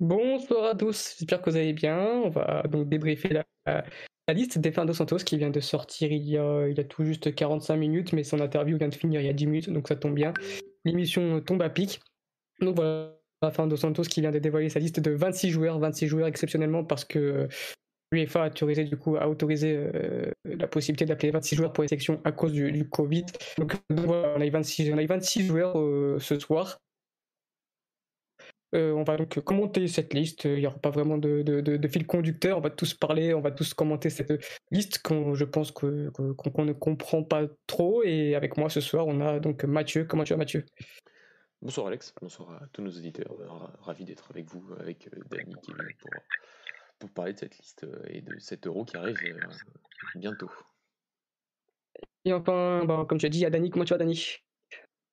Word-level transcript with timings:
Bonsoir 0.00 0.64
à 0.64 0.74
tous, 0.76 1.16
j'espère 1.18 1.42
que 1.42 1.50
vous 1.50 1.56
allez 1.56 1.72
bien. 1.72 1.98
On 1.98 2.28
va 2.30 2.62
donc 2.68 2.88
débriefer 2.88 3.30
la, 3.30 3.44
la 4.28 4.34
liste 4.34 4.58
des 4.58 4.70
Dos 4.70 4.92
Santos 4.92 5.16
qui 5.18 5.38
vient 5.38 5.50
de 5.50 5.58
sortir 5.58 6.12
il 6.12 6.28
y, 6.28 6.36
a, 6.36 6.84
tout 6.84 7.04
juste 7.04 7.34
45 7.34 7.76
minutes, 7.76 8.12
mais 8.12 8.22
son 8.22 8.40
interview 8.40 8.76
vient 8.76 8.88
de 8.88 8.94
finir 8.94 9.20
il 9.20 9.26
y 9.26 9.30
a 9.30 9.32
10 9.32 9.46
minutes, 9.46 9.70
donc 9.70 9.88
ça 9.88 9.96
tombe 9.96 10.14
bien. 10.14 10.34
L'émission 10.84 11.40
tombe 11.40 11.62
à 11.62 11.70
pic. 11.70 12.00
Donc 12.60 12.76
voilà, 12.76 13.16
Dos 13.42 13.76
Santos 13.76 14.02
qui 14.02 14.20
vient 14.20 14.30
de 14.30 14.38
dévoiler 14.38 14.68
sa 14.68 14.78
liste 14.78 15.00
de 15.00 15.10
26 15.10 15.50
joueurs, 15.50 15.78
26 15.80 16.06
joueurs 16.06 16.28
exceptionnellement 16.28 16.84
parce 16.84 17.04
que 17.04 17.48
l'UEFA 18.12 18.44
a 18.44 18.46
autorisé 18.48 18.84
du 18.84 18.96
coup 18.96 19.16
a 19.16 19.28
autorisé 19.28 19.76
euh, 19.76 20.30
la 20.44 20.66
possibilité 20.66 21.06
d'appeler 21.06 21.30
26 21.30 21.56
joueurs 21.56 21.72
pour 21.72 21.82
les 21.82 21.88
sections 21.88 22.20
à 22.24 22.32
cause 22.32 22.52
du, 22.52 22.88
Covid. 22.88 23.26
Donc 23.58 23.74
voilà, 23.90 24.34
on 24.36 24.40
a 24.40 24.48
26, 24.48 24.92
on 24.92 24.98
a 24.98 25.06
26 25.06 25.46
joueurs 25.46 25.78
euh, 25.78 26.18
ce 26.20 26.38
soir. 26.38 26.78
Euh, 28.74 28.92
on 28.92 29.02
va 29.02 29.16
donc 29.16 29.40
commenter 29.40 29.88
cette 29.88 30.12
liste. 30.12 30.44
Il 30.44 30.56
n'y 30.56 30.66
aura 30.66 30.78
pas 30.78 30.90
vraiment 30.90 31.16
de, 31.18 31.88
fil 31.90 32.06
conducteur. 32.06 32.58
On 32.58 32.60
va 32.60 32.70
tous 32.70 32.94
parler, 32.94 33.32
on 33.34 33.40
va 33.40 33.50
tous 33.50 33.72
commenter 33.74 34.10
cette 34.10 34.32
liste 34.70 35.02
qu'on, 35.02 35.34
je 35.34 35.44
pense 35.44 35.70
qu'on 35.70 35.88
ne 35.88 36.72
comprend 36.72 37.22
pas 37.24 37.46
trop. 37.66 38.02
Et 38.04 38.34
avec 38.34 38.56
moi 38.56 38.68
ce 38.68 38.80
soir, 38.80 39.06
on 39.06 39.20
a 39.20 39.40
donc 39.40 39.64
Mathieu. 39.64 40.04
Comment 40.04 40.24
tu 40.24 40.34
vas, 40.34 40.38
Mathieu? 40.38 40.64
Bonsoir 41.60 41.88
Alex, 41.88 42.14
bonsoir 42.20 42.62
à 42.62 42.66
tous 42.72 42.82
nos 42.82 42.90
auditeurs. 42.90 43.34
Ravi 43.80 44.04
d'être 44.04 44.30
avec 44.30 44.46
vous, 44.46 44.64
avec 44.78 45.08
euh, 45.08 45.20
Dany 45.28 45.54
qui 45.60 45.72
est 45.72 45.96
pour, 45.98 46.10
pour 47.00 47.10
parler 47.10 47.32
de 47.32 47.38
cette 47.38 47.58
liste 47.58 47.82
euh, 47.82 48.00
et 48.06 48.20
de 48.20 48.38
cet 48.38 48.68
euro 48.68 48.84
qui 48.84 48.96
arrive 48.96 49.18
bientôt. 50.14 50.50
Et 52.24 52.32
enfin, 52.32 52.84
bah, 52.84 53.04
comme 53.08 53.18
tu 53.18 53.26
as 53.26 53.28
dit, 53.28 53.38
il 53.38 53.42
y 53.42 53.46
a 53.46 53.50
Dany. 53.50 53.70
Comment 53.70 53.84
tu 53.84 53.92
vas, 53.92 53.98
Dany? 53.98 54.36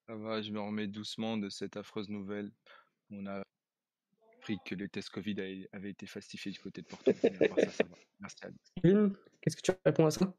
Ça 0.08 0.16
va, 0.16 0.42
je 0.42 0.52
me 0.52 0.60
remets 0.60 0.86
doucement 0.86 1.38
de 1.38 1.50
cette 1.50 1.78
affreuse 1.78 2.10
nouvelle. 2.10 2.52
On 3.12 3.26
a 3.28 3.44
appris 4.38 4.58
que 4.66 4.76
le 4.76 4.88
test 4.88 5.10
Covid 5.10 5.66
avait 5.74 5.92
été 5.92 6.06
falsifié 6.06 6.52
du 6.52 6.60
côté 6.60 6.82
de 6.82 6.88
Porto. 6.88 7.12
Merci 8.20 8.36
qu'est-ce 9.42 9.56
que 9.56 9.62
tu 9.62 9.72
réponds 9.86 10.06
à 10.06 10.12
ça? 10.12 10.34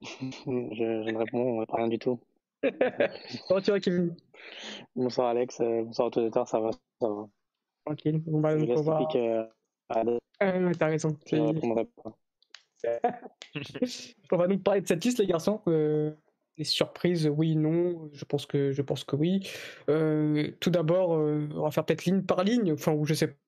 Je, 0.00 0.24
ne 0.24 1.18
réponds 1.18 1.62
à 1.62 1.76
rien 1.76 1.88
du 1.88 1.98
tout. 1.98 2.20
Comment 3.48 3.60
tu 3.60 3.70
vas, 3.70 3.80
Kevin 3.80 4.16
Bonsoir, 4.94 5.28
Alex. 5.28 5.60
Euh, 5.60 5.82
bonsoir 5.84 6.10
à 6.14 6.18
auditeurs. 6.18 6.48
Ça 6.48 6.60
va, 6.60 6.70
ça 6.72 7.08
va. 7.08 7.28
Tranquille. 7.84 8.22
On 8.26 8.40
va, 8.40 8.54
on 8.54 8.82
va... 8.82 9.08
Euh, 9.14 9.46
ah, 9.90 10.04
t'as 10.78 10.86
raison. 10.86 11.16
on 11.32 11.74
va 14.36 14.46
donc 14.46 14.62
parler 14.62 14.82
de 14.82 14.86
cette 14.86 15.04
liste, 15.04 15.18
les 15.18 15.26
garçons. 15.26 15.62
Euh, 15.66 16.14
des 16.58 16.64
surprises, 16.64 17.28
oui, 17.28 17.56
non, 17.56 18.10
je 18.12 18.24
pense 18.24 18.44
que, 18.44 18.72
je 18.72 18.82
pense 18.82 19.04
que 19.04 19.16
oui. 19.16 19.48
Euh, 19.88 20.50
tout 20.60 20.70
d'abord, 20.70 21.14
euh, 21.14 21.48
on 21.54 21.62
va 21.62 21.70
faire 21.70 21.84
peut-être 21.84 22.04
ligne 22.04 22.22
par 22.22 22.44
ligne, 22.44 22.72
enfin, 22.72 22.92
ou 22.92 23.06
je 23.06 23.14
sais 23.14 23.38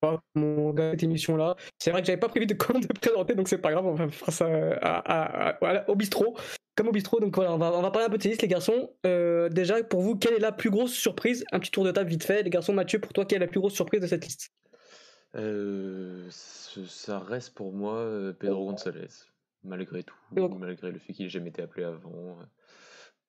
pas, 0.00 0.20
mon 0.34 0.74
cette 0.74 1.02
émission-là. 1.02 1.56
C'est 1.78 1.90
vrai 1.90 2.00
que 2.00 2.06
j'avais 2.06 2.18
pas 2.18 2.28
prévu 2.28 2.46
de, 2.46 2.54
de 2.54 2.98
présenter, 2.98 3.34
donc 3.34 3.48
c'est 3.48 3.58
pas 3.58 3.70
grave, 3.70 3.86
on 3.86 3.94
va 3.94 4.08
faire 4.08 4.32
ça 4.32 4.48
à, 4.82 5.88
au 5.88 5.94
bistrot, 5.94 6.36
comme 6.74 6.88
au 6.88 6.92
bistrot. 6.92 7.20
Donc 7.20 7.36
voilà, 7.36 7.52
on 7.52 7.58
va, 7.58 7.90
parler 7.90 8.06
un 8.06 8.10
peu 8.10 8.18
de 8.18 8.28
les 8.28 8.48
garçons. 8.48 8.90
Euh, 9.06 9.48
déjà, 9.50 9.82
pour 9.84 10.00
vous, 10.00 10.16
quelle 10.16 10.34
est 10.34 10.40
la 10.40 10.52
plus 10.52 10.70
grosse 10.70 10.94
surprise? 10.94 11.44
Un 11.52 11.60
petit 11.60 11.70
tour 11.70 11.84
de 11.84 11.90
table 11.90 12.08
vite 12.08 12.24
fait. 12.24 12.42
Les 12.42 12.50
garçons, 12.50 12.72
Mathieu, 12.72 12.98
pour 12.98 13.12
toi, 13.12 13.26
quelle 13.26 13.42
est 13.42 13.46
la 13.46 13.50
plus 13.50 13.60
grosse 13.60 13.74
surprise 13.74 14.00
de 14.00 14.06
cette 14.06 14.24
liste? 14.24 14.50
Ça 16.86 17.18
reste 17.18 17.54
pour 17.54 17.72
moi 17.72 18.08
Pedro 18.38 18.70
González 18.70 19.33
malgré 19.64 20.02
tout, 20.02 20.16
malgré 20.32 20.90
le 20.90 20.98
fait 20.98 21.12
qu'il 21.12 21.26
n'ait 21.26 21.30
jamais 21.30 21.48
été 21.48 21.62
appelé 21.62 21.84
avant, 21.84 22.12
euh, 22.12 22.44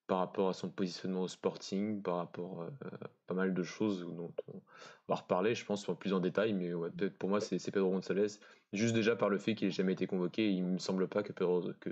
par 0.07 0.19
rapport 0.19 0.49
à 0.49 0.53
son 0.53 0.69
positionnement 0.69 1.23
au 1.23 1.27
Sporting, 1.27 2.01
par 2.01 2.17
rapport 2.17 2.61
euh, 2.61 2.69
à 3.01 3.09
pas 3.27 3.33
mal 3.33 3.53
de 3.53 3.63
choses 3.63 4.01
dont 4.01 4.33
on 4.47 4.61
va 5.07 5.15
reparler, 5.15 5.55
je 5.55 5.65
pense, 5.65 5.85
plus 5.97 6.13
en 6.13 6.19
détail, 6.19 6.53
mais 6.53 6.69
peut-être 6.95 7.17
pour 7.17 7.29
moi, 7.29 7.41
c'est 7.41 7.71
Pedro 7.71 7.91
González. 7.91 8.39
Juste 8.73 8.93
déjà 8.93 9.15
par 9.15 9.29
le 9.29 9.37
fait 9.37 9.55
qu'il 9.55 9.67
n'ait 9.67 9.73
jamais 9.73 9.93
été 9.93 10.07
convoqué, 10.07 10.51
il 10.51 10.63
me 10.63 10.77
semble 10.77 11.07
pas 11.07 11.23
que 11.23 11.31
Pedro. 11.31 11.71
Que, 11.79 11.89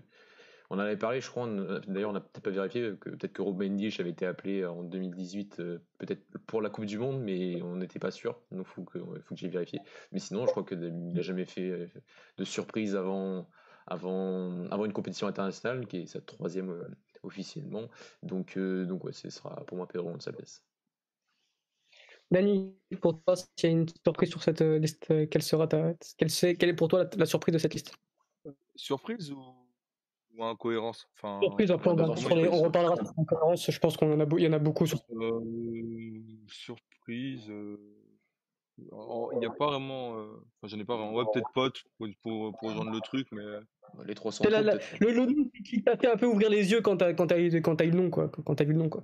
on 0.69 0.77
en 0.77 0.79
avait 0.79 0.97
parlé, 0.97 1.21
je 1.21 1.29
crois, 1.29 1.47
d'ailleurs, 1.87 2.09
on 2.09 2.13
n'a 2.13 2.21
peut-être 2.21 2.43
pas 2.43 2.49
vérifié, 2.49 2.93
que 2.99 3.09
peut-être 3.09 3.33
que 3.33 3.41
Rob 3.41 3.61
Mendy 3.61 3.95
avait 3.99 4.09
été 4.09 4.25
appelé 4.25 4.65
en 4.65 4.83
2018, 4.83 5.59
euh, 5.59 5.79
peut-être 5.99 6.23
pour 6.47 6.61
la 6.61 6.69
Coupe 6.69 6.85
du 6.85 6.97
Monde, 6.97 7.21
mais 7.21 7.61
on 7.61 7.75
n'était 7.75 7.99
pas 7.99 8.11
sûr, 8.11 8.39
donc 8.51 8.65
il 8.67 8.73
faut 8.73 8.83
que, 8.83 8.97
faut 8.97 9.35
que 9.35 9.39
j'ai 9.39 9.49
vérifié. 9.49 9.79
Mais 10.11 10.19
sinon, 10.19 10.45
je 10.45 10.51
crois 10.51 10.63
qu'il 10.63 10.79
n'a 10.79 11.21
jamais 11.21 11.45
fait 11.45 11.91
de 12.37 12.43
surprise 12.43 12.95
avant 12.95 13.47
avant, 13.87 14.65
avant 14.67 14.85
une 14.85 14.93
compétition 14.93 15.27
internationale, 15.27 15.87
qui 15.87 15.97
est 15.97 16.05
sa 16.05 16.21
troisième 16.21 16.69
euh, 16.69 16.87
officiellement. 17.23 17.87
Donc, 18.21 18.57
euh, 18.57 18.85
donc 18.85 19.03
ouais, 19.03 19.13
ce 19.13 19.29
sera 19.29 19.55
pour 19.65 19.77
moi 19.77 19.87
Pedro 19.87 20.11
Gonçalves. 20.11 20.61
Dani, 22.31 22.75
pour 23.01 23.21
toi, 23.23 23.35
s'il 23.35 23.47
y 23.63 23.65
a 23.67 23.69
une 23.69 23.85
surprise 24.03 24.29
sur 24.29 24.41
cette 24.41 24.61
euh, 24.61 24.79
liste, 24.79 25.07
quelle 25.29 25.43
sera 25.43 25.67
ta, 25.67 25.93
quelle, 26.17 26.29
est, 26.29 26.55
quelle 26.55 26.69
est 26.69 26.75
pour 26.75 26.87
toi 26.87 27.05
la, 27.17 27.25
surprise 27.25 27.53
de 27.53 27.59
cette 27.59 27.73
liste? 27.73 27.93
Surprise 28.75 29.31
ou, 29.31 29.43
ou 30.35 30.43
incohérence? 30.43 31.07
Enfin, 31.15 31.39
Surprise, 31.41 31.69
après 31.69 31.91
on, 31.91 31.99
on, 31.99 32.63
reparlera 32.63 32.95
de 32.95 33.01
incohérence, 33.17 33.69
je 33.69 33.79
pense 33.79 33.97
qu'il 33.97 34.07
y 34.07 34.47
en 34.47 34.53
a 34.53 34.59
beaucoup. 34.59 34.87
Sur... 34.87 34.99
surprise, 36.47 37.51
il 38.77 39.39
n'y 39.39 39.45
a 39.45 39.49
pas 39.49 39.67
vraiment. 39.67 40.17
Euh, 40.17 40.27
enfin, 40.61 40.67
j'en 40.67 40.79
ai 40.79 40.85
pas 40.85 40.97
vraiment. 40.97 41.13
Ouais, 41.13 41.25
peut-être 41.31 41.49
pote 41.53 41.83
pour, 41.97 42.07
pour, 42.21 42.57
pour, 42.57 42.69
rejoindre 42.69 42.91
le 42.91 42.99
truc, 43.01 43.27
mais. 43.31 43.43
Bah, 43.95 44.03
les 44.07 44.15
300 44.15 44.45
la, 44.49 44.61
la, 44.61 44.75
le, 44.99 45.11
le 45.11 45.25
nom 45.25 45.49
qui 45.63 45.83
t'a 45.83 45.95
fait 45.97 46.11
un 46.11 46.17
peu 46.17 46.25
ouvrir 46.25 46.49
les 46.49 46.71
yeux 46.71 46.81
quand 46.81 46.97
t'as, 46.97 47.13
quand 47.13 47.27
t'as, 47.27 47.37
quand 47.61 47.75
t'as 47.75 47.85
eu 47.85 47.91
le 47.91 47.97
nom, 47.97 48.09
quoi. 48.09 48.29
Quand 48.29 48.55
t'as 48.55 48.63
vu 48.63 48.73
le 48.73 48.79
nom, 48.79 48.89
quoi. 48.89 49.03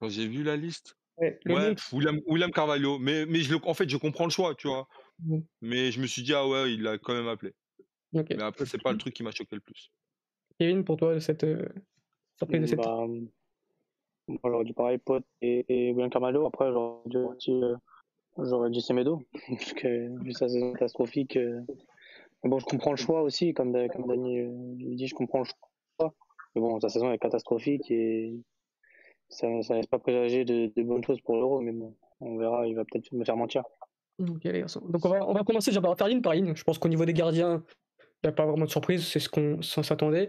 Quand 0.00 0.08
j'ai 0.08 0.26
vu 0.26 0.42
la 0.42 0.56
liste? 0.56 0.96
Ouais, 1.18 1.38
ouais 1.46 1.76
William, 1.92 2.20
William, 2.26 2.50
Carvalho. 2.50 2.98
Mais, 2.98 3.26
mais 3.26 3.40
je 3.40 3.52
le, 3.52 3.60
en 3.64 3.74
fait, 3.74 3.88
je 3.88 3.96
comprends 3.96 4.24
le 4.24 4.30
choix, 4.30 4.54
tu 4.56 4.66
vois. 4.66 4.88
Mmh. 5.24 5.38
Mais 5.60 5.92
je 5.92 6.00
me 6.00 6.06
suis 6.06 6.22
dit, 6.22 6.34
ah 6.34 6.48
ouais, 6.48 6.72
il 6.72 6.82
l'a 6.82 6.98
quand 6.98 7.14
même 7.14 7.28
appelé. 7.28 7.52
Mais 8.12 8.42
après, 8.42 8.66
c'est 8.66 8.82
pas 8.82 8.92
le 8.92 8.98
truc 8.98 9.14
qui 9.14 9.22
m'a 9.22 9.30
choqué 9.30 9.54
le 9.54 9.60
plus. 9.60 9.90
Kevin, 10.58 10.84
pour 10.84 10.96
toi, 10.96 11.20
cette 11.20 11.44
euh, 11.44 11.68
surprise 12.36 12.60
de 12.62 12.66
cette. 12.66 12.78
Bah, 12.78 13.06
j'aurais 14.28 14.64
dit 14.64 14.72
pareil, 14.72 14.98
Pote 14.98 15.24
et, 15.40 15.92
William 15.92 16.10
Carvalho. 16.10 16.46
Après, 16.46 16.70
j'aurais 16.72 17.36
dit 17.38 17.50
euh, 17.50 17.76
j'aurais 18.38 18.70
dit 18.70 18.80
Semedo, 18.80 19.22
parce 19.48 19.72
que 19.72 20.22
vu 20.22 20.32
sa 20.32 20.48
saison 20.48 20.72
catastrophique. 20.72 21.36
Euh, 21.36 21.60
bon, 22.44 22.58
je 22.58 22.66
comprends 22.66 22.92
le 22.92 22.96
choix 22.96 23.22
aussi, 23.22 23.54
comme, 23.54 23.72
comme 23.88 24.06
Dani 24.06 24.40
euh, 24.40 24.50
dit, 24.94 25.06
je 25.06 25.14
comprends 25.14 25.40
le 25.40 25.44
choix. 25.44 26.14
Mais 26.54 26.60
bon, 26.60 26.78
sa 26.80 26.88
saison 26.88 27.10
est 27.12 27.18
catastrophique 27.18 27.90
et 27.90 28.34
ça 29.28 29.48
ne 29.48 29.74
laisse 29.74 29.86
pas 29.86 29.98
présager 29.98 30.44
de, 30.44 30.82
bonnes 30.82 31.04
choses 31.04 31.20
pour 31.22 31.36
l'Euro, 31.36 31.60
mais 31.60 31.72
bon, 31.72 31.94
on 32.20 32.36
verra, 32.36 32.66
il 32.66 32.74
va 32.74 32.84
peut-être 32.84 33.10
me 33.12 33.24
faire 33.24 33.36
mentir. 33.36 33.64
Ok, 34.18 34.46
Donc 34.90 35.04
on 35.04 35.08
va, 35.08 35.26
on 35.26 35.32
va 35.32 35.42
commencer 35.42 35.70
déjà 35.70 35.80
par 35.80 35.96
faire 35.96 36.08
ligne 36.08 36.20
par 36.20 36.34
ligne. 36.34 36.54
Je 36.54 36.62
pense 36.62 36.78
qu'au 36.78 36.88
niveau 36.88 37.06
des 37.06 37.14
gardiens, 37.14 37.64
il 37.98 38.26
n'y 38.26 38.28
a 38.28 38.32
pas 38.32 38.44
vraiment 38.44 38.66
de 38.66 38.70
surprise, 38.70 39.06
c'est 39.06 39.18
ce 39.18 39.28
qu'on 39.28 39.62
s'attendait. 39.62 40.28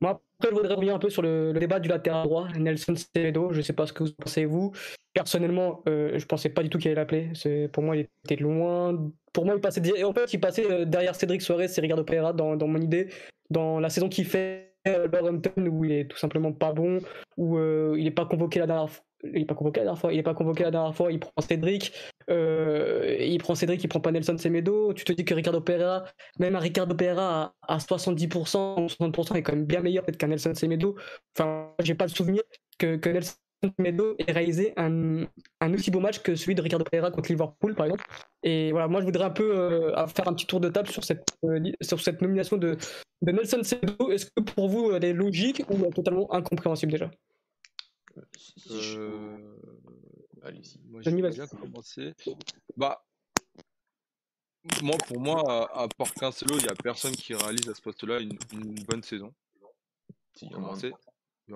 Moi, 0.00 0.22
après, 0.38 0.50
je 0.50 0.54
voudrais 0.54 0.74
revenir 0.74 0.94
un 0.94 0.98
peu 0.98 1.10
sur 1.10 1.22
le, 1.22 1.52
débat 1.52 1.80
du 1.80 1.88
latéral 1.88 2.24
droit, 2.24 2.48
Nelson 2.56 2.94
Semedo. 2.96 3.52
Je 3.52 3.58
ne 3.58 3.62
sais 3.62 3.72
pas 3.72 3.86
ce 3.86 3.92
que 3.92 4.04
vous 4.04 4.12
pensez, 4.12 4.46
vous. 4.46 4.72
Personnellement, 5.12 5.82
euh, 5.88 6.10
je 6.10 6.24
ne 6.24 6.28
pensais 6.28 6.48
pas 6.48 6.62
du 6.62 6.70
tout 6.70 6.78
qu'il 6.78 6.90
allait 6.90 7.00
l'appeler. 7.00 7.68
Pour 7.72 7.82
moi, 7.82 7.96
il 7.96 8.08
était 8.24 8.36
loin. 8.36 9.10
Pour 9.32 9.44
moi, 9.44 9.54
il 9.54 9.60
passait, 9.60 10.02
en 10.02 10.12
fait, 10.12 10.32
il 10.32 10.40
passait 10.40 10.70
euh, 10.70 10.84
derrière 10.84 11.14
Cédric 11.14 11.42
Soares 11.42 11.60
et 11.60 11.80
Ricardo 11.80 12.04
Pereira 12.04 12.32
dans, 12.32 12.56
dans 12.56 12.66
mon 12.66 12.80
idée. 12.80 13.08
Dans 13.50 13.80
la 13.80 13.90
saison 13.90 14.08
qu'il 14.08 14.24
fait 14.24 14.70
Wolverhampton, 14.86 15.66
où 15.66 15.84
il 15.84 15.92
est 15.92 16.10
tout 16.10 16.16
simplement 16.16 16.52
pas 16.52 16.72
bon, 16.72 17.00
où 17.36 17.58
euh, 17.58 17.94
il 17.98 18.04
n'est 18.04 18.10
pas 18.10 18.24
convoqué 18.24 18.60
la 18.60 18.66
dernière 18.66 18.88
il 19.24 19.40
n'est 19.40 19.44
pas 19.44 19.54
convoqué 19.54 19.80
la 19.80 19.84
dernière 19.84 20.00
fois. 20.00 20.12
Il 20.12 20.18
est 20.18 20.22
pas 20.22 20.34
convoqué 20.34 20.64
la 20.64 20.70
dernière 20.70 20.94
fois. 20.94 21.12
Il 21.12 21.20
prend 21.20 21.32
Cédric. 21.40 21.92
Euh, 22.30 23.16
il 23.20 23.38
prend 23.38 23.54
Cédric. 23.54 23.82
Il 23.82 23.88
prend 23.88 24.00
pas 24.00 24.12
Nelson 24.12 24.36
Semedo. 24.38 24.92
Tu 24.94 25.04
te 25.04 25.12
dis 25.12 25.24
que 25.24 25.34
Ricardo 25.34 25.60
Pereira, 25.60 26.04
même 26.38 26.56
un 26.56 26.60
Ricardo 26.60 26.94
Pereira 26.94 27.54
à, 27.66 27.78
70%, 27.78 28.88
60% 28.88 29.36
est 29.36 29.42
quand 29.42 29.52
même 29.52 29.66
bien 29.66 29.80
meilleur 29.80 30.04
peut-être 30.04 30.18
qu'un 30.18 30.28
Nelson 30.28 30.54
Semedo. 30.54 30.96
Enfin, 31.36 31.72
j'ai 31.82 31.94
pas 31.94 32.06
le 32.06 32.10
souvenir 32.10 32.42
que, 32.78 32.98
Nelson 33.08 33.34
Semedo 33.78 34.16
ait 34.18 34.32
réalisé 34.32 34.72
un, 34.76 35.26
un, 35.60 35.74
aussi 35.74 35.90
beau 35.90 36.00
match 36.00 36.20
que 36.20 36.34
celui 36.34 36.54
de 36.54 36.62
Ricardo 36.62 36.84
Pereira 36.84 37.10
contre 37.10 37.30
Liverpool, 37.30 37.74
par 37.74 37.86
exemple. 37.86 38.04
Et 38.42 38.70
voilà, 38.72 38.88
moi 38.88 39.00
je 39.00 39.04
voudrais 39.04 39.24
un 39.24 39.30
peu 39.30 39.54
euh, 39.54 40.06
faire 40.06 40.28
un 40.28 40.32
petit 40.32 40.46
tour 40.46 40.60
de 40.60 40.70
table 40.70 40.88
sur 40.88 41.04
cette, 41.04 41.24
euh, 41.44 41.60
nomination 42.22 42.56
de 42.56 42.78
Nelson 43.20 43.62
Semedo. 43.62 44.10
Est-ce 44.10 44.26
que 44.26 44.40
pour 44.40 44.68
vous 44.68 44.92
elle 44.92 45.04
est 45.04 45.12
logique 45.12 45.62
ou 45.68 45.92
totalement 45.92 46.32
incompréhensible 46.32 46.92
déjà? 46.92 47.10
Euh... 48.70 49.56
Allez-y. 50.42 50.78
Moi, 50.88 51.02
je 51.02 51.10
vais 51.10 51.30
bien 51.30 51.46
commencer. 51.46 52.14
Bah, 52.76 53.04
moi, 54.82 54.96
pour 55.06 55.20
moi, 55.20 55.70
à, 55.74 55.88
part 55.88 56.12
Cancelo, 56.14 56.56
il 56.58 56.64
n'y 56.64 56.68
a 56.68 56.74
personne 56.74 57.12
qui 57.12 57.34
réalise 57.34 57.68
à 57.68 57.74
ce 57.74 57.80
poste-là 57.80 58.20
une, 58.20 58.36
bonne 58.86 59.02
saison. 59.02 59.32
Si, 60.34 60.46
il 60.46 60.52
y 60.52 60.54
en 60.54 60.74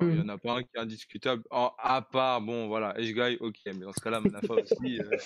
Il 0.03 0.09
n'y 0.09 0.21
en 0.21 0.29
a 0.29 0.39
pas 0.39 0.55
un 0.55 0.63
qui 0.63 0.71
est 0.75 0.79
indiscutable. 0.81 1.43
à 1.51 2.07
part, 2.11 2.41
bon, 2.41 2.69
voilà, 2.69 2.95
Guy, 2.99 3.37
ok, 3.41 3.61
mais 3.67 3.81
dans 3.81 3.93
ce 3.93 4.01
cas-là, 4.01 4.21
Manafa 4.21 4.55
aussi 4.55 5.01
euh, 5.01 5.19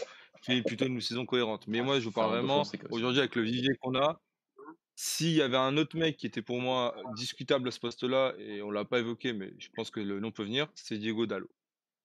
fait 0.42 0.62
plutôt 0.62 0.86
une 0.86 1.00
saison 1.00 1.24
cohérente. 1.24 1.66
Mais 1.68 1.80
moi, 1.80 2.00
je 2.00 2.04
vous 2.04 2.12
parle 2.12 2.30
vraiment, 2.30 2.64
aujourd'hui, 2.90 3.20
avec 3.20 3.36
le 3.36 3.42
vivier 3.42 3.76
qu'on 3.80 3.94
a, 3.94 4.20
s'il 5.00 5.30
y 5.30 5.42
avait 5.42 5.56
un 5.56 5.76
autre 5.76 5.96
mec 5.96 6.16
qui 6.16 6.26
était 6.26 6.42
pour 6.42 6.60
moi 6.60 6.92
discutable 7.14 7.68
à 7.68 7.70
ce 7.70 7.78
poste-là, 7.78 8.34
et 8.36 8.62
on 8.62 8.72
l'a 8.72 8.84
pas 8.84 8.98
évoqué, 8.98 9.32
mais 9.32 9.52
je 9.56 9.68
pense 9.76 9.92
que 9.92 10.00
le 10.00 10.18
nom 10.18 10.32
peut 10.32 10.42
venir, 10.42 10.66
c'est 10.74 10.98
Diego 10.98 11.24
Dallo. 11.24 11.48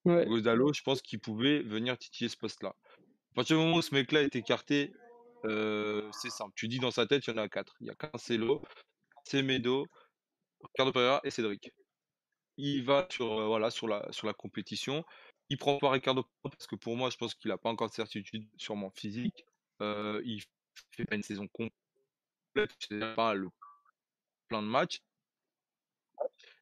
Godalo, 0.05 0.73
je 0.73 0.83
pense 0.83 1.01
qu'il 1.01 1.19
pouvait 1.19 1.63
venir 1.63 1.97
titiller 1.97 2.29
ce 2.29 2.37
poste-là. 2.37 2.75
À 3.31 3.33
partir 3.33 3.57
du 3.57 3.63
moment 3.63 3.77
où 3.77 3.81
ce 3.81 3.95
mec-là 3.95 4.21
est 4.21 4.35
écarté, 4.35 4.93
euh, 5.43 6.07
c'est 6.11 6.29
simple. 6.29 6.53
Tu 6.55 6.67
dis 6.67 6.77
dans 6.77 6.91
sa 6.91 7.07
tête, 7.07 7.25
il 7.25 7.31
y 7.31 7.33
en 7.33 7.37
a 7.37 7.49
quatre. 7.49 7.75
Il 7.81 7.87
y 7.87 7.89
a 7.89 7.95
Cancelo, 7.95 8.61
Semedo, 9.23 9.87
Ricardo 10.61 10.91
Pereira 10.91 11.19
et 11.23 11.31
Cédric. 11.31 11.71
Il 12.57 12.83
va 12.83 13.07
sur, 13.09 13.39
euh, 13.39 13.47
voilà, 13.47 13.71
sur, 13.71 13.87
la, 13.87 14.05
sur 14.11 14.27
la 14.27 14.33
compétition. 14.33 15.03
Il 15.49 15.57
prend 15.57 15.79
pas 15.79 15.89
Ricardo 15.89 16.25
parce 16.43 16.67
que 16.67 16.75
pour 16.75 16.95
moi, 16.95 17.09
je 17.09 17.17
pense 17.17 17.33
qu'il 17.33 17.49
n'a 17.49 17.57
pas 17.57 17.69
encore 17.69 17.89
de 17.89 17.95
certitude 17.95 18.47
sur 18.55 18.75
mon 18.75 18.91
physique. 18.91 19.47
Euh, 19.81 20.21
il 20.25 20.43
fait 20.91 21.05
pas 21.05 21.15
une 21.15 21.23
saison 21.23 21.47
complète, 21.47 21.73
pas 23.15 23.33
le 23.33 23.49
plein 24.47 24.61
de 24.61 24.67
matchs. 24.67 25.01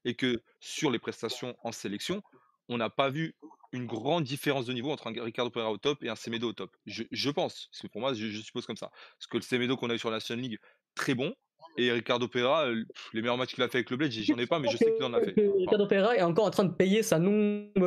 Et 0.03 0.15
que 0.15 0.41
sur 0.59 0.89
les 0.89 0.99
prestations 0.99 1.55
en 1.63 1.71
sélection, 1.71 2.23
on 2.69 2.77
n'a 2.77 2.89
pas 2.89 3.09
vu 3.09 3.35
une 3.73 3.85
grande 3.85 4.23
différence 4.23 4.65
de 4.65 4.73
niveau 4.73 4.91
entre 4.91 5.07
un 5.07 5.23
Ricardo 5.23 5.49
Pereira 5.49 5.71
au 5.71 5.77
top 5.77 6.03
et 6.03 6.09
un 6.09 6.15
Semedo 6.15 6.49
au 6.49 6.53
top. 6.53 6.75
Je, 6.85 7.03
je 7.11 7.29
pense, 7.29 7.67
parce 7.71 7.81
que 7.81 7.88
pour 7.88 8.01
moi, 8.01 8.13
je, 8.13 8.41
suppose 8.41 8.65
comme 8.65 8.77
ça. 8.77 8.89
Parce 9.17 9.27
que 9.27 9.38
le 9.38 9.43
Semedo 9.43 9.77
qu'on 9.77 9.89
a 9.89 9.95
eu 9.95 9.99
sur 9.99 10.09
la 10.09 10.17
National 10.17 10.43
League, 10.43 10.59
très 10.95 11.15
bon. 11.15 11.33
Et 11.77 11.91
Ricardo 11.91 12.27
Pereira, 12.27 12.65
euh, 12.65 12.83
les 13.13 13.21
meilleurs 13.21 13.37
matchs 13.37 13.53
qu'il 13.53 13.63
a 13.63 13.69
fait 13.69 13.77
avec 13.77 13.89
le 13.91 13.97
Bled, 13.97 14.11
j'en 14.11 14.37
ai 14.37 14.45
pas, 14.45 14.59
mais 14.59 14.69
je 14.69 14.77
sais 14.77 14.94
qu'il 14.94 15.03
en 15.03 15.13
a 15.13 15.21
fait. 15.21 15.33
Ricardo 15.57 15.87
Pereira 15.87 16.17
est 16.17 16.21
encore 16.21 16.45
en 16.45 16.51
train 16.51 16.65
de 16.65 16.73
payer 16.73 17.01
sa, 17.01 17.17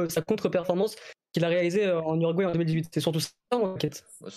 sa 0.09 0.23
contre-performance 0.23 0.97
qu'il 1.33 1.45
a 1.45 1.49
réalisée 1.49 1.85
euh, 1.87 2.01
en 2.01 2.19
Uruguay 2.19 2.47
en 2.47 2.53
2018. 2.53 2.89
C'est 2.95 3.01
surtout 3.01 3.21
ça, 3.21 3.31
mon 3.53 3.75
inquiète. 3.75 4.05
Bah, 4.21 4.29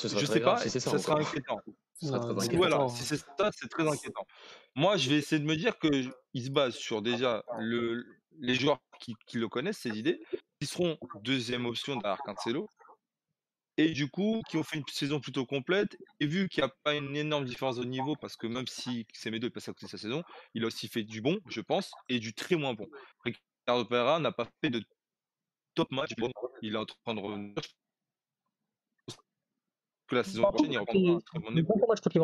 je 0.00 0.26
sais 0.26 0.40
pas, 0.40 0.56
ça, 0.58 0.80
ça 0.80 0.98
sera 0.98 1.18
inquiétant. 1.18 1.60
Voilà, 2.00 2.88
si 2.88 3.04
c'est 3.04 3.16
ça, 3.16 3.50
c'est 3.52 3.68
très 3.68 3.86
inquiétant. 3.86 4.26
Moi, 4.74 4.96
je 4.96 5.10
vais 5.10 5.16
essayer 5.16 5.40
de 5.40 5.46
me 5.46 5.56
dire 5.56 5.78
qu'il 5.78 6.12
se 6.34 6.50
base 6.50 6.74
sur 6.74 7.02
déjà 7.02 7.44
le, 7.58 8.04
les 8.40 8.54
joueurs 8.54 8.80
qui, 8.98 9.16
le 9.34 9.48
connaissent, 9.48 9.78
ces 9.78 9.98
idées, 9.98 10.20
qui 10.60 10.66
seront 10.66 10.98
deuxième 11.22 11.66
option 11.66 11.96
derrière 11.96 12.18
Cancelo, 12.18 12.68
et 13.78 13.90
du 13.90 14.10
coup, 14.10 14.42
qui 14.48 14.56
ont 14.56 14.62
fait 14.62 14.78
une 14.78 14.84
saison 14.86 15.20
plutôt 15.20 15.46
complète, 15.46 15.96
et 16.20 16.26
vu 16.26 16.48
qu'il 16.48 16.62
n'y 16.62 16.68
a 16.68 16.74
pas 16.82 16.94
une 16.94 17.16
énorme 17.16 17.44
différence 17.44 17.76
de 17.76 17.84
niveau, 17.84 18.16
parce 18.16 18.36
que 18.36 18.46
même 18.46 18.66
si 18.66 19.06
Semedo 19.14 19.46
est 19.46 19.50
passé 19.50 19.70
à 19.70 19.74
côté 19.74 19.86
de 19.86 19.90
sa 19.90 19.98
saison, 19.98 20.22
il 20.54 20.64
a 20.64 20.66
aussi 20.66 20.88
fait 20.88 21.02
du 21.02 21.20
bon, 21.20 21.38
je 21.48 21.60
pense, 21.60 21.90
et 22.08 22.18
du 22.18 22.34
très 22.34 22.56
moins 22.56 22.74
bon. 22.74 22.88
Ricardo 23.24 23.84
Pereira 23.86 24.18
n'a 24.18 24.32
pas 24.32 24.46
fait 24.62 24.70
de 24.70 24.82
top 25.74 25.90
match, 25.90 26.10
il 26.60 26.74
est 26.74 26.78
en 26.78 26.84
train 26.84 27.14
de 27.14 27.20
revenir, 27.20 27.54
la 30.16 30.24
saison 30.24 30.42
prochaine, 30.42 30.72
il 30.72 30.78
reprendra 30.78 31.14
un 31.14 31.20
très 31.20 31.38
bon 31.38 31.50
niveau. 31.52 31.74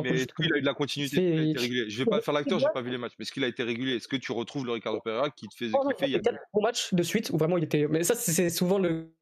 Mais 0.02 0.10
est-ce 0.10 0.26
qu'il 0.26 0.52
a 0.52 0.56
eu 0.56 0.60
de 0.60 0.66
la 0.66 0.74
continuité? 0.74 1.16
Il 1.16 1.38
a 1.38 1.50
été 1.50 1.60
régulé. 1.60 1.90
Je 1.90 1.98
vais 1.98 2.04
pas 2.04 2.20
faire 2.20 2.34
l'acteur, 2.34 2.58
j'ai 2.58 2.66
pas 2.72 2.82
vu 2.82 2.90
les 2.90 2.98
matchs. 2.98 3.14
Mais 3.18 3.24
est-ce 3.24 3.32
qu'il 3.32 3.44
a 3.44 3.48
été 3.48 3.62
régulé 3.62 3.96
Est-ce 3.96 4.08
que 4.08 4.16
tu 4.16 4.32
retrouves 4.32 4.66
le 4.66 4.72
Ricardo 4.72 5.00
Pereira 5.00 5.30
qui 5.30 5.48
te 5.48 5.54
faisait 5.54 5.72
kiffer 5.72 6.06
Il 6.06 6.12
y 6.12 6.16
a 6.16 6.20
quatre 6.20 6.38
bons 6.52 6.62
matchs 6.62 6.92
de 6.94 7.02
suite 7.02 7.30
où 7.30 7.38
vraiment 7.38 7.58
il 7.58 7.64
était. 7.64 7.86
Mais 7.88 8.04
ça, 8.04 8.14
c'est 8.14 8.50
souvent 8.50 8.78
le 8.78 9.12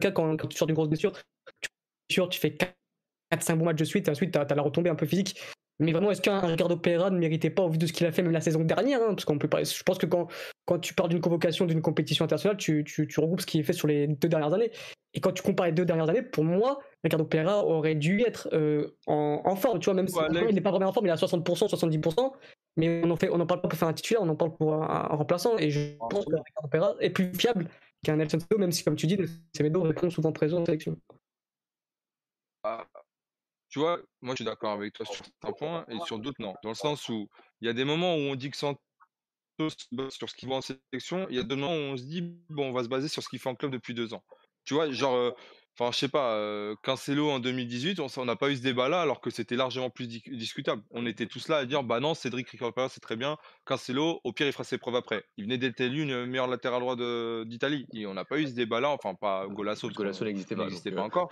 cas 0.00 0.10
quand, 0.10 0.36
tu 0.48 0.56
sors 0.56 0.66
d'une 0.66 0.74
grosse 0.74 0.88
blessure. 0.88 1.12
Tu, 2.08 2.20
tu 2.28 2.40
fais 2.40 2.56
4-5 3.32 3.56
bons 3.56 3.64
matchs 3.64 3.78
de 3.78 3.84
suite 3.84 4.08
et 4.08 4.10
ensuite 4.10 4.32
tu 4.32 4.38
as, 4.38 4.54
la 4.54 4.62
retombée 4.62 4.90
un 4.90 4.94
peu 4.94 5.06
physique. 5.06 5.40
Mais 5.80 5.92
vraiment, 5.92 6.10
est-ce 6.10 6.20
qu'un 6.20 6.40
Ricardo 6.40 6.76
Pereira 6.76 7.10
ne 7.10 7.18
méritait 7.18 7.50
pas, 7.50 7.62
au 7.62 7.70
vu 7.70 7.78
de 7.78 7.86
ce 7.86 7.92
qu'il 7.92 8.06
a 8.06 8.12
fait 8.12 8.22
même 8.22 8.32
la 8.32 8.42
saison 8.42 8.60
dernière 8.60 9.00
hein, 9.00 9.08
Parce 9.14 9.24
qu'on 9.24 9.38
peut 9.38 9.48
pas, 9.48 9.64
Je 9.64 9.82
pense 9.82 9.96
que 9.96 10.06
quand, 10.06 10.28
quand 10.66 10.78
tu 10.78 10.92
parles 10.92 11.08
d'une 11.08 11.22
convocation 11.22 11.64
d'une 11.64 11.80
compétition 11.80 12.24
internationale, 12.26 12.58
tu, 12.58 12.84
tu, 12.84 13.08
tu 13.08 13.20
regroupes 13.20 13.40
ce 13.40 13.46
qui 13.46 13.60
est 13.60 13.62
fait 13.62 13.72
sur 13.72 13.88
les 13.88 14.06
deux 14.06 14.28
dernières 14.28 14.52
années. 14.52 14.70
Et 15.14 15.20
quand 15.20 15.32
tu 15.32 15.42
compares 15.42 15.66
les 15.66 15.72
deux 15.72 15.86
dernières 15.86 16.08
années, 16.08 16.22
pour 16.22 16.44
moi, 16.44 16.80
Ricardo 17.02 17.24
Pereira 17.24 17.64
aurait 17.64 17.94
dû 17.94 18.20
être 18.20 18.48
euh, 18.52 18.94
en, 19.06 19.56
forme, 19.56 19.80
tu 19.80 19.86
vois, 19.86 19.94
même 19.94 20.06
si 20.06 20.18
il 20.48 20.54
n'est 20.54 20.60
pas 20.60 20.70
vraiment 20.70 20.90
en 20.90 20.92
forme, 20.92 21.06
il 21.06 21.08
est 21.08 21.12
à 21.12 21.16
60%, 21.16 21.42
70%, 21.42 22.32
mais 22.76 23.02
on 23.04 23.10
en, 23.10 23.16
fait, 23.16 23.30
on 23.30 23.40
en 23.40 23.46
parle 23.46 23.62
pas 23.62 23.68
pour 23.68 23.78
faire 23.78 23.88
un 23.88 23.92
titulaire, 23.92 24.22
on 24.22 24.28
en 24.28 24.36
parle 24.36 24.54
pour 24.54 24.74
un, 24.74 25.08
remplaçant, 25.08 25.58
et 25.58 25.70
je 25.70 25.96
pense 26.10 26.26
que 26.26 26.36
Ricardo 26.36 26.68
Pereira 26.70 26.94
est 27.00 27.10
plus 27.10 27.32
fiable 27.34 27.68
qu'un 28.04 28.16
Nelson 28.16 28.38
Semedo, 28.38 28.58
même 28.58 28.70
si, 28.70 28.84
comme 28.84 28.96
tu 28.96 29.06
dis, 29.06 29.18
Semedo 29.56 29.82
répond 29.82 30.10
souvent 30.10 30.30
présent 30.30 30.60
en 30.60 30.66
sélection. 30.66 30.96
Ah, 32.62 32.86
tu 33.70 33.78
vois, 33.78 34.00
moi 34.20 34.34
je 34.34 34.36
suis 34.36 34.44
d'accord 34.44 34.72
avec 34.72 34.92
toi 34.92 35.06
sur 35.06 35.24
certains 35.24 35.52
points, 35.52 35.84
et 35.88 35.98
sur 36.04 36.18
d'autres 36.18 36.40
non, 36.42 36.54
dans 36.62 36.70
le 36.70 36.74
sens 36.74 37.08
où 37.08 37.28
il 37.60 37.66
y 37.66 37.70
a 37.70 37.72
des 37.72 37.84
moments 37.84 38.14
où 38.16 38.18
on 38.18 38.34
dit 38.34 38.50
que 38.50 38.56
Santos 38.56 38.80
sur 40.10 40.28
ce 40.30 40.34
qu'il 40.34 40.48
voit 40.48 40.58
en 40.58 40.62
sélection, 40.62 41.26
il 41.28 41.36
y 41.36 41.38
a 41.38 41.42
des 41.42 41.54
moments 41.54 41.74
où 41.74 41.92
on 41.92 41.96
se 41.96 42.04
dit, 42.04 42.22
bon, 42.48 42.70
on 42.70 42.72
va 42.72 42.82
se 42.82 42.88
baser 42.88 43.08
sur 43.08 43.22
ce 43.22 43.28
qu'il 43.28 43.38
fait 43.38 43.48
en 43.48 43.54
club 43.54 43.72
depuis 43.72 43.94
deux 43.94 44.14
ans. 44.14 44.24
Tu 44.64 44.74
vois, 44.74 44.90
genre, 44.90 45.14
euh, 45.14 45.30
Enfin, 45.78 45.92
je 45.92 45.98
sais 45.98 46.08
pas, 46.08 46.34
euh, 46.34 46.74
Cancelo 46.82 47.30
en 47.30 47.38
2018, 47.38 48.00
on 48.00 48.24
n'a 48.24 48.36
pas 48.36 48.50
eu 48.50 48.56
ce 48.56 48.62
débat-là 48.62 49.00
alors 49.00 49.20
que 49.20 49.30
c'était 49.30 49.56
largement 49.56 49.88
plus 49.88 50.06
discutable. 50.06 50.82
On 50.90 51.06
était 51.06 51.26
tous 51.26 51.48
là 51.48 51.58
à 51.58 51.64
dire 51.64 51.82
bah 51.82 52.00
non, 52.00 52.14
Cédric 52.14 52.48
Ricardo 52.50 52.74
c'est 52.88 53.00
très 53.00 53.16
bien. 53.16 53.38
Cancelo, 53.64 54.20
au 54.24 54.32
pire, 54.32 54.46
il 54.46 54.52
fera 54.52 54.64
ses 54.64 54.78
preuves 54.78 54.96
après. 54.96 55.24
Il 55.36 55.44
venait 55.44 55.58
d'être 55.58 55.80
élu 55.80 56.02
une 56.02 56.26
meilleure 56.26 56.48
latérale 56.48 56.80
droit 56.80 56.96
d'Italie. 57.46 57.86
Et 57.94 58.06
on 58.06 58.14
n'a 58.14 58.24
pas 58.24 58.38
eu 58.38 58.46
ce 58.46 58.52
débat-là, 58.52 58.90
enfin 58.90 59.14
pas 59.14 59.46
Golasso. 59.46 59.88
Golasso 59.90 60.24
n'existait 60.24 60.56
pas, 60.56 60.68
pas 60.68 61.02
encore. 61.02 61.30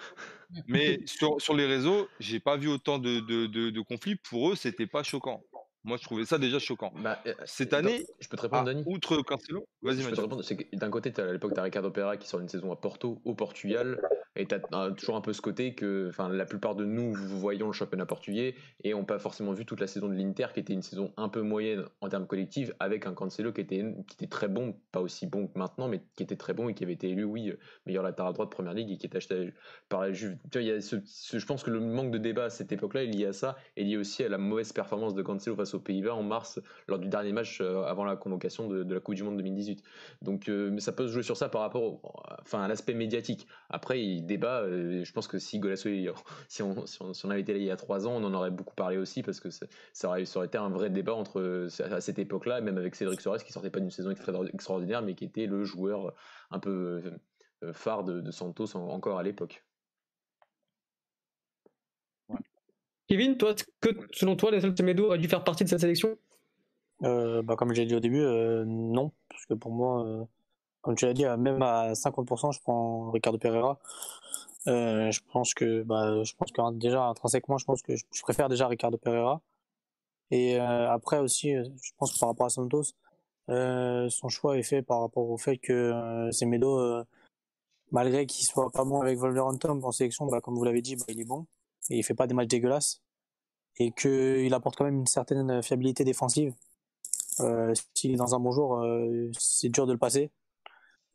Mais 0.67 1.01
sur, 1.05 1.41
sur 1.41 1.55
les 1.55 1.67
réseaux, 1.67 2.09
j'ai 2.21 2.41
pas 2.41 2.57
vu 2.57 2.69
autant 2.69 2.99
de, 2.99 3.21
de, 3.21 3.47
de 3.47 3.81
conflits. 3.81 4.17
Pour 4.17 4.51
eux, 4.51 4.57
c'était 4.57 4.87
pas 4.87 5.03
choquant. 5.03 5.43
Moi, 5.85 5.97
je 5.97 6.03
trouvais 6.03 6.25
ça 6.25 6.39
déjà 6.39 6.59
choquant. 6.59 6.93
Bah, 6.97 7.19
euh, 7.27 7.35
Cette 7.47 7.73
année, 7.73 8.05
je 8.21 8.29
peux 8.29 8.37
te 8.37 8.43
répondre, 8.43 8.65
Dani 8.65 8.83
Outre 8.87 9.23
Cancelo, 9.23 9.67
vas-y, 9.81 10.03
d'un 10.73 10.91
côté, 10.91 11.13
as, 11.17 11.23
à 11.23 11.33
l'époque, 11.33 11.55
tu 11.55 11.61
as 11.61 11.63
Ricardo 11.63 11.91
Pereira 11.91 12.17
qui 12.17 12.29
sort 12.29 12.41
une 12.41 12.49
saison 12.49 12.73
à 12.73 12.77
Porto, 12.77 13.23
au 13.25 13.35
Portugal, 13.35 14.01
et 14.39 14.47
tu 14.47 14.55
as 14.55 14.91
toujours 14.93 15.17
un 15.17 15.21
peu 15.21 15.33
ce 15.33 15.43
côté 15.43 15.75
que 15.75 16.11
la 16.31 16.47
plupart 16.47 16.77
de 16.77 16.85
nous 16.85 17.13
voyons 17.13 17.67
le 17.67 17.73
championnat 17.73 18.07
portugais 18.07 18.55
et 18.85 18.93
n'ont 18.93 19.05
pas 19.05 19.19
forcément 19.19 19.53
vu 19.53 19.67
toute 19.67 19.81
la 19.81 19.89
saison 19.89 20.09
de 20.09 20.15
l'Inter, 20.15 20.47
qui 20.55 20.61
était 20.61 20.73
une 20.73 20.83
saison 20.83 21.13
un 21.17 21.29
peu 21.29 21.43
moyenne 21.43 21.85
en 22.01 22.09
termes 22.09 22.27
collectifs, 22.27 22.71
avec 22.79 23.07
un 23.07 23.15
Cancelo 23.15 23.53
qui 23.53 23.61
était, 23.61 23.85
qui 24.07 24.15
était 24.15 24.29
très 24.29 24.47
bon, 24.47 24.77
pas 24.93 25.01
aussi 25.01 25.27
bon 25.27 25.49
que 25.49 25.59
maintenant, 25.59 25.89
mais 25.89 26.01
qui 26.15 26.23
était 26.23 26.37
très 26.37 26.55
bon 26.55 26.69
et 26.69 26.75
qui 26.75 26.85
avait 26.85 26.93
été 26.93 27.11
élu, 27.11 27.25
oui, 27.25 27.53
meilleur 27.85 28.05
latéral 28.05 28.33
droit 28.33 28.47
de 28.47 28.51
première 28.51 28.75
ligue 28.75 28.93
et 28.93 28.97
qui 28.97 29.07
était 29.07 29.17
acheté 29.17 29.53
par 29.89 30.03
la 30.03 30.13
Juve. 30.13 30.37
Tu 30.53 30.59
vois, 30.59 30.63
y 30.63 30.71
a 30.71 30.81
ce, 30.81 30.97
je 31.05 31.45
pense 31.45 31.65
que 31.65 31.71
le 31.71 31.81
manque 31.81 32.13
de 32.13 32.19
débat 32.19 32.45
à 32.45 32.51
cette 32.51 32.71
époque-là 32.71 33.03
est 33.03 33.07
lié 33.07 33.27
à 33.27 33.33
ça 33.33 33.57
et 33.77 33.83
lié 33.83 33.97
aussi 33.97 34.23
à 34.23 34.29
la 34.29 34.39
mauvaise 34.39 34.73
performance 34.73 35.15
de 35.15 35.23
Cancelo 35.23 35.57
face 35.57 35.75
aux 35.75 35.81
Pays-Bas 35.81 36.15
en 36.15 36.23
mars 36.23 36.61
lors 36.87 37.01
du 37.01 37.09
dernier 37.09 37.33
match 37.33 37.61
euh, 37.61 37.83
avant 37.83 38.05
la 38.05 38.15
convocation 38.15 38.69
de, 38.69 38.95
la 38.95 39.01
Coupe 39.01 39.17
du 39.17 39.25
Monde 39.25 39.39
2018. 39.39 39.83
Donc, 40.23 40.49
euh, 40.49 40.79
ça 40.79 40.93
peut 40.93 41.09
se 41.09 41.13
jouer 41.13 41.23
sur 41.25 41.37
ça 41.37 41.49
par 41.49 41.63
rapport 41.63 42.01
enfin, 42.43 42.63
à 42.63 42.69
l'aspect 42.69 42.95
médiatique. 42.95 43.49
Après, 43.69 44.01
il 44.01 44.28
débat. 44.29 44.61
Euh, 44.61 45.03
je 45.05 45.13
pense 45.13 45.27
que 45.27 45.39
si 45.39 45.59
Golasso, 45.59 45.89
si 46.49 46.63
on, 46.63 46.87
si, 46.87 46.99
on, 47.03 47.31
avait 47.31 47.41
été 47.41 47.53
là 47.53 47.59
il 47.59 47.65
y 47.65 47.71
a 47.71 47.77
trois 47.77 48.07
ans, 48.07 48.13
on 48.13 48.25
en 48.25 48.35
aurait 48.35 48.53
beaucoup 48.53 48.75
parlé 48.77 48.97
aussi 48.97 49.23
parce 49.23 49.41
que 49.41 49.51
ça, 49.51 49.67
aurait, 50.05 50.25
ça 50.25 50.39
aurait 50.39 50.47
été 50.47 50.59
un 50.59 50.69
vrai 50.69 50.91
débat 50.91 51.15
entre 51.15 51.69
à 51.91 52.01
cette 52.01 52.21
époque-là, 52.21 52.61
même 52.61 52.79
avec 52.79 52.95
Cédric 52.95 53.21
Soares 53.21 53.43
qui 53.43 53.53
sortait 53.53 53.71
pas 53.71 53.81
d'une 53.81 53.91
saison 53.91 54.11
extraordinaire, 54.11 55.03
mais 55.03 55.15
qui 55.15 55.25
était 55.25 55.47
le 55.47 55.65
joueur 55.65 56.15
un 56.51 56.61
peu 56.61 57.03
phare 57.73 58.05
de, 58.05 58.31
Santos 58.31 58.77
encore 58.77 59.19
à 59.19 59.23
l'époque. 59.23 59.65
Kevin, 63.09 63.39
toi, 63.39 63.55
que 63.81 63.89
selon 64.13 64.37
toi, 64.37 64.51
Nelson 64.51 64.75
Semedo 64.77 65.07
aurait 65.07 65.19
dû 65.19 65.29
faire 65.29 65.43
partie 65.43 65.65
de 65.65 65.69
cette 65.69 65.81
sélection? 65.81 66.19
Euh, 67.05 67.43
bah, 67.43 67.57
Comme 67.57 67.75
j'ai 67.75 67.87
dit 67.87 67.95
au 67.95 68.01
début, 68.01 68.21
euh, 68.21 68.65
non. 68.67 69.13
Parce 69.31 69.47
que 69.47 69.55
pour 69.55 69.73
moi, 69.73 70.07
euh, 70.07 70.25
comme 70.83 70.95
tu 70.95 71.07
l'as 71.07 71.15
dit, 71.15 71.25
même 71.25 71.63
à 71.63 71.93
50%, 71.93 72.53
je 72.53 72.61
prends 72.61 73.11
Ricardo 73.11 73.39
Pereira. 73.39 73.79
je 74.67 75.21
pense 75.33 75.55
que, 75.55 75.83
bah, 75.83 76.23
je 76.25 76.35
pense 76.35 76.53
que 76.53 76.73
déjà 76.75 77.05
intrinsèquement, 77.05 77.59
je 77.59 77.65
pense 77.65 77.83
que 77.83 77.97
je, 77.97 78.23
préfère 78.23 78.49
déjà 78.49 78.67
Ricardo 78.69 78.99
Pereira. 78.99 79.41
Et 80.31 80.59
après 80.59 81.19
aussi, 81.19 81.53
je 81.55 81.91
pense 81.99 82.13
que 82.15 82.19
par 82.19 82.29
rapport 82.31 82.47
à 82.47 82.51
Santos, 82.51 82.85
son 83.49 84.29
choix 84.29 84.59
est 84.59 84.63
fait 84.63 84.83
par 84.83 85.01
rapport 85.01 85.29
au 85.31 85.39
fait 85.39 85.59
que 85.59 86.29
Semedo, 86.33 87.05
malgré 87.91 88.27
qu'il 88.27 88.47
soit 88.47 88.71
pas 88.71 88.85
bon 88.85 89.01
avec 89.01 89.19
Wolverhampton 89.19 89.81
en 89.83 89.93
sélection, 89.93 90.27
bah, 90.27 90.41
comme 90.41 90.55
vous 90.57 90.65
l'avez 90.65 90.83
dit, 90.83 90.97
bah, 90.97 91.05
il 91.09 91.21
est 91.21 91.25
bon 91.25 91.47
et 91.91 91.99
il 91.99 92.03
fait 92.03 92.15
pas 92.15 92.27
des 92.27 92.35
matchs 92.35 92.49
dégueulasses 92.49 93.03
et 93.79 93.93
qu'il 93.93 94.53
apporte 94.55 94.77
quand 94.77 94.85
même 94.85 94.99
une 95.01 95.07
certaine 95.07 95.63
fiabilité 95.63 96.05
défensive. 96.05 96.55
Euh, 97.41 97.73
S'il 97.95 98.13
est 98.13 98.17
dans 98.17 98.35
un 98.35 98.41
bon 98.41 98.51
jour, 98.51 98.79
euh, 98.79 99.31
c'est 99.39 99.69
dur 99.69 99.87
de 99.87 99.93
le 99.93 99.99
passer. 99.99 100.31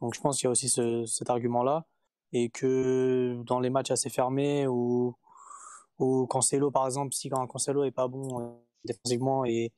Donc 0.03 0.15
je 0.15 0.19
pense 0.19 0.37
qu'il 0.37 0.47
y 0.47 0.49
a 0.49 0.51
aussi 0.51 0.67
ce, 0.67 1.05
cet 1.05 1.29
argument-là 1.29 1.85
et 2.33 2.49
que 2.49 3.41
dans 3.45 3.61
les 3.61 3.69
matchs 3.69 3.91
assez 3.91 4.09
fermés 4.09 4.67
ou 4.67 5.15
ou 5.97 6.27
Cancelo 6.27 6.71
par 6.71 6.85
exemple, 6.85 7.13
si 7.13 7.29
quand 7.29 7.47
Cancelo 7.47 7.85
est 7.85 7.91
pas 7.91 8.09
bon 8.09 8.41
euh, 8.41 8.51
défensivement 8.83 9.45
et 9.45 9.71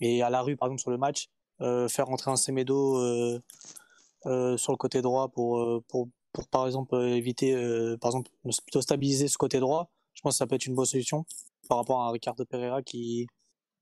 et 0.00 0.22
à 0.22 0.30
la 0.30 0.40
rue 0.40 0.56
par 0.56 0.68
exemple 0.68 0.80
sur 0.80 0.90
le 0.90 0.96
match, 0.96 1.28
euh, 1.60 1.86
faire 1.86 2.06
rentrer 2.06 2.30
un 2.30 2.36
Semedo 2.36 2.96
euh, 2.96 4.56
sur 4.56 4.72
le 4.72 4.78
côté 4.78 5.02
droit 5.02 5.28
pour 5.28 5.82
pour 5.88 6.08
pour 6.32 6.48
par 6.48 6.64
exemple 6.64 6.96
éviter 6.96 7.54
par 8.00 8.12
exemple 8.12 8.30
plutôt 8.64 8.80
stabiliser 8.80 9.28
ce 9.28 9.36
côté 9.36 9.60
droit 9.60 9.90
je 10.14 10.22
pense 10.22 10.34
que 10.34 10.38
ça 10.38 10.46
peut 10.46 10.54
être 10.54 10.66
une 10.66 10.74
bonne 10.74 10.86
solution 10.86 11.26
par 11.68 11.76
rapport 11.76 12.00
à 12.00 12.10
Ricardo 12.10 12.44
Pereira 12.46 12.82
qui, 12.82 13.26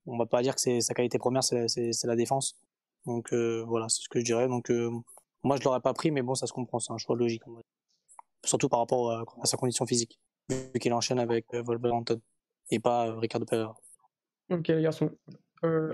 on 0.05 0.17
va 0.17 0.25
pas 0.25 0.41
dire 0.41 0.55
que 0.55 0.81
sa 0.81 0.93
qualité 0.93 1.17
première, 1.17 1.43
c'est 1.43 1.67
la, 2.03 2.15
défense. 2.15 2.59
Donc 3.05 3.33
voilà, 3.33 3.89
c'est 3.89 4.03
ce 4.03 4.09
que 4.09 4.19
je 4.19 4.25
dirais. 4.25 4.47
Donc 4.47 4.69
moi 5.43 5.57
je 5.57 5.63
l'aurais 5.63 5.81
pas 5.81 5.93
pris, 5.93 6.11
mais 6.11 6.21
bon 6.21 6.35
ça 6.35 6.47
se 6.47 6.53
comprend, 6.53 6.79
c'est 6.79 6.93
un 6.93 6.97
choix 6.97 7.15
logique. 7.15 7.43
Surtout 8.45 8.69
par 8.69 8.79
rapport 8.79 9.11
à, 9.11 9.45
sa 9.45 9.57
condition 9.57 9.85
physique, 9.85 10.19
vu 10.49 10.79
qu'il 10.79 10.93
enchaîne 10.93 11.19
avec 11.19 11.45
euh, 11.53 11.61
Wolverhampton 11.63 12.21
et 12.69 12.79
pas 12.79 13.17
Ricardo 13.19 13.45
Pereira. 13.45 13.75
Ok 14.49 14.67
les 14.69 14.81
garçons. 14.81 15.11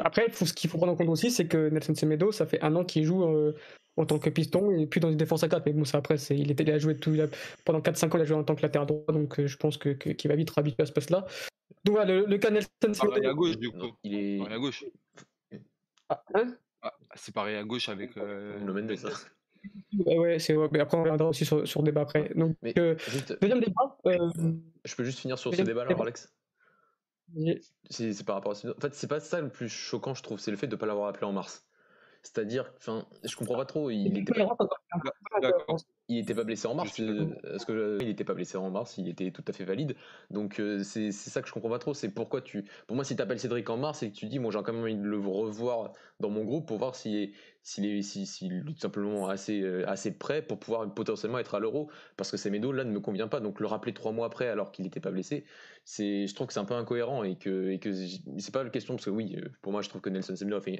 après, 0.04 0.32
ce 0.32 0.54
qu'il 0.54 0.70
faut 0.70 0.78
prendre 0.78 0.94
en 0.94 0.96
compte 0.96 1.10
aussi, 1.10 1.32
c'est 1.32 1.48
que 1.48 1.70
Nelson 1.70 1.96
Semedo, 1.96 2.32
ça 2.32 2.46
fait 2.46 2.62
un 2.62 2.76
an 2.76 2.84
qu'il 2.84 3.04
joue 3.06 3.24
en 3.98 4.06
tant 4.06 4.20
que 4.20 4.30
piston 4.30 4.72
et 4.72 4.88
plus 4.88 5.00
dans 5.00 5.10
une 5.10 5.18
défense 5.18 5.44
à 5.44 5.50
4. 5.50 5.66
Mais 5.66 5.74
bon, 5.74 5.86
ça 5.86 6.00
après, 6.00 6.16
il, 6.30 6.52
était, 6.52 6.64
il 6.64 6.72
a 6.72 6.80
joué 6.80 6.98
tout, 6.98 7.16
pendant 7.66 7.80
4-5 7.80 8.06
ans, 8.06 8.18
il 8.18 8.22
a 8.22 8.26
joué 8.26 8.38
en 8.38 8.44
tant 8.44 8.56
que 8.56 8.62
latéral 8.62 8.88
droit, 8.88 9.14
donc 9.14 9.44
je 9.44 9.58
pense 9.58 9.78
qu'il 9.78 9.98
que, 9.98 10.28
va 10.28 10.36
vite 10.36 10.52
habitué 10.56 10.84
à 10.84 10.86
ce 10.86 10.92
poste-là. 10.92 11.26
Donc 11.84 11.96
voilà, 11.96 12.14
le, 12.14 12.26
le 12.26 12.38
cas 12.38 12.50
Nelson 12.50 12.70
Semedo. 12.82 13.30
à 13.30 13.34
gauche, 13.34 13.58
du 13.58 13.72
coup. 13.72 13.92
il 14.04 14.14
est. 14.16 14.52
à 14.52 14.58
gauche. 14.58 14.86
Ah, 16.10 16.24
hein? 16.36 16.56
C'est 17.16 17.34
pareil 17.34 17.56
à 17.56 17.64
gauche 17.64 17.90
avec. 17.90 18.18
Euh... 18.18 18.60
Le 18.60 18.74
Mendes, 18.74 18.96
ça. 18.96 19.10
Ouais, 20.06 20.40
c'est 20.40 20.56
mais 20.72 20.82
après 20.82 20.98
on 20.98 21.04
reviendra 21.04 21.30
aussi 21.30 21.46
sur, 21.46 21.66
sur 21.66 21.82
le 21.82 21.86
débat 21.86 22.02
après. 22.02 22.34
Donc, 22.36 22.58
euh, 22.78 22.96
deuxième 23.42 23.62
débat. 23.62 23.98
Euh, 24.06 24.30
je 24.84 24.96
peux 24.96 25.06
juste 25.06 25.20
finir 25.20 25.40
sur 25.40 25.56
ce 25.56 25.62
débat 25.62 25.86
là, 25.86 25.96
Alex 25.98 26.34
C'est 27.90 28.26
par 28.26 28.36
rapport 28.36 28.52
à 28.52 28.70
En 28.70 28.82
fait, 28.82 28.94
c'est 28.94 29.08
pas 29.08 29.22
ça 29.22 29.40
le 29.40 29.48
plus 29.48 29.70
choquant, 29.70 30.16
je 30.16 30.22
trouve, 30.22 30.38
c'est 30.38 30.52
le 30.52 30.58
fait 30.58 30.68
de 30.68 30.76
ne 30.76 30.80
pas 30.80 30.86
l'avoir 30.86 31.08
appelé 31.08 31.26
en 31.26 31.32
mars. 31.32 31.66
C'est-à-dire, 32.24 32.74
enfin, 32.78 33.06
je 33.24 33.36
comprends 33.36 33.56
pas 33.56 33.66
trop. 33.66 33.90
Il 33.90 34.18
était 34.18 34.34
pas, 34.34 34.56
il 36.10 36.18
était 36.18 36.36
pas 36.36 36.44
blessé 36.44 36.68
en 36.68 36.76
mars. 36.76 37.02
Parce 37.44 37.66
que 37.66 37.98
il 38.02 38.10
était 38.10 38.24
pas 38.24 38.34
blessé 38.34 38.58
en 38.58 38.70
mars, 38.70 38.98
il 38.98 39.08
était 39.08 39.32
tout 39.32 39.44
à 39.48 39.54
fait 39.54 39.64
valide. 39.64 39.96
Donc 40.30 40.60
euh, 40.60 40.84
c'est 40.84 41.12
ça 41.12 41.42
que 41.42 41.48
je 41.48 41.54
comprends 41.54 41.70
pas 41.70 41.80
trop. 41.80 41.94
C'est 41.94 42.10
pourquoi 42.10 42.42
tu. 42.42 42.66
Pour 42.88 42.96
moi, 42.96 43.06
si 43.06 43.16
tu 43.16 43.22
appelles 43.22 43.40
Cédric 43.40 43.70
en 43.70 43.78
mars 43.78 44.04
et 44.04 44.12
que 44.12 44.16
tu 44.16 44.26
dis, 44.26 44.40
moi 44.40 44.52
j'ai 44.52 44.60
quand 44.64 44.74
même 44.74 44.84
envie 44.84 44.96
de 44.96 45.04
le 45.08 45.18
revoir 45.18 45.94
dans 46.20 46.30
mon 46.30 46.44
groupe 46.44 46.68
pour 46.68 46.78
voir 46.78 46.96
s'il 46.96 47.16
est, 47.16 47.32
s'il 47.64 47.86
est, 47.86 48.78
simplement 48.78 49.30
assez, 49.30 49.62
euh, 49.62 49.90
assez 49.90 50.12
prêt 50.12 50.42
pour 50.42 50.60
pouvoir 50.60 50.94
potentiellement 50.94 51.40
être 51.40 51.56
à 51.56 51.60
l'euro. 51.60 51.90
Parce 52.18 52.30
que 52.30 52.36
Semedo 52.36 52.74
là 52.74 52.84
ne 52.84 52.92
me 52.92 53.00
convient 53.00 53.30
pas. 53.30 53.40
Donc 53.40 53.62
le 53.62 53.68
rappeler 53.68 53.94
trois 53.94 54.12
mois 54.12 54.28
après 54.28 54.50
alors 54.50 54.72
qu'il 54.72 54.84
n'était 54.84 55.00
pas 55.00 55.12
blessé, 55.12 55.46
c'est, 55.86 56.28
je 56.28 56.36
trouve 56.36 56.48
que 56.48 56.54
c'est 56.54 56.60
un 56.60 56.66
peu 56.66 56.74
incohérent 56.74 57.24
et 57.24 57.38
que, 57.38 57.70
et 57.70 57.80
que 57.80 57.94
c'est 57.94 58.54
pas 58.54 58.64
la 58.64 58.70
question 58.70 58.96
parce 58.96 59.06
que 59.06 59.10
oui, 59.10 59.38
euh, 59.38 59.48
pour 59.62 59.72
moi 59.72 59.82
je 59.82 59.88
trouve 59.88 60.02
que 60.02 60.10
Nelson 60.10 60.36
Semedo 60.36 60.58
a 60.58 60.62
fait, 60.62 60.80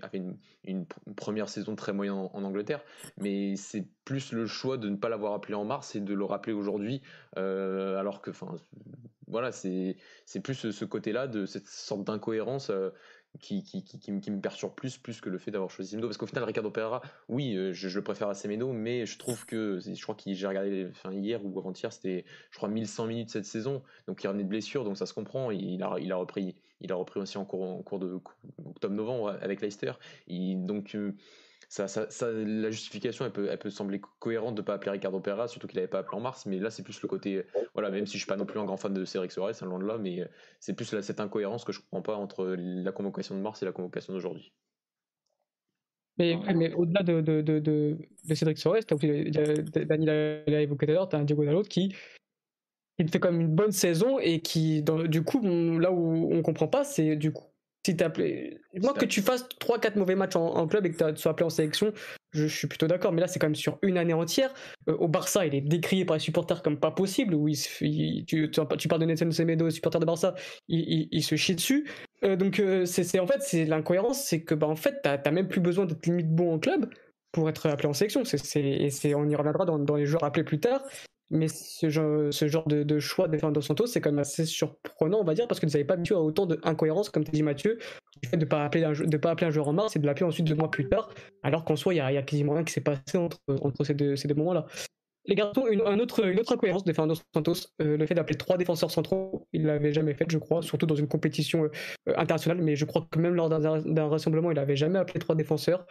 une, 0.66 0.86
première 1.16 1.48
saison 1.48 1.76
très 1.76 1.94
moyenne 1.94 2.16
en, 2.16 2.44
Angleterre, 2.44 2.82
mais 3.18 3.56
c'est 3.56 3.86
plus 4.04 4.34
le 4.34 4.46
choix 4.46 4.78
de 4.78 4.90
ne 4.90 4.98
pas 4.98 5.08
l'avoir 5.08 5.34
appelé 5.34 5.54
en 5.54 5.64
mars 5.64 5.96
et 5.96 6.02
de 6.02 6.14
le 6.14 6.26
rappeler 6.26 6.54
aujourd'hui, 6.54 7.02
euh, 7.38 7.98
alors 7.98 8.22
que, 8.22 8.32
enfin, 8.32 8.56
voilà, 9.28 9.52
c'est 9.54 9.96
plus 10.44 10.72
ce, 10.72 10.86
côté-là 10.86 11.28
de 11.28 11.46
cette 11.46 11.68
sorte 11.68 12.04
d'incohérence. 12.04 12.72
Qui, 13.40 13.64
qui, 13.64 13.84
qui, 13.84 14.00
qui, 14.00 14.32
me 14.32 14.40
perturbe 14.40 14.74
plus, 14.76 14.98
plus 14.98 15.20
que 15.20 15.30
le 15.30 15.38
fait 15.38 15.52
d'avoir 15.52 15.70
choisi 15.70 15.92
Semedo. 15.92 16.08
Parce 16.08 16.18
qu'au 16.18 16.28
final, 16.28 16.44
Ricardo 16.44 16.70
Pereira, 16.70 17.02
oui, 17.30 17.56
euh, 17.56 17.74
je, 17.74 17.88
le 17.88 18.04
préfère 18.04 18.30
à 18.30 18.36
Semedo, 18.36 18.72
mais 18.72 19.06
je 19.06 19.18
trouve 19.18 19.46
que, 19.46 19.80
je 19.80 20.02
crois 20.02 20.16
que 20.16 20.34
j'ai 20.34 20.48
regardé 20.48 20.88
enfin, 20.90 21.12
hier 21.12 21.44
ou 21.44 21.58
avant-hier, 21.60 21.92
c'était, 21.92 22.26
je 22.52 22.58
crois, 22.58 22.70
1100 22.70 23.08
minutes 23.08 23.30
cette 23.30 23.46
saison. 23.46 23.82
Donc 24.08 24.24
il 24.24 24.28
revenait 24.28 24.44
de 24.44 24.50
blessure, 24.50 24.84
donc 24.84 24.98
ça 24.98 25.06
se 25.06 25.14
comprend. 25.14 25.52
Il 25.52 25.82
a, 25.82 25.96
il 26.00 26.12
a, 26.12 26.16
repris, 26.16 26.56
il 26.82 26.92
a 26.92 26.96
repris 26.96 27.20
aussi 27.20 27.38
en 27.38 27.46
cours, 27.46 27.64
en 27.64 27.82
cours 27.82 28.00
de 28.00 28.20
octobre-novembre 28.66 29.38
avec 29.42 29.62
Leicester. 29.62 29.94
donc 30.28 30.96
ça, 31.74 31.88
ça, 31.88 32.32
la 32.32 32.70
justification, 32.70 33.26
elle 33.26 33.32
peut, 33.32 33.48
elle 33.50 33.58
peut 33.58 33.72
sembler 33.72 34.00
cohérente 34.20 34.54
de 34.54 34.62
ne 34.62 34.66
pas 34.66 34.76
appeler 34.76 34.92
Ricardo 34.92 35.20
Pereira, 35.20 35.48
surtout 35.48 35.66
qu'il 35.66 35.78
n'avait 35.78 35.88
pas 35.88 36.00
appelé 36.00 36.16
en 36.16 36.20
mars, 36.20 36.46
mais 36.46 36.60
là, 36.60 36.70
c'est 36.70 36.84
plus 36.84 37.02
le 37.02 37.08
côté. 37.08 37.46
Voilà, 37.74 37.90
même 37.90 38.06
si 38.06 38.14
je 38.14 38.20
suis 38.20 38.28
pas 38.28 38.36
non 38.36 38.46
plus 38.46 38.60
un 38.60 38.66
grand 38.66 38.78
fan 38.78 38.94
de 38.94 39.04
Cédric 39.06 39.32
Soares, 39.32 39.56
un 39.60 39.66
loin 39.66 39.80
de 39.80 39.86
là, 39.86 39.98
mais 39.98 40.24
c'est 40.60 40.76
plus 40.76 40.86
cette 41.02 41.20
incohérence 41.20 41.64
que 41.64 41.72
je 41.72 41.80
comprends 41.80 42.04
pas 42.04 42.16
entre 42.16 42.46
la 42.46 42.92
convocation 42.92 43.36
de 43.36 43.42
mars 43.42 43.64
et 43.64 43.66
la 43.66 43.72
convocation 43.72 44.14
d'aujourd'hui. 44.14 44.54
Mais, 46.20 46.38
mais 46.54 46.72
au-delà 46.74 47.02
de, 47.02 47.22
de, 47.22 47.42
de, 47.42 47.58
de, 47.58 47.98
Cédric 48.36 48.60
Soares, 48.60 48.84
Daniel 48.86 50.44
l'a 50.46 50.62
évoqué 50.62 50.86
tout 50.86 50.92
à 50.92 50.94
l'heure, 50.94 51.10
tu 51.10 51.16
as 51.16 51.20
un 51.20 51.24
Diego 51.24 51.44
Dalot 51.44 51.64
qui, 51.64 51.96
qui 53.00 53.08
fait 53.08 53.20
comme 53.20 53.42
une 53.42 53.56
bonne 53.56 53.72
saison 53.72 54.20
et 54.20 54.42
qui, 54.42 54.84
dans, 54.84 55.02
du 55.02 55.24
coup, 55.24 55.42
là 55.80 55.92
où 55.92 56.32
on 56.32 56.44
comprend 56.44 56.68
pas, 56.68 56.84
c'est 56.84 57.16
du 57.16 57.34
coup 57.34 57.53
si 57.86 58.02
appelé... 58.02 58.62
Moi, 58.82 58.94
que 58.94 59.06
tu 59.06 59.22
fasses 59.22 59.44
3-4 59.60 59.98
mauvais 59.98 60.16
matchs 60.16 60.36
en, 60.36 60.68
club 60.68 60.86
et 60.86 60.92
que 60.92 61.12
tu 61.12 61.22
sois 61.22 61.32
appelé 61.32 61.46
en 61.46 61.50
sélection, 61.50 61.92
je, 62.32 62.48
suis 62.48 62.68
plutôt 62.68 62.88
d'accord. 62.88 63.12
Mais 63.12 63.22
là, 63.22 63.28
c'est 63.28 63.40
quand 63.40 63.48
même 63.48 63.56
sur 63.56 63.78
une 63.82 63.98
année 63.98 64.14
entière. 64.14 64.54
Euh, 64.88 64.96
au 64.96 65.08
Barça, 65.08 65.46
il 65.46 65.54
est 65.54 65.62
décrié 65.62 66.06
par 66.06 66.16
les 66.16 66.22
supporters 66.22 66.64
comme 66.64 66.80
pas 66.80 66.92
possible. 66.92 67.36
Où 67.36 67.50
tu, 67.50 68.26
tu, 68.26 68.88
parles 68.88 69.02
de 69.02 69.06
Nelson 69.06 69.30
Semedo, 69.32 69.70
supporter 69.70 70.00
de 70.00 70.06
Barça, 70.06 70.34
il, 70.70 71.24
se 71.24 71.36
chie 71.36 71.56
dessus. 71.56 71.90
Euh, 72.24 72.36
donc, 72.38 72.60
euh, 72.60 72.86
c'est 72.86 73.20
en 73.20 73.28
fait, 73.28 73.42
c'est 73.42 73.66
l'incohérence, 73.66 74.24
c'est 74.24 74.44
que 74.44 74.56
bah, 74.56 74.68
en 74.68 74.78
fait, 74.78 75.02
t'as 75.04 75.32
même 75.32 75.50
plus 75.50 75.62
besoin 75.62 75.86
d'être 75.86 76.06
limite 76.06 76.34
bon 76.34 76.54
en 76.54 76.60
club 76.60 76.90
pour 77.34 77.50
être 77.50 77.68
appelé 77.68 77.90
en 77.90 77.94
sélection. 77.94 78.24
et 78.24 79.16
on 79.16 79.28
y 79.28 79.36
reviendra 79.36 79.66
dans, 79.66 79.80
dans 79.80 79.96
les 79.96 80.06
joueurs 80.06 80.24
appelés 80.24 80.46
plus 80.46 80.60
tard. 80.60 80.84
Mais 81.30 81.48
ce 81.48 81.90
genre, 81.90 82.68
de, 82.68 83.00
choix 83.00 83.28
de 83.28 83.38
Fernando 83.38 83.62
Santos, 83.62 83.88
c'est 83.88 84.02
quand 84.02 84.12
même 84.12 84.20
assez 84.20 84.46
surprenant, 84.46 85.20
on 85.20 85.24
va 85.24 85.34
dire, 85.34 85.48
parce 85.48 85.60
que 85.60 85.66
vous 85.66 85.72
n'avez 85.72 85.86
pas 85.86 85.96
habitué 85.96 86.16
à 86.16 86.20
autant 86.20 86.46
d'incohérences, 86.46 87.10
comme 87.10 87.24
tu 87.24 87.32
dit 87.32 87.44
Mathieu, 87.44 87.80
du 88.22 88.30
fait 88.30 88.38
de 88.38 88.46
ne 88.46 88.50
pas, 88.50 88.64
appeler 88.64 88.84
un, 88.84 88.94
pas 88.94 89.32
appeler 89.32 89.48
un 89.48 89.52
joueur 89.52 89.68
en 89.68 89.74
mars 89.74 89.96
et 89.96 90.00
de 90.00 90.06
l'appeler 90.06 90.26
ensuite 90.26 90.46
deux 90.46 90.56
mois 90.56 90.70
plus 90.70 90.88
tard, 90.88 91.10
alors 91.42 91.66
qu'en 91.66 91.76
soi, 91.76 91.94
il 91.94 91.98
y, 91.98 92.02
a, 92.02 92.22
quasiment 92.22 92.54
rien 92.54 92.64
qui 92.64 92.74
s'est 92.74 92.82
passé 92.82 93.18
entre, 93.18 93.40
ces 93.84 93.94
deux, 93.96 94.16
moments-là. 94.36 94.66
Les 95.26 95.36
garçons, 95.36 95.66
une, 95.68 95.82
un 95.82 96.00
autre, 96.00 96.26
une 96.26 96.40
autre 96.40 96.54
incohérence 96.54 96.84
de 96.84 96.92
Fernando 96.92 97.20
Santos, 97.34 97.70
euh, 97.82 97.96
le 97.96 98.06
fait 98.06 98.14
d'appeler 98.14 98.38
trois 98.38 98.58
défenseurs 98.58 98.92
centraux, 98.92 99.48
il 99.54 99.66
l'avait 99.66 99.94
jamais 99.94 100.14
fait, 100.14 100.26
je 100.30 100.38
crois, 100.38 100.62
surtout 100.62 100.86
dans 100.86 100.96
une 100.96 101.08
compétition 101.08 101.64
euh, 101.64 102.14
internationale, 102.18 102.62
mais 102.62 102.76
je 102.76 102.84
crois 102.84 103.08
que 103.10 103.18
même 103.18 103.34
lors 103.34 103.50
d'un 103.50 104.08
rassemblement, 104.08 104.52
il 104.52 104.56
n'avait 104.56 104.76
jamais 104.76 105.00
appelé 105.00 105.20
trois 105.20 105.36
défenseurs. 105.36 105.86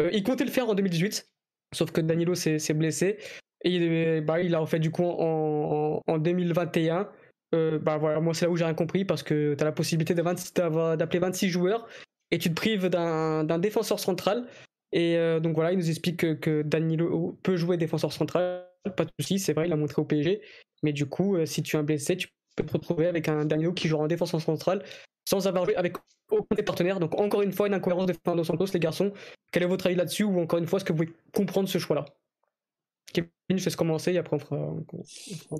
Euh, 0.00 0.10
il 0.12 0.22
comptait 0.22 0.44
le 0.44 0.50
faire 0.50 0.68
en 0.68 0.74
2018, 0.74 1.30
sauf 1.74 1.90
que 1.92 2.00
Danilo 2.00 2.34
s'est 2.34 2.74
blessé. 2.74 3.18
Et 3.64 4.20
bah, 4.20 4.40
il 4.40 4.54
a 4.54 4.60
en 4.60 4.66
fait 4.66 4.78
du 4.78 4.90
coup 4.90 5.04
en, 5.04 6.02
en, 6.06 6.18
2021. 6.18 7.08
Euh, 7.54 7.78
bah 7.78 7.98
moi 7.98 8.34
c'est 8.34 8.46
là 8.46 8.50
où 8.50 8.56
j'ai 8.56 8.64
rien 8.64 8.74
compris 8.74 9.04
parce 9.04 9.22
que 9.22 9.54
tu 9.54 9.62
as 9.62 9.64
la 9.64 9.72
possibilité 9.72 10.14
d'appeler 10.14 11.18
26 11.18 11.50
joueurs 11.50 11.86
et 12.30 12.38
tu 12.38 12.50
te 12.50 12.54
prives 12.54 12.88
d'un 12.88 13.58
défenseur 13.58 13.98
central. 14.00 14.46
Et 14.92 15.16
euh, 15.16 15.40
donc 15.40 15.54
voilà, 15.54 15.72
il 15.72 15.78
nous 15.78 15.88
explique 15.88 16.38
que, 16.40 16.62
Danilo 16.62 17.38
peut 17.42 17.56
jouer 17.56 17.76
défenseur 17.76 18.12
central, 18.12 18.64
pas 18.96 19.04
de 19.04 19.10
souci, 19.18 19.38
c'est 19.38 19.52
vrai, 19.52 19.66
il 19.66 19.72
a 19.72 19.76
montré 19.76 20.00
au 20.00 20.04
PSG. 20.04 20.40
Mais 20.82 20.92
du 20.92 21.06
coup, 21.06 21.36
euh, 21.36 21.46
si 21.46 21.62
tu 21.62 21.76
es 21.76 21.78
un 21.78 21.82
blessé, 21.82 22.16
tu 22.16 22.28
peux 22.56 22.64
te 22.64 22.72
retrouver 22.72 23.06
avec 23.06 23.28
un 23.28 23.44
Danilo 23.44 23.72
qui 23.72 23.88
joue 23.88 23.96
en 23.96 24.06
défenseur 24.06 24.40
central 24.40 24.84
sans 25.28 25.48
avoir 25.48 25.64
joué 25.64 25.74
avec 25.76 25.96
aucun 26.30 26.54
des 26.54 26.62
partenaires. 26.62 27.00
Donc 27.00 27.18
encore 27.18 27.42
une 27.42 27.52
fois, 27.52 27.66
une 27.66 27.74
incohérence 27.74 28.06
de 28.06 28.14
Fernando 28.24 28.44
Santos, 28.44 28.66
les 28.74 28.80
garçons. 28.80 29.12
Quel 29.50 29.62
est 29.62 29.66
votre 29.66 29.86
avis 29.86 29.96
là-dessus 29.96 30.24
Ou 30.24 30.40
encore 30.40 30.58
une 30.58 30.66
fois, 30.66 30.78
est-ce 30.78 30.84
que 30.84 30.92
vous 30.92 31.04
pouvez 31.04 31.16
comprendre 31.32 31.68
ce 31.68 31.78
choix-là? 31.78 32.04
Kevin, 33.12 33.30
je 33.50 33.64
laisse 33.64 33.76
commencer 33.76 34.12
et 34.12 34.18
après 34.18 34.36
on 34.36 34.38
fera. 34.38 34.74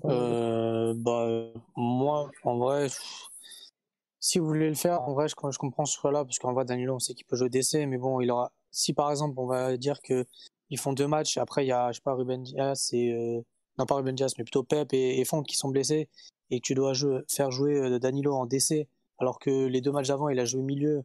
Euh, 0.07 0.95
bah, 0.97 1.53
moi, 1.77 2.31
en 2.43 2.59
vrai, 2.59 2.89
si 4.21 4.39
vous 4.39 4.47
voulez 4.47 4.69
le 4.69 4.75
faire, 4.75 5.03
en 5.03 5.13
vrai, 5.13 5.29
je, 5.29 5.35
je 5.51 5.59
comprends 5.59 5.85
ce 5.85 5.99
choix-là, 5.99 6.25
parce 6.25 6.39
qu'en 6.39 6.53
vrai, 6.53 6.65
Danilo, 6.65 6.95
on 6.95 6.99
sait 6.99 7.15
qu'il 7.15 7.27
peut 7.27 7.37
jouer 7.37 7.51
DC, 7.51 7.87
mais 7.87 7.99
bon, 7.99 8.21
il 8.21 8.31
aura. 8.31 8.53
Si 8.71 8.93
par 8.93 9.11
exemple, 9.11 9.39
on 9.39 9.47
va 9.47 9.77
dire 9.77 10.01
que 10.03 10.25
ils 10.71 10.79
font 10.79 10.93
deux 10.93 11.07
matchs, 11.07 11.37
après 11.37 11.65
il 11.65 11.69
y 11.69 11.73
a, 11.73 11.93
je 11.93 11.97
sais 11.97 12.03
pas, 12.03 12.15
Ruben 12.15 12.43
Diaz 12.43 12.91
et. 12.93 13.13
Euh, 13.13 13.41
non, 13.79 13.87
pas 13.87 13.97
Ruben 13.97 14.15
Diaz, 14.15 14.35
mais 14.39 14.45
plutôt 14.45 14.63
Pep 14.63 14.93
et, 14.93 15.21
et 15.21 15.25
Font 15.25 15.43
qui 15.43 15.57
sont 15.57 15.69
blessés, 15.69 16.09
et 16.51 16.61
que 16.61 16.65
tu 16.65 16.75
dois 16.75 16.93
faire 17.29 17.51
jouer 17.51 17.77
euh, 17.77 17.99
Danilo 17.99 18.35
en 18.35 18.47
DC, 18.47 18.89
alors 19.19 19.39
que 19.39 19.67
les 19.67 19.81
deux 19.81 19.93
matchs 19.93 20.09
d'avant, 20.09 20.29
il 20.29 20.39
a 20.39 20.45
joué 20.45 20.63
milieu. 20.63 21.05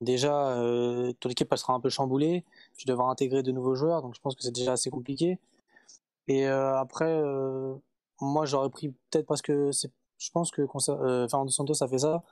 Déjà, 0.00 0.50
euh, 0.58 1.12
ton 1.20 1.30
équipe 1.30 1.48
elle 1.50 1.58
sera 1.58 1.72
un 1.72 1.80
peu 1.80 1.88
chamboulée. 1.88 2.44
Tu 2.76 2.86
devras 2.86 3.10
intégrer 3.10 3.42
de 3.42 3.52
nouveaux 3.52 3.74
joueurs, 3.74 4.02
donc 4.02 4.14
je 4.14 4.20
pense 4.20 4.34
que 4.34 4.42
c'est 4.42 4.54
déjà 4.54 4.72
assez 4.72 4.90
compliqué. 4.90 5.38
Et 6.28 6.46
euh, 6.46 6.76
après, 6.78 7.08
euh, 7.08 7.74
moi 8.20 8.46
j'aurais 8.46 8.70
pris 8.70 8.88
peut-être 8.88 9.26
parce 9.26 9.42
que 9.42 9.72
c'est, 9.72 9.90
je 10.18 10.30
pense 10.30 10.50
que 10.50 10.62
euh, 10.62 11.28
Fernando 11.28 11.50
Santos 11.50 11.82
a 11.82 11.88
fait 11.88 11.98
ça 11.98 12.22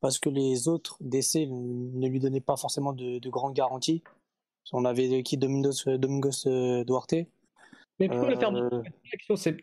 parce 0.00 0.18
que 0.18 0.28
les 0.28 0.68
autres 0.68 0.96
décès 1.00 1.46
ne 1.46 2.08
lui 2.08 2.20
donnaient 2.20 2.40
pas 2.40 2.56
forcément 2.56 2.92
de, 2.92 3.18
de 3.18 3.30
grandes 3.30 3.54
garanties. 3.54 4.02
On 4.72 4.84
avait 4.84 5.22
qui 5.22 5.36
Domingos, 5.36 5.84
Domingos 5.86 6.44
Duarte. 6.84 7.14
Mais 7.98 8.08
pourquoi 8.08 8.30
le 8.30 8.36
faire 8.36 8.52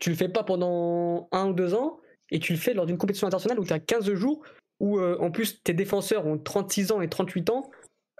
Tu 0.00 0.10
le 0.10 0.16
fais 0.16 0.28
pas 0.28 0.42
pendant 0.42 1.28
un 1.30 1.50
ou 1.50 1.52
deux 1.52 1.74
ans 1.74 2.00
et 2.30 2.40
tu 2.40 2.52
le 2.52 2.58
fais 2.58 2.74
lors 2.74 2.86
d'une 2.86 2.98
compétition 2.98 3.26
internationale 3.26 3.60
où 3.60 3.64
tu 3.64 3.72
as 3.72 3.80
15 3.80 4.12
jours 4.14 4.42
où 4.84 5.00
en 5.00 5.30
plus 5.30 5.62
tes 5.62 5.72
défenseurs 5.72 6.26
ont 6.26 6.38
36 6.38 6.92
ans 6.92 7.00
et 7.00 7.08
38 7.08 7.50
ans 7.50 7.70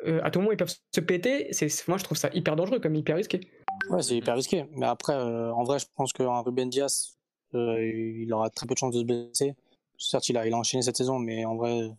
euh, 0.07 0.21
à 0.23 0.31
tout 0.31 0.41
moment 0.41 0.53
ils 0.53 0.57
peuvent 0.57 0.75
se 0.93 1.01
péter. 1.01 1.49
C'est, 1.53 1.69
moi 1.89 1.99
je 1.99 2.05
trouve 2.05 2.19
ça 2.19 2.31
hyper 2.35 2.57
dangereux, 2.57 2.79
comme 2.79 2.95
hyper 2.95 3.17
risqué. 3.17 3.41
Ouais, 3.89 4.03
c'est 4.03 4.17
hyper 4.17 4.35
risqué. 4.35 4.67
Mais 4.73 4.87
après, 4.87 5.15
euh, 5.15 5.53
en 5.53 5.65
vrai, 5.65 5.79
je 5.79 5.87
pense 5.95 6.13
qu'un 6.13 6.41
Ruben 6.41 6.69
Diaz, 6.69 7.17
euh, 7.55 7.83
il 7.83 8.33
aura 8.33 8.51
très 8.51 8.67
peu 8.67 8.75
de 8.75 8.79
chances 8.79 8.95
de 8.95 9.01
se 9.01 9.05
blesser. 9.05 9.55
Certes, 9.99 10.29
il 10.29 10.37
a, 10.37 10.45
enchaîné 10.57 10.83
cette 10.83 10.97
saison, 10.97 11.19
mais 11.19 11.45
en 11.45 11.57
vrai, 11.57 11.91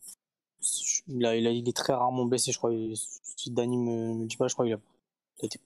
il, 1.08 1.26
est 1.68 1.76
très 1.76 1.94
rarement 1.94 2.26
blessé, 2.26 2.52
je 2.52 2.58
crois. 2.58 2.72
Si 3.38 3.52
Dani 3.52 3.78
me 3.78 4.26
dit 4.26 4.38
pas, 4.38 4.48
je 4.48 4.54
crois 4.54 4.66
qu'il 4.66 4.76
a 4.76 4.80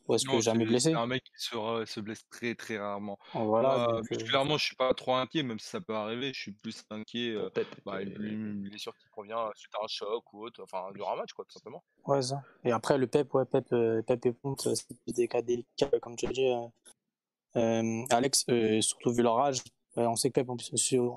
presque 0.05 0.39
jamais 0.39 0.65
blessé? 0.65 0.91
C'est 0.91 0.95
un 0.95 1.05
mec 1.05 1.23
qui 1.23 1.31
se, 1.35 1.83
se, 1.85 1.99
blesse 1.99 2.27
très 2.29 2.55
très 2.55 2.77
rarement. 2.77 3.17
Oh, 3.35 3.45
voilà, 3.45 3.89
euh, 3.89 4.01
je 4.09 4.57
suis 4.57 4.75
pas 4.75 4.93
trop 4.93 5.15
inquiet, 5.15 5.43
même 5.43 5.59
si 5.59 5.67
ça 5.69 5.81
peut 5.81 5.95
arriver. 5.95 6.33
Je 6.33 6.39
suis 6.39 6.51
plus 6.51 6.83
inquiet. 6.89 7.31
Euh, 7.31 7.49
bah, 7.85 8.01
une 8.01 8.61
blessure 8.61 8.95
qui 8.97 9.07
provient 9.09 9.49
suite 9.55 9.73
à 9.79 9.83
un 9.83 9.87
choc 9.87 10.33
ou 10.33 10.45
autre, 10.45 10.61
enfin 10.63 10.91
durant 10.93 11.13
un 11.13 11.17
match, 11.17 11.33
quoi, 11.33 11.45
tout 11.45 11.53
simplement. 11.53 11.83
Ouais, 12.05 12.21
ça. 12.21 12.41
Et 12.63 12.71
après, 12.71 12.97
le 12.97 13.07
Pep, 13.07 13.33
ouais, 13.33 13.45
Pep, 13.45 13.65
euh, 13.73 14.01
Pep 14.01 14.25
et 14.25 14.33
Ponte, 14.33 14.67
c'est 14.75 15.13
des 15.13 15.27
cas 15.27 15.41
délicats, 15.41 15.99
comme 16.01 16.15
tu 16.15 16.27
as 16.27 16.31
dit. 16.31 16.51
Euh, 17.55 18.03
Alex, 18.09 18.45
surtout 18.81 19.11
vu 19.11 19.21
leur 19.21 19.39
âge, 19.39 19.59
on 19.95 20.15
sait 20.15 20.29
que 20.29 20.39
Pep, 20.39 20.49
en 20.49 20.57
plus, 20.57 20.71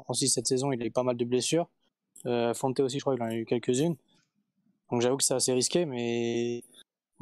aussi 0.09 0.29
cette 0.29 0.47
saison, 0.47 0.73
il 0.73 0.83
a 0.83 0.87
eu 0.87 0.91
pas 0.91 1.03
mal 1.03 1.17
de 1.17 1.25
blessures. 1.25 1.69
Fonte 2.55 2.81
aussi, 2.81 2.99
je 2.99 3.03
crois 3.03 3.15
qu'il 3.15 3.23
en 3.23 3.29
a 3.29 3.35
eu 3.35 3.45
quelques-unes. 3.45 3.97
Donc 4.91 5.01
j'avoue 5.01 5.17
que 5.17 5.25
c'est 5.25 5.35
assez 5.35 5.55
risqué, 5.55 5.87
mais 5.87 6.63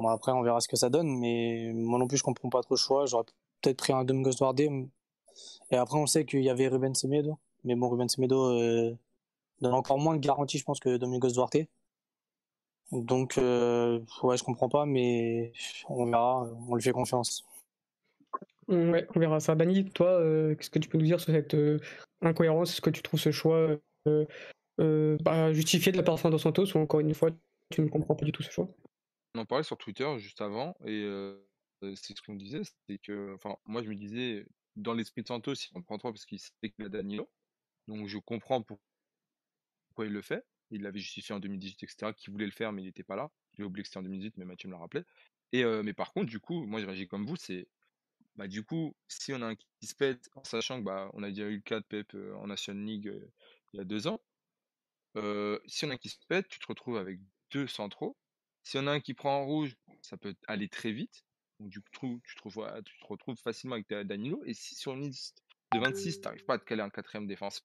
Après, 0.08 0.32
on 0.32 0.42
verra 0.42 0.60
ce 0.60 0.68
que 0.68 0.76
ça 0.76 0.88
donne, 0.88 1.18
mais 1.18 1.72
moi 1.74 1.98
non 1.98 2.08
plus, 2.08 2.16
je 2.16 2.22
comprends 2.22 2.48
pas 2.48 2.62
trop 2.62 2.74
le 2.74 2.78
choix. 2.78 3.06
J'aurais 3.06 3.24
peut-être 3.60 3.76
pris 3.76 3.92
un 3.92 4.04
Domingos 4.04 4.32
Duarte. 4.32 4.60
Et 4.60 5.76
après, 5.76 5.98
on 5.98 6.06
sait 6.06 6.24
qu'il 6.24 6.42
y 6.42 6.50
avait 6.50 6.68
Ruben 6.68 6.94
Semedo. 6.94 7.38
Mais 7.64 7.74
bon, 7.74 7.88
Ruben 7.88 8.08
Semedo 8.08 8.50
euh, 8.50 8.96
donne 9.60 9.74
encore 9.74 9.98
moins 9.98 10.14
de 10.14 10.20
garantie, 10.20 10.58
je 10.58 10.64
pense, 10.64 10.80
que 10.80 10.96
Domingos 10.96 11.30
Duarte. 11.30 11.58
Donc, 12.92 13.38
euh, 13.38 14.00
ouais, 14.22 14.36
je 14.36 14.42
comprends 14.42 14.68
pas, 14.68 14.84
mais 14.84 15.52
on 15.88 16.06
verra, 16.06 16.48
on 16.68 16.74
lui 16.74 16.82
fait 16.82 16.92
confiance. 16.92 17.44
Ouais, 18.66 19.06
on 19.14 19.20
verra 19.20 19.38
ça. 19.40 19.54
Dani, 19.54 19.90
toi, 19.90 20.08
euh, 20.08 20.54
qu'est-ce 20.54 20.70
que 20.70 20.78
tu 20.78 20.88
peux 20.88 20.98
nous 20.98 21.04
dire 21.04 21.20
sur 21.20 21.32
cette 21.32 21.56
incohérence? 22.22 22.72
Est-ce 22.72 22.80
que 22.80 22.90
tu 22.90 23.02
trouves 23.02 23.20
ce 23.20 23.30
choix 23.30 23.76
bah, 24.76 25.52
justifié 25.52 25.92
de 25.92 25.98
la 25.98 26.02
part 26.02 26.16
de 26.16 26.38
Santos 26.38 26.74
ou 26.74 26.78
encore 26.78 27.00
une 27.00 27.14
fois, 27.14 27.30
tu 27.68 27.82
ne 27.82 27.88
comprends 27.88 28.14
pas 28.14 28.24
du 28.24 28.32
tout 28.32 28.42
ce 28.42 28.50
choix? 28.50 28.68
On 29.34 29.40
en 29.40 29.46
parlait 29.46 29.64
sur 29.64 29.78
Twitter 29.78 30.18
juste 30.18 30.40
avant 30.40 30.76
et 30.84 31.04
c'est 31.94 32.16
ce 32.16 32.22
qu'on 32.22 32.34
disait, 32.34 32.62
c'est 32.88 32.98
que, 32.98 33.34
enfin, 33.34 33.56
moi 33.64 33.82
je 33.82 33.88
me 33.88 33.94
disais, 33.94 34.46
dans 34.76 34.92
l'esprit 34.92 35.22
de 35.22 35.28
Santos, 35.28 35.54
il 35.54 35.78
en 35.78 35.82
prend 35.82 35.98
trois 35.98 36.12
parce 36.12 36.26
qu'il 36.26 36.38
sait 36.38 36.70
qu'il 36.70 36.84
a 36.84 36.88
Danilo. 36.88 37.30
Donc 37.88 38.06
je 38.06 38.18
comprends 38.18 38.62
pourquoi 38.62 40.06
il 40.06 40.12
le 40.12 40.22
fait. 40.22 40.44
Il 40.70 40.82
l'avait 40.82 41.00
justifié 41.00 41.34
en 41.34 41.40
2018, 41.40 41.82
etc., 41.82 42.12
qu'il 42.16 42.32
voulait 42.32 42.46
le 42.46 42.52
faire, 42.52 42.72
mais 42.72 42.82
il 42.82 42.86
n'était 42.86 43.02
pas 43.02 43.16
là. 43.16 43.30
J'ai 43.56 43.64
oublié 43.64 43.82
que 43.82 43.88
c'était 43.88 43.98
en 43.98 44.02
2018, 44.02 44.36
mais 44.36 44.44
Mathieu 44.44 44.68
me 44.68 44.74
l'a 44.74 44.78
rappelé. 44.78 45.04
Et, 45.52 45.64
mais 45.64 45.92
par 45.92 46.12
contre, 46.12 46.26
du 46.26 46.38
coup, 46.38 46.64
moi 46.66 46.80
je 46.80 46.86
réagis 46.86 47.08
comme 47.08 47.26
vous, 47.26 47.36
c'est 47.36 47.66
bah, 48.36 48.46
du 48.46 48.62
coup, 48.62 48.94
si 49.08 49.32
on 49.32 49.42
a 49.42 49.46
un 49.46 49.54
qui 49.56 49.86
se 49.86 49.94
pète, 49.94 50.30
en 50.36 50.44
sachant 50.44 50.78
que 50.78 50.84
bah, 50.84 51.10
on 51.14 51.22
a 51.22 51.28
déjà 51.28 51.48
eu 51.48 51.56
le 51.56 51.60
cas 51.60 51.80
de 51.80 51.84
Pep 51.84 52.14
en 52.36 52.46
National 52.46 52.84
League 52.84 53.12
il 53.72 53.78
y 53.78 53.80
a 53.80 53.84
deux 53.84 54.06
ans, 54.06 54.20
si 55.66 55.84
on 55.84 55.90
a 55.90 55.94
un 55.94 55.96
qui 55.96 56.08
se 56.08 56.18
pète, 56.28 56.48
tu 56.48 56.58
te 56.58 56.66
retrouves 56.66 56.96
avec 56.96 57.20
deux 57.52 57.66
centraux. 57.66 58.16
Si 58.70 58.78
on 58.78 58.86
a 58.86 58.92
un 58.92 59.00
qui 59.00 59.14
prend 59.14 59.40
en 59.40 59.46
rouge, 59.46 59.76
ça 60.00 60.16
peut 60.16 60.36
aller 60.46 60.68
très 60.68 60.92
vite. 60.92 61.24
Donc, 61.58 61.70
du 61.70 61.80
coup, 61.80 62.20
tu 62.22 62.36
te, 62.36 62.42
retrouves, 63.04 63.36
facilement 63.36 63.74
avec 63.74 63.88
Danilo. 63.88 64.44
Et 64.46 64.54
si 64.54 64.76
sur 64.76 64.92
une 64.92 65.08
liste 65.08 65.42
de 65.74 65.80
26, 65.80 66.20
tu 66.20 66.24
n'arrives 66.24 66.44
pas 66.44 66.54
à 66.54 66.58
te 66.60 66.64
caler 66.64 66.82
un 66.82 66.88
quatrième 66.88 67.26
défenseur, 67.26 67.64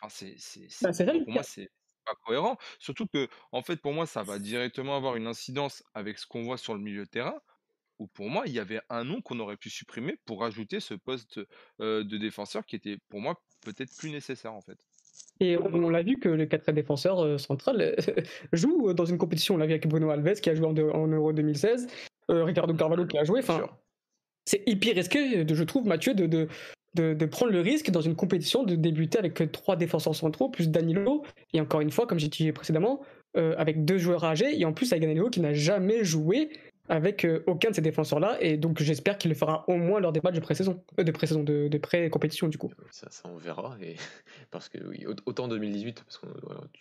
enfin, 0.00 0.08
c'est, 0.08 0.36
bah, 0.82 0.92
pour 0.92 1.32
moi, 1.32 1.42
c'est 1.42 1.68
pas 2.06 2.14
cohérent. 2.24 2.58
Surtout 2.78 3.08
que, 3.08 3.26
en 3.50 3.60
fait, 3.60 3.78
pour 3.78 3.92
moi, 3.92 4.06
ça 4.06 4.22
va 4.22 4.38
directement 4.38 4.94
avoir 4.94 5.16
une 5.16 5.26
incidence 5.26 5.82
avec 5.94 6.20
ce 6.20 6.28
qu'on 6.28 6.44
voit 6.44 6.58
sur 6.58 6.74
le 6.74 6.80
milieu 6.80 7.04
de 7.04 7.10
terrain. 7.10 7.40
Où 7.98 8.06
pour 8.06 8.30
moi, 8.30 8.44
il 8.46 8.52
y 8.52 8.60
avait 8.60 8.80
un 8.90 9.02
nom 9.02 9.20
qu'on 9.20 9.40
aurait 9.40 9.56
pu 9.56 9.68
supprimer 9.68 10.16
pour 10.26 10.44
ajouter 10.44 10.78
ce 10.78 10.94
poste 10.94 11.40
de 11.80 12.16
défenseur 12.18 12.64
qui 12.66 12.76
était, 12.76 12.98
pour 13.08 13.20
moi, 13.20 13.42
peut-être 13.62 13.96
plus 13.96 14.12
nécessaire, 14.12 14.54
en 14.54 14.62
fait. 14.62 14.78
Et 15.40 15.56
on, 15.56 15.88
l'a 15.88 16.02
vu 16.02 16.18
que 16.18 16.28
le 16.28 16.46
quatrième 16.46 16.74
défenseur 16.74 17.38
central 17.38 17.94
joue 18.52 18.92
dans 18.92 19.04
une 19.04 19.18
compétition. 19.18 19.54
On 19.54 19.58
l'a 19.58 19.66
vu 19.66 19.72
avec 19.72 19.86
Bruno 19.86 20.10
Alves 20.10 20.40
qui 20.40 20.50
a 20.50 20.54
joué 20.54 20.66
en, 20.66 20.76
en 20.76 21.06
Euro 21.06 21.32
2016 21.32 21.86
euh, 22.30 22.44
Ricardo 22.44 22.74
Carvalho 22.74 23.06
qui 23.06 23.18
a 23.18 23.24
joué. 23.24 23.40
Enfin, 23.40 23.66
c'est 24.44 24.62
hyper 24.66 24.94
risqué, 24.94 25.46
je 25.46 25.64
trouve, 25.64 25.86
Mathieu, 25.86 26.14
de, 26.14 26.26
de, 26.26 27.14
de, 27.14 27.26
prendre 27.26 27.52
le 27.52 27.60
risque 27.60 27.90
dans 27.90 28.00
une 28.00 28.16
compétition 28.16 28.64
de 28.64 28.74
débuter 28.74 29.18
avec 29.18 29.52
trois 29.52 29.76
défenseurs 29.76 30.14
centraux 30.14 30.48
plus 30.48 30.68
Danilo. 30.68 31.22
Et 31.52 31.60
encore 31.60 31.80
une 31.80 31.90
fois, 31.90 32.06
comme 32.06 32.18
j'ai 32.18 32.28
dit 32.28 32.50
précédemment, 32.52 33.00
euh, 33.36 33.54
avec 33.58 33.84
deux 33.84 33.98
joueurs 33.98 34.24
âgés 34.24 34.58
et 34.58 34.64
en 34.64 34.72
plus 34.72 34.92
avec 34.92 35.02
Danilo 35.02 35.28
qui 35.28 35.40
n'a 35.40 35.52
jamais 35.52 36.04
joué 36.04 36.50
avec 36.88 37.24
euh, 37.24 37.42
aucun 37.46 37.70
de 37.70 37.74
ces 37.74 37.80
défenseurs-là. 37.80 38.38
Et 38.40 38.56
donc 38.56 38.80
j'espère 38.80 39.18
qu'il 39.18 39.30
le 39.30 39.34
fera 39.34 39.64
au 39.68 39.76
moins 39.76 40.00
lors 40.00 40.12
des 40.12 40.20
matchs 40.20 40.34
de 40.34 40.40
pré-saison, 40.40 40.82
de 40.96 41.10
pré-saison, 41.10 41.42
de, 41.42 41.78
pré-compétition 41.78 42.48
du 42.48 42.58
coup. 42.58 42.72
Ça, 42.90 43.08
ça 43.10 43.28
on 43.28 43.36
verra. 43.36 43.76
Et... 43.80 43.96
Parce 44.50 44.68
que 44.68 44.78
oui, 44.78 45.06
autant 45.26 45.48
2018, 45.48 46.04
parce 46.04 46.18
que 46.18 46.26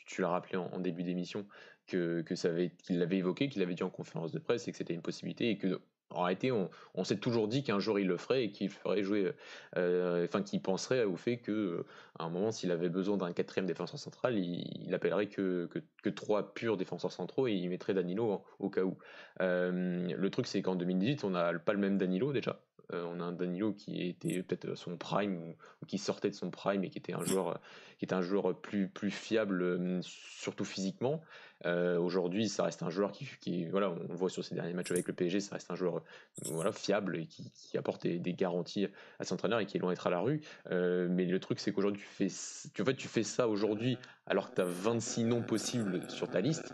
tu, 0.05 0.21
l'as 0.21 0.29
rappelé 0.29 0.55
en, 0.57 0.79
début 0.79 1.03
d'émission, 1.03 1.45
que, 1.85 2.21
que 2.21 2.35
ça 2.35 2.47
avait, 2.47 2.71
qu'il 2.83 2.97
l'avait 2.97 3.17
évoqué, 3.17 3.49
qu'il 3.49 3.61
avait 3.61 3.73
dit 3.73 3.83
en 3.83 3.89
conférence 3.89 4.31
de 4.31 4.39
presse 4.39 4.67
et 4.67 4.71
que 4.71 4.77
c'était 4.77 4.93
une 4.93 5.01
possibilité 5.01 5.49
et 5.49 5.57
que 5.57 5.81
en 6.09 6.23
réalité, 6.23 6.51
on, 6.51 7.03
s'est 7.03 7.17
toujours 7.17 7.47
dit 7.47 7.63
qu'un 7.63 7.79
jour 7.79 7.99
il 7.99 8.07
le 8.07 8.17
ferait 8.17 8.45
et 8.45 8.51
qu'il 8.51 8.69
ferait 8.69 9.03
jouer, 9.03 9.31
euh, 9.75 10.25
enfin 10.25 10.41
qu'il 10.41 10.61
penserait 10.61 11.03
au 11.03 11.17
fait 11.17 11.37
que 11.37 11.85
un 12.17 12.29
moment, 12.29 12.51
s'il 12.51 12.71
avait 12.71 12.89
besoin 12.89 13.17
d'un 13.17 13.33
quatrième 13.33 13.65
défenseur 13.65 13.99
central, 13.99 14.37
il, 14.37 14.93
appellerait 14.93 15.27
que, 15.27 15.67
que, 15.67 15.79
que, 16.01 16.09
trois 16.09 16.53
purs 16.53 16.77
défenseurs 16.77 17.11
centraux 17.11 17.47
et 17.47 17.53
il 17.53 17.69
mettrait 17.69 17.93
Danilo 17.93 18.43
au 18.59 18.69
cas 18.69 18.83
où. 18.83 18.97
Euh, 19.41 20.07
le 20.15 20.29
truc, 20.29 20.47
c'est 20.47 20.61
qu'en 20.61 20.75
2018, 20.75 21.23
on 21.25 21.31
n'a 21.31 21.53
pas 21.59 21.73
le 21.73 21.79
même 21.79 21.97
Danilo 21.97 22.31
déjà. 22.31 22.59
Euh, 22.93 23.03
on 23.05 23.19
a 23.19 23.23
un 23.25 23.33
Danilo 23.33 23.73
qui 23.73 24.07
était 24.07 24.41
peut-être 24.43 24.75
son 24.75 24.95
prime 24.95 25.35
ou, 25.81 25.85
qui 25.87 25.97
sortait 25.97 26.29
de 26.29 26.35
son 26.35 26.49
prime 26.51 26.85
et 26.85 26.89
qui 26.89 26.97
était 26.97 27.13
un 27.13 27.25
joueur 27.25 27.59
qui 27.97 28.05
était 28.05 28.15
un 28.15 28.21
joueur 28.21 28.55
plus 28.55 28.87
plus 28.87 29.11
fiable 29.11 30.01
surtout 30.01 30.63
physiquement 30.63 31.21
euh, 31.65 31.97
aujourd'hui, 31.97 32.49
ça 32.49 32.63
reste 32.63 32.83
un 32.83 32.89
joueur 32.89 33.11
qui, 33.11 33.65
voilà, 33.65 33.89
on 33.89 34.11
le 34.11 34.15
voit 34.15 34.29
sur 34.29 34.43
ses 34.43 34.55
derniers 34.55 34.73
matchs 34.73 34.91
avec 34.91 35.07
le 35.07 35.13
PSG, 35.13 35.39
ça 35.39 35.55
reste 35.55 35.71
un 35.71 35.75
joueur 35.75 36.03
voilà, 36.45 36.71
fiable 36.71 37.17
et 37.17 37.25
qui, 37.25 37.77
apporte 37.77 38.05
des, 38.05 38.33
garanties 38.33 38.87
à 39.19 39.23
son 39.23 39.35
entraîneur 39.35 39.59
et 39.59 39.65
qui 39.65 39.77
est 39.77 39.79
loin 39.79 39.91
d'être 39.91 40.07
à 40.07 40.09
la 40.09 40.19
rue. 40.19 40.41
Euh, 40.71 41.07
mais 41.09 41.25
le 41.25 41.39
truc, 41.39 41.59
c'est 41.59 41.71
qu'aujourd'hui, 41.71 42.01
tu 42.01 42.07
fais, 42.07 42.81
en 42.81 42.85
fait, 42.85 42.95
tu 42.95 43.07
fais 43.07 43.23
ça 43.23 43.47
aujourd'hui 43.47 43.97
alors 44.27 44.51
que 44.51 44.55
tu 44.55 44.61
as 44.61 44.65
26 44.65 45.23
noms 45.23 45.41
possibles 45.41 46.01
sur 46.09 46.29
ta 46.29 46.41
liste. 46.41 46.73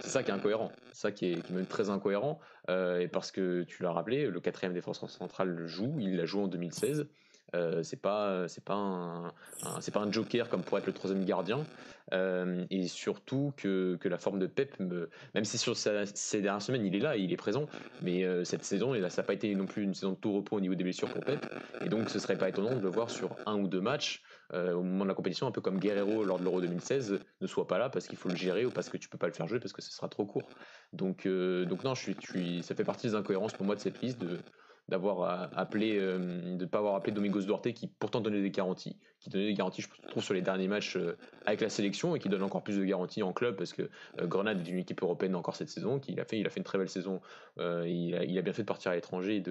C'est 0.00 0.10
ça 0.10 0.22
qui 0.22 0.30
est 0.30 0.34
incohérent. 0.34 0.72
C'est 0.92 1.00
ça 1.00 1.12
qui 1.12 1.26
est, 1.32 1.50
même 1.50 1.66
très 1.66 1.90
incohérent. 1.90 2.40
Euh, 2.70 3.00
et 3.00 3.08
parce 3.08 3.30
que 3.30 3.62
tu 3.62 3.82
l'as 3.82 3.92
rappelé, 3.92 4.26
le 4.26 4.40
quatrième 4.40 4.72
défenseur 4.72 5.10
central 5.10 5.66
joue, 5.66 5.96
il 6.00 6.16
l'a 6.16 6.24
joué 6.24 6.42
en 6.42 6.48
2016. 6.48 7.06
Euh, 7.54 7.82
c'est 7.82 8.00
pas 8.00 8.48
c'est 8.48 8.64
pas 8.64 8.74
un, 8.74 9.32
c'est 9.80 9.92
pas 9.92 10.00
un 10.00 10.10
joker 10.10 10.48
comme 10.48 10.62
pour 10.62 10.78
être 10.78 10.86
le 10.86 10.92
troisième 10.92 11.24
gardien. 11.24 11.64
Euh, 12.12 12.66
et 12.68 12.86
surtout 12.86 13.54
que, 13.56 13.96
que, 13.96 14.10
la 14.10 14.18
forme 14.18 14.38
de 14.38 14.46
Pep 14.46 14.78
même 14.78 15.44
si 15.44 15.56
sur 15.56 15.74
ces 15.74 16.42
dernières 16.42 16.60
semaines 16.60 16.84
il 16.84 16.94
est 16.94 17.00
là 17.00 17.16
il 17.16 17.32
est 17.32 17.36
présent 17.38 17.64
mais 18.02 18.24
euh, 18.24 18.44
cette 18.44 18.62
saison 18.62 18.92
ça 19.08 19.22
n'a 19.22 19.26
pas 19.26 19.32
été 19.32 19.54
non 19.54 19.64
plus 19.64 19.84
une 19.84 19.94
saison 19.94 20.10
de 20.10 20.16
tout 20.16 20.34
repos 20.34 20.56
au 20.56 20.60
niveau 20.60 20.74
des 20.74 20.84
blessures 20.84 21.08
pour 21.08 21.24
Pep. 21.24 21.46
Et 21.82 21.88
donc 21.88 22.10
ce 22.10 22.18
serait 22.18 22.36
pas 22.36 22.50
étonnant 22.50 22.74
de 22.76 22.80
le 22.80 22.90
voir 22.90 23.08
sur 23.08 23.34
un 23.46 23.58
ou 23.58 23.68
deux 23.68 23.80
matchs 23.80 24.22
au 24.52 24.82
moment 24.82 25.04
de 25.04 25.08
la 25.08 25.14
compétition 25.14 25.46
un 25.46 25.50
peu 25.50 25.62
comme 25.62 25.78
Guerrero 25.78 26.22
lors 26.22 26.38
de 26.38 26.44
l'Euro 26.44 26.60
2016 26.60 27.18
ne 27.40 27.46
soit 27.46 27.66
pas 27.66 27.78
là 27.78 27.88
parce 27.88 28.06
qu'il 28.06 28.18
faut 28.18 28.28
le 28.28 28.36
gérer 28.36 28.66
ou 28.66 28.70
parce 28.70 28.88
que 28.88 28.98
tu 28.98 29.08
peux 29.08 29.18
pas 29.18 29.26
le 29.26 29.32
faire 29.32 29.48
jouer 29.48 29.58
parce 29.58 29.72
que 29.72 29.82
ce 29.82 29.90
sera 29.90 30.08
trop 30.08 30.26
court. 30.26 30.48
Donc 30.92 31.26
donc 31.26 31.84
non 31.84 31.94
je 31.94 32.12
suis 32.12 32.62
ça 32.62 32.74
fait 32.74 32.84
partie 32.84 33.06
des 33.06 33.14
incohérences 33.14 33.54
pour 33.54 33.64
moi 33.64 33.74
de 33.74 33.80
cette 33.80 34.00
liste 34.02 34.20
de 34.20 34.38
d'avoir 34.88 35.22
euh, 35.22 35.46
appelé, 35.56 35.98
euh, 35.98 36.56
de 36.56 36.64
pas 36.66 36.78
avoir 36.78 36.94
appelé 36.94 37.12
Domingos 37.12 37.42
Duarte 37.42 37.72
qui 37.72 37.86
pourtant 37.86 38.20
donnait 38.20 38.42
des 38.42 38.50
garanties, 38.50 38.96
qui 39.20 39.30
donnait 39.30 39.46
des 39.46 39.54
garanties, 39.54 39.82
je 39.82 39.88
trouve, 40.08 40.22
sur 40.22 40.34
les 40.34 40.42
derniers 40.42 40.68
matchs 40.68 40.96
euh, 40.96 41.16
avec 41.46 41.62
la 41.62 41.70
sélection 41.70 42.14
et 42.14 42.18
qui 42.18 42.28
donne 42.28 42.42
encore 42.42 42.62
plus 42.62 42.78
de 42.78 42.84
garanties 42.84 43.22
en 43.22 43.32
club 43.32 43.56
parce 43.56 43.72
que 43.72 43.88
Grenade 44.22 44.60
est 44.60 44.70
une 44.70 44.78
équipe 44.78 45.02
européenne 45.02 45.34
encore 45.34 45.56
cette 45.56 45.70
saison, 45.70 45.98
qu'il 45.98 46.20
a 46.20 46.24
fait, 46.24 46.38
il 46.38 46.46
a 46.46 46.50
fait 46.50 46.60
une 46.60 46.64
très 46.64 46.78
belle 46.78 46.88
saison, 46.88 47.20
il 47.58 48.38
a, 48.38 48.42
bien 48.42 48.52
fait 48.52 48.62
de 48.62 48.66
partir 48.66 48.90
à 48.90 48.94
l'étranger 48.94 49.42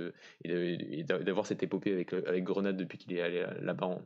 et 0.44 1.04
d'avoir 1.04 1.46
cette 1.46 1.64
épopée 1.64 1.94
avec, 1.94 2.14
avec 2.14 2.44
Grenade 2.44 2.78
depuis 2.78 2.98
qu'il 2.98 3.14
est 3.14 3.22
allé 3.22 3.46
là-bas 3.62 4.00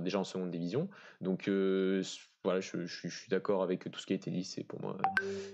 déjà 0.00 0.18
en 0.18 0.24
seconde 0.24 0.50
division. 0.50 0.88
Donc 1.20 1.48
voilà, 2.44 2.60
je, 2.60 2.86
suis 2.86 3.28
d'accord 3.30 3.62
avec 3.62 3.90
tout 3.90 3.98
ce 3.98 4.06
qui 4.06 4.12
a 4.12 4.16
été 4.16 4.30
dit. 4.30 4.44
C'est 4.44 4.64
pour 4.64 4.80
moi 4.82 4.98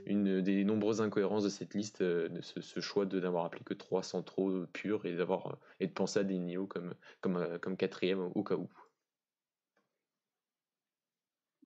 une 0.07 0.40
des 0.40 0.64
nombreuses 0.64 1.00
incohérences 1.00 1.44
de 1.44 1.48
cette 1.48 1.74
liste, 1.74 2.00
euh, 2.00 2.29
de 2.29 2.40
ce, 2.42 2.81
choix 2.81 3.07
de 3.07 3.20
n'avoir 3.20 3.44
appelé 3.44 3.62
que 3.64 3.74
trois 3.74 4.03
centraux 4.03 4.66
purs 4.72 5.07
et 5.07 5.14
d'avoir 5.14 5.46
euh, 5.46 5.57
et 5.79 5.87
de 5.87 5.92
penser 5.92 6.18
à 6.18 6.24
des 6.24 6.38
Nio 6.38 6.66
comme, 6.66 6.94
comme, 7.20 7.37
euh, 7.37 7.59
comme 7.59 7.76
quatrième 7.76 8.31
au 8.35 8.42
cas 8.42 8.57
où. 8.57 8.68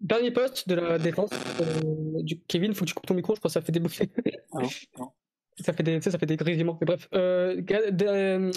Dernier 0.03 0.31
poste 0.31 0.69
de 0.69 0.75
la 0.75 0.99
défense. 0.99 1.31
du 2.21 2.41
Kevin, 2.41 2.75
faut 2.75 2.85
que 2.85 2.91
tu 2.91 2.95
coupes 2.95 3.07
ton 3.07 3.15
micro, 3.15 3.35
je 3.35 3.41
pense 3.41 3.55
que 3.55 3.61
ça 3.61 3.65
fait 3.65 3.73
des 3.73 3.81
bouffées. 3.81 4.11
Ça 5.61 5.73
fait 5.73 5.85
des, 5.85 6.01
ça 6.03 6.19
fait 6.19 6.27
des 6.27 6.37
grésillements. 6.37 6.77
Mais 6.81 6.87
bref, 6.87 7.09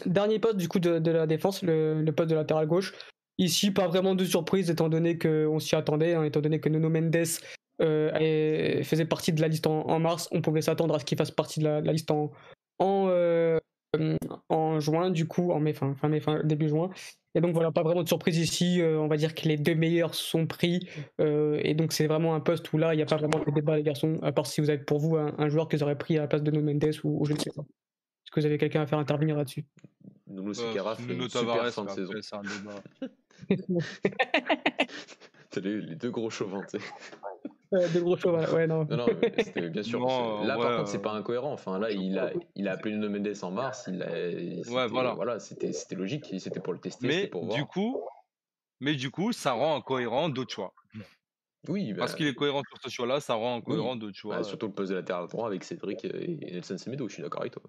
dernier 0.06 0.40
poste 0.40 0.58
du 0.58 0.68
coup 0.68 0.80
de, 0.80 1.00
de 1.00 1.12
la 1.12 1.28
défense, 1.28 1.62
le, 1.62 2.02
le, 2.02 2.12
poste 2.12 2.30
de 2.30 2.36
latéral 2.36 2.68
gauche. 2.68 2.94
Ici, 3.38 3.72
pas 3.72 3.88
vraiment 3.88 4.16
de 4.16 4.26
surprise, 4.26 4.70
étant 4.70 4.90
donné 4.90 5.18
qu'on 5.18 5.60
s'y 5.60 5.76
attendait, 5.76 6.16
hein, 6.16 6.24
étant 6.24 6.42
donné 6.42 6.60
que 6.60 6.70
Nuno 6.70 6.90
Mendes 6.90 7.28
euh, 7.82 8.84
faisait 8.84 9.06
partie 9.06 9.32
de 9.32 9.42
la 9.42 9.48
liste 9.48 9.68
en, 9.68 10.00
mars, 10.00 10.28
on 10.32 10.42
pouvait 10.42 10.64
s'attendre 10.64 10.96
à 10.96 11.00
ce 11.00 11.06
qu'il 11.06 11.18
fasse 11.18 11.30
partie 11.30 11.60
de 11.60 11.66
la, 11.66 11.82
liste 11.82 12.10
euh, 12.82 13.60
en, 14.50 14.80
juin, 14.80 15.12
du 15.12 15.28
coup, 15.28 15.52
en 15.52 15.60
mai, 15.60 15.74
fin, 15.74 15.94
fin 15.96 16.10
mai, 16.10 16.20
fin, 16.20 16.44
début 16.44 16.68
juin. 16.68 16.90
Et 17.36 17.42
donc 17.42 17.54
voilà, 17.54 17.72
pas 17.72 17.84
vraiment 17.84 18.02
de 18.02 18.08
surprise 18.08 18.40
ici. 18.40 18.82
Euh, 18.82 19.00
on 19.00 19.08
va 19.08 19.18
dire 19.18 19.36
que 19.36 19.48
les 19.48 19.58
deux 19.58 19.76
meilleurs 19.76 20.16
sont 20.16 20.48
pris. 20.48 20.90
et 21.20 21.76
donc 21.76 21.94
c'est 21.94 22.08
vraiment 22.08 22.34
un 22.34 22.40
poste 22.40 22.74
où 22.74 22.80
là, 22.80 22.96
il 22.96 22.98
n'y 22.98 23.04
a 23.04 23.06
pas 23.06 23.18
vraiment 23.18 23.40
de 23.46 23.52
débat, 23.52 23.78
les 23.78 23.84
garçons, 23.84 24.18
à 24.24 24.32
part 24.32 24.48
si 24.48 24.62
vous 24.62 24.72
avez 24.72 24.84
pour 24.84 24.98
vous 24.98 25.16
un, 25.16 25.50
joueur 25.50 25.70
qu'ils 25.70 25.84
auraient 25.84 25.98
pris 25.98 26.18
à 26.18 26.22
la 26.22 26.28
place 26.28 26.42
de 26.42 26.50
Nuno 26.50 26.64
Mendes 26.64 26.96
ou, 27.04 27.24
je 27.26 27.34
ne 27.34 27.40
sais 27.40 27.52
pas. 27.56 27.64
Que 28.38 28.42
vous 28.42 28.46
avez 28.46 28.60
quelqu'un 28.60 28.84
à 28.84 28.86
faire 28.86 29.00
intervenir 29.00 29.36
là-dessus 29.36 29.66
Nuno 30.28 30.54
Sequeira 30.54 30.96
fait 30.96 31.12
une 31.12 31.28
super 31.28 31.74
fin 31.74 31.86
de 31.86 31.90
saison. 31.90 32.14
C'est 35.50 35.60
les, 35.64 35.96
deux 35.96 36.12
gros 36.12 36.30
chauvins, 36.30 36.62
tu 36.70 36.78
sais. 36.78 36.86
Ouais, 37.72 37.90
deux 37.90 38.02
gros 38.02 38.16
chauvins, 38.16 38.48
ouais, 38.54 38.68
non. 38.68 38.86
non, 38.86 38.98
non 38.98 39.08
c'était 39.40 39.72
bien 39.72 39.82
sûr. 39.82 40.06
là, 40.46 40.56
par 40.56 40.78
contre, 40.78 40.88
c'est 40.88 41.02
pas 41.02 41.14
incohérent. 41.14 41.52
Enfin, 41.52 41.80
là, 41.80 41.90
il 41.90 42.20
a, 42.20 42.32
il 42.54 42.68
a 42.68 42.74
appelé 42.74 42.94
Nuno 42.94 43.10
Mendes 43.10 43.34
en 43.42 43.50
mars. 43.50 43.90
Il 43.92 44.04
a, 44.04 44.08
ouais, 44.08 44.88
voilà. 44.88 45.16
voilà 45.16 45.40
c'était, 45.40 45.74
c'était 45.74 45.96
logique. 45.96 46.32
C'était 46.38 46.60
pour 46.60 46.74
le 46.74 46.80
tester. 46.80 47.08
Mais 47.08 47.26
pour 47.26 47.48
du 47.48 47.66
coup, 47.66 48.04
mais 48.82 48.94
du 48.94 49.10
coup, 49.10 49.32
ça 49.32 49.54
rend 49.54 49.78
incohérent 49.78 50.30
d'autres 50.30 50.54
choix. 50.54 50.76
Oui, 51.70 51.92
Parce 51.96 52.12
bah, 52.12 52.18
qu'il 52.18 52.28
est 52.28 52.36
cohérent 52.36 52.62
sur 52.70 52.78
ce 52.84 52.90
choix-là, 52.90 53.20
ça 53.20 53.34
rend 53.34 53.62
cohérent 53.62 53.96
de, 53.96 54.12
tu 54.12 54.28
bah, 54.28 54.36
vois. 54.36 54.44
surtout 54.44 54.68
le 54.68 54.74
poste 54.74 54.92
de 54.92 54.98
latéral 54.98 55.28
droit 55.28 55.48
avec 55.48 55.64
Cédric 55.64 56.06
et 56.06 56.52
Nelson 56.52 56.78
Semedo, 56.78 57.08
je 57.08 57.16
suis 57.16 57.24
d'accord 57.24 57.42
avec 57.42 57.54
toi. 57.54 57.64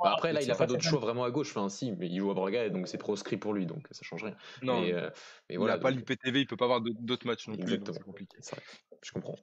Ouais, 0.00 0.08
Bah, 0.08 0.14
après, 0.14 0.32
là, 0.32 0.42
il 0.42 0.50
a 0.50 0.54
pas 0.54 0.66
d'autre 0.66 0.82
choix 0.82 0.98
vraiment 0.98 1.24
à 1.24 1.30
gauche. 1.30 1.50
Enfin, 1.50 1.68
si, 1.68 1.92
mais 1.92 2.08
il 2.08 2.18
joue 2.18 2.30
à 2.30 2.34
Braga, 2.34 2.64
et 2.64 2.70
donc 2.70 2.88
c'est 2.88 2.98
proscrit 2.98 3.36
pour 3.36 3.52
lui, 3.52 3.66
donc 3.66 3.86
ça 3.90 4.02
change 4.02 4.24
rien. 4.24 4.36
Non, 4.62 4.80
Mais, 4.80 4.92
euh, 4.94 5.10
mais 5.48 5.56
il 5.56 5.58
voilà. 5.58 5.74
n'a 5.74 5.80
pas 5.80 5.90
donc, 5.92 6.08
l'IPTV, 6.08 6.40
il 6.40 6.46
peut 6.46 6.56
pas 6.56 6.64
avoir 6.64 6.80
d'autres 6.80 7.26
matchs 7.26 7.48
non 7.48 7.56
plus, 7.56 7.80
c'est 7.84 8.02
compliqué. 8.02 8.36
c'est 8.40 8.56
vrai, 8.56 8.64
je 9.02 9.12
comprends. 9.12 9.36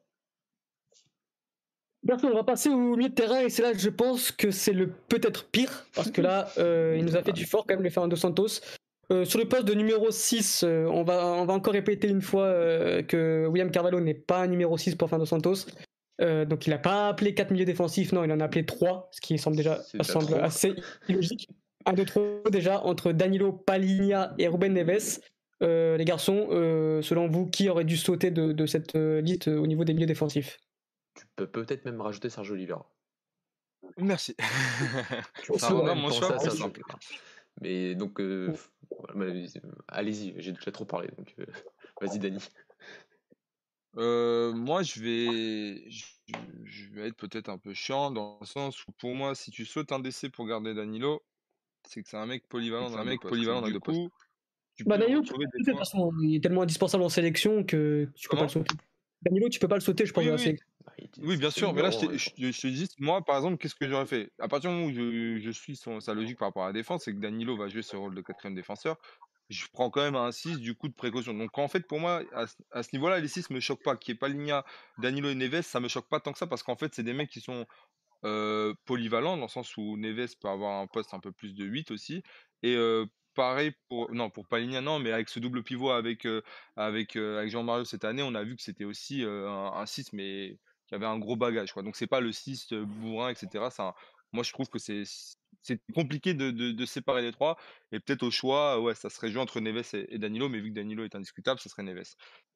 Merci, 2.03 2.25
on 2.25 2.33
va 2.33 2.43
passer 2.43 2.69
au 2.69 2.95
milieu 2.95 3.09
de 3.09 3.13
terrain 3.13 3.39
et 3.41 3.49
c'est 3.49 3.63
là 3.63 3.73
que 3.73 3.79
je 3.79 3.89
pense 3.89 4.31
que 4.31 4.51
c'est 4.51 4.71
le 4.71 4.87
peut-être 4.87 5.49
pire 5.49 5.87
parce 5.93 6.11
que 6.11 6.21
là 6.21 6.47
euh, 6.57 6.95
il 6.97 7.03
nous 7.03 7.17
a 7.17 7.23
fait 7.23 7.33
du 7.33 7.45
fort 7.45 7.65
quand 7.65 7.73
même 7.73 7.83
le 7.83 7.89
Fernando 7.89 8.15
Santos. 8.15 8.61
Euh, 9.11 9.23
sur 9.23 9.39
le 9.39 9.47
poste 9.47 9.65
de 9.65 9.73
numéro 9.73 10.11
6, 10.11 10.63
euh, 10.63 10.85
on, 10.85 11.03
va, 11.03 11.25
on 11.25 11.45
va 11.45 11.53
encore 11.53 11.73
répéter 11.73 12.09
une 12.09 12.21
fois 12.21 12.43
euh, 12.43 13.03
que 13.03 13.47
William 13.47 13.71
Carvalho 13.71 14.01
n'est 14.01 14.13
pas 14.13 14.41
un 14.41 14.47
numéro 14.47 14.77
6 14.77 14.95
pour 14.95 15.09
Fernando 15.09 15.25
Santos. 15.25 15.65
Euh, 16.19 16.45
donc 16.45 16.65
il 16.65 16.71
n'a 16.71 16.79
pas 16.79 17.09
appelé 17.09 17.33
4 17.33 17.51
milieux 17.51 17.65
défensifs, 17.65 18.11
non, 18.11 18.23
il 18.23 18.31
en 18.31 18.39
a 18.39 18.45
appelé 18.45 18.65
3, 18.65 19.09
ce 19.11 19.21
qui 19.21 19.37
semble 19.37 19.55
déjà, 19.55 19.81
semble 20.01 20.33
assez 20.35 20.73
illogique. 21.07 21.49
Un 21.85 21.93
de 21.93 22.03
trop 22.03 22.41
déjà 22.51 22.81
entre 22.83 23.13
Danilo, 23.13 23.53
Paligna 23.53 24.33
et 24.37 24.47
Ruben 24.47 24.73
Neves. 24.73 25.19
Euh, 25.63 25.97
les 25.97 26.05
garçons, 26.05 26.49
euh, 26.51 27.01
selon 27.01 27.27
vous, 27.27 27.47
qui 27.47 27.69
aurait 27.69 27.85
dû 27.85 27.97
sauter 27.97 28.29
de, 28.29 28.51
de 28.51 28.65
cette 28.65 28.95
euh, 28.95 29.21
liste 29.21 29.47
euh, 29.47 29.57
au 29.57 29.65
niveau 29.65 29.85
des 29.85 29.93
milieux 29.93 30.05
défensifs? 30.05 30.59
Tu 31.15 31.25
peux 31.35 31.47
peut-être 31.47 31.85
même 31.85 31.99
rajouter 32.01 32.29
Sergio 32.29 32.53
Oliveira. 32.53 32.87
Merci. 33.97 34.35
Ça 35.57 35.73
même 35.73 35.99
mon 35.99 36.11
choix. 36.11 36.37
Oliveira. 36.43 36.99
Mais 37.61 37.95
donc, 37.95 38.21
allez-y, 39.87 40.35
j'ai 40.37 40.51
déjà 40.51 40.71
trop 40.71 40.85
parlé, 40.85 41.09
donc 41.17 41.33
euh, 41.39 41.45
vas-y, 42.01 42.19
Dani. 42.19 42.39
Euh, 43.95 44.53
moi, 44.53 44.83
je 44.83 45.01
vais, 45.01 45.89
je, 45.89 46.05
je 46.65 46.93
vais 46.93 47.07
être 47.07 47.15
peut-être 47.17 47.49
un 47.49 47.57
peu 47.57 47.73
chiant 47.73 48.11
dans 48.11 48.37
le 48.41 48.45
sens 48.45 48.85
où 48.87 48.91
pour 48.91 49.15
moi, 49.15 49.33
si 49.35 49.49
tu 49.51 49.65
sautes 49.65 49.91
un 49.91 49.99
décès 49.99 50.29
pour 50.29 50.45
garder 50.47 50.73
Danilo, 50.73 51.25
c'est 51.87 52.03
que 52.03 52.09
c'est 52.09 52.17
un 52.17 52.27
mec 52.27 52.47
polyvalent 52.49 52.89
C'est 52.89 52.99
un 52.99 53.05
mec 53.05 53.19
poste. 53.19 53.25
polyvalent 53.25 53.61
dans 53.61 53.69
Du 53.69 53.73
le 53.73 53.79
coup, 53.79 54.09
tu 54.75 54.85
Bah 54.85 54.97
peux 54.97 54.99
Danilo, 54.99 55.21
retrouver 55.21 55.45
de 55.47 55.51
des 55.53 55.61
toute 55.65 55.67
fois. 55.69 55.79
façon, 55.79 56.11
il 56.21 56.35
est 56.35 56.41
tellement 56.43 56.63
indispensable 56.63 57.03
en 57.03 57.09
sélection 57.09 57.63
que 57.65 58.09
tu 58.15 58.29
peux 58.29 58.37
Comment 58.37 58.37
pas 58.37 58.45
le 58.45 58.49
sauter. 58.51 58.75
Danilo, 59.23 59.49
tu 59.49 59.59
peux 59.59 59.67
pas 59.67 59.75
le 59.75 59.81
sauter, 59.81 60.05
je 60.05 60.13
pense, 60.13 60.25
Oui, 60.25 60.27
de 60.27 60.31
la 60.31 60.37
oui. 60.37 60.39
sélection. 60.39 60.67
Bah, 60.85 60.93
il- 60.99 61.09
Oui, 61.21 61.37
bien 61.37 61.51
sûr, 61.51 61.73
mais 61.73 61.81
là, 61.83 61.91
je, 61.91 61.97
numéro 61.97 61.99
t'ai- 61.99 62.17
un, 62.17 62.19
je, 62.19 62.29
je 62.37 62.61
te 62.61 62.67
dis, 62.67 62.87
moi, 62.99 63.23
par 63.25 63.37
exemple, 63.37 63.57
qu'est-ce 63.57 63.75
que 63.75 63.87
j'aurais 63.89 64.07
fait? 64.07 64.31
À 64.39 64.47
partir 64.49 64.71
du 64.71 64.77
moment 64.77 64.89
où 64.89 64.93
je, 64.93 65.39
je 65.39 65.51
suis 65.51 65.75
son, 65.77 65.99
sa 66.01 66.13
logique 66.13 66.39
par 66.39 66.49
rapport 66.49 66.63
à 66.65 66.67
la 66.67 66.73
défense, 66.73 67.05
c'est 67.05 67.13
que 67.13 67.19
Danilo 67.19 67.57
va 67.57 67.69
jouer 67.69 67.83
ce 67.83 67.95
rôle 67.97 68.15
de 68.15 68.21
quatrième 68.21 68.55
défenseur. 68.55 68.97
Je 69.49 69.65
prends 69.71 69.89
quand 69.89 70.01
même 70.01 70.15
un 70.15 70.31
6 70.31 70.59
du 70.59 70.75
coup 70.75 70.89
de 70.89 70.93
précaution. 70.93 71.33
Donc, 71.33 71.57
en 71.57 71.67
fait, 71.69 71.87
pour 71.87 71.99
moi, 71.99 72.21
à, 72.33 72.47
ce- 72.47 72.89
niveau-là, 72.93 73.19
les 73.19 73.27
6 73.29 73.49
me 73.49 73.59
choquent 73.61 73.83
pas. 73.83 73.95
Qu'il 73.95 74.13
n'y 74.13 74.17
ait 74.17 74.19
pas 74.19 74.27
Ligna, 74.27 74.65
Danilo 74.97 75.29
et 75.29 75.35
Neves, 75.35 75.61
ça 75.61 75.79
me 75.79 75.87
choque 75.87 76.09
pas 76.09 76.19
tant 76.19 76.33
que 76.33 76.37
ça 76.37 76.47
parce 76.47 76.63
qu'en 76.63 76.75
fait, 76.75 76.93
c'est 76.93 77.03
des 77.03 77.13
mecs 77.13 77.29
qui 77.29 77.39
sont 77.41 77.65
euh, 78.25 78.73
polyvalents 78.85 79.37
dans 79.37 79.43
le 79.43 79.49
sens 79.49 79.77
où 79.77 79.97
Neves 79.97 80.35
peut 80.41 80.49
avoir 80.49 80.81
un 80.81 80.87
poste 80.87 81.13
un 81.13 81.19
peu 81.19 81.31
plus 81.31 81.53
de 81.55 81.65
8 81.65 81.91
aussi. 81.91 82.23
Et 82.63 82.75
euh, 82.75 83.05
pareil 83.35 83.73
pour, 83.89 84.11
non, 84.13 84.29
pour 84.29 84.47
Paligna, 84.47 84.81
non, 84.81 84.99
mais 84.99 85.11
avec 85.11 85.29
ce 85.29 85.39
double 85.39 85.63
pivot 85.63 85.91
avec, 85.91 86.25
euh, 86.25 86.41
avec, 86.75 87.15
avec 87.15 87.49
Jean-Mario 87.51 87.85
cette 87.85 88.05
année, 88.05 88.23
on 88.23 88.35
a 88.35 88.43
vu 88.43 88.55
que 88.55 88.61
c'était 88.63 88.85
aussi 88.85 89.23
un, 89.23 89.71
un 89.73 89.85
6, 89.85 90.13
mais 90.13 90.59
qui 90.87 90.95
avait 90.95 91.05
un 91.05 91.19
gros 91.19 91.35
bagage. 91.35 91.73
Quoi. 91.73 91.83
Donc, 91.83 91.95
c'est 91.95 92.07
pas 92.07 92.21
le 92.21 92.31
6 92.31 92.71
euh, 92.73 92.85
bourrin, 92.85 93.29
etc. 93.29 93.65
Moi, 94.33 94.43
je 94.43 94.51
trouve 94.51 94.69
que 94.69 94.79
c'est 94.79 95.03
c'est 95.67 95.81
compliqué 95.93 96.33
de, 96.33 96.51
de, 96.51 96.71
de 96.71 96.85
séparer 96.85 97.21
les 97.21 97.31
trois. 97.31 97.57
Et 97.91 97.99
peut-être 97.99 98.23
au 98.23 98.31
choix, 98.31 98.79
ouais, 98.81 98.95
ça 98.95 99.09
serait 99.09 99.31
joué 99.31 99.41
entre 99.41 99.59
Neves 99.59 99.89
et, 99.93 100.15
et 100.15 100.17
Danilo, 100.19 100.49
mais 100.49 100.59
vu 100.59 100.69
que 100.69 100.75
Danilo 100.75 101.03
est 101.05 101.15
indiscutable, 101.15 101.59
ça 101.59 101.69
serait 101.69 101.83
Neves. 101.83 102.15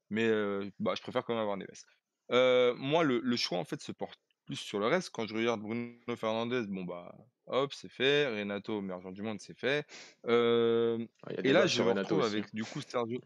Mais 0.09 0.25
euh, 0.27 0.69
bah, 0.79 0.93
je 0.95 1.01
préfère 1.01 1.23
quand 1.25 1.33
même 1.33 1.41
avoir 1.41 1.57
Neves. 1.57 1.83
Euh, 2.31 2.73
moi, 2.75 3.03
le, 3.03 3.19
le 3.19 3.35
choix, 3.37 3.57
en 3.59 3.65
fait, 3.65 3.81
se 3.81 3.91
porte 3.91 4.19
plus 4.45 4.55
sur 4.57 4.79
le 4.79 4.87
reste. 4.87 5.09
Quand 5.11 5.27
je 5.27 5.35
regarde 5.35 5.61
Bruno 5.61 6.15
Fernandez, 6.15 6.63
bon, 6.67 6.83
bah, 6.83 7.15
hop, 7.47 7.73
c'est 7.73 7.89
fait. 7.89 8.27
Renato, 8.27 8.81
meilleur 8.81 9.01
joueur 9.01 9.13
du 9.13 9.21
monde, 9.21 9.39
c'est 9.39 9.57
fait. 9.57 9.85
Euh, 10.27 11.05
Ah, 11.23 11.31
et 11.43 11.51
là, 11.53 11.67
je 11.67 11.81
me 11.83 11.83
Renato 11.83 12.15
retrouve 12.15 12.19
aussi. 12.19 12.37
avec, 12.37 12.53
du 12.53 12.65
coup, 12.65 12.81
Sergio. 12.81 13.19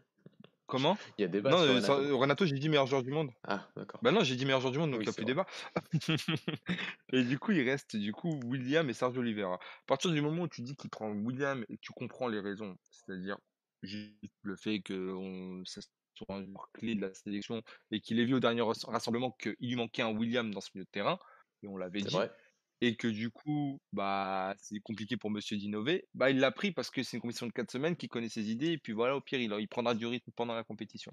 Comment? 0.66 0.96
Il 1.18 1.22
y 1.22 1.24
a 1.24 1.28
débat 1.28 1.50
Non, 1.50 1.80
sur 1.80 1.92
euh, 1.94 2.14
Renato. 2.14 2.46
J'ai 2.46 2.58
dit 2.58 2.68
meilleur 2.68 2.86
joueur 2.86 3.02
du 3.02 3.10
monde. 3.10 3.30
Ah, 3.44 3.68
d'accord. 3.76 4.00
Bah 4.02 4.10
non, 4.10 4.24
j'ai 4.24 4.36
dit 4.36 4.44
meilleur 4.44 4.60
joueur 4.60 4.72
du 4.72 4.78
monde, 4.78 4.90
donc 4.90 5.00
il 5.00 5.00
Oui, 5.00 5.06
n'y 5.06 5.10
a 5.10 5.12
plus 5.12 5.24
vrai. 5.24 5.34
débat. 5.34 5.46
et 7.12 7.22
du 7.24 7.38
coup, 7.38 7.52
il 7.52 7.62
reste 7.68 7.96
du 7.96 8.12
coup 8.12 8.40
William 8.44 8.88
et 8.90 8.94
Sergio 8.94 9.20
Oliveira. 9.20 9.54
À 9.54 9.58
partir 9.86 10.10
du 10.10 10.20
moment 10.20 10.42
où 10.42 10.48
tu 10.48 10.62
dis 10.62 10.76
qu'il 10.76 10.90
prend 10.90 11.10
William 11.10 11.64
et 11.68 11.76
que 11.76 11.80
tu 11.80 11.92
comprends 11.92 12.28
les 12.28 12.40
raisons, 12.40 12.76
c'est-à-dire 12.90 13.38
juste 13.82 14.14
le 14.42 14.56
fait 14.56 14.80
que 14.80 15.12
on, 15.14 15.64
ça 15.64 15.80
soit 16.14 16.34
un 16.34 16.44
joueur 16.44 16.70
clé 16.72 16.94
de 16.94 17.02
la 17.02 17.14
sélection 17.14 17.62
et 17.90 18.00
qu'il 18.00 18.18
ait 18.18 18.24
vu 18.24 18.34
au 18.34 18.40
dernier 18.40 18.62
ras- 18.62 18.84
rassemblement 18.88 19.32
qu'il 19.32 19.54
lui 19.60 19.76
manquait 19.76 20.02
un 20.02 20.12
William 20.12 20.52
dans 20.52 20.60
ce 20.60 20.70
milieu 20.74 20.84
de 20.84 20.90
terrain, 20.90 21.18
et 21.62 21.68
on 21.68 21.76
l'avait 21.76 22.02
dit, 22.02 22.14
vrai. 22.14 22.30
Et 22.80 22.96
que 22.96 23.08
du 23.08 23.30
coup, 23.30 23.80
bah, 23.92 24.54
c'est 24.58 24.80
compliqué 24.80 25.16
pour 25.16 25.30
Monsieur 25.30 25.56
d'innover, 25.56 26.06
bah, 26.14 26.30
il 26.30 26.38
l'a 26.38 26.50
pris 26.52 26.72
parce 26.72 26.90
que 26.90 27.02
c'est 27.02 27.16
une 27.16 27.20
compétition 27.22 27.46
de 27.46 27.52
4 27.52 27.70
semaines, 27.70 27.96
qu'il 27.96 28.08
connaît 28.08 28.28
ses 28.28 28.50
idées, 28.50 28.72
et 28.72 28.78
puis 28.78 28.92
voilà, 28.92 29.16
au 29.16 29.20
pire, 29.20 29.40
il, 29.40 29.52
il 29.58 29.68
prendra 29.68 29.94
du 29.94 30.06
rythme 30.06 30.30
pendant 30.36 30.54
la 30.54 30.64
compétition. 30.64 31.12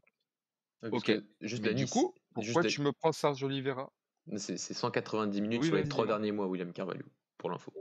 Parce 0.82 0.93
Ok. 0.93 1.12
juste 1.41 1.63
Mais 1.63 1.69
Dani, 1.69 1.86
du 1.86 1.88
coup, 1.88 2.13
juste 2.39 2.54
pourquoi 2.54 2.63
tu 2.65 2.82
me 2.82 2.91
prends 2.91 3.12
Sergio 3.12 3.47
Oliveira? 3.47 3.89
C'est 4.38 4.58
c'est 4.58 4.73
190 4.73 5.41
minutes 5.41 5.62
Oui, 5.62 5.67
sur 5.67 5.76
les 5.76 5.82
vas-y, 5.82 5.89
trois 5.89 6.06
dis-moi. 6.06 6.17
derniers 6.17 6.32
mois, 6.32 6.47
William 6.47 6.71
Carvalho, 6.73 7.06
pour 7.38 7.49
l'info. 7.49 7.73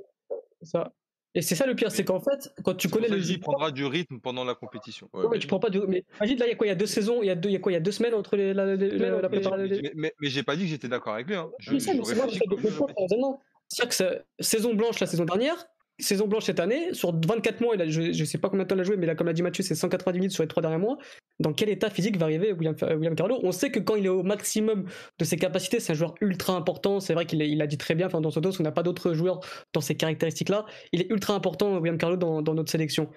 C'est 0.61 0.69
ça. 0.71 0.93
Et 1.35 1.41
c'est 1.41 1.55
ça 1.55 1.67
le 1.67 1.75
pire, 1.75 1.91
c'est 1.91 2.03
Mais 2.03 2.05
qu'en 2.05 2.21
fait, 2.21 2.51
quand 2.63 2.75
tu 2.75 2.89
connais 2.91 3.09
les 3.09 3.19
je 3.19 3.25
dis, 3.25 3.33
il 3.35 3.41
prendra 3.41 3.71
du 3.71 3.87
rythme 3.87 4.21
pendant 4.21 4.45
la 4.45 4.55
compétition. 4.55 5.09
Ouais, 5.15 5.23
Ouais, 5.23 5.29
mais 5.31 5.37
mais 5.37 5.39
tu 5.39 5.47
prends 5.47 5.61
pas 5.61 5.71
de. 5.71 5.81
Mais 5.81 6.05
imagine 6.21 6.39
là, 6.39 6.47
il 6.47 6.51
y 6.51 6.53
a 6.53 6.57
quoi 6.57 6.67
Il 6.67 6.71
y 6.71 6.73
a 6.73 6.75
deux 6.77 6.87
saisons, 6.87 7.23
il 7.23 7.27
y 7.27 7.31
a 7.31 7.35
deux, 7.35 7.49
il 7.49 7.53
y 7.53 7.57
a 7.57 7.59
quoi 7.59 7.73
Il 7.73 7.75
y 7.75 7.79
a 7.79 7.81
deux 7.81 7.91
semaines 7.93 8.15
entre 8.15 8.37
les, 8.37 8.53
la, 8.53 8.67
la, 8.67 8.77
la, 8.77 8.89
la 9.23 9.29
Mais, 9.29 9.29
mais, 9.31 9.41
préparation. 9.41 9.77
mais, 9.83 9.93
mais- 9.95 10.13
mais 10.21 10.29
j'ai 10.31 10.43
pas 10.43 10.57
dit 10.57 10.65
que 10.65 10.69
j'étais 10.69 10.89
d'accord 10.89 11.15
avec 11.15 11.27
lui. 11.27 11.37
Hein. 11.37 11.51
Je, 11.59 11.73
Oui, 11.73 11.81
ça, 11.81 11.93
je 11.93 11.99
mais 11.99 12.05
c'est 12.05 12.17
moi, 12.17 12.27
je 12.29 12.39
raisonnement. 12.99 13.41
C'est-à-dire 13.73 13.97
que 13.97 14.43
saison 14.43 14.75
blanche 14.75 15.01
la 15.01 15.07
saison 15.07 15.25
dernière, 15.25 15.67
saison 15.99 16.27
blanche 16.27 16.45
cette 16.45 16.61
année, 16.61 16.93
sur 16.95 17.13
24 17.15 17.61
mois, 17.61 17.75
je, 17.87 18.13
je 18.13 18.25
sais 18.25 18.39
pas 18.39 18.49
combien 18.49 18.65
de 18.65 18.69
temps 18.69 18.75
il 18.75 18.81
a 18.81 18.85
joué, 18.85 18.97
mais 18.97 19.07
là, 19.07 19.15
comme 19.15 19.27
l'a 19.27 19.33
dit 19.33 19.43
Mathieu, 19.43 19.63
c'est 19.63 19.75
190 19.75 20.19
minutes 20.19 20.33
sur 20.33 20.43
les 20.43 20.49
trois 20.49 20.63
derniers 20.63 20.79
mois. 20.79 20.99
Dans 21.41 21.53
quel 21.53 21.69
état 21.69 21.91
physique 21.91 22.19
va 22.19 22.27
arriver 22.27 22.53
William, 22.53 22.75
Carvalho 22.75 23.41
On 23.43 23.53
sait 23.53 23.71
que 23.71 23.81
quand 23.81 23.97
il 23.97 24.07
est 24.07 24.11
au 24.11 24.23
maximum 24.23 24.85
de 25.19 25.25
ses 25.25 25.37
capacités, 25.37 25.81
c'est 25.81 25.93
un 25.93 25.97
joueur 25.97 26.15
ultra 26.21 26.55
important. 26.55 27.01
C'est 27.01 27.15
vrai 27.15 27.25
qu'il 27.27 27.41
est- 27.41 27.49
il 27.51 27.61
a 27.63 27.67
dit 27.67 27.79
très 27.79 27.95
bien, 27.95 28.07
enfin, 28.07 28.21
dans 28.21 28.31
son 28.31 28.41
dos, 28.41 28.51
on 28.59 28.63
n'a 28.63 28.73
pas 28.73 28.83
d'autres 28.83 29.15
joueurs 29.15 29.41
dans 29.73 29.81
ces 29.81 29.95
caractéristiques-là. 29.95 30.67
Il 30.93 31.01
est 31.01 31.11
ultra 31.11 31.35
important, 31.35 31.79
William 31.79 31.97
dans, 31.97 32.43
dans 32.43 32.55
notre 32.55 32.71
sélection 32.71 33.09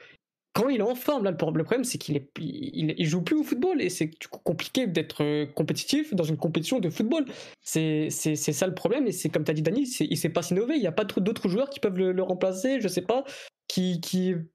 quand 0.56 0.70
il 0.70 0.80
est 0.80 0.84
en 0.84 0.96
forme, 0.96 1.26
le 1.26 1.36
problème, 1.36 1.84
c'est 1.84 1.98
qu'il 1.98 2.16
est, 2.16 3.04
joue 3.04 3.22
plus 3.22 3.36
au 3.36 3.44
football 3.44 3.82
et 3.82 3.90
c'est 3.90 4.10
compliqué 4.46 4.88
d'être 4.88 5.22
euh, 5.22 5.46
compétitif 5.46 6.16
dans 6.16 6.24
une 6.24 6.38
compétition 6.38 6.80
de 6.80 6.90
football. 6.90 7.26
C'est 7.62 8.10
ça 8.10 8.66
le 8.66 8.74
problème 8.74 9.06
et 9.06 9.12
c'est 9.12 9.28
comme 9.28 9.44
tu 9.44 9.52
as 9.52 9.54
dit, 9.54 9.62
Dani, 9.62 9.86
c'est- 9.86 10.08
il 10.10 10.18
s'est 10.18 10.30
pas 10.30 10.48
innové. 10.50 10.76
Il 10.76 10.80
n'y 10.82 10.88
a 10.88 10.94
pas 10.94 11.04
d'autres 11.04 11.50
joueurs 11.50 11.70
qui 11.70 11.82
peuvent 11.82 11.98
le, 11.98 12.24
remplacer, 12.24 12.80
je 12.80 12.88
sais 12.88 13.02
pas. 13.02 13.26
Qui, 13.68 14.00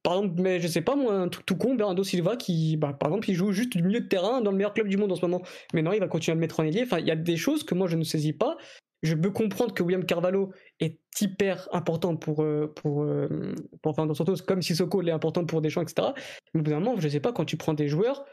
par 0.02 0.14
exemple, 0.14 0.40
mais 0.40 0.60
je 0.60 0.68
sais 0.68 0.80
pas 0.80 0.96
moi, 0.96 1.12
un 1.12 1.28
truc 1.28 1.44
tout 1.44 1.56
con, 1.56 1.74
Bernardo 1.74 2.02
Silva, 2.02 2.36
qui, 2.36 2.78
bah, 2.78 2.94
par 2.98 3.10
exemple, 3.10 3.28
il 3.28 3.34
joue 3.34 3.52
juste 3.52 3.76
du 3.76 3.82
milieu 3.82 4.00
de 4.00 4.08
terrain 4.08 4.40
dans 4.40 4.52
le 4.52 4.56
meilleur 4.56 4.72
club 4.72 4.88
du 4.88 4.96
monde 4.96 5.12
en 5.12 5.16
ce 5.16 5.20
moment. 5.20 5.42
Mais 5.74 5.82
non, 5.82 5.92
il 5.92 6.00
va 6.00 6.08
continuer 6.08 6.32
à 6.32 6.36
le 6.36 6.40
mettre 6.40 6.60
en 6.60 6.64
ailier. 6.64 6.84
Enfin, 6.84 6.98
il 7.00 7.06
y 7.06 7.10
a 7.10 7.16
des 7.16 7.36
choses 7.36 7.62
que 7.62 7.74
moi 7.74 7.86
je 7.88 7.96
ne 7.96 8.04
saisis 8.04 8.32
pas. 8.32 8.56
Je 9.02 9.14
peux 9.14 9.30
comprendre 9.30 9.72
que 9.72 9.82
William 9.82 10.04
Carvalho 10.04 10.52
est 10.78 10.98
hyper 11.20 11.68
important 11.72 12.16
pour, 12.16 12.42
euh, 12.42 12.72
pour, 12.76 13.02
euh, 13.02 13.54
pour 13.82 13.94
Fernando 13.94 14.14
Santos, 14.14 14.36
comme 14.46 14.62
Sissoko 14.62 15.00
l'est 15.00 15.12
important 15.12 15.44
pour 15.44 15.62
Deschamps, 15.62 15.82
etc. 15.82 16.08
Mais 16.52 16.60
au 16.60 16.62
bout 16.62 16.70
d'un 16.70 16.80
moment, 16.80 17.00
je 17.00 17.08
sais 17.08 17.20
pas, 17.20 17.32
quand 17.32 17.44
tu 17.44 17.56
prends 17.56 17.74
des 17.74 17.88
joueurs, 17.88 18.24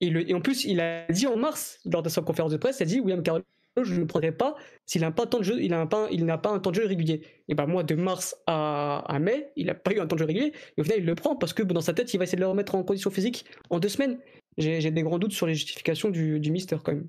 et, 0.00 0.34
en 0.34 0.40
plus, 0.40 0.64
il 0.64 0.80
a 0.80 1.06
dit 1.08 1.26
en 1.26 1.36
mars, 1.36 1.78
lors 1.90 2.02
de 2.02 2.08
sa 2.08 2.20
conférence 2.22 2.52
de 2.52 2.58
presse, 2.58 2.80
il 2.80 2.82
a 2.82 2.86
dit 2.86 3.00
William 3.00 3.22
Carvalho, 3.22 3.44
je 3.82 3.94
ne 3.94 4.00
le 4.00 4.06
prendrai 4.06 4.32
pas 4.32 4.56
s'il 4.86 5.02
n'a 5.02 5.10
pas 5.10 5.26
temps 5.26 5.38
de 5.38 5.44
jeu, 5.44 5.60
il 5.60 5.72
a 5.74 5.86
pas, 5.86 6.08
il 6.10 6.24
n'a 6.24 6.38
pas 6.38 6.50
un 6.50 6.58
temps 6.58 6.70
de 6.70 6.76
jeu 6.76 6.86
régulier. 6.86 7.22
Et 7.48 7.54
ben 7.54 7.66
moi, 7.66 7.82
de 7.82 7.94
mars 7.94 8.36
à, 8.46 9.18
mai, 9.20 9.50
il 9.56 9.66
n'a 9.66 9.74
pas 9.74 9.92
eu 9.92 10.00
un 10.00 10.06
temps 10.06 10.16
de 10.16 10.20
jeu 10.20 10.26
régulier, 10.26 10.52
et 10.76 10.80
au 10.80 10.84
final, 10.84 10.98
il 11.00 11.06
le 11.06 11.14
prend 11.14 11.36
parce 11.36 11.52
que 11.52 11.62
dans 11.62 11.80
sa 11.80 11.92
tête, 11.92 12.12
il 12.12 12.18
va 12.18 12.24
essayer 12.24 12.36
de 12.36 12.42
le 12.42 12.48
remettre 12.48 12.74
en 12.74 12.82
condition 12.82 13.10
physique 13.10 13.44
en 13.70 13.78
deux 13.78 13.88
semaines. 13.88 14.18
J'ai 14.58 14.80
j'ai 14.80 14.90
des 14.90 15.02
grands 15.02 15.18
doutes 15.18 15.32
sur 15.32 15.46
les 15.46 15.54
justifications 15.54 16.10
du, 16.10 16.40
du 16.40 16.50
Mister 16.50 16.76
quand 16.82 16.92
même. 16.92 17.08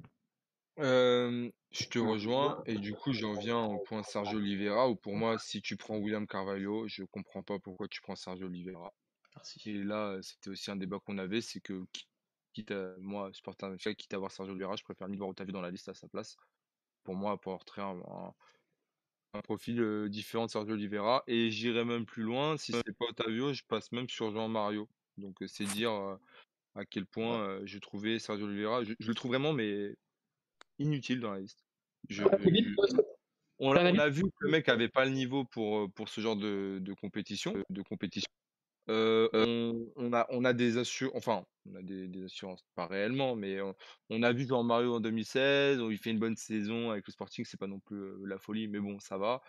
Euh, 0.80 1.50
je 1.72 1.86
te 1.86 2.00
rejoins 2.00 2.62
et 2.66 2.76
du 2.76 2.94
coup 2.94 3.14
j'en 3.14 3.34
viens 3.34 3.62
au 3.64 3.80
point 3.80 4.04
Sergio 4.04 4.38
Oliveira 4.38 4.90
où 4.90 4.96
pour 4.96 5.16
moi 5.16 5.38
si 5.38 5.62
tu 5.62 5.76
prends 5.76 5.98
William 5.98 6.26
Carvalho 6.26 6.88
je 6.88 7.04
comprends 7.04 7.44
pas 7.44 7.60
pourquoi 7.60 7.88
tu 7.88 8.02
prends 8.02 8.16
Sergio 8.16 8.48
Oliveira 8.48 8.94
Merci. 9.36 9.70
et 9.70 9.84
là 9.84 10.18
c'était 10.22 10.50
aussi 10.50 10.72
un 10.72 10.76
débat 10.78 11.00
qu'on 11.00 11.18
avait 11.18 11.42
c'est 11.42 11.60
que 11.60 11.86
qui- 11.92 12.08
quitte 12.54 12.72
à, 12.72 12.96
moi 13.00 13.30
supporter 13.34 13.68
un 13.68 13.78
quitte 13.78 14.14
à 14.14 14.16
avoir 14.16 14.32
Sergio 14.32 14.54
Oliveira 14.54 14.76
je 14.76 14.84
préfère 14.84 15.08
ni 15.10 15.18
voir 15.18 15.30
Otavio 15.30 15.52
dans 15.52 15.62
la 15.62 15.70
liste 15.70 15.90
à 15.90 15.94
sa 15.94 16.08
place. 16.08 16.38
Pour 17.04 17.16
moi 17.16 17.34
apporterait 17.34 17.84
un, 17.84 18.00
un, 18.08 18.34
un 19.34 19.42
profil 19.42 19.80
euh, 19.80 20.10
différent 20.10 20.48
de 20.48 20.52
Sergio 20.52 20.74
Oliveira 20.74 21.24
et 21.28 21.52
j'irais 21.52 21.86
même 21.86 22.06
plus 22.06 22.24
loin 22.24 22.58
si 22.58 22.72
c'est 22.72 22.98
pas 22.98 23.06
Otavio 23.10 23.54
je 23.54 23.64
passe 23.68 23.92
même 23.92 24.10
sur 24.10 24.32
Jean 24.32 24.48
Mario. 24.48 24.90
Donc 25.18 25.42
euh, 25.44 25.48
c'est 25.48 25.66
dire 25.66 25.92
euh, 25.92 26.18
à 26.74 26.86
quel 26.86 27.06
point 27.06 27.64
je 27.66 27.78
trouvais 27.78 28.18
Sergio 28.18 28.48
Oliveira 28.48 28.84
je, 28.84 28.94
je 29.00 29.08
le 29.08 29.14
trouve 29.14 29.32
vraiment 29.32 29.54
mais 29.54 29.96
inutile 30.80 31.20
dans 31.20 31.34
la 31.34 31.40
liste. 31.40 31.66
Je- 32.10 32.24
je- 32.24 33.02
on, 33.60 33.72
on 33.72 33.76
a 33.76 34.10
vu 34.10 34.24
que 34.24 34.30
le 34.42 34.52
mec 34.52 34.70
avait 34.70 34.90
pas 34.90 35.06
le 35.06 35.12
niveau 35.12 35.44
pour, 35.44 35.80
euh, 35.80 35.88
pour 35.88 36.10
ce 36.10 36.22
genre 36.22 36.36
de, 36.36 36.80
de 36.80 36.94
compétition. 36.94 37.56
De 37.70 37.82
compétition. 37.82 38.30
Euh, 38.90 39.28
on, 39.34 39.92
on 39.98 40.13
a, 40.13 40.26
on 40.30 40.46
a 40.46 40.54
des 40.54 40.78
assur... 40.78 41.12
enfin, 41.16 41.44
on 41.70 41.76
a 41.76 41.82
des, 41.82 42.24
assurances. 42.24 42.63
Pas 42.76 42.88
réellement, 42.88 43.36
mais 43.36 43.60
on, 44.10 44.24
a 44.24 44.32
vu 44.32 44.48
Jean-Mario 44.48 44.96
en 44.96 45.00
2016, 45.00 45.82
où 45.82 45.92
il 45.92 45.98
fait 45.98 46.12
une 46.12 46.20
bonne 46.20 46.38
saison 46.38 46.92
avec 46.92 47.06
le 47.06 47.12
Sporting, 47.12 47.46
c'est 47.46 47.60
pas 47.60 47.68
non 47.68 47.80
plus 47.80 48.26
la 48.26 48.38
folie, 48.38 48.68
mais 48.68 48.80
bon, 48.80 49.00
ça 49.00 49.18
va. 49.18 49.42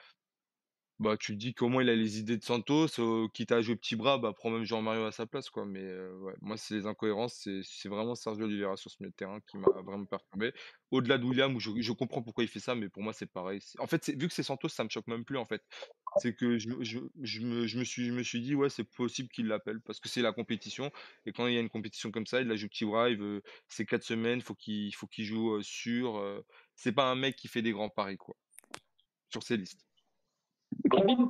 Bah, 1.00 1.16
tu 1.16 1.34
te 1.34 1.38
dis 1.38 1.54
comment 1.54 1.80
il 1.80 1.88
a 1.90 1.94
les 1.94 2.18
idées 2.18 2.36
de 2.36 2.42
Santos, 2.42 2.88
quitte 3.32 3.52
à 3.52 3.62
jouer 3.62 3.76
petit 3.76 3.94
bras, 3.94 4.18
bah, 4.18 4.32
prends 4.32 4.50
même 4.50 4.64
Jean-Mario 4.64 5.04
à 5.04 5.12
sa 5.12 5.26
place, 5.26 5.48
quoi. 5.48 5.64
Mais 5.64 5.80
ouais, 5.80 6.34
moi, 6.40 6.56
c'est 6.56 6.74
les 6.74 6.86
incohérences, 6.86 7.48
c'est 7.62 7.88
vraiment 7.88 8.16
Sergio 8.16 8.46
Oliveira 8.46 8.76
sur 8.76 8.90
ce 8.90 8.96
milieu 8.98 9.10
de 9.10 9.14
terrain 9.14 9.38
qui 9.46 9.58
m'a 9.58 9.68
vraiment 9.84 10.06
perturbé. 10.06 10.52
Au-delà 10.90 11.18
de 11.18 11.24
William, 11.24 11.54
où 11.54 11.60
je, 11.60 11.92
comprends 11.92 12.20
pourquoi 12.20 12.42
il 12.42 12.48
fait 12.48 12.58
ça, 12.58 12.74
mais 12.74 12.88
pour 12.88 13.04
moi, 13.04 13.12
c'est 13.12 13.30
pareil. 13.30 13.60
En 13.78 13.86
fait, 13.86 14.08
vu 14.08 14.26
que 14.26 14.34
c'est 14.34 14.42
Santos, 14.42 14.70
ça 14.70 14.82
me 14.82 14.88
choque 14.88 15.06
même 15.06 15.24
plus, 15.24 15.36
en 15.36 15.46
fait. 15.46 15.62
C'est 16.16 16.34
que 16.34 16.58
je, 16.58 16.68
je, 16.80 16.98
je, 17.22 17.40
me, 17.42 17.68
je, 17.68 17.78
me 17.78 17.84
suis, 17.84 18.06
je 18.06 18.12
me 18.12 18.24
suis 18.24 18.40
dit, 18.40 18.56
ouais, 18.56 18.68
c'est 18.68 18.82
possible 18.82 19.28
qu'il 19.28 19.46
l'appelle, 19.46 19.80
parce 19.80 20.00
que 20.00 20.08
c'est 20.08 20.22
la 20.22 20.32
compétition. 20.32 20.90
Et 21.26 21.32
quand 21.32 21.46
il 21.46 21.54
y 21.54 21.58
a 21.58 21.60
une 21.60 21.70
compétition 21.70 22.10
comme 22.10 22.26
ça, 22.26 22.40
il 22.40 22.48
la 22.48 22.56
joue 22.56 22.68
petit 22.68 22.84
bras, 22.84 23.08
il 23.08 23.18
veut, 23.18 23.42
c'est 23.68 23.86
quatre 23.86 24.02
semaines, 24.02 24.40
faut 24.40 24.56
qu'il 24.56 24.92
faut 24.96 25.06
qu'il 25.06 25.24
joue 25.26 25.62
sûr. 25.62 26.42
c'est 26.74 26.92
pas 26.92 27.08
un 27.08 27.14
mec 27.14 27.36
qui 27.36 27.46
fait 27.46 27.62
des 27.62 27.72
grands 27.72 27.88
paris, 27.88 28.16
quoi, 28.16 28.34
sur 29.30 29.44
ses 29.44 29.56
listes 29.56 29.87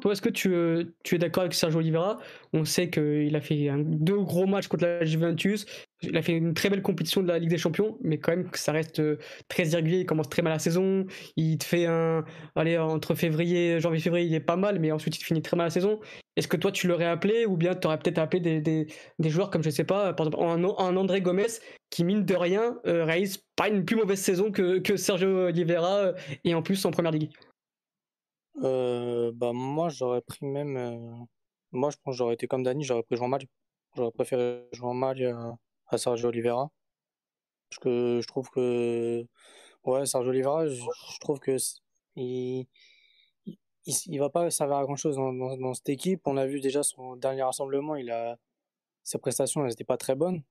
toi, 0.00 0.12
est-ce 0.12 0.22
que 0.22 0.28
tu, 0.28 0.52
euh, 0.52 0.84
tu 1.04 1.14
es 1.14 1.18
d'accord 1.18 1.42
avec 1.42 1.54
Sergio 1.54 1.78
Oliveira? 1.78 2.18
On 2.52 2.64
sait 2.64 2.90
qu'il 2.90 3.34
a 3.34 3.40
fait 3.40 3.68
un, 3.68 3.78
deux 3.78 4.20
gros 4.20 4.46
matchs 4.46 4.68
contre 4.68 4.84
la 4.84 5.04
Juventus. 5.04 5.66
Il 6.02 6.16
a 6.16 6.22
fait 6.22 6.32
une 6.32 6.54
très 6.54 6.70
belle 6.70 6.82
compétition 6.82 7.22
de 7.22 7.28
la 7.28 7.38
Ligue 7.38 7.50
des 7.50 7.58
Champions, 7.58 7.98
mais 8.02 8.18
quand 8.18 8.32
même 8.32 8.48
que 8.50 8.58
ça 8.58 8.72
reste 8.72 9.00
euh, 9.00 9.18
très 9.48 9.66
irrégulier. 9.68 10.00
Il 10.00 10.06
commence 10.06 10.28
très 10.28 10.42
mal 10.42 10.52
la 10.52 10.58
saison. 10.58 11.06
Il 11.36 11.58
te 11.58 11.64
fait 11.64 11.86
un. 11.86 12.24
Allez, 12.56 12.78
entre 12.78 13.14
février, 13.14 13.80
janvier-février, 13.80 14.26
il 14.26 14.34
est 14.34 14.40
pas 14.40 14.56
mal, 14.56 14.78
mais 14.78 14.92
ensuite 14.92 15.18
il 15.18 15.24
finit 15.24 15.42
très 15.42 15.56
mal 15.56 15.66
la 15.66 15.70
saison. 15.70 16.00
Est-ce 16.36 16.46
que 16.48 16.56
toi 16.56 16.70
tu 16.70 16.86
l'aurais 16.86 17.06
appelé 17.06 17.46
ou 17.46 17.56
bien 17.56 17.74
tu 17.74 17.86
aurais 17.86 17.98
peut-être 17.98 18.18
appelé 18.18 18.40
des, 18.40 18.60
des, 18.60 18.86
des, 19.18 19.30
joueurs 19.30 19.50
comme 19.50 19.64
je 19.64 19.70
sais 19.70 19.84
pas, 19.84 20.12
par 20.12 20.28
exemple 20.28 20.44
un, 20.44 20.62
un 20.62 20.96
André 20.96 21.20
Gomez 21.20 21.46
qui, 21.90 22.04
mine 22.04 22.24
de 22.24 22.34
rien, 22.36 22.78
euh, 22.86 23.04
réalise 23.04 23.42
pas 23.56 23.68
une 23.68 23.84
plus 23.84 23.96
mauvaise 23.96 24.20
saison 24.20 24.52
que, 24.52 24.78
que 24.78 24.96
Sergio 24.96 25.46
Oliveira 25.46 26.12
et 26.44 26.54
en 26.54 26.62
plus 26.62 26.84
en 26.84 26.92
première 26.92 27.12
ligue? 27.12 27.32
Euh, 28.62 29.32
bah 29.34 29.52
moi 29.52 29.88
j'aurais 29.88 30.20
pris 30.20 30.44
même 30.44 30.76
euh, 30.76 31.24
moi 31.72 31.90
je 31.90 31.96
pense 32.02 32.14
que 32.14 32.18
j'aurais 32.18 32.34
été 32.34 32.46
comme 32.48 32.62
Dani 32.64 32.84
j'aurais 32.84 33.02
pris 33.02 33.16
Jean 33.16 33.28
Mal 33.28 33.42
j'aurais 33.96 34.10
préféré 34.12 34.66
Jean 34.72 34.94
Mal 34.94 35.22
à, 35.24 35.56
à 35.88 35.98
Sergio 35.98 36.28
Oliveira. 36.28 36.70
Parce 37.70 37.80
que 37.80 38.20
je 38.22 38.26
trouve 38.26 38.48
que 38.50 39.26
ouais 39.84 40.06
Sergio 40.06 40.30
Oliveira 40.30 40.66
je, 40.66 41.20
trouve 41.20 41.38
que 41.40 41.56
il, 42.16 42.66
il, 43.86 44.18
va 44.18 44.30
pas 44.30 44.50
servir 44.50 44.76
à 44.76 44.84
grand 44.84 44.96
chose 44.96 45.16
dans, 45.16 45.32
dans, 45.32 45.74
cette 45.74 45.88
équipe. 45.88 46.22
On 46.26 46.36
a 46.36 46.46
vu 46.46 46.60
déjà 46.60 46.82
son 46.82 47.16
dernier 47.16 47.42
rassemblement 47.42 47.96
il 47.96 48.10
a 48.10 48.38
ses 49.04 49.18
prestations 49.18 49.64
elles 49.64 49.72
étaient 49.72 49.84
pas 49.84 49.98
très 49.98 50.14
bonnes. 50.14 50.42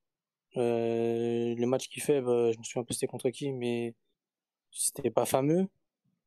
Euh, 0.56 1.56
le 1.56 1.66
match 1.66 1.90
qu'il 1.90 2.02
fait 2.02 2.22
bah, 2.22 2.52
je 2.52 2.58
me 2.58 2.64
souviens 2.64 2.84
peu 2.84 2.94
c'était 2.94 3.08
contre 3.08 3.30
qui 3.30 3.52
mais 3.52 3.94
c'était 4.72 5.12
pas 5.12 5.26
fameux 5.26 5.68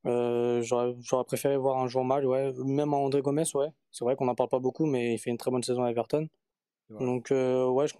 euh, 0.06 0.62
j'aurais 0.62 1.24
préféré 1.24 1.56
voir 1.56 1.78
un 1.78 1.88
joueur 1.88 2.04
mal, 2.04 2.26
ouais. 2.26 2.52
Même 2.64 2.94
André 2.94 3.20
Gomez, 3.22 3.44
ouais. 3.54 3.68
C'est 3.90 4.04
vrai 4.04 4.16
qu'on 4.16 4.26
n'en 4.26 4.34
parle 4.34 4.48
pas 4.48 4.58
beaucoup, 4.58 4.86
mais 4.86 5.14
il 5.14 5.18
fait 5.18 5.30
une 5.30 5.36
très 5.36 5.50
bonne 5.50 5.62
saison 5.62 5.84
à 5.84 5.90
Everton. 5.90 6.28
Donc, 6.88 7.30
euh, 7.30 7.68
ouais, 7.68 7.86
je... 7.86 7.94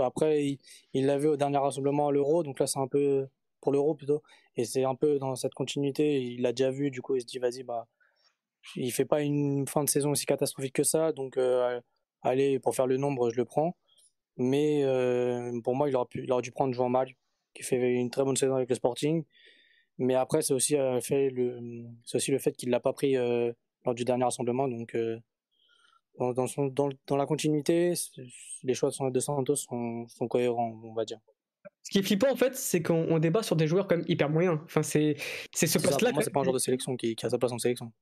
après, 0.00 0.58
il 0.92 1.06
l'avait 1.06 1.28
au 1.28 1.36
dernier 1.36 1.58
rassemblement 1.58 2.08
à 2.08 2.12
l'Euro, 2.12 2.44
donc 2.44 2.60
là, 2.60 2.68
c'est 2.68 2.78
un 2.78 2.86
peu 2.86 3.26
pour 3.60 3.72
l'Euro 3.72 3.94
plutôt. 3.94 4.22
Et 4.56 4.64
c'est 4.64 4.84
un 4.84 4.94
peu 4.94 5.18
dans 5.18 5.34
cette 5.34 5.54
continuité. 5.54 6.22
Il 6.22 6.42
l'a 6.42 6.52
déjà 6.52 6.70
vu, 6.70 6.90
du 6.90 7.02
coup, 7.02 7.16
il 7.16 7.22
se 7.22 7.26
dit, 7.26 7.38
vas-y, 7.38 7.64
bah, 7.64 7.88
il 8.76 8.92
fait 8.92 9.04
pas 9.04 9.22
une 9.22 9.66
fin 9.66 9.82
de 9.82 9.88
saison 9.88 10.10
aussi 10.10 10.26
catastrophique 10.26 10.74
que 10.74 10.84
ça, 10.84 11.12
donc 11.12 11.36
euh, 11.36 11.80
allez, 12.22 12.60
pour 12.60 12.76
faire 12.76 12.86
le 12.86 12.96
nombre, 12.96 13.30
je 13.30 13.36
le 13.36 13.44
prends. 13.44 13.76
Mais 14.36 14.84
pour 15.64 15.74
moi, 15.74 15.88
il 15.88 15.96
aurait, 15.96 16.06
pu, 16.06 16.22
il 16.22 16.32
aurait 16.32 16.42
dû 16.42 16.52
prendre 16.52 16.72
Jean 16.74 16.88
Mal, 16.88 17.08
qui 17.54 17.62
fait 17.62 17.76
une 17.76 18.10
très 18.10 18.24
bonne 18.24 18.36
saison 18.36 18.54
avec 18.54 18.68
le 18.68 18.74
Sporting. 18.74 19.24
Mais 20.02 20.16
après, 20.16 20.42
c'est 20.42 20.52
aussi, 20.52 20.76
euh, 20.76 21.00
fait 21.00 21.30
le, 21.30 21.84
c'est 22.04 22.16
aussi 22.16 22.32
le 22.32 22.38
fait 22.38 22.52
qu'il 22.52 22.70
l'a 22.70 22.80
pas 22.80 22.92
pris 22.92 23.16
euh, 23.16 23.52
lors 23.84 23.94
du 23.94 24.04
dernier 24.04 24.24
rassemblement. 24.24 24.66
Donc, 24.66 24.96
euh, 24.96 25.18
dans, 26.18 26.32
dans, 26.32 26.48
son, 26.48 26.66
dans, 26.66 26.90
dans, 27.06 27.16
la 27.16 27.24
continuité, 27.24 27.94
les 28.64 28.74
choix 28.74 28.90
de 28.90 29.20
Santos 29.20 29.56
sont, 29.56 30.08
sont 30.08 30.26
cohérents, 30.26 30.80
on 30.82 30.92
va 30.92 31.04
dire. 31.04 31.20
Ce 31.84 31.90
qui 31.90 31.98
est 31.98 32.02
flippant 32.02 32.30
en 32.30 32.36
fait, 32.36 32.56
c'est 32.56 32.82
qu'on 32.82 33.18
débat 33.20 33.42
sur 33.44 33.54
des 33.54 33.68
joueurs 33.68 33.86
comme 33.86 34.04
hyper 34.08 34.28
moyens. 34.28 34.58
Enfin, 34.64 34.82
c'est, 34.82 35.16
c'est 35.52 35.68
ce 35.68 35.78
poste-là. 35.78 36.12
Moi, 36.12 36.22
c'est 36.22 36.30
pas 36.30 36.40
un 36.40 36.44
joueur 36.44 36.54
de 36.54 36.58
sélection 36.58 36.96
qui, 36.96 37.14
qui 37.14 37.24
a 37.24 37.30
sa 37.30 37.38
place 37.38 37.52
en 37.52 37.58
sélection. 37.58 37.92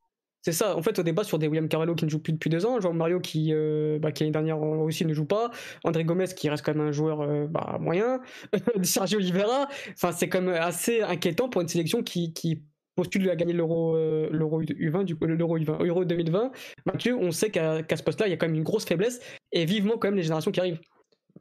C'est 0.43 0.53
ça, 0.53 0.77
en 0.77 0.83
fait, 0.83 0.99
au 0.99 1.03
débat 1.03 1.23
sur 1.23 1.39
des 1.39 1.49
William 1.49 1.69
Carvalho 1.69 1.95
qui 1.95 2.07
ne 2.07 2.11
joue 2.11 2.19
plus 2.19 2.33
depuis 2.33 2.49
deux 2.49 2.65
ans, 2.65 2.81
Jean 2.81 2.95
Mario 2.95 3.21
qui, 3.21 3.51
euh, 3.53 3.99
bah, 3.99 4.11
qui 4.11 4.23
l'année 4.23 4.33
dernière 4.33 4.61
aussi 4.61 5.05
ne 5.05 5.13
joue 5.13 5.27
pas, 5.27 5.51
André 5.85 6.05
Gomez 6.05 6.27
qui 6.35 6.49
reste 6.49 6.65
quand 6.65 6.75
même 6.75 6.87
un 6.87 6.93
joueur 6.93 7.21
euh, 7.21 7.47
bah, 7.47 7.77
moyen, 7.79 8.21
Sergio 8.83 9.19
Oliveira, 9.19 9.69
enfin, 9.93 10.13
c'est 10.13 10.29
quand 10.29 10.41
même 10.41 10.55
assez 10.55 11.03
inquiétant 11.03 11.51
pour 11.51 11.61
une 11.61 11.69
sélection 11.69 12.03
qui, 12.03 12.33
qui 12.33 12.63
postule 12.97 13.29
à 13.29 13.37
gagner 13.37 13.53
l'Euro 13.53 13.97
euh, 13.97 14.29
l'Euro 14.33 14.63
U20, 14.63 15.05
du 15.05 15.17
l'Euro 15.21 15.59
U20, 15.59 15.87
Euro 15.87 16.05
2020. 16.05 16.53
Mathieu, 16.87 17.17
on 17.17 17.31
sait 17.31 17.51
qu'à 17.51 17.85
ce 17.97 18.03
poste-là, 18.03 18.27
il 18.27 18.31
y 18.31 18.35
a 18.35 18.37
quand 18.37 18.47
même 18.47 18.57
une 18.57 18.63
grosse 18.63 18.87
faiblesse 18.87 19.21
et 19.53 19.67
vivement 19.67 19.99
quand 19.99 20.09
même 20.09 20.17
les 20.17 20.23
générations 20.23 20.51
qui 20.51 20.61
arrivent. 20.61 20.81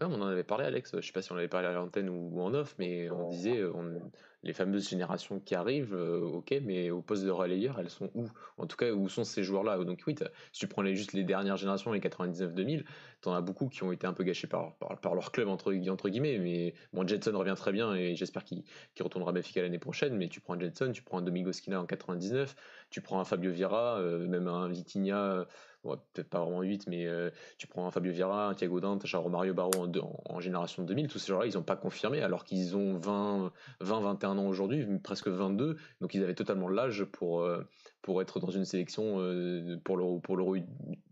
On 0.08 0.22
en 0.22 0.28
avait 0.28 0.44
parlé, 0.44 0.66
Alex. 0.66 0.96
Je 0.96 1.06
sais 1.06 1.12
pas 1.12 1.22
si 1.22 1.32
on 1.32 1.38
avait 1.38 1.48
parlé 1.48 1.68
à 1.68 1.74
l'antenne 1.74 2.10
ou, 2.10 2.42
en 2.42 2.54
off, 2.54 2.76
mais 2.78 3.10
on 3.10 3.30
disait, 3.30 3.64
on, 3.66 4.00
les 4.44 4.54
fameuses 4.54 4.90
générations 4.90 5.40
qui 5.40 5.54
arrivent, 5.54 5.94
euh, 5.94 6.22
ok, 6.22 6.56
mais 6.64 6.92
au 6.92 7.02
poste 7.02 7.26
de 7.26 7.30
relayeur, 7.30 7.80
elles 7.80 7.90
sont 7.90 8.10
où? 8.16 8.28
En 8.58 8.68
tout 8.68 8.78
cas, 8.78 8.92
où 8.92 9.10
sont 9.10 9.26
ces 9.26 9.44
joueurs-là? 9.44 9.78
Donc 9.84 10.02
oui, 10.08 10.16
si 10.54 10.60
tu 10.60 10.68
prends 10.68 10.82
les, 10.82 10.96
juste 10.96 11.14
les 11.14 11.24
dernières 11.24 11.58
générations, 11.58 11.92
les 11.92 12.00
99-2000, 12.00 12.86
t'en 13.22 13.34
as 13.34 13.42
beaucoup 13.42 13.68
qui 13.68 13.84
ont 13.84 13.92
été 13.92 14.08
un 14.08 14.14
peu 14.14 14.24
gâchés 14.24 14.48
par, 14.48 14.76
par, 14.76 15.14
leur 15.14 15.32
club, 15.32 15.50
entre, 15.50 15.74
entre, 15.90 16.10
guillemets, 16.10 16.38
mais 16.38 16.74
bon, 16.94 17.06
Jetson 17.06 17.38
revient 17.38 17.56
très 17.58 17.74
bien 17.74 17.94
et 17.94 18.16
j'espère 18.16 18.46
qu'il 18.46 18.64
retournera 19.02 19.32
à 19.32 19.34
Benfica 19.34 19.62
l'année 19.62 19.80
prochaine, 19.80 20.16
mais 20.16 20.30
tu 20.30 20.40
prends 20.40 20.54
un 20.54 20.60
Jetson, 20.60 20.92
tu 20.94 21.04
prends 21.04 21.18
un 21.18 21.22
Domingo 21.22 21.52
Skina 21.52 21.82
en 21.82 21.86
99, 21.86 22.56
tu 22.90 23.02
prends 23.02 23.20
un 23.20 23.26
Fabio 23.26 23.52
Vieira, 23.52 23.98
euh, 23.98 24.26
même 24.28 24.48
un 24.48 24.70
Vitinha 24.70 25.48
peut-être 25.84 26.30
pas 26.30 26.40
vraiment 26.40 26.62
8, 26.62 26.88
mais 26.88 27.08
euh, 27.08 27.30
tu 27.58 27.68
prends 27.68 27.88
un 27.88 27.92
Fabio 27.92 28.12
Vieira, 28.12 28.50
un 28.50 28.54
Thiago 28.54 28.80
Dante, 28.80 29.06
un 29.12 29.18
Romario 29.18 29.54
Barro 29.54 29.72
en, 29.78 29.92
en, 30.26 30.40
génération 30.40 30.84
2000, 30.84 31.08
tous 31.08 31.20
ces 31.20 31.28
gens-là, 31.28 31.46
ils 31.46 31.56
n'ont 31.56 31.64
pas 31.64 31.76
confirmé, 31.76 32.22
alors 32.22 32.44
qu'ils 32.44 32.76
ont 32.76 32.98
20, 32.98 33.52
20, 33.82 34.02
21 34.02 34.38
ans 34.38 34.48
aujourd'hui, 34.48 34.86
presque 35.04 35.28
22, 35.28 35.78
donc 36.02 36.14
ils 36.14 36.24
avaient 36.24 36.36
totalement 36.36 36.70
l'âge 36.70 37.06
pour, 37.06 37.42
euh, 37.42 37.64
pour 38.02 38.22
être 38.22 38.40
dans 38.40 38.52
une 38.52 38.66
sélection 38.66 39.20
euh, 39.20 39.78
pour 39.84 39.98
l'Euro 39.98 40.20
pour 40.20 40.38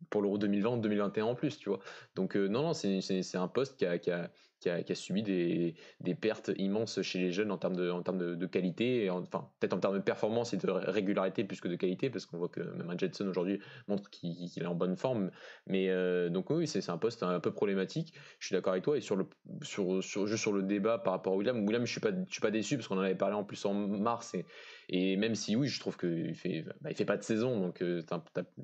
pour 0.09 0.21
l'Euro 0.21 0.37
2020 0.37 0.77
2021 0.77 1.25
en 1.25 1.35
plus, 1.35 1.57
tu 1.57 1.67
vois. 1.69 1.79
Donc 2.15 2.35
non, 2.35 2.61
non, 2.61 2.73
c'est 2.73 3.35
un 3.35 3.47
poste 3.49 3.77
qui 3.77 3.99
qui 3.99 4.11
a 4.11 4.31
qui 4.59 4.69
a, 4.69 4.95
subi 4.95 5.23
des, 5.23 6.15
pertes 6.15 6.51
immenses 6.57 7.01
chez 7.01 7.19
les 7.19 7.31
jeunes 7.31 7.51
en 7.51 7.57
termes 7.57 7.75
de, 7.75 8.45
qualité, 8.45 9.09
enfin 9.09 9.49
peut-être 9.59 9.73
en 9.73 9.79
termes 9.79 9.95
de 9.95 10.01
performance 10.03 10.53
et 10.53 10.57
de 10.57 10.69
régularité 10.69 11.43
plus 11.43 11.61
que 11.61 11.67
de 11.67 11.75
qualité, 11.75 12.09
parce 12.09 12.25
qu'on 12.25 12.37
voit 12.37 12.49
que 12.49 12.61
même 12.61 12.89
un 12.89 12.97
Jetson 12.97 13.27
aujourd'hui 13.27 13.59
montre 13.87 14.09
qu'il 14.09 14.51
est 14.57 14.65
en 14.65 14.75
bonne 14.75 14.95
forme. 14.95 15.31
Mais 15.67 15.89
euh, 15.89 16.29
donc 16.29 16.49
oui, 16.49 16.67
c'est 16.67 16.89
un 16.89 16.97
poste 16.97 17.23
un 17.23 17.39
peu 17.39 17.51
problématique. 17.51 18.13
Je 18.39 18.47
suis 18.47 18.53
d'accord 18.53 18.73
avec 18.73 18.83
toi 18.83 18.97
et 18.97 19.01
sur 19.01 19.15
le 19.15 19.27
juste 19.61 20.37
sur 20.37 20.53
le 20.53 20.63
débat 20.63 20.97
par 20.97 21.13
rapport 21.13 21.33
à 21.33 21.35
William, 21.37 21.65
William, 21.65 21.85
je 21.85 21.91
suis 21.91 22.01
pas 22.01 22.11
je 22.11 22.31
suis 22.31 22.41
pas 22.41 22.51
déçu 22.51 22.77
parce 22.77 22.87
qu'on 22.87 22.97
en 22.97 23.01
avait 23.01 23.15
parlé 23.15 23.35
en 23.35 23.43
plus 23.43 23.63
en 23.65 23.73
mars 23.73 24.33
et 24.33 24.45
et 24.89 25.17
même 25.17 25.35
si 25.35 25.55
oui, 25.55 25.67
je 25.67 25.79
trouve 25.79 25.97
qu'il 25.97 26.35
fait, 26.35 26.63
bah, 26.81 26.89
il 26.89 26.95
fait 26.95 27.05
pas 27.05 27.17
de 27.17 27.23
saison, 27.23 27.59
donc 27.59 27.81
euh, 27.81 28.01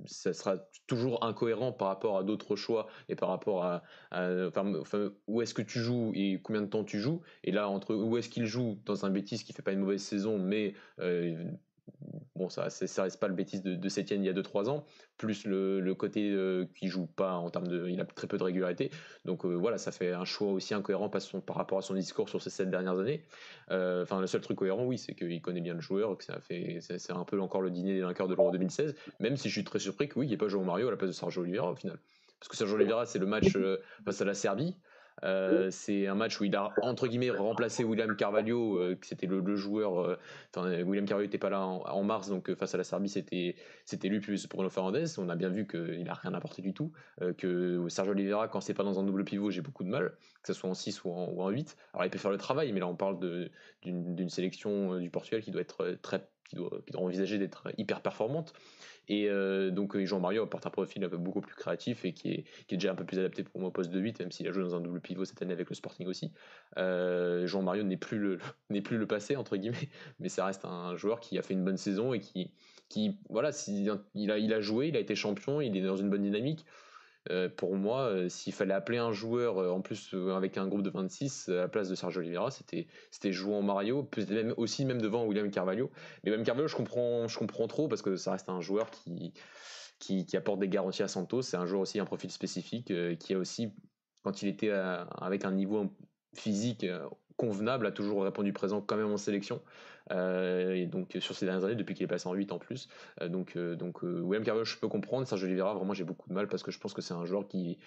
ça 0.06 0.34
sera 0.34 0.58
toujours 0.88 1.24
incohérent 1.24 1.72
par 1.72 1.90
rapport 1.90 2.18
à 2.18 2.24
d'autres 2.24 2.56
choix 2.56 2.88
et 3.10 3.16
par 3.16 3.30
rapport 3.30 3.66
à, 3.66 3.84
enfin, 4.12 5.12
où 5.28 5.42
est-ce 5.42 5.54
que 5.54 5.62
tu 5.62 5.80
joues 5.80 6.12
et 6.16 6.40
combien 6.42 6.62
de 6.62 6.68
temps 6.68 6.84
tu 6.84 7.00
joues. 7.00 7.22
Et 7.44 7.52
là, 7.52 7.68
entre 7.68 7.94
où 7.96 8.18
est-ce 8.18 8.30
qu'il 8.30 8.46
joue 8.46 8.80
dans 8.86 9.06
un 9.06 9.10
bêtise 9.10 9.44
qui 9.44 9.54
fait 9.54 9.62
pas 9.62 9.74
une 9.74 9.80
mauvaise 9.80 10.02
saison, 10.02 10.38
mais 10.40 10.76
euh, 11.00 11.52
bon, 12.36 12.50
ça, 12.50 12.70
ça 12.70 13.04
reste 13.04 13.20
pas 13.20 13.28
le 13.28 13.34
bêtise 13.34 13.62
de, 13.62 13.76
de 13.76 13.90
Sétienne 13.90 14.24
il 14.24 14.28
y 14.28 14.30
a 14.30 14.34
2-3 14.34 14.70
ans, 14.70 14.86
plus 15.18 15.46
le, 15.46 15.94
côté 15.94 16.32
euh, 16.32 16.66
qui 16.76 16.88
joue 16.88 17.06
pas 17.06 17.36
en 17.36 17.50
termes 17.50 17.68
de. 17.68 17.88
Il 17.90 18.00
a 18.02 18.06
très 18.06 18.28
peu 18.28 18.38
de 18.38 18.44
régularité. 18.44 18.90
Donc 19.26 19.46
euh, 19.46 19.54
voilà, 19.54 19.78
ça 19.78 19.92
fait 19.92 20.12
un 20.12 20.26
choix 20.26 20.52
aussi 20.52 20.74
incohérent 20.74 21.10
par, 21.10 21.22
son, 21.22 21.42
par 21.42 21.56
rapport 21.56 21.78
à 21.78 21.82
son 21.82 21.94
discours 21.94 22.30
sur 22.30 22.42
ces 22.42 22.50
7 22.50 22.70
dernières 22.70 23.00
années. 23.00 23.24
Euh, 23.72 24.04
enfin, 24.04 24.20
le 24.20 24.28
seul 24.28 24.42
truc 24.42 24.58
cohérent, 24.58 24.86
oui, 24.86 24.98
c'est 24.98 25.14
qu'il 25.14 25.42
connaît 25.42 25.62
bien 25.62 25.76
le 25.76 25.82
joueur, 25.82 26.18
que 26.18 26.24
ça 26.24 26.40
fait, 26.40 26.80
c'est 26.82 27.12
un 27.12 27.26
peu 27.26 27.40
encore 27.40 27.62
le 27.62 27.70
dîner 27.70 27.94
des 27.94 28.02
vainqueurs 28.02 28.28
de 28.28 28.36
l'Euro 28.36 28.52
2016, 28.52 28.96
même 29.20 29.38
si 29.38 29.50
je 29.50 29.54
suis 29.54 29.64
très 29.64 29.80
surpris 29.80 30.10
que 30.10 30.20
oui, 30.20 30.26
il 30.26 30.30
n'y 30.30 30.36
ait 30.36 30.38
pas 30.38 30.48
joué 30.48 30.64
Mario 30.64 30.88
à 30.88 30.92
la 30.92 30.98
place 30.98 31.10
de 31.10 31.16
Sergio 31.16 31.42
Oliveira 31.42 31.72
au 31.72 31.76
final. 31.76 31.98
Parce 32.40 32.50
que 32.50 32.58
Sergio 32.58 32.76
Oliveira, 32.76 33.06
c'est 33.06 33.20
le 33.20 33.26
match 33.26 33.58
face 34.04 34.22
à 34.22 34.26
la 34.26 34.34
Serbie. 34.34 34.76
Euh, 35.24 35.70
c'est 35.72 36.08
un 36.08 36.16
match 36.16 36.40
où 36.40 36.44
il 36.44 36.56
a 36.56 36.72
entre 36.82 37.08
guillemets 37.08 37.30
remplacé 37.30 37.84
William 37.84 38.16
Carvalho, 38.16 38.78
euh, 38.78 38.96
qui 38.96 39.10
c'était 39.10 39.28
le, 39.28 39.56
joueur. 39.56 40.00
Euh, 40.00 40.84
William 40.84 41.06
Carvalho 41.06 41.28
n'était 41.28 41.38
pas 41.38 41.50
là 41.50 41.62
en, 41.62 42.04
mars, 42.04 42.30
donc 42.30 42.54
face 42.56 42.74
à 42.74 42.78
la 42.78 42.84
Serbie, 42.84 43.10
c'était 43.10 43.56
c'était 43.86 44.10
lui 44.10 44.20
plus 44.20 44.48
Bruno 44.48 44.70
Fernandez. 44.70 45.06
On 45.18 45.30
a 45.30 45.36
bien 45.36 45.50
vu 45.50 45.68
qu'il 45.68 46.08
a 46.10 46.14
rien 46.14 46.34
apporté 46.34 46.62
du 46.62 46.74
tout. 46.74 46.92
que 47.38 47.88
Sergio 47.90 48.14
Oliveira, 48.14 48.48
quand 48.48 48.62
c'est 48.62 48.74
pas 48.74 48.84
dans 48.84 49.00
un 49.00 49.04
double 49.04 49.24
pivot, 49.24 49.52
j'ai 49.52 49.62
beaucoup 49.62 49.84
de 49.84 49.90
mal, 49.90 50.14
que 50.42 50.48
ce 50.48 50.54
soit 50.54 50.70
en 50.70 50.74
6 50.74 51.04
ou 51.04 51.12
en, 51.12 51.50
8. 51.50 51.78
Alors 51.94 52.06
il 52.06 52.10
peut 52.10 52.18
faire 52.18 52.32
le 52.32 52.38
travail, 52.38 52.72
mais 52.74 52.80
là 52.80 52.88
on 52.88 52.96
parle 52.96 53.20
d'une 53.84 54.30
sélection 54.30 55.00
du 55.00 55.10
Portugal 55.10 55.42
qui 55.42 55.52
doit 55.52 55.62
être 55.62 55.98
très 56.02 56.28
qui 56.48 56.56
doit, 56.56 56.82
doit 56.92 57.02
envisager 57.02 57.38
d'être 57.38 57.70
hyper 57.78 58.02
performante. 58.02 58.54
Et 59.10 59.28
euh, 59.30 59.70
donc 59.70 59.98
Jean 60.06 60.20
Mario 60.20 60.44
apporte 60.44 60.66
un 60.66 60.70
profil 60.70 61.04
un 61.04 61.10
peu 61.10 61.18
beaucoup 61.18 61.42
plus 61.42 61.56
créatif 61.56 62.06
et 62.06 62.14
qui 62.14 62.32
est, 62.32 62.44
qui 62.68 62.76
est 62.76 62.78
déjà 62.78 62.92
un 62.92 62.96
peu 62.96 63.04
plus 63.04 63.20
adapté 63.20 63.44
pour 63.44 63.60
moi 63.60 63.70
au 63.70 63.72
poste 63.72 63.92
de 63.92 64.00
8, 64.00 64.20
même 64.20 64.32
s'il 64.32 64.48
a 64.48 64.52
joué 64.52 64.64
dans 64.64 64.76
un 64.76 64.82
double 64.82 65.02
pivot 65.02 65.26
cette 65.26 65.42
année 65.42 65.54
avec 65.54 65.70
le 65.70 65.76
Sporting 65.76 66.08
aussi. 66.08 66.32
Euh, 66.78 67.46
Jean 67.48 67.62
Mario 67.62 67.84
n'est 67.84 67.98
plus 67.98 68.18
le 68.18 68.40
n'est 68.70 68.82
plus 68.82 68.98
le 68.98 69.08
passé 69.08 69.36
entre 69.36 69.58
guillemets, 69.58 69.90
mais 70.20 70.30
ça 70.30 70.46
reste 70.46 70.64
un 70.66 70.96
joueur 70.96 71.20
qui 71.20 71.38
a 71.38 71.42
fait 71.42 71.54
une 71.54 71.66
bonne 71.66 71.78
saison 71.78 72.14
et 72.14 72.20
qui 72.20 72.52
qui 72.88 73.18
voilà, 73.30 73.50
il 73.68 74.32
a 74.32 74.38
il 74.38 74.54
a 74.54 74.62
joué, 74.62 74.88
il 74.88 74.96
a 74.96 75.00
été 75.00 75.16
champion, 75.16 75.60
il 75.60 75.76
est 75.76 75.82
dans 75.82 75.98
une 75.98 76.10
bonne 76.10 76.24
dynamique. 76.24 76.66
Euh, 77.30 77.50
pour 77.50 77.76
moi, 77.76 78.02
euh, 78.02 78.30
s'il 78.30 78.54
fallait 78.54 78.74
appeler 78.74 78.98
un 78.98 79.14
joueur, 79.14 79.58
euh, 79.58 79.70
en 79.70 79.82
plus 79.82 80.14
avec 80.36 80.58
un 80.58 80.68
groupe 80.68 80.82
de 80.82 80.90
26, 80.90 81.50
à 81.50 81.54
la 81.54 81.68
place 81.68 81.90
de 81.90 81.96
Sergio 81.96 82.20
Oliveira, 82.20 82.52
c'était, 82.52 82.88
c'était 83.12 83.32
en 83.46 83.62
Mario, 83.62 84.04
peut-être 84.04 84.30
même, 84.30 84.54
aussi 84.58 84.86
même 84.86 85.02
devant 85.02 85.26
William 85.26 85.50
Carvalho. 85.50 85.90
Mais 86.24 86.32
William 86.32 86.46
Carvalho, 86.46 86.68
je 86.68 86.76
comprends, 86.76 87.28
je 87.28 87.38
comprends 87.38 87.68
trop 87.68 87.88
parce 87.88 88.02
que 88.02 88.16
ça 88.18 88.34
reste 88.34 88.50
un 88.50 88.62
joueur 88.62 88.90
qui, 88.90 89.34
qui, 90.00 90.26
qui 90.26 90.36
apporte 90.36 90.60
des 90.60 90.70
garanties 90.70 91.04
à 91.04 91.08
Santos. 91.08 91.44
C'est 91.44 91.58
un 91.58 91.66
joueur 91.66 91.82
aussi, 91.82 92.00
un 92.00 92.06
profil 92.06 92.32
spécifique, 92.32 92.94
qui 93.20 93.34
a 93.34 93.38
aussi, 93.38 93.74
quand 94.24 94.42
il 94.42 94.50
était 94.50 94.72
avec 94.72 95.46
un 95.46 95.52
niveau 95.52 95.96
physique 96.36 96.86
convenable, 97.38 97.88
a 97.88 97.92
toujours 97.92 98.24
répondu 98.24 98.54
présent 98.54 98.82
quand 98.82 98.98
même 98.98 99.12
en 99.12 99.18
sélection. 99.18 99.62
Euh, 100.12 100.74
et 100.74 100.86
donc 100.86 101.16
sur 101.20 101.36
ces 101.36 101.46
dernières 101.46 101.66
années, 101.66 101.76
depuis 101.76 101.96
qu'il 101.96 102.04
est 102.04 102.08
passé 102.08 102.28
en 102.28 102.34
8 102.34 102.52
en 102.52 102.60
plus. 102.60 102.90
Euh, 103.22 103.30
donc, 103.30 103.56
euh, 103.56 103.76
donc 103.76 104.04
William 104.04 104.44
Carvalho, 104.44 104.66
je 104.66 104.78
peux 104.78 104.88
comprendre. 104.88 105.28
Sergio 105.28 105.48
Oliveira, 105.48 105.74
vraiment, 105.74 105.94
j'ai 105.94 106.04
beaucoup 106.04 106.30
de 106.30 106.34
mal 106.34 106.48
parce 106.48 106.64
que 106.64 106.72
je 106.72 106.80
pense 106.80 106.94
que 106.94 107.02
c'est 107.02 107.14
un 107.14 107.26
joueur 107.26 107.48
qui 107.48 107.78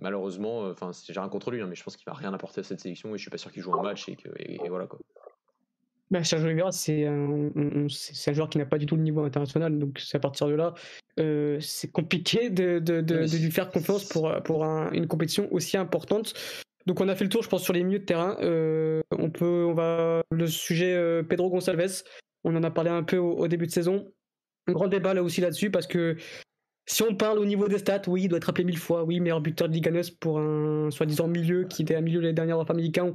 malheureusement, 0.00 0.60
enfin, 0.66 0.92
j'ai 1.08 1.18
rien 1.18 1.28
contre 1.28 1.50
lui, 1.50 1.60
hein, 1.60 1.66
mais 1.68 1.74
je 1.74 1.82
pense 1.82 1.96
qu'il 1.96 2.04
va 2.06 2.12
rien 2.12 2.32
apporter 2.32 2.60
à 2.60 2.64
cette 2.64 2.78
sélection 2.78 3.14
et 3.14 3.18
je 3.18 3.22
suis 3.22 3.30
pas 3.30 3.38
sûr 3.38 3.50
qu'il 3.50 3.62
joue 3.62 3.74
un 3.74 3.82
match 3.82 4.08
et, 4.08 4.14
que, 4.14 4.28
et, 4.38 4.60
voilà 4.68 4.86
quoi. 4.86 5.00
Bah, 6.12 6.22
Sergio 6.22 6.46
Oliveira, 6.46 6.70
c'est 6.70 7.04
un, 7.04 7.50
un, 7.56 8.32
joueur 8.32 8.48
qui 8.48 8.58
n'a 8.58 8.64
pas 8.64 8.78
du 8.78 8.86
tout 8.86 8.94
le 8.94 9.02
niveau 9.02 9.24
international, 9.24 9.76
donc 9.76 9.98
c'est 9.98 10.16
à 10.16 10.20
partir 10.20 10.46
de 10.46 10.54
là, 10.54 10.72
c'est 11.60 11.90
compliqué 11.90 12.48
de, 12.48 12.78
de, 12.78 13.00
de, 13.00 13.26
de, 13.26 13.36
lui 13.36 13.50
faire 13.50 13.70
confiance 13.70 14.04
pour, 14.04 14.32
pour 14.44 14.64
une 14.64 15.08
compétition 15.08 15.52
aussi 15.52 15.76
importante. 15.76 16.32
Donc 16.86 17.00
on 17.00 17.08
a 17.08 17.14
fait 17.14 17.24
le 17.24 17.30
tour, 17.30 17.42
je 17.42 17.48
pense, 17.48 17.62
sur 17.62 17.72
les 17.72 17.84
milieux 17.84 17.98
de 17.98 18.04
terrain. 18.04 18.36
Euh, 18.40 19.02
on 19.18 19.30
peut, 19.30 19.66
on 19.68 19.74
va 19.74 20.22
le 20.30 20.46
sujet 20.46 20.94
euh, 20.94 21.22
Pedro 21.22 21.50
Gonçalves. 21.50 22.02
On 22.44 22.56
en 22.56 22.62
a 22.62 22.70
parlé 22.70 22.90
un 22.90 23.02
peu 23.02 23.18
au, 23.18 23.46
début 23.48 23.66
de 23.66 23.72
saison. 23.72 24.10
Un 24.66 24.72
grand 24.72 24.88
débat 24.88 25.14
là 25.14 25.22
aussi 25.22 25.40
là-dessus 25.40 25.70
parce 25.70 25.86
que 25.86 26.16
si 26.86 27.02
on 27.02 27.14
parle 27.14 27.38
au 27.38 27.44
niveau 27.44 27.68
des 27.68 27.78
stats, 27.78 28.02
oui, 28.06 28.22
il 28.22 28.28
doit 28.28 28.38
être 28.38 28.48
appelé 28.48 28.64
mille 28.64 28.78
fois. 28.78 29.04
Oui, 29.04 29.20
meilleur 29.20 29.40
buteur 29.40 29.68
de 29.68 29.74
Liga 29.74 29.90
pour 30.20 30.38
un 30.38 30.90
soi-disant 30.90 31.28
milieu 31.28 31.64
qui 31.64 31.82
était 31.82 31.96
un 31.96 32.00
milieu 32.00 32.20
les 32.20 32.32
dernières 32.32 32.56
fois 32.64 32.70
américains, 32.70 33.12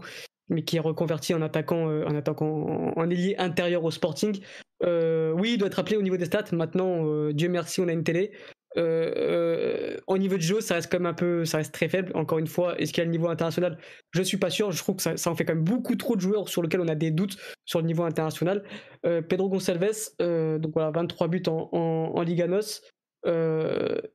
mais 0.49 0.63
qui 0.63 0.77
est 0.77 0.81
reconverti 0.81 1.33
en 1.33 1.41
attaquant, 1.41 1.89
euh, 1.89 2.05
en 2.05 2.15
attaquant 2.15 2.93
en, 2.95 3.09
ailier 3.09 3.35
intérieur 3.37 3.83
au 3.83 3.91
Sporting. 3.91 4.39
oui, 4.83 5.53
il 5.53 5.57
doit 5.57 5.67
être 5.67 5.79
appelé 5.79 5.97
au 5.97 6.03
niveau 6.03 6.17
des 6.17 6.25
stats. 6.25 6.51
Maintenant, 6.51 7.29
Dieu 7.31 7.49
merci, 7.49 7.81
on 7.81 7.87
a 7.87 7.93
une 7.93 8.03
télé. 8.03 8.31
Euh, 8.77 9.13
euh, 9.15 9.97
au 10.07 10.17
niveau 10.17 10.37
du 10.37 10.45
jeu, 10.45 10.61
ça 10.61 10.75
reste 10.75 10.91
quand 10.91 10.99
même 10.99 11.05
un 11.05 11.13
peu, 11.13 11.45
ça 11.45 11.57
reste 11.57 11.73
très 11.73 11.89
faible. 11.89 12.11
Encore 12.15 12.39
une 12.39 12.47
fois, 12.47 12.79
est-ce 12.79 12.91
qu'il 12.91 12.99
y 12.99 13.01
a 13.01 13.05
le 13.05 13.11
niveau 13.11 13.29
international? 13.29 13.77
Je 14.11 14.21
suis 14.21 14.37
pas 14.37 14.49
sûr. 14.49 14.71
Je 14.71 14.79
trouve 14.79 14.95
que 14.97 15.01
ça, 15.01 15.29
en 15.29 15.35
fait 15.35 15.45
quand 15.45 15.55
même 15.55 15.63
beaucoup 15.63 15.95
trop 15.95 16.15
de 16.15 16.21
joueurs 16.21 16.49
sur 16.49 16.61
lesquels 16.61 16.81
on 16.81 16.87
a 16.87 16.95
des 16.95 17.11
doutes 17.11 17.37
sur 17.65 17.79
le 17.79 17.85
niveau 17.85 18.03
international. 18.03 18.63
Euh, 19.05 19.21
Pedro 19.21 19.49
Gonçalves, 19.49 20.09
donc 20.19 20.73
voilà, 20.73 20.91
23 20.91 21.27
buts 21.27 21.43
en, 21.47 21.69
en, 21.73 22.21
Liga 22.21 22.47
NOS. 22.47 22.81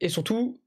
et 0.00 0.08
surtout, 0.08 0.60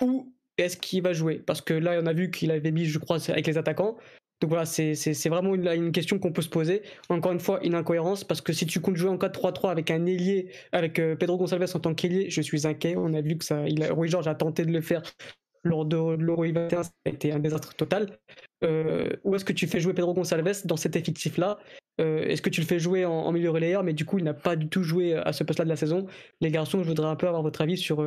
où 0.00 0.32
est-ce 0.56 0.76
qu'il 0.76 1.02
va 1.02 1.12
jouer? 1.12 1.36
Parce 1.38 1.60
que 1.60 1.74
là, 1.74 1.98
on 2.02 2.06
a 2.06 2.12
vu 2.12 2.30
qu'il 2.30 2.50
avait 2.50 2.72
mis, 2.72 2.84
je 2.86 2.98
crois, 2.98 3.18
avec 3.30 3.46
les 3.46 3.58
attaquants. 3.58 3.96
Donc 4.40 4.50
voilà, 4.50 4.66
c'est 4.66 5.28
vraiment 5.28 5.54
une, 5.54 5.66
une 5.66 5.92
question 5.92 6.18
qu'on 6.18 6.32
peut 6.32 6.42
se 6.42 6.48
poser. 6.48 6.82
Encore 7.08 7.32
une 7.32 7.40
fois, 7.40 7.58
une 7.64 7.74
incohérence, 7.74 8.22
parce 8.22 8.40
que 8.40 8.52
si 8.52 8.66
tu 8.66 8.80
comptes 8.80 8.96
jouer 8.96 9.10
en 9.10 9.16
4-3-3 9.16 9.70
avec 9.70 9.90
un 9.90 10.06
ailier, 10.06 10.52
avec 10.70 10.98
euh, 11.00 11.16
Pedro 11.16 11.36
Gonçalves 11.36 11.70
en 11.74 11.80
tant 11.80 11.94
qu'ailier, 11.94 12.30
je 12.30 12.40
suis 12.40 12.66
inquiet. 12.66 12.94
On 12.96 13.14
a 13.14 13.20
vu 13.20 13.36
que 13.36 13.44
ça, 13.44 13.66
il 13.66 13.82
a, 13.82 13.92
Rui 13.92 14.08
Georges 14.08 14.28
a 14.28 14.36
tenté 14.36 14.64
de 14.64 14.70
le 14.70 14.80
faire 14.80 15.02
lors 15.64 15.84
de, 15.84 15.96
l'Euro 15.96 16.44
21, 16.44 16.84
ça 16.84 16.90
a 17.04 17.08
été 17.10 17.32
un 17.32 17.40
désastre 17.40 17.74
total. 17.74 18.16
Euh, 18.62 19.10
où 19.24 19.34
est-ce 19.34 19.44
que 19.44 19.52
tu 19.52 19.66
fais 19.66 19.80
jouer 19.80 19.92
Pedro 19.92 20.14
Gonçalves 20.14 20.66
dans 20.66 20.76
cet 20.76 20.94
effectif-là? 20.94 21.58
Euh, 22.00 22.22
Est-ce 22.22 22.42
que 22.42 22.48
tu 22.48 22.60
le 22.60 22.66
fais 22.66 22.78
jouer 22.78 23.04
en, 23.04 23.32
milieu 23.32 23.50
relayeur, 23.50 23.82
mais 23.82 23.92
du 23.92 24.04
coup, 24.04 24.18
il 24.18 24.24
n'a 24.24 24.34
pas 24.34 24.54
du 24.54 24.68
tout 24.68 24.84
joué 24.84 25.14
à 25.14 25.32
ce 25.32 25.42
poste-là 25.42 25.64
de 25.64 25.70
la 25.70 25.76
saison 25.76 26.06
Les 26.40 26.52
garçons, 26.52 26.84
je 26.84 26.88
voudrais 26.88 27.08
un 27.08 27.16
peu 27.16 27.26
avoir 27.26 27.42
votre 27.42 27.60
avis 27.60 27.76
sur, 27.76 28.06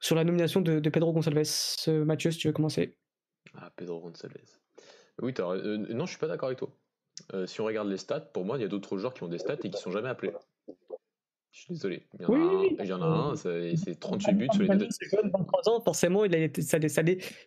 sur 0.00 0.16
la 0.16 0.24
nomination 0.24 0.62
de, 0.62 0.80
de 0.80 0.90
Pedro 0.90 1.12
Gonçalves. 1.12 1.46
Mathieu, 2.06 2.30
si 2.30 2.38
tu 2.38 2.46
veux 2.46 2.54
commencer. 2.54 2.96
Ah, 3.54 3.70
Pedro 3.76 4.00
Gonçalves. 4.00 4.58
Oui, 5.22 5.34
euh, 5.38 5.78
non, 5.94 6.04
je 6.06 6.10
suis 6.10 6.18
pas 6.18 6.28
d'accord 6.28 6.48
avec 6.48 6.58
toi. 6.58 6.68
Euh, 7.32 7.46
si 7.46 7.60
on 7.60 7.64
regarde 7.64 7.88
les 7.88 7.96
stats, 7.96 8.20
pour 8.20 8.44
moi, 8.44 8.58
il 8.58 8.62
y 8.62 8.64
a 8.64 8.68
d'autres 8.68 8.98
joueurs 8.98 9.14
qui 9.14 9.22
ont 9.22 9.28
des 9.28 9.38
stats 9.38 9.56
et 9.62 9.70
qui 9.70 9.78
sont 9.78 9.90
jamais 9.90 10.08
appelés. 10.08 10.32
Je 11.56 11.62
suis 11.62 11.72
désolé. 11.72 12.02
Il 12.20 12.22
y 12.22 12.26
en 12.26 12.34
a 12.34 12.36
un, 12.36 12.62
il 12.80 12.86
y 12.86 12.92
en 12.92 13.00
a 13.00 13.06
un 13.06 13.36
c'est 13.36 13.98
38 13.98 14.32
buts 14.34 14.48
sur 14.52 14.62
les 14.64 14.76
deux. 14.76 14.88
23 15.32 15.70
ans, 15.70 15.80
forcément, 15.80 16.26
il 16.26 16.34
a 16.34 16.38
été, 16.38 16.60
ça, 16.60 16.78
ça, 16.86 17.02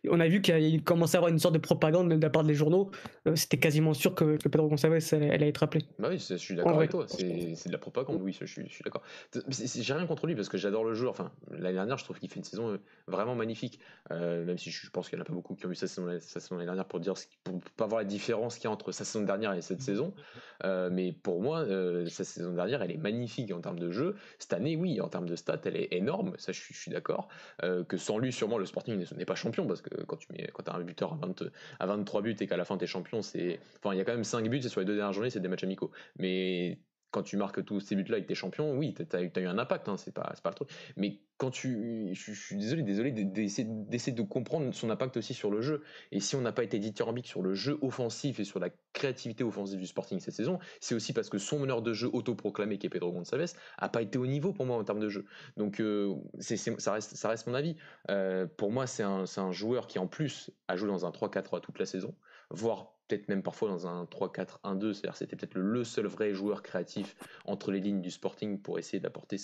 on 0.09 0.19
a 0.19 0.27
vu 0.27 0.41
qu'il 0.41 0.83
commençait 0.83 1.17
à 1.17 1.19
avoir 1.19 1.31
une 1.31 1.37
sorte 1.37 1.53
de 1.53 1.59
propagande 1.59 2.07
même 2.07 2.17
de 2.17 2.25
la 2.25 2.31
part 2.31 2.43
des 2.43 2.55
journaux. 2.55 2.89
Euh, 3.27 3.35
c'était 3.35 3.59
quasiment 3.59 3.93
sûr 3.93 4.15
que, 4.15 4.37
que 4.37 4.49
Pedro 4.49 4.67
Gonçalves 4.67 4.97
allait, 5.11 5.29
allait 5.29 5.49
être 5.49 5.61
appelé. 5.61 5.85
Bah 5.99 6.07
oui, 6.09 6.17
je 6.17 6.33
suis 6.37 6.55
d'accord 6.55 6.77
avec 6.77 6.89
toi. 6.89 7.05
C'est 7.07 7.67
de 7.67 7.71
la 7.71 7.77
propagande, 7.77 8.19
oui, 8.23 8.35
je 8.39 8.45
suis, 8.45 8.63
je 8.67 8.73
suis 8.73 8.83
d'accord. 8.83 9.03
J'ai 9.47 9.93
rien 9.93 10.07
contre 10.07 10.25
lui 10.25 10.33
parce 10.33 10.49
que 10.49 10.57
j'adore 10.57 10.85
le 10.85 10.95
jeu. 10.95 11.07
Enfin, 11.07 11.31
l'année 11.51 11.75
dernière, 11.75 11.99
je 11.99 12.03
trouve 12.03 12.17
qu'il 12.17 12.29
fait 12.29 12.39
une 12.39 12.43
saison 12.43 12.69
euh, 12.69 12.77
vraiment 13.05 13.35
magnifique. 13.35 13.79
Euh, 14.09 14.43
même 14.43 14.57
si 14.57 14.71
je 14.71 14.89
pense 14.89 15.07
qu'il 15.07 15.17
n'y 15.17 15.21
en 15.21 15.25
a 15.25 15.27
pas 15.27 15.33
beaucoup 15.33 15.53
qui 15.53 15.67
ont 15.67 15.69
vu 15.69 15.75
sa 15.75 15.85
saison, 15.85 16.07
l'année 16.07 16.65
dernière 16.65 16.85
pour 16.85 16.99
dire 16.99 17.13
pour 17.43 17.61
pas 17.77 17.85
voir 17.85 18.01
la 18.01 18.07
différence 18.07 18.55
qu'il 18.55 18.63
y 18.63 18.67
a 18.67 18.71
entre 18.71 18.91
sa 18.91 19.05
saison 19.05 19.23
dernière 19.23 19.53
et 19.53 19.61
cette 19.61 19.83
saison. 19.83 20.15
mais 20.63 21.13
pour 21.13 21.43
moi, 21.43 21.63
sa 22.07 22.23
saison 22.23 22.53
dernière, 22.53 22.81
elle 22.81 22.91
est 22.91 22.97
magnifique 22.97 23.51
en 23.51 23.61
termes 23.61 23.77
de 23.77 23.91
jeu 23.91 23.98
cette 24.37 24.53
année, 24.53 24.75
oui, 24.75 25.01
en 25.01 25.07
termes 25.07 25.27
de 25.27 25.35
stats, 25.35 25.61
elle 25.65 25.77
est 25.77 25.89
énorme, 25.91 26.33
ça 26.37 26.51
je 26.51 26.59
suis, 26.61 26.91
d'accord. 26.91 27.27
Euh, 27.63 27.83
que 27.83 27.97
sans 27.97 28.17
lui, 28.17 28.31
sûrement, 28.31 28.57
le 28.57 28.65
Sporting 28.65 29.03
n'est 29.15 29.25
pas 29.25 29.35
champion, 29.35 29.67
parce 29.67 29.81
que 29.81 30.03
quand 30.03 30.17
tu 30.17 30.27
mets, 30.33 30.49
quand 30.53 30.67
as 30.67 30.75
un 30.75 30.81
buteur 30.81 31.13
à, 31.13 31.17
20, 31.17 31.43
à 31.79 31.85
23 31.85 32.21
buts 32.21 32.35
et 32.39 32.47
qu'à 32.47 32.57
la 32.57 32.65
fin 32.65 32.77
tu 32.77 32.83
es 32.83 32.87
champion, 32.87 33.21
c'est. 33.21 33.59
Enfin, 33.77 33.93
il 33.93 33.97
y 33.97 34.01
a 34.01 34.05
quand 34.05 34.13
même 34.13 34.23
5 34.23 34.47
buts, 34.49 34.61
c'est 34.61 34.69
sur 34.69 34.79
les 34.79 34.85
deux 34.85 34.95
dernières 34.95 35.13
journées, 35.13 35.29
c'est 35.29 35.39
des 35.39 35.47
matchs 35.47 35.63
amicaux. 35.63 35.91
Mais 36.17 36.79
quand 37.11 37.23
tu 37.23 37.37
marques 37.37 37.63
tous 37.65 37.79
ces 37.79 37.95
buts-là 37.95 38.17
et 38.17 38.23
que 38.23 38.27
t'es 38.27 38.35
champion, 38.35 38.77
oui, 38.77 38.93
t'as 38.93 39.17
as, 39.17 39.21
eu 39.21 39.45
un 39.45 39.57
impact, 39.57 39.89
hein, 39.89 39.97
c'est 39.97 40.13
pas, 40.13 40.33
pas 40.43 40.49
le 40.49 40.55
truc. 40.55 40.69
Mais 40.95 41.19
quand 41.39 41.51
tu. 41.51 42.09
Je, 42.13 42.33
suis 42.33 42.57
désolé, 42.57 42.83
désolé 42.83 43.11
d'essayer 43.11 43.63
de 44.11 44.21
comprendre 44.21 44.73
son 44.73 44.89
impact 44.89 45.15
aussi 45.17 45.33
sur 45.33 45.49
le 45.49 45.61
jeu. 45.61 45.81
Et 46.11 46.19
si 46.19 46.35
on 46.35 46.41
n'a 46.41 46.51
pas 46.51 46.63
été 46.63 46.79
dithyrambique 46.79 47.27
sur 47.27 47.41
le 47.41 47.53
jeu 47.53 47.79
offensif 47.81 48.41
et 48.41 48.43
sur 48.43 48.59
la 48.59 48.69
créativité 48.91 49.45
offensive 49.45 49.79
du 49.79 49.87
Sporting 49.87 50.19
cette 50.19 50.33
saison, 50.33 50.59
c'est 50.81 50.95
aussi 50.95 51.13
parce 51.13 51.29
que 51.29 51.37
son 51.37 51.59
meneur 51.59 51.81
de 51.81 51.93
jeu 51.93 52.09
autoproclamé, 52.11 52.77
qui 52.77 52.87
est 52.87 52.89
Pedro 52.89 53.13
Gonçalves, 53.13 53.53
a 53.77 53.89
pas 53.89 54.01
été 54.01 54.19
au 54.19 54.27
niveau 54.27 54.51
pour 54.51 54.65
moi 54.65 54.77
en 54.77 54.83
termes 54.83 54.99
de 54.99 55.07
jeu. 55.07 55.25
Donc 55.55 55.79
euh, 55.79 56.13
ça, 56.39 56.91
reste, 56.91 57.15
ça 57.15 57.29
reste 57.29 57.47
mon 57.47 57.53
avis. 57.53 57.77
Euh, 58.09 58.45
pour 58.45 58.73
moi, 58.73 58.85
c'est 58.85 59.03
un, 59.03 59.23
un 59.37 59.51
joueur 59.53 59.87
qui 59.87 59.97
en 59.97 60.07
plus 60.07 60.51
a 60.67 60.75
joué 60.75 60.89
dans 60.89 61.05
un 61.05 61.11
3-4-3 61.11 61.61
toute 61.61 61.79
la 61.79 61.85
saison, 61.85 62.13
voire 62.51 62.99
peut-être 63.07 63.27
même 63.27 63.43
parfois 63.43 63.69
dans 63.69 63.87
un 63.87 64.05
3-4-1-2, 64.05 64.93
c'est-à-dire 64.93 65.15
c'était 65.15 65.35
peut-être 65.35 65.55
le 65.55 65.83
seul 65.83 66.05
vrai 66.05 66.33
joueur 66.33 66.61
créatif 66.61 67.15
entre 67.45 67.71
les 67.71 67.79
lignes 67.79 68.01
du 68.01 68.11
Sporting 68.11 68.61
pour 68.61 68.79
essayer 68.79 68.99
d'apporter 68.99 69.37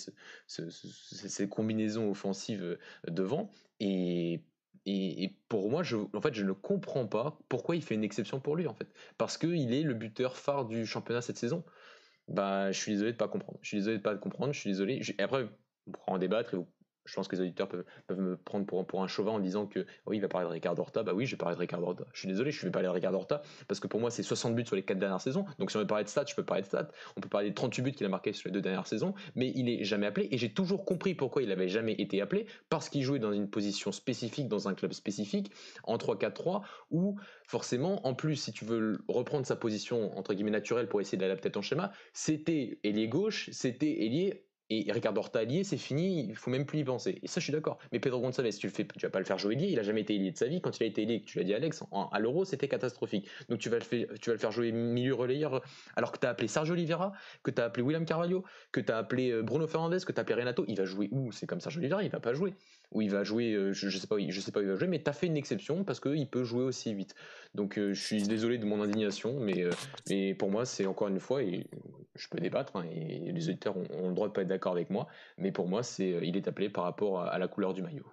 ces 0.46 1.48
combinaisons 1.48 2.10
offensives 2.10 2.62
euh, 2.62 2.78
devant. 3.08 3.50
Et, 3.80 4.44
et, 4.86 5.36
pour 5.48 5.68
moi, 5.68 5.82
je, 5.82 5.96
en 5.96 6.20
fait, 6.20 6.32
je 6.32 6.44
ne 6.44 6.52
comprends 6.52 7.06
pas 7.06 7.38
pourquoi 7.48 7.74
il 7.76 7.82
fait 7.82 7.96
une 7.96 8.04
exception 8.04 8.40
pour 8.40 8.56
lui, 8.56 8.68
en 8.68 8.74
fait. 8.74 8.86
Parce 9.18 9.36
qu'il 9.36 9.74
est 9.74 9.82
le 9.82 9.94
buteur 9.94 10.36
phare 10.36 10.64
du 10.64 10.86
championnat 10.86 11.20
cette 11.20 11.36
saison. 11.36 11.64
Bah, 12.28 12.70
je 12.70 12.78
suis 12.78 12.92
désolé 12.92 13.12
de 13.12 13.16
pas 13.16 13.28
comprendre. 13.28 13.58
Je 13.62 13.68
suis 13.68 13.78
désolé 13.78 13.98
de 13.98 14.02
pas 14.02 14.16
comprendre. 14.16 14.52
Je 14.52 14.60
suis 14.60 14.70
désolé. 14.70 15.00
Après, 15.18 15.48
on 15.86 15.90
pourra 15.90 16.12
en 16.12 16.18
débattre 16.18 16.54
et 16.54 16.56
vous 16.56 16.68
je 17.06 17.14
pense 17.14 17.28
que 17.28 17.36
les 17.36 17.42
auditeurs 17.42 17.68
peuvent, 17.68 17.84
me 18.10 18.36
prendre 18.36 18.66
pour, 18.66 18.86
pour, 18.86 19.02
un 19.02 19.08
chauvin 19.08 19.32
en 19.32 19.38
disant 19.38 19.66
que 19.66 19.86
oui, 20.06 20.16
il 20.16 20.20
va 20.20 20.28
parler 20.28 20.46
de 20.46 20.52
Ricardo 20.52 20.82
Horta. 20.82 21.02
Bah 21.02 21.12
oui, 21.14 21.26
je 21.26 21.32
vais 21.32 21.36
parler 21.36 21.54
de 21.54 21.60
Ricardo 21.60 21.86
Horta. 21.86 22.04
Je 22.12 22.20
suis 22.20 22.28
désolé, 22.28 22.50
je 22.50 22.64
vais 22.64 22.70
parler 22.70 22.88
de 22.88 22.92
Ricardo 22.92 23.18
Horta 23.18 23.42
parce 23.68 23.80
que 23.80 23.86
pour 23.86 24.00
moi, 24.00 24.10
c'est 24.10 24.22
60 24.22 24.54
buts 24.54 24.66
sur 24.66 24.76
les 24.76 24.82
4 24.82 24.98
dernières 24.98 25.20
saisons. 25.20 25.44
Donc 25.58 25.70
si 25.70 25.76
on 25.76 25.80
veut 25.80 25.86
parler 25.86 26.04
de 26.04 26.08
stats, 26.08 26.24
je 26.28 26.34
peux 26.34 26.44
parler 26.44 26.62
de 26.62 26.66
stats. 26.66 26.88
On 27.16 27.20
peut 27.20 27.28
parler 27.28 27.48
des 27.48 27.54
38 27.54 27.82
buts 27.82 27.92
qu'il 27.92 28.06
a 28.06 28.08
marqué 28.08 28.32
sur 28.32 28.48
les 28.48 28.52
deux 28.52 28.60
dernières 28.60 28.86
saisons, 28.86 29.14
mais 29.34 29.52
il 29.54 29.68
est 29.68 29.84
jamais 29.84 30.06
appelé. 30.06 30.28
Et 30.30 30.38
j'ai 30.38 30.52
toujours 30.52 30.84
compris 30.84 31.14
pourquoi 31.14 31.42
il 31.42 31.50
avait 31.52 31.68
jamais 31.68 31.92
été 31.92 32.20
appelé 32.20 32.46
parce 32.68 32.88
qu'il 32.88 33.02
jouait 33.02 33.18
dans 33.18 33.32
une 33.32 33.48
position 33.48 33.92
spécifique, 33.92 34.48
dans 34.48 34.68
un 34.68 34.74
club 34.74 34.92
spécifique, 34.92 35.52
en 35.84 35.96
3-4-3, 35.96 36.62
où 36.90 37.16
forcément, 37.44 38.06
en 38.06 38.14
plus, 38.14 38.36
si 38.36 38.52
tu 38.52 38.64
veux 38.64 38.98
reprendre 39.08 39.46
sa 39.46 39.56
position 39.56 40.16
entre 40.16 40.34
guillemets 40.34 40.50
naturelle 40.50 40.88
pour 40.88 41.00
essayer 41.00 41.18
d'adapter 41.18 41.50
ton 41.50 41.62
schéma, 41.62 41.92
c'était 42.12 42.78
ailier 42.84 43.08
gauche, 43.08 43.50
c'était 43.52 44.04
ailier 44.04 44.45
et 44.68 44.90
Ricardo 44.90 45.20
Horta 45.20 45.40
c'est 45.62 45.76
fini, 45.76 46.26
il 46.28 46.36
faut 46.36 46.50
même 46.50 46.66
plus 46.66 46.80
y 46.80 46.84
penser. 46.84 47.20
Et 47.22 47.28
ça, 47.28 47.40
je 47.40 47.44
suis 47.44 47.52
d'accord. 47.52 47.78
Mais 47.92 48.00
Pedro 48.00 48.20
Gonçalves, 48.20 48.56
tu 48.56 48.66
le 48.66 48.72
fais, 48.72 48.86
tu 48.86 49.06
vas 49.06 49.10
pas 49.10 49.20
le 49.20 49.24
faire 49.24 49.38
jouer 49.38 49.54
lié, 49.54 49.68
il 49.70 49.78
a 49.78 49.82
jamais 49.82 50.00
été 50.00 50.18
lié 50.18 50.32
de 50.32 50.36
sa 50.36 50.46
vie. 50.46 50.60
Quand 50.60 50.78
il 50.78 50.82
a 50.82 50.86
été 50.86 51.04
lié, 51.04 51.22
tu 51.24 51.38
l'as 51.38 51.44
dit 51.44 51.54
Alex, 51.54 51.84
à 52.12 52.18
l'Euro, 52.18 52.44
c'était 52.44 52.68
catastrophique. 52.68 53.28
Donc 53.48 53.60
tu 53.60 53.68
vas, 53.68 53.78
le 53.78 53.84
faire, 53.84 54.06
tu 54.20 54.30
vas 54.30 54.34
le 54.34 54.40
faire 54.40 54.50
jouer 54.50 54.72
milieu 54.72 55.14
relayeur, 55.14 55.62
alors 55.94 56.10
que 56.10 56.18
tu 56.18 56.26
as 56.26 56.30
appelé 56.30 56.48
Sergio 56.48 56.74
Oliveira, 56.74 57.12
que 57.42 57.50
tu 57.50 57.60
as 57.60 57.66
appelé 57.66 57.82
William 57.82 58.04
Carvalho, 58.04 58.44
que 58.72 58.80
tu 58.80 58.90
as 58.90 58.98
appelé 58.98 59.30
euh, 59.30 59.42
Bruno 59.42 59.66
Fernandes, 59.66 60.04
que 60.04 60.12
tu 60.12 60.18
as 60.18 60.22
appelé 60.22 60.40
Renato. 60.40 60.64
Il 60.66 60.76
va 60.76 60.84
jouer 60.84 61.08
où? 61.12 61.30
C'est 61.32 61.46
comme 61.46 61.60
Sergio 61.60 61.80
Oliveira, 61.80 62.02
il 62.02 62.10
va 62.10 62.20
pas 62.20 62.34
jouer. 62.34 62.54
Ou 62.92 63.02
il 63.02 63.10
va 63.10 63.24
jouer, 63.24 63.52
euh, 63.52 63.72
je, 63.72 63.88
je, 63.88 63.98
sais 63.98 64.06
pas, 64.06 64.14
où 64.14 64.18
il 64.18 64.32
va 64.32 64.76
jouer, 64.76 64.86
mais 64.86 65.02
tu 65.02 65.10
as 65.10 65.12
fait 65.12 65.26
une 65.26 65.36
exception 65.36 65.84
parce 65.84 66.00
qu'il 66.00 66.28
peut 66.28 66.44
jouer 66.44 66.62
aussi 66.62 66.94
vite. 66.94 67.14
Donc 67.54 67.78
euh, 67.78 67.92
je 67.92 68.00
suis 68.00 68.22
désolé 68.22 68.58
de 68.58 68.64
mon 68.64 68.80
indignation, 68.82 69.38
mais, 69.40 69.64
mais 70.08 70.34
pour 70.34 70.50
moi, 70.50 70.64
c'est 70.64 70.86
encore 70.86 71.08
une 71.08 71.20
fois, 71.20 71.42
et 71.42 71.66
je 72.14 72.28
peux 72.28 72.38
débattre 72.38 72.76
hein, 72.76 72.84
et 72.90 73.32
les 73.32 73.48
auditeurs 73.48 73.76
ont, 73.76 74.08
le 74.08 74.14
droit 74.14 74.28
de 74.28 74.32
pas 74.32 74.42
être 74.42 74.48
d'accord 74.48 74.72
avec 74.72 74.90
moi, 74.90 75.08
mais 75.38 75.52
pour 75.52 75.68
moi, 75.68 75.82
c'est 75.82 76.18
il 76.22 76.36
est 76.36 76.48
appelé 76.48 76.68
par 76.68 76.84
rapport 76.84 77.22
à 77.22 77.38
la 77.38 77.48
couleur 77.48 77.74
du 77.74 77.82
maillot. 77.82 78.06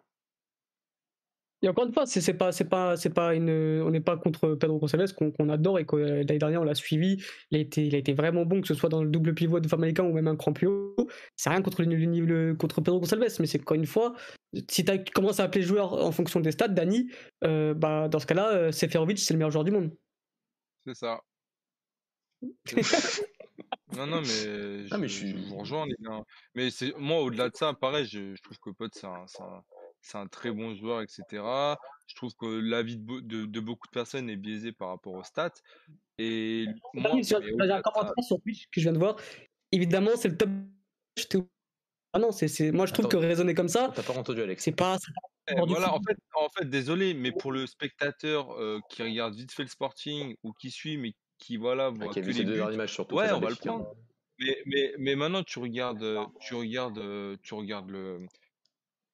Et 1.64 1.70
encore 1.70 1.86
une 1.86 1.94
fois, 1.94 2.06
c'est 2.06 2.34
pas, 2.34 2.52
c'est 2.52 2.68
pas, 2.68 2.98
c'est 2.98 3.10
pas 3.10 3.34
une, 3.34 3.50
on 3.50 3.90
n'est 3.90 4.02
pas 4.02 4.18
contre 4.18 4.54
Pedro 4.56 4.80
Gonçalves 4.80 5.14
qu'on 5.14 5.48
adore 5.48 5.80
et 5.80 5.86
que 5.86 5.96
l'année 5.96 6.38
dernière 6.38 6.62
on 6.62 6.66
l'a 6.66 6.76
suivi. 6.76 7.24
Il 7.52 7.58
a 7.58 7.62
été, 7.62 7.86
il 7.86 7.96
a 7.96 7.98
été 7.98 8.12
vraiment 8.12 8.46
bon, 8.46 8.60
que 8.60 8.68
ce 8.68 8.74
soit 8.74 8.90
dans 8.90 9.02
le 9.02 9.10
double 9.10 9.34
pivot 9.34 9.62
de 9.62 9.68
Famalicão 9.70 10.10
ou 10.10 10.14
même 10.14 10.28
un 10.28 10.36
cran 10.36 10.52
plus 10.52 10.68
haut. 10.68 11.08
C'est 11.38 11.50
rien 11.50 11.62
contre 11.62 11.82
le, 11.82 11.96
le, 11.96 12.54
contre 12.56 12.82
Pedro 12.82 13.00
Gonçalves, 13.00 13.24
mais 13.40 13.48
c'est 13.48 13.62
encore 13.62 13.76
une 13.76 13.86
fois, 13.86 14.14
si 14.70 14.84
tu 14.84 14.92
commences 15.14 15.40
à 15.40 15.46
appeler 15.46 15.64
joueur 15.64 15.94
en 15.94 16.12
fonction 16.12 16.42
des 16.42 16.52
stats, 16.52 16.68
Dani, 16.68 17.10
euh, 17.46 17.74
bah 17.74 18.10
dans 18.10 18.20
ce 18.20 18.26
cas-là, 18.26 18.54
euh, 18.54 18.72
Seferovic 18.74 19.18
c'est 19.18 19.34
le 19.34 19.38
meilleur 19.38 19.52
joueur 19.52 19.64
du 19.64 19.72
monde. 19.72 19.96
C'est 20.86 20.96
ça. 20.96 21.22
non, 23.96 24.06
non, 24.06 24.20
mais, 24.20 24.26
je, 24.26 24.98
mais 24.98 25.08
je, 25.08 25.48
vous 25.48 25.56
rejoins, 25.60 25.86
les 25.86 25.96
gars. 26.02 26.24
Mais 26.56 26.70
c'est 26.72 26.94
moi, 26.98 27.22
au-delà 27.22 27.50
de 27.50 27.56
ça, 27.56 27.74
pareil, 27.74 28.06
je, 28.06 28.36
trouve 28.42 28.60
que 28.60 28.70
Pote, 28.72 28.94
c'est 28.96 29.08
un, 29.08 29.26
c'est 30.04 30.18
un 30.18 30.28
très 30.28 30.52
bon 30.52 30.76
joueur, 30.76 31.02
etc. 31.02 31.24
Je 32.08 32.16
trouve 32.16 32.36
que 32.36 32.46
l'avis 32.46 32.98
de, 32.98 33.46
de, 33.46 33.60
beaucoup 33.60 33.88
de 33.88 33.92
personnes 33.92 34.30
est 34.30 34.36
biaisé 34.36 34.74
par 34.74 34.90
rapport 34.90 35.14
aux 35.14 35.24
stats. 35.24 35.54
Et 36.18 36.68
moi, 36.94 37.12
j'ai 37.22 37.36
un 37.36 37.82
commentaire 37.82 38.24
sur 38.24 38.40
Twitch 38.42 38.68
que 38.68 38.80
je 38.80 38.82
viens 38.82 38.94
de 38.94 39.00
voir. 39.00 39.16
Évidemment, 39.72 40.12
c'est 40.16 40.28
le 40.28 40.38
top. 40.38 40.50
Ah 42.12 42.20
non, 42.20 42.32
c'est, 42.32 42.72
moi 42.72 42.86
je 42.86 42.94
trouve 42.94 43.08
que 43.08 43.18
raisonner 43.18 43.56
comme 43.56 43.70
ça. 43.70 43.92
T'as 43.96 44.04
pas 44.04 44.14
entendu 44.14 44.42
Alex. 44.42 44.64
C'est 44.64 44.74
pas. 44.74 44.98
voilà, 45.66 45.94
en 45.94 46.02
fait, 46.04 46.18
en 46.36 46.50
fait, 46.50 46.70
désolé, 46.70 47.14
mais 47.14 47.32
pour 47.32 47.52
le 47.52 47.66
spectateur 47.66 48.52
euh, 48.52 48.80
qui 48.90 49.02
regarde 49.02 49.34
vite 49.34 49.52
fait 49.52 49.64
le 49.64 49.70
Sporting 49.70 50.36
ou 50.44 50.52
qui 50.54 50.70
suit, 50.70 50.98
mais 50.98 51.14
qui 51.40 51.58
voilà, 51.58 51.90
voit 51.90 52.08
ah, 52.10 52.14
qui 52.14 52.20
a 52.20 52.22
vu 52.22 52.34
ces 52.34 52.44
deux 52.44 52.56
derniers 52.56 52.78
matchs 52.78 52.94
surtout. 52.94 53.16
Ouais, 53.16 53.32
on 53.32 53.40
va 53.40 53.50
le 53.50 53.56
prendre. 53.56 53.96
Mais, 54.40 54.58
mais, 54.66 54.94
mais 55.00 55.16
maintenant, 55.16 55.44
tu 55.44 55.60
regardes, 55.60 56.06
tu 56.42 56.56
regardes, 56.56 57.02
tu 57.42 57.54
regardes 57.54 57.90
le, 57.90 58.28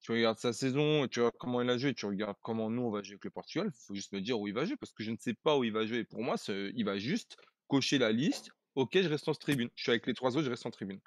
tu 0.02 0.12
regardes 0.12 0.38
sa 0.38 0.54
saison, 0.54 1.08
tu 1.08 1.20
vois 1.20 1.32
comment 1.32 1.62
il 1.62 1.70
a 1.70 1.78
joué, 1.78 1.94
tu 1.94 2.06
regardes 2.06 2.38
comment 2.42 2.70
nous 2.70 2.84
on 2.84 2.92
va 2.92 3.02
jouer 3.02 3.14
avec 3.14 3.26
le 3.26 3.32
Portugal, 3.32 3.70
il 3.74 3.86
faut 3.86 3.94
juste 3.94 4.14
me 4.14 4.22
dire 4.22 4.40
où 4.40 4.48
il 4.48 4.54
va 4.54 4.66
jouer 4.66 4.78
parce 4.78 4.94
que 4.94 5.04
je 5.04 5.12
ne 5.12 5.18
sais 5.18 5.34
pas 5.34 5.58
où 5.58 5.64
il 5.64 5.74
va 5.74 5.86
jouer. 5.86 6.04
Pour 6.04 6.22
moi, 6.22 6.36
il 6.48 6.86
va 6.86 6.98
juste 6.98 7.38
cocher 7.68 7.98
la 7.98 8.12
liste. 8.12 8.50
Ok, 8.76 9.00
je 9.02 9.10
reste 9.10 9.28
en 9.28 9.34
tribune. 9.34 9.70
Je 9.76 9.84
suis 9.84 9.92
avec 9.92 10.08
les 10.08 10.14
trois 10.14 10.32
autres, 10.38 10.46
je 10.46 10.50
reste 10.50 10.66
en 10.66 10.72
tribune. 10.72 11.00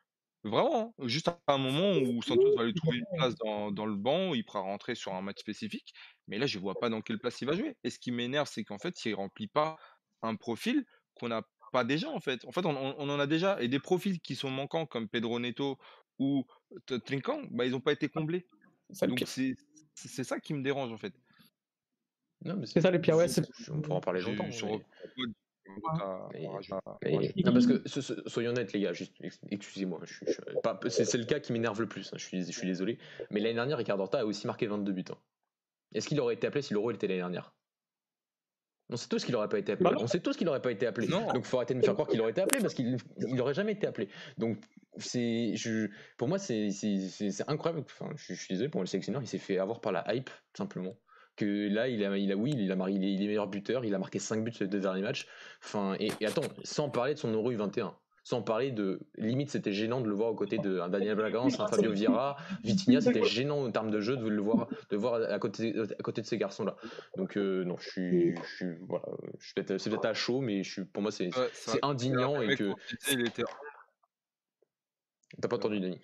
Vraiment, 0.44 0.92
hein. 0.98 1.06
juste 1.06 1.28
à 1.28 1.38
un 1.46 1.58
moment 1.58 1.96
où 1.98 2.20
Santos 2.22 2.56
va 2.56 2.64
lui 2.64 2.74
trouver 2.74 2.98
une 2.98 3.06
place 3.16 3.36
dans, 3.36 3.86
le 3.86 3.94
banc, 3.94 4.34
il 4.34 4.44
pourra 4.44 4.60
rentrer 4.60 4.96
sur 4.96 5.14
un 5.14 5.22
match 5.22 5.38
spécifique. 5.38 5.94
Mais 6.26 6.38
là, 6.38 6.46
je 6.46 6.58
vois 6.58 6.74
pas 6.74 6.88
dans 6.88 7.00
quelle 7.00 7.18
place 7.18 7.40
il 7.40 7.46
va 7.46 7.54
jouer. 7.54 7.76
Et 7.84 7.90
ce 7.90 7.98
qui 7.98 8.10
m'énerve, 8.10 8.48
c'est 8.50 8.64
qu'en 8.64 8.78
fait, 8.78 9.04
il 9.04 9.14
remplit 9.14 9.46
pas 9.46 9.76
un 10.20 10.34
profil 10.34 10.84
qu'on 11.14 11.28
n'a 11.28 11.42
pas 11.72 11.84
déjà 11.84 12.10
en 12.10 12.20
fait. 12.20 12.44
En 12.44 12.52
fait, 12.52 12.66
on, 12.66 12.76
en 12.76 13.20
a 13.20 13.26
déjà. 13.26 13.60
Et 13.62 13.68
des 13.68 13.78
profils 13.78 14.20
qui 14.20 14.34
sont 14.34 14.50
manquants 14.50 14.84
comme 14.84 15.08
Pedro 15.08 15.38
Neto 15.38 15.78
ou 16.18 16.44
Trinkan, 17.06 17.42
bah, 17.50 17.64
ils 17.64 17.70
n'ont 17.70 17.80
pas 17.80 17.92
été 17.92 18.08
comblés. 18.08 18.46
Donc 19.00 19.24
c'est 19.26 20.24
ça 20.24 20.40
qui 20.40 20.54
me 20.54 20.62
dérange 20.62 20.92
en 20.92 20.98
fait. 20.98 21.14
C'est 22.64 22.80
ça 22.80 22.90
le 22.90 23.00
pire, 23.00 23.16
ouais. 23.16 23.26
On 23.70 23.80
pourra 23.80 23.96
en 23.96 24.00
parler 24.00 24.20
longtemps. 24.20 24.48
Non, 25.68 27.52
parce 27.52 27.66
que 27.66 28.28
soyons 28.28 28.50
honnêtes, 28.50 28.72
les 28.72 28.80
gars, 28.80 28.92
excusez-moi, 29.50 30.00
c'est 30.88 31.14
le 31.14 31.24
cas 31.24 31.40
qui 31.40 31.52
m'énerve 31.52 31.80
le 31.80 31.88
plus, 31.88 32.12
hein, 32.12 32.16
je, 32.18 32.24
suis, 32.24 32.44
je 32.44 32.52
suis 32.52 32.66
désolé. 32.66 32.98
Mais 33.30 33.40
l'année 33.40 33.54
dernière, 33.54 33.78
Ricardo 33.78 34.02
Horta 34.02 34.20
a 34.20 34.24
aussi 34.24 34.46
marqué 34.46 34.66
22 34.66 34.92
buts. 34.92 35.04
Hein. 35.10 35.18
Est-ce 35.94 36.08
qu'il 36.08 36.20
aurait 36.20 36.34
été 36.34 36.46
appelé 36.46 36.62
si 36.62 36.74
l'Euro 36.74 36.90
était 36.90 37.06
l'année 37.06 37.20
dernière? 37.20 37.54
On 38.92 38.96
sait 38.96 39.08
tous 39.08 39.24
qu'il 39.24 39.32
n'aurait 39.32 39.48
pas 39.48 39.58
été 39.58 39.72
appelé. 39.72 39.90
Bah 39.90 39.96
on 40.00 40.06
sait 40.06 40.20
tous 40.20 40.36
qu'il 40.36 40.46
n'aurait 40.46 40.62
pas 40.62 40.70
été 40.70 40.86
appelé. 40.86 41.06
Donc 41.06 41.32
il 41.34 41.44
faut 41.44 41.56
arrêter 41.56 41.74
de 41.74 41.78
me 41.78 41.84
faire 41.84 41.94
croire 41.94 42.08
qu'il 42.08 42.20
aurait 42.20 42.30
été 42.30 42.40
appelé 42.40 42.60
parce 42.60 42.74
qu'il 42.74 42.96
n'aurait 43.18 43.54
jamais 43.54 43.72
été 43.72 43.86
appelé. 43.86 44.08
Donc 44.38 44.58
c'est, 44.98 45.54
pour 46.16 46.28
moi, 46.28 46.38
c'est, 46.38 46.68
incroyable. 47.48 47.84
Enfin, 47.86 48.10
je, 48.16 48.34
suis 48.34 48.54
désolé 48.54 48.68
pour 48.68 48.80
le 48.80 48.86
sélectionneur, 48.86 49.22
il 49.22 49.26
s'est 49.26 49.38
fait 49.38 49.58
avoir 49.58 49.80
par 49.80 49.92
la 49.92 50.04
hype, 50.14 50.30
tout 50.52 50.62
simplement. 50.62 50.94
Que 51.36 51.68
là, 51.72 51.88
il 51.88 52.04
a, 52.04 52.18
il 52.18 52.30
a 52.30 52.36
oui, 52.36 52.54
il, 52.54 52.70
a, 52.70 52.76
il, 52.90 53.04
est, 53.04 53.14
il 53.14 53.22
est 53.22 53.26
meilleur 53.26 53.46
buteur, 53.46 53.86
il 53.86 53.94
a 53.94 53.98
marqué 53.98 54.18
5 54.18 54.44
buts 54.44 54.52
sur 54.52 54.64
les 54.64 54.70
deux 54.70 54.80
derniers 54.80 55.00
matchs. 55.00 55.26
Enfin, 55.64 55.96
et, 55.98 56.12
et 56.20 56.26
attends, 56.26 56.42
sans 56.62 56.90
parler 56.90 57.14
de 57.14 57.18
son 57.18 57.32
Euro 57.32 57.50
U21 57.50 57.94
sans 58.24 58.42
parler 58.42 58.70
de 58.70 59.00
limite 59.16 59.50
c'était 59.50 59.72
gênant 59.72 60.00
de 60.00 60.08
le 60.08 60.14
voir 60.14 60.30
aux 60.30 60.34
côtés 60.34 60.58
d'un 60.58 60.88
Daniel 60.88 61.16
Bragance, 61.16 61.58
un 61.58 61.66
Fabio 61.66 61.92
Vieira, 61.92 62.36
Vitinha, 62.62 63.00
c'était 63.00 63.24
gênant 63.24 63.64
en 63.64 63.70
termes 63.70 63.90
de 63.90 64.00
jeu 64.00 64.16
de 64.16 64.26
le 64.26 64.42
voir 64.42 64.68
de 64.90 64.96
voir 64.96 65.14
à 65.14 65.38
côté 65.38 65.74
à 65.78 66.02
côté 66.02 66.22
de 66.22 66.26
ces 66.26 66.38
garçons 66.38 66.64
là. 66.64 66.76
Donc 67.16 67.36
euh, 67.36 67.64
non, 67.64 67.76
je 67.78 67.88
suis 67.88 68.36
je 68.36 68.56
suis 68.56 68.76
voilà, 68.88 69.04
je 69.38 69.52
c'est 69.78 69.90
peut-être 69.90 70.06
à 70.06 70.14
chaud 70.14 70.40
mais 70.40 70.62
je 70.62 70.70
suis 70.70 70.84
pour 70.84 71.02
moi 71.02 71.10
c'est 71.10 71.30
c'est 71.52 71.84
indignant 71.84 72.40
et 72.40 72.56
que 72.56 72.72
T'as 75.40 75.48
pas 75.48 75.56
entendu 75.56 75.80
Denis? 75.80 76.00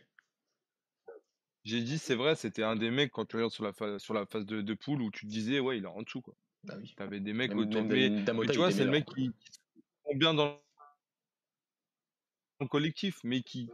J'ai 1.65 1.83
dit 1.83 1.99
c'est 1.99 2.15
vrai, 2.15 2.35
c'était 2.35 2.63
un 2.63 2.77
des 2.77 2.91
mecs 2.91 3.11
quand 3.13 3.27
tu 3.27 3.37
regardes 3.37 3.53
sur 3.53 3.65
la 3.65 3.73
phase 3.73 4.01
sur 4.01 4.15
la 4.15 4.25
phase 4.25 4.47
de, 4.47 4.63
de 4.63 4.75
poule 4.75 5.03
où 5.03 5.11
tu 5.11 5.27
te 5.27 5.31
disais 5.31 5.61
ouais, 5.61 5.79
il 5.79 5.85
est 5.85 5.89
en 5.89 6.03
dessous 6.03 6.23
quoi. 6.23 6.35
Oui. 6.77 6.95
T'avais 6.97 7.21
des 7.21 7.33
mecs 7.33 7.55
autour 7.55 7.85
de 7.85 8.51
tu 8.51 8.59
vois, 8.59 8.71
c'est 8.73 8.85
le 8.85 8.91
mec 8.91 9.05
qui, 9.07 9.31
qui 10.09 10.17
bien 10.17 10.35
dans 10.35 10.61
collectif, 12.67 13.19
mais 13.25 13.43
qui. 13.43 13.71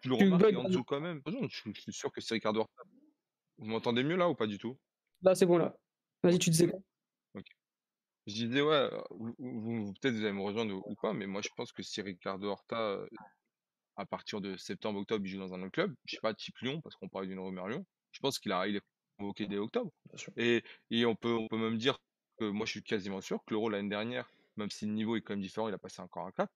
Tu 0.00 0.08
le 0.08 0.14
remarques 0.14 0.54
en 0.54 0.64
dessous 0.64 0.84
quand 0.84 1.00
même? 1.00 1.20
Je 1.26 1.80
suis 1.80 1.92
sûr 1.92 2.12
que 2.12 2.20
c'est 2.20 2.34
Ricardo 2.34 2.64
Vous 3.58 3.66
m'entendez 3.66 4.04
mieux 4.04 4.16
là 4.16 4.28
ou 4.28 4.34
pas 4.34 4.46
du 4.46 4.58
tout? 4.58 4.78
Là, 5.22 5.34
c'est 5.34 5.46
bon 5.46 5.58
là. 5.58 5.76
Vas-y, 6.22 6.38
tu 6.38 6.50
disais 6.50 6.70
Je 8.26 8.32
disais, 8.32 8.60
ouais, 8.60 8.90
vous, 9.10 9.92
peut-être 9.94 10.14
vous 10.14 10.22
allez 10.22 10.32
me 10.32 10.42
rejoindre 10.42 10.74
ou 10.86 10.94
pas, 10.94 11.12
mais 11.12 11.26
moi 11.26 11.42
je 11.42 11.48
pense 11.56 11.72
que 11.72 11.82
si 11.82 12.00
Ricardo 12.00 12.48
Horta, 12.48 13.00
à 13.96 14.06
partir 14.06 14.40
de 14.40 14.56
septembre-octobre, 14.56 15.26
il 15.26 15.30
joue 15.30 15.38
dans 15.38 15.54
un 15.54 15.62
autre 15.62 15.72
club, 15.72 15.94
je 16.04 16.14
sais 16.14 16.20
pas, 16.20 16.34
type 16.34 16.56
Lyon, 16.58 16.80
parce 16.80 16.94
qu'on 16.96 17.08
parle 17.08 17.26
d'une 17.26 17.40
rumeur 17.40 17.68
Lyon, 17.68 17.84
je 18.12 18.20
pense 18.20 18.38
qu'il 18.38 18.52
a, 18.52 18.68
il 18.68 18.76
est 18.76 18.82
convoqué 19.18 19.46
dès 19.46 19.58
octobre. 19.58 19.90
Et, 20.36 20.62
et 20.90 21.04
on, 21.04 21.16
peut, 21.16 21.32
on 21.32 21.48
peut 21.48 21.58
même 21.58 21.78
dire 21.78 21.98
que 22.38 22.44
moi 22.44 22.66
je 22.66 22.72
suis 22.72 22.82
quasiment 22.82 23.20
sûr 23.20 23.44
que 23.44 23.54
l'Euro 23.54 23.68
l'année 23.68 23.88
dernière, 23.88 24.30
même 24.56 24.70
si 24.70 24.86
le 24.86 24.92
niveau 24.92 25.16
est 25.16 25.22
quand 25.22 25.32
même 25.32 25.42
différent, 25.42 25.68
il 25.68 25.74
a 25.74 25.78
passé 25.78 26.00
encore 26.00 26.26
un 26.26 26.32
4, 26.32 26.52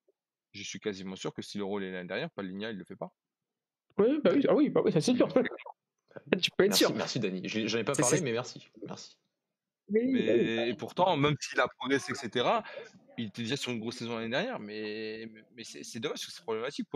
je 0.53 0.63
suis 0.63 0.81
quasiment 0.81 1.17
sûr 1.17 1.33
que 1.33 1.43
si 1.43 1.59
le 1.59 1.65
rôle 1.65 1.85
est 1.85 1.93
l'année 1.93 2.09
dernière, 2.09 2.31
Paligna, 2.31 2.71
il 2.71 2.79
le 2.79 2.85
fait 2.85 2.97
pas. 2.97 3.13
Oui, 3.99 4.21
bah 4.23 4.31
oui, 4.35 4.47
ah 4.49 4.55
oui, 4.55 4.71
bah 4.71 4.81
oui 4.85 4.93
ça 4.93 5.01
c'est 5.01 5.15
sûr. 5.15 5.29
tu 6.43 6.51
peux 6.57 6.65
être 6.65 6.71
merci, 6.71 6.85
sûr. 6.85 6.95
Merci 6.95 7.21
Dani. 7.21 7.43
J'en 7.45 7.79
ai 7.79 7.85
pas 7.85 7.95
parlé, 7.95 8.21
mais 8.21 8.33
merci. 8.33 8.69
Merci. 8.87 9.17
Mais, 9.89 10.69
et 10.69 10.75
pourtant, 10.75 11.17
même 11.17 11.37
s'il 11.41 11.61
a 11.61 11.69
progressé, 11.69 12.13
etc., 12.13 12.47
il 13.19 13.27
était 13.27 13.43
déjà 13.43 13.57
sur 13.57 13.73
une 13.73 13.81
grosse 13.81 13.97
saison 13.97 14.17
l'année 14.17 14.31
dernière, 14.31 14.59
mais, 14.59 15.29
mais 15.55 15.65
c'est 15.65 16.01
dommage 16.01 16.21
parce 16.21 16.27
que 16.27 16.33
c'est 16.33 16.43
problématique. 16.43 16.89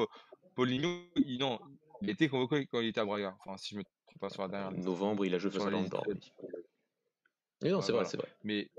Paulinho, 0.55 1.03
il, 1.17 1.39
non, 1.39 1.61
il 2.01 2.11
était 2.11 2.29
convoqué 2.29 2.67
quand 2.67 2.81
il 2.81 2.89
était 2.89 3.01
à 3.01 3.05
Braga. 3.05 3.37
Enfin, 3.45 3.59
si 3.59 3.75
je 3.75 3.79
me 3.79 3.85
trompe 3.85 4.21
pas 4.21 4.31
sur 4.31 4.43
la 4.43 4.49
dernière. 4.49 4.73
Novembre, 4.73 5.27
il 5.27 5.35
a 5.35 5.39
joué 5.39 5.51
face 5.51 5.67
à 5.67 5.71
l'Andorre. 5.71 6.07
Mais 7.63 7.71
non, 7.71 7.83
c'est 7.83 7.93
vrai, 7.93 8.05
c'est 8.07 8.17
vrai. 8.17 8.29
Mais 8.45 8.71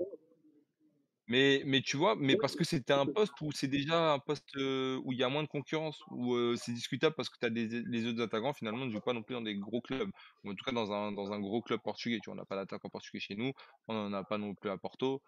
mais, 1.28 1.62
mais 1.66 1.82
tu 1.82 1.96
vois, 1.96 2.16
mais 2.16 2.36
parce 2.36 2.56
que 2.56 2.64
c'était 2.64 2.92
un 2.94 3.06
poste 3.06 3.40
où 3.42 3.52
c'est 3.52 3.68
déjà 3.68 4.12
un 4.14 4.18
poste 4.18 4.54
où 4.56 5.12
il 5.12 5.18
y 5.18 5.22
a 5.22 5.28
moins 5.28 5.42
de 5.42 5.48
concurrence, 5.48 6.02
où 6.10 6.34
c'est 6.56 6.72
discutable 6.72 7.14
parce 7.16 7.28
que 7.28 7.36
tu 7.38 7.46
as 7.46 7.50
des, 7.50 7.66
les 7.68 8.06
autres 8.06 8.22
attaquants 8.22 8.52
finalement 8.54 8.86
ne 8.86 8.90
jouent 8.90 9.00
pas 9.00 9.12
non 9.12 9.22
plus 9.22 9.34
dans 9.34 9.42
des 9.42 9.56
gros 9.56 9.80
clubs, 9.82 10.10
ou 10.44 10.50
en 10.50 10.54
tout 10.54 10.64
cas 10.64 10.72
dans 10.72 10.92
un, 10.92 11.12
dans 11.12 11.32
un 11.32 11.40
gros 11.40 11.62
club 11.62 11.80
portugais. 11.82 12.18
Tu 12.22 12.26
vois, 12.30 12.34
on 12.34 12.36
n'a 12.36 12.46
pas 12.46 12.56
d'attaquant 12.56 12.88
portugais 12.88 13.20
chez 13.20 13.36
nous, 13.36 13.52
on 13.88 13.94
n'en 13.94 14.12
a 14.14 14.24
pas 14.24 14.38
non 14.38 14.54
plus 14.54 14.70
à 14.70 14.78
Porto. 14.78 15.22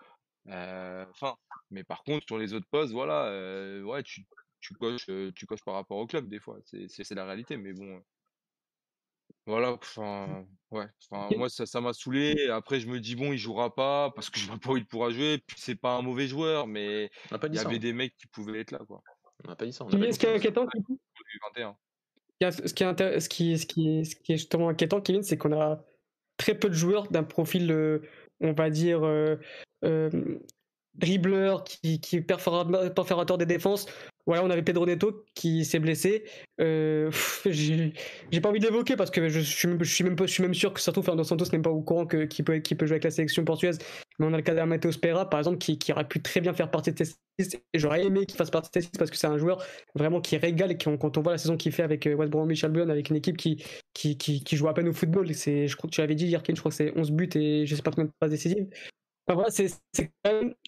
Enfin, 0.46 1.36
mais 1.70 1.84
par 1.84 2.02
contre, 2.02 2.26
sur 2.26 2.38
les 2.38 2.54
autres 2.54 2.68
postes, 2.70 2.92
voilà, 2.92 3.82
ouais, 3.84 4.02
tu, 4.02 4.22
tu, 4.60 4.74
coches, 4.74 5.06
tu 5.34 5.46
coches 5.46 5.64
par 5.64 5.74
rapport 5.74 5.98
au 5.98 6.06
club 6.06 6.28
des 6.28 6.40
fois, 6.40 6.58
c'est 6.64 7.10
la 7.14 7.24
réalité, 7.26 7.56
mais 7.56 7.72
bon. 7.74 8.02
Voilà, 9.46 9.72
enfin, 9.72 10.44
ouais, 10.70 10.86
enfin, 11.10 11.28
moi 11.36 11.48
ça 11.48 11.66
ça 11.66 11.80
m'a 11.80 11.92
saoulé. 11.92 12.48
Après, 12.50 12.78
je 12.78 12.86
me 12.86 13.00
dis 13.00 13.16
bon, 13.16 13.32
il 13.32 13.38
jouera 13.38 13.74
pas 13.74 14.10
parce 14.14 14.30
que 14.30 14.38
je 14.38 14.46
vois 14.46 14.58
pas 14.58 14.70
où 14.70 14.76
il 14.76 14.86
pourra 14.86 15.10
jouer. 15.10 15.38
Puis 15.46 15.56
c'est 15.58 15.74
pas 15.74 15.96
un 15.96 16.02
mauvais 16.02 16.26
joueur, 16.26 16.66
mais 16.66 17.10
il 17.30 17.54
y 17.54 17.58
avait 17.58 17.76
hein. 17.76 17.78
des 17.78 17.92
mecs 17.92 18.16
qui 18.16 18.26
pouvaient 18.26 18.60
être 18.60 18.70
là, 18.70 18.80
quoi. 18.86 19.02
On 19.44 19.48
n'a 19.48 19.56
pas 19.56 19.64
dit 19.64 19.72
ça. 19.72 19.86
ce 19.90 20.18
qui 20.18 20.26
est 20.26 20.34
inquiétant, 20.34 20.66
ce 22.40 22.74
qui 22.74 22.84
est, 22.84 23.20
ce 23.20 23.28
qui, 23.28 23.58
ce 23.58 23.66
qui, 23.66 24.04
ce 24.04 24.16
qui 24.16 24.32
est 24.32 24.36
justement 24.36 24.68
inquiétant, 24.68 25.00
Kevin, 25.00 25.22
c'est 25.22 25.36
qu'on 25.36 25.58
a 25.58 25.82
très 26.36 26.54
peu 26.54 26.68
de 26.68 26.74
joueurs 26.74 27.08
d'un 27.08 27.22
profil, 27.22 27.70
euh, 27.70 28.00
on 28.40 28.52
va 28.52 28.70
dire, 28.70 29.04
euh, 29.04 29.36
euh, 29.84 30.38
dribbleur, 30.94 31.64
qui, 31.64 32.00
qui 32.00 32.16
est 32.16 32.22
perforateur 32.22 33.38
des 33.38 33.46
défenses, 33.46 33.86
voilà, 34.30 34.44
on 34.44 34.50
avait 34.50 34.62
Pedro 34.62 34.86
Neto 34.86 35.24
qui 35.34 35.64
s'est 35.64 35.80
blessé. 35.80 36.22
Euh, 36.60 37.10
j'ai 37.50 37.92
pas 38.40 38.48
envie 38.48 38.60
de 38.60 38.64
l'évoquer 38.64 38.94
parce 38.94 39.10
que 39.10 39.28
je, 39.28 39.40
suis, 39.40 39.68
je, 39.80 39.92
suis 39.92 40.04
même, 40.04 40.16
je 40.16 40.26
suis 40.26 40.42
même 40.44 40.54
sûr 40.54 40.72
que 40.72 40.80
surtout 40.80 41.02
Fernando 41.02 41.24
Santos 41.24 41.46
n'est 41.52 41.58
pas 41.58 41.70
au 41.70 41.82
courant 41.82 42.06
qu'il 42.06 42.44
peut, 42.44 42.60
peut 42.60 42.86
jouer 42.86 42.94
avec 42.94 43.02
la 43.02 43.10
sélection 43.10 43.44
portugaise. 43.44 43.78
Mais 44.20 44.26
on 44.26 44.32
a 44.32 44.36
le 44.36 44.44
cas 44.44 44.54
d'Amateo 44.54 44.92
Spera, 44.92 45.28
par 45.28 45.40
exemple, 45.40 45.58
qui, 45.58 45.80
qui, 45.80 45.90
aurait 45.90 46.06
pu 46.06 46.22
très 46.22 46.40
bien 46.40 46.54
faire 46.54 46.70
partie 46.70 46.92
de 46.92 47.02
ces 47.02 47.56
Et 47.74 47.78
j'aurais 47.80 48.04
aimé 48.04 48.24
qu'il 48.24 48.36
fasse 48.36 48.52
partie 48.52 48.70
de 48.72 48.84
ces 48.84 48.90
parce 48.96 49.10
que 49.10 49.16
c'est 49.16 49.26
un 49.26 49.36
joueur 49.36 49.66
vraiment 49.96 50.20
qui 50.20 50.36
régale. 50.36 50.70
Et 50.70 50.78
quand 50.78 51.18
on 51.18 51.22
voit 51.22 51.32
la 51.32 51.38
saison 51.38 51.56
qu'il 51.56 51.72
fait 51.72 51.82
avec 51.82 52.06
euh, 52.06 52.14
West 52.14 52.30
Bromwich 52.30 52.62
Albion, 52.62 52.88
avec 52.88 53.10
une 53.10 53.16
équipe 53.16 53.36
qui, 53.36 53.64
qui, 53.94 54.16
qui, 54.16 54.56
joue 54.56 54.68
à 54.68 54.74
peine 54.74 54.86
au 54.86 54.92
football, 54.92 55.26
je 55.26 55.74
crois 55.74 55.90
que 55.90 55.94
tu 55.96 56.02
l'avais 56.02 56.14
dit, 56.14 56.28
Yerkin, 56.28 56.54
je 56.54 56.60
crois 56.60 56.70
que 56.70 56.76
c'est 56.76 56.96
11 56.96 57.10
buts 57.10 57.30
et 57.34 57.66
je 57.66 57.74
sais 57.74 57.82
pas 57.82 57.90
combien 57.90 58.04
de 58.04 58.12
passes 58.20 58.30
décisives. 58.30 58.68
Enfin, 59.26 59.34
voilà, 59.34 59.50
c'est 59.50 60.12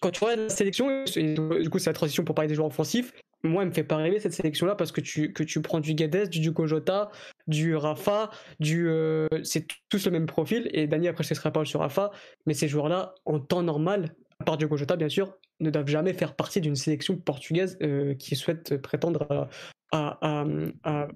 quand, 0.00 0.10
tu 0.10 0.18
vois 0.18 0.34
la 0.34 0.48
sélection, 0.48 1.04
du 1.04 1.70
coup, 1.70 1.78
c'est 1.78 1.90
la 1.90 1.94
transition 1.94 2.24
pour 2.24 2.34
parler 2.34 2.48
des 2.48 2.56
joueurs 2.56 2.66
offensifs 2.66 3.12
moi, 3.44 3.62
elle 3.62 3.70
me 3.70 3.74
fait 3.74 3.84
pas 3.84 3.96
rêver 3.96 4.20
cette 4.20 4.32
sélection-là 4.32 4.74
parce 4.74 4.92
que 4.92 5.00
tu, 5.00 5.32
prends 5.62 5.80
du 5.80 5.94
Guedes, 5.94 6.28
du 6.28 6.40
Duko 6.40 6.66
Jota, 6.66 7.10
du 7.46 7.74
Rafa, 7.74 8.30
du. 8.60 8.88
Euh, 8.88 9.26
c'est 9.42 9.66
tous 9.88 10.04
le 10.06 10.12
même 10.12 10.26
profil. 10.26 10.70
Et 10.72 10.86
Dani, 10.86 11.08
après, 11.08 11.24
je 11.24 11.34
te 11.34 11.48
pas 11.48 11.64
sur 11.64 11.80
Rafa. 11.80 12.10
Mais 12.46 12.54
ces 12.54 12.68
joueurs-là, 12.68 13.14
en 13.24 13.40
temps 13.40 13.62
normal, 13.62 14.14
à 14.38 14.44
part 14.44 14.56
Duko 14.56 14.76
Jota, 14.76 14.96
bien 14.96 15.08
sûr, 15.08 15.36
ne 15.60 15.70
doivent 15.70 15.88
jamais 15.88 16.12
faire 16.12 16.36
partie 16.36 16.60
d'une 16.60 16.76
sélection 16.76 17.16
portugaise 17.16 17.76
euh, 17.82 18.14
qui 18.14 18.36
souhaite 18.36 18.76
prétendre 18.80 19.48
à, 19.90 20.18
à, 20.22 20.44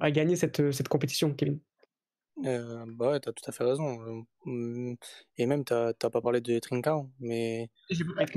à, 0.01 0.11
gagner 0.11 0.37
cette, 0.37 0.73
cette 0.73 0.89
compétition, 0.89 1.33
Kevin. 1.33 1.59
Euh, 2.45 2.85
bah 2.89 3.13
ouais, 3.13 3.21
t'as 3.21 3.33
tout 3.33 3.45
à 3.49 3.53
fait 3.53 3.65
raison. 3.65 4.27
Mmh, 4.45 4.95
et 5.39 5.47
même, 5.47 5.65
t'as 5.65 5.95
pas 5.95 6.21
parlé 6.21 6.41
de 6.41 6.59
Trincao, 6.59 7.09
mais 7.19 7.71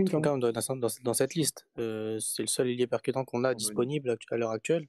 Trincao 0.05 0.37
dans, 0.37 0.51
dans, 0.51 0.87
dans, 1.01 1.13
cette 1.13 1.35
liste, 1.35 1.67
euh, 1.77 2.17
c'est 2.19 2.43
le 2.43 2.47
seul 2.47 2.69
ailier 2.69 2.87
percutant 2.87 3.25
qu'on 3.25 3.43
a 3.43 3.53
disponible 3.53 4.17
à 4.31 4.37
l'heure 4.37 4.51
actuelle. 4.51 4.87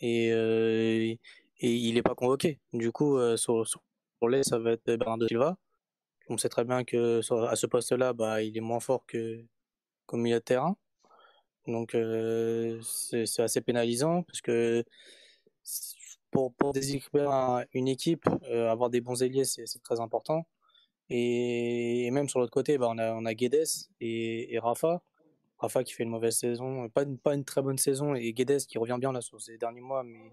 Et, 0.00 0.32
euh, 0.32 1.14
et 1.60 1.74
il 1.74 1.94
n'est 1.94 2.02
pas 2.02 2.14
convoqué. 2.14 2.58
Du 2.72 2.92
coup, 2.92 3.16
euh, 3.16 3.36
sur, 3.36 3.64
les, 4.28 4.42
ça 4.42 4.58
va 4.58 4.72
être 4.72 4.84
Bernardo 4.96 5.26
Silva. 5.28 5.56
On 6.28 6.38
sait 6.38 6.48
très 6.48 6.64
bien 6.64 6.84
que 6.84 7.20
à 7.46 7.56
ce 7.56 7.66
poste-là, 7.66 8.12
bah, 8.12 8.42
il 8.42 8.56
est 8.56 8.60
moins 8.60 8.80
fort 8.80 9.06
que 9.06 9.44
comme 10.06 10.22
milieu 10.22 10.38
de 10.38 10.44
terrain. 10.44 10.76
Donc, 11.66 11.94
euh, 11.94 12.80
c'est 12.82 13.40
assez 13.40 13.60
pénalisant 13.60 14.22
parce 14.22 14.40
que 14.40 14.84
pour, 16.30 16.52
pour 16.54 16.72
déséquilibrer 16.72 17.26
une 17.72 17.88
équipe, 17.88 18.24
euh, 18.50 18.70
avoir 18.70 18.90
des 18.90 19.00
bons 19.00 19.22
ailiers, 19.22 19.44
c'est 19.44 19.82
très 19.82 20.00
important. 20.00 20.46
Et, 21.10 22.10
même 22.10 22.28
sur 22.28 22.38
l'autre 22.40 22.52
côté, 22.52 22.78
bah, 22.78 22.88
on, 22.90 22.98
a, 22.98 23.12
on 23.14 23.24
a 23.24 23.34
Guedes 23.34 23.88
et, 24.00 24.58
Rafa. 24.58 25.02
Rafa 25.58 25.82
qui 25.82 25.92
fait 25.92 26.04
une 26.04 26.10
mauvaise 26.10 26.36
saison, 26.36 26.88
pas 26.88 27.02
une, 27.02 27.18
pas 27.18 27.34
une 27.34 27.44
très 27.44 27.62
bonne 27.62 27.78
saison, 27.78 28.14
et 28.14 28.32
Guedes 28.32 28.66
qui 28.66 28.78
revient 28.78 28.98
bien 29.00 29.12
là 29.12 29.20
sur 29.20 29.40
ces 29.40 29.58
derniers 29.58 29.80
mois, 29.80 30.04
mais 30.04 30.32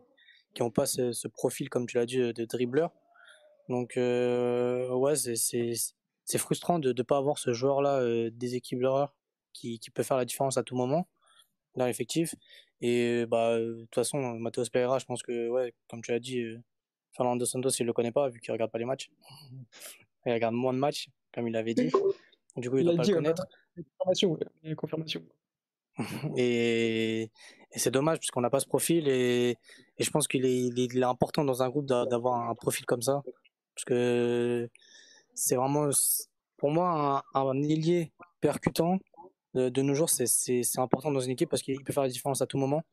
qui 0.53 0.61
n'ont 0.61 0.71
pas 0.71 0.85
ce, 0.85 1.27
profil, 1.27 1.69
comme 1.69 1.87
tu 1.87 1.97
l'as 1.97 2.05
dit, 2.05 2.17
de 2.17 2.45
dribbleur. 2.45 2.91
Donc, 3.69 3.97
euh, 3.97 4.93
ouais, 4.93 5.15
c'est 5.15 6.37
frustrant 6.37 6.79
de 6.79 6.93
ne 6.93 7.03
pas 7.03 7.17
avoir 7.17 7.39
ce 7.39 7.53
joueur-là, 7.53 8.01
euh, 8.01 8.29
déséquilibreur, 8.31 9.15
qui, 9.53 9.79
qui 9.79 9.89
peut 9.89 10.03
faire 10.03 10.17
la 10.17 10.25
différence 10.25 10.57
à 10.57 10.63
tout 10.63 10.75
moment 10.75 11.07
dans 11.75 11.85
l'effectif. 11.85 12.35
Et 12.81 13.25
bah, 13.25 13.57
de 13.57 13.81
toute 13.81 13.95
façon, 13.95 14.19
Matheus 14.39 14.69
Pereira, 14.69 14.99
je 14.99 15.05
pense 15.05 15.23
que, 15.23 15.49
ouais, 15.49 15.73
comme 15.89 16.01
tu 16.01 16.11
as 16.11 16.19
dit, 16.19 16.41
euh, 16.41 16.61
Fernando 17.15 17.45
Santos, 17.45 17.69
il 17.79 17.85
le 17.85 17.93
connaît 17.93 18.11
pas, 18.11 18.29
vu 18.29 18.39
qu'il 18.39 18.51
regarde 18.51 18.71
pas 18.71 18.79
les 18.79 18.85
matchs. 18.85 19.09
Il 20.27 20.33
regarde 20.33 20.55
moins 20.55 20.73
de 20.73 20.79
matchs, 20.79 21.07
comme 21.31 21.47
il 21.47 21.51
l'avait 21.51 21.75
dit. 21.75 21.91
Du 22.55 22.71
coup, 22.71 22.79
il 22.79 22.83
ne 22.87 22.93
doit 22.93 22.95
pas 22.95 23.07
le 23.07 23.13
connaître. 23.13 23.45
Confirmation, 23.99 24.39
confirmation. 24.75 25.21
et, 26.35 27.29
et 27.71 27.79
c'est 27.79 27.91
dommage, 27.91 28.17
puisqu'on 28.17 28.41
n'a 28.41 28.49
pas 28.49 28.59
ce 28.59 28.65
profil. 28.65 29.07
Et, 29.07 29.55
et 29.99 30.03
je 30.03 30.09
pense 30.09 30.27
qu'il 30.27 30.43
est, 30.43 30.61
il 30.63 30.97
est, 30.97 31.03
important 31.03 31.43
dans 31.43 31.61
un 31.61 31.69
groupe 31.69 31.85
d'avoir 31.85 32.49
un 32.49 32.55
profil 32.55 32.87
comme 32.87 33.03
ça. 33.03 33.21
Parce 33.75 33.85
que 33.85 34.67
c'est 35.35 35.55
vraiment, 35.55 35.89
pour 36.57 36.71
moi, 36.71 37.23
un, 37.35 37.39
un 37.39 37.61
ailier 37.61 38.11
percutant 38.41 38.97
de, 39.55 39.81
nos 39.81 39.93
jours, 39.93 40.09
c'est 40.09 40.79
important 40.79 41.11
dans 41.11 41.21
une 41.21 41.31
équipe 41.31 41.49
parce 41.49 41.61
qu'il 41.61 41.81
peut 41.83 41.93
faire 41.93 42.03
la 42.03 42.09
différence 42.09 42.41
à 42.41 42.45
tout 42.45 42.57
moment 42.57 42.83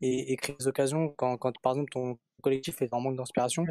et, 0.00 0.36
créer 0.36 0.56
des 0.58 0.66
occasions. 0.66 1.10
Quand, 1.10 1.36
quand, 1.36 1.52
par 1.62 1.72
exemple, 1.72 1.92
ton 1.92 2.18
collectif 2.42 2.80
est 2.82 2.92
en 2.92 3.00
manque 3.00 3.16
d'inspiration, 3.16 3.66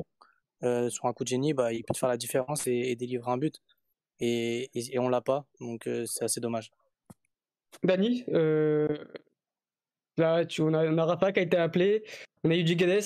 euh, 0.63 0.89
sur 0.89 1.05
un 1.05 1.13
coup 1.13 1.23
de 1.23 1.29
génie, 1.29 1.53
bah, 1.53 1.73
il 1.73 1.83
peut 1.83 1.93
te 1.93 1.99
faire 1.99 2.09
la 2.09 2.17
différence 2.17 2.67
et, 2.67 2.95
délivrer 2.95 3.31
un 3.31 3.37
but. 3.37 3.61
Et, 4.19 4.69
et, 4.75 4.99
on 4.99 5.09
l'a 5.09 5.21
pas, 5.21 5.45
donc 5.59 5.87
euh, 5.87 6.05
c'est 6.05 6.23
assez 6.23 6.39
dommage. 6.39 6.69
Dani, 7.83 8.23
euh, 8.29 8.87
là, 10.17 10.45
tu, 10.45 10.61
on, 10.61 10.73
a, 10.73 11.05
Rafa 11.05 11.31
qui 11.31 11.39
a 11.39 11.43
été 11.43 11.57
appelé, 11.57 12.03
on 12.43 12.51
a 12.51 12.55
eu 12.55 12.63
du 12.63 12.75
Guedes, 12.75 13.01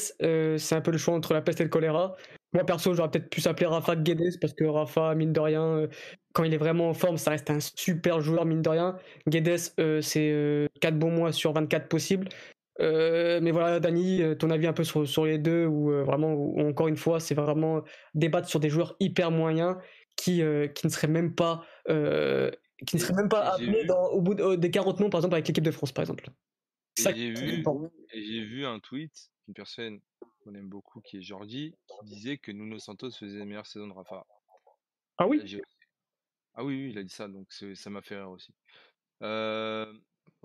c'est 0.60 0.76
un 0.76 0.82
peu 0.82 0.92
le 0.92 0.98
choix 0.98 1.14
entre 1.14 1.34
la 1.34 1.42
peste 1.42 1.62
et 1.62 1.64
le 1.64 1.70
choléra. 1.70 2.18
Moi, 2.56 2.66
perso, 2.66 2.94
j'aurais 2.94 3.12
peut-être 3.12 3.30
pu 3.30 3.42
s'appeler 3.42 3.66
Rafa 3.66 3.98
Guedes 3.98 4.40
parce 4.40 4.54
que 4.54 4.64
Rafa, 4.64 5.14
mine 5.14 5.34
de 5.34 5.40
rien, 5.42 5.62
euh, 5.62 5.88
quand 6.32 6.46
il 6.46 6.54
est 6.54 6.58
vraiment 6.58 6.88
en 6.88 6.94
forme, 6.94 7.18
ça 7.18 7.32
reste 7.32 7.50
un 7.50 7.60
super 7.60 8.22
joueur, 8.22 8.46
mine 8.46 8.62
de 8.62 8.70
rien. 8.70 8.98
Guedes, 9.28 9.74
euh, 9.82 10.00
c'est 10.00 10.70
4 10.80 10.94
euh, 10.94 10.98
bons 10.98 11.12
mois 11.12 11.34
sur 11.34 11.52
24 11.52 11.90
possibles. 11.90 12.30
mais 12.80 13.52
voilà, 13.52 13.82
Dani, 13.82 14.22
ton 14.40 14.50
avis 14.52 14.68
un 14.68 14.74
peu 14.74 14.86
sur, 14.86 15.06
sur 15.06 15.26
les 15.26 15.38
deux, 15.38 15.66
ou 15.66 15.92
vraiment, 16.06 16.58
encore 16.58 16.88
une 16.88 16.96
fois, 16.96 17.20
c'est 17.20 17.36
vraiment 17.36 17.84
débattre 18.14 18.48
sur 18.48 18.62
des 18.62 18.70
joueurs 18.70 18.96
hyper 19.02 19.32
moyens 19.32 19.76
qui, 20.16 20.42
qui 20.76 20.88
ne 20.88 20.92
seraient 20.92 21.10
même 21.10 21.36
pas, 21.36 21.66
qui 21.86 22.96
ne 22.96 23.02
seraient 23.02 23.16
même 23.16 23.28
pas 23.28 23.56
appelés 23.56 23.86
au 24.14 24.22
bout 24.22 24.56
des 24.56 24.72
40 24.72 25.02
noms, 25.02 25.10
par 25.10 25.20
exemple, 25.20 25.36
avec 25.36 25.46
l'équipe 25.50 25.62
de 25.62 25.72
France, 25.72 25.92
par 25.92 26.04
exemple. 26.04 26.30
J'ai 26.98 27.32
vu, 27.32 27.62
vu 28.14 28.66
un 28.66 28.80
tweet 28.80 29.12
d'une 29.46 29.54
personne 29.54 30.00
qu'on 30.46 30.54
aime 30.56 30.70
beaucoup, 30.70 31.02
qui 31.02 31.18
est 31.18 31.22
Jordi, 31.22 31.76
qui 31.88 32.06
disait 32.06 32.38
que 32.38 32.52
Nuno 32.52 32.78
Santos 32.78 33.12
faisait 33.12 33.40
la 33.40 33.46
meilleure 33.46 33.66
saison 33.66 33.88
de 33.88 33.94
Rafa. 33.94 34.26
Ah 35.18 35.28
oui? 35.28 35.60
Ah 36.54 36.64
oui, 36.64 36.76
oui, 36.76 36.92
il 36.92 36.98
a 36.98 37.04
dit 37.04 37.14
ça, 37.14 37.28
donc 37.28 37.52
ça 37.52 37.90
m'a 37.90 38.02
fait 38.02 38.16
rire 38.16 38.30
aussi. 38.30 38.54
Euh... 39.24 39.92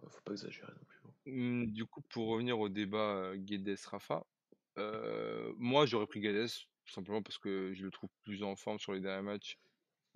Faut 0.09 0.21
pas 0.25 0.33
exagérer 0.33 0.73
non 0.73 0.85
plus. 0.87 1.01
Hein. 1.05 1.13
Mmh, 1.27 1.67
du 1.67 1.85
coup, 1.85 2.01
pour 2.09 2.29
revenir 2.29 2.59
au 2.59 2.69
débat 2.69 3.17
euh, 3.17 3.37
Guedes-Rafa, 3.37 4.25
euh, 4.79 5.53
moi 5.59 5.85
j'aurais 5.85 6.07
pris 6.07 6.21
Guedes, 6.21 6.51
tout 6.85 6.93
simplement 6.93 7.23
parce 7.23 7.39
que 7.39 7.75
je 7.75 7.85
le 7.85 7.91
trouve 7.91 8.09
plus 8.23 8.43
en 8.43 8.57
forme 8.57 8.79
sur 8.79 8.95
les 8.95 9.01
derniers 9.01 9.23
matchs. 9.23 9.59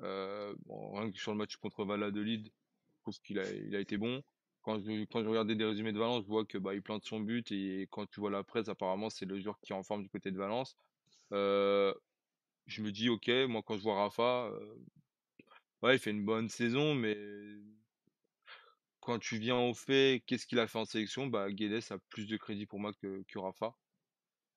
Euh, 0.01 0.55
bon, 0.64 0.95
rien 0.95 1.11
que 1.11 1.18
sur 1.18 1.32
le 1.32 1.39
match 1.39 1.57
contre 1.57 1.85
Valladolid, 1.85 2.47
je 2.47 3.03
trouve 3.03 3.20
qu'il 3.20 3.39
a, 3.39 3.51
il 3.53 3.76
a 3.76 3.80
été 3.80 3.99
bon 3.99 4.22
quand 4.65 4.81
je, 4.81 5.05
quand 5.05 5.23
regardais 5.25 5.55
des 5.55 5.65
résumés 5.65 5.93
de 5.93 5.99
Valence, 5.99 6.25
je 6.25 6.29
vois 6.29 6.45
que 6.45 6.59
bah, 6.59 6.75
il 6.75 6.83
plante 6.83 7.05
son 7.05 7.21
but 7.21 7.53
et 7.53 7.87
quand 7.91 8.07
tu 8.07 8.21
vois 8.21 8.31
la 8.31 8.43
presse, 8.43 8.69
apparemment, 8.69 9.11
c'est 9.11 9.27
le 9.27 9.39
joueur 9.39 9.61
qui 9.61 9.73
est 9.73 9.77
en 9.77 9.83
forme 9.83 10.03
du 10.03 10.09
côté 10.09 10.31
de 10.31 10.39
Valence. 10.39 10.77
Euh, 11.33 11.95
je 12.67 12.83
me 12.83 12.91
dis, 12.91 13.09
ok, 13.11 13.29
moi 13.49 13.62
quand 13.62 13.77
je 13.77 13.83
vois 13.83 13.97
Rafa, 13.97 14.51
euh, 14.53 15.93
il 15.93 15.99
fait 15.99 16.11
une 16.11 16.25
bonne 16.25 16.49
saison, 16.49 16.95
mais 16.95 17.17
quand 19.01 19.19
tu 19.19 19.39
viens 19.39 19.59
au 19.59 19.75
fait, 19.75 20.23
qu'est-ce 20.27 20.47
qu'il 20.47 20.59
a 20.59 20.67
fait 20.67 20.79
en 20.79 20.87
sélection 20.87 21.27
bah, 21.27 21.51
Guedes 21.53 21.85
a 21.91 21.99
plus 22.09 22.27
de 22.27 22.37
crédit 22.39 22.65
pour 22.65 22.81
moi 22.81 22.93
que, 22.95 23.39
Rafa. 23.39 23.75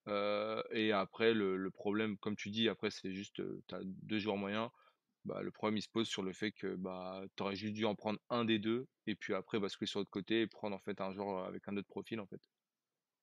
Euh, 0.08 0.64
et 0.72 0.94
après, 0.94 1.34
le, 1.34 1.70
problème, 1.70 2.18
comme 2.18 2.38
tu 2.38 2.50
dis, 2.50 2.70
après, 2.70 2.92
c'est 2.92 3.12
juste, 3.12 3.42
tu 3.68 3.76
as 3.76 3.82
deux 3.84 4.20
joueurs 4.20 4.38
moyens. 4.38 4.70
Bah, 5.28 5.42
le 5.42 5.52
problème 5.52 5.76
il 5.76 5.82
se 5.82 5.90
pose 5.90 6.08
sur 6.08 6.24
le 6.24 6.32
fait 6.32 6.52
que 6.52 6.76
bah, 6.76 7.22
tu 7.36 7.44
aurais 7.44 7.58
juste 7.58 7.74
dû 7.74 7.84
en 7.84 7.96
prendre 7.96 8.18
un 8.30 8.46
des 8.46 8.60
deux 8.60 8.88
et 9.08 9.16
puis 9.16 9.34
après 9.34 9.60
basculer 9.60 9.88
sur 9.88 10.00
l'autre 10.00 10.10
côté 10.10 10.42
et 10.42 10.48
prendre 10.48 10.74
en 10.74 10.80
fait 10.80 11.02
un 11.02 11.12
joueur 11.12 11.44
avec 11.46 11.68
un 11.68 11.76
autre 11.76 11.88
profil 11.88 12.22
en 12.22 12.26
fait. 12.26 12.40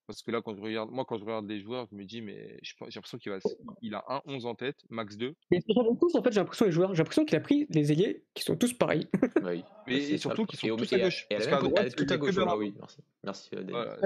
Parce 0.06 0.22
que 0.22 0.30
là, 0.30 0.42
quand 0.42 0.54
je 0.54 0.60
regarde, 0.60 0.90
moi, 0.90 1.06
quand 1.06 1.16
je 1.16 1.24
regarde 1.24 1.48
les 1.48 1.60
joueurs, 1.60 1.86
je 1.90 1.96
me 1.96 2.04
dis, 2.04 2.20
mais 2.20 2.58
j'ai 2.62 2.74
l'impression 2.94 3.16
qu'il 3.16 3.32
va, 3.32 3.38
il 3.80 3.94
a 3.94 4.04
un 4.08 4.20
11 4.26 4.44
en 4.44 4.54
tête, 4.54 4.76
max 4.90 5.16
2. 5.16 5.34
Mais 5.50 5.60
tous, 5.62 6.14
en 6.14 6.22
fait, 6.22 6.30
j'ai 6.30 6.40
l'impression 6.40 6.66
les 6.66 6.72
joueurs, 6.72 6.94
j'ai 6.94 6.98
l'impression 6.98 7.24
qu'il 7.24 7.36
a 7.36 7.40
pris 7.40 7.66
les 7.70 7.90
ailiers 7.90 8.22
qui 8.34 8.42
sont 8.42 8.54
tous 8.54 8.74
pareils. 8.74 9.08
Oui. 9.42 9.64
Mais 9.86 10.18
surtout 10.18 10.44
qu'ils 10.44 10.58
sont 10.58 10.76
tous 10.76 10.92
à 10.92 10.98
gauche. 10.98 11.26
Et, 11.30 11.36
à 11.36 11.58
droite, 11.58 11.96
tout 11.96 12.06
à 12.10 12.18
gauche. 12.18 12.34
Ah 12.36 12.56
oui, 12.56 12.74
merci. 12.78 12.98
Merci, 13.22 13.50
euh, 13.54 13.96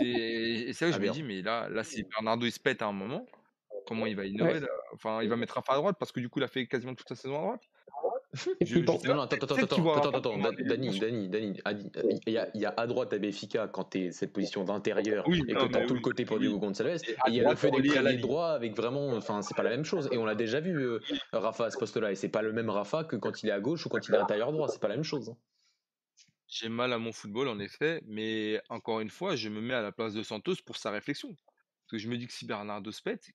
Et, 0.00 0.72
c'est 0.74 0.84
là 0.84 0.90
que 0.90 1.02
je 1.02 1.08
me 1.08 1.12
dis, 1.12 1.22
mais 1.22 1.40
là, 1.40 1.70
là, 1.70 1.82
si 1.82 2.02
Bernardo 2.02 2.44
il 2.44 2.52
se 2.52 2.60
pète 2.60 2.82
à 2.82 2.86
un 2.86 2.92
moment, 2.92 3.26
comment 3.90 4.06
il 4.06 4.14
va 4.14 4.24
innover 4.24 4.60
Enfin, 4.94 5.20
il 5.20 5.28
va 5.28 5.34
mettre 5.34 5.54
Rafa 5.54 5.72
à 5.72 5.76
droite 5.76 5.96
parce 5.98 6.12
que 6.12 6.20
du 6.20 6.28
coup, 6.28 6.38
il 6.38 6.44
a 6.44 6.48
fait 6.48 6.66
quasiment 6.68 6.94
toute 6.94 7.08
sa 7.08 7.16
saison 7.16 7.34
à 7.34 7.40
droite. 7.40 7.68
non, 8.86 9.16
non, 9.16 9.22
attends, 9.22 9.36
attends, 9.36 9.56
attends, 9.56 9.92
attends, 9.94 10.10
attends, 10.10 10.38
Dani, 10.38 11.00
Dani, 11.00 11.28
Dani, 11.28 11.60
il 12.26 12.32
y 12.32 12.38
a, 12.38 12.48
il 12.54 12.60
y 12.60 12.66
a 12.66 12.74
à 12.76 12.86
droite 12.86 13.12
à 13.12 13.66
quand 13.66 13.84
t'es 13.84 14.12
cette 14.12 14.32
position 14.32 14.62
d'intérieur 14.62 15.26
et 15.28 15.52
que 15.52 15.72
t'as 15.72 15.86
tout 15.86 15.94
le 15.94 16.00
côté 16.00 16.24
pour 16.24 16.38
Diego 16.38 16.60
Gonçalves, 16.60 17.00
et 17.08 17.16
il 17.26 17.34
y 17.34 17.44
a 17.44 17.50
le 17.50 17.56
fait 17.56 17.72
d'être 17.72 18.20
droit 18.20 18.50
avec 18.50 18.76
vraiment, 18.76 19.08
enfin, 19.08 19.42
c'est 19.42 19.56
pas 19.56 19.64
la 19.64 19.70
même 19.70 19.84
chose, 19.84 20.08
et 20.12 20.18
on 20.18 20.24
l'a 20.24 20.36
déjà 20.36 20.60
vu, 20.60 20.78
euh, 20.78 21.00
Rafa 21.32 21.64
à 21.64 21.70
ce 21.70 21.78
poste-là, 21.78 22.12
et 22.12 22.14
c'est 22.14 22.28
pas 22.28 22.42
le 22.42 22.52
même 22.52 22.70
Rafa 22.70 23.02
que 23.02 23.16
quand 23.16 23.42
il 23.42 23.48
est 23.48 23.52
à 23.52 23.58
gauche 23.58 23.84
ou 23.86 23.88
quand 23.88 24.06
il 24.06 24.14
est 24.14 24.18
intérieur 24.18 24.52
droit, 24.52 24.68
c'est 24.68 24.80
pas 24.80 24.88
la 24.88 24.94
même 24.94 25.04
chose. 25.04 25.30
Hein. 25.30 25.36
J'ai 26.46 26.68
mal 26.68 26.92
à 26.92 26.98
mon 26.98 27.12
football 27.12 27.48
en 27.48 27.58
effet, 27.58 28.00
mais 28.06 28.62
encore 28.68 29.00
une 29.00 29.10
fois, 29.10 29.34
je 29.34 29.48
me 29.48 29.60
mets 29.60 29.74
à 29.74 29.82
la 29.82 29.90
place 29.90 30.14
de 30.14 30.22
Santos 30.22 30.56
pour 30.64 30.76
sa 30.76 30.92
réflexion. 30.92 31.34
Parce 31.90 31.90
que 31.90 31.98
je 31.98 32.08
me 32.08 32.16
dis 32.16 32.28
que 32.28 32.32
si 32.32 32.46
Bernardo 32.46 32.92
se 32.92 33.02
pète, 33.02 33.30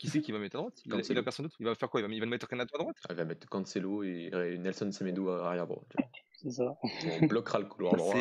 qui 0.00 0.08
c'est 0.08 0.22
qui 0.22 0.32
va 0.32 0.38
mettre 0.38 0.56
à 0.56 0.60
droite? 0.60 0.80
Il, 0.86 0.94
a, 0.94 1.22
personne 1.22 1.44
d'autre. 1.44 1.56
Il 1.60 1.66
va 1.66 1.74
faire 1.74 1.90
quoi? 1.90 2.00
Il 2.00 2.06
va, 2.06 2.12
il 2.14 2.20
va 2.20 2.26
mettre 2.26 2.48
Renato 2.50 2.74
à 2.74 2.78
droite? 2.78 2.96
Ah, 3.04 3.08
Il 3.10 3.16
va 3.16 3.26
mettre 3.26 3.46
Cancelo 3.48 4.02
et 4.02 4.30
Nelson 4.58 4.90
Semedo 4.90 5.28
à 5.28 5.48
arrière 5.48 5.66
droite. 5.66 5.92
C'est 6.32 6.50
ça. 6.50 6.74
On 7.20 7.26
bloquera 7.26 7.58
le 7.58 7.66
couloir 7.66 7.96
droit. 7.96 8.14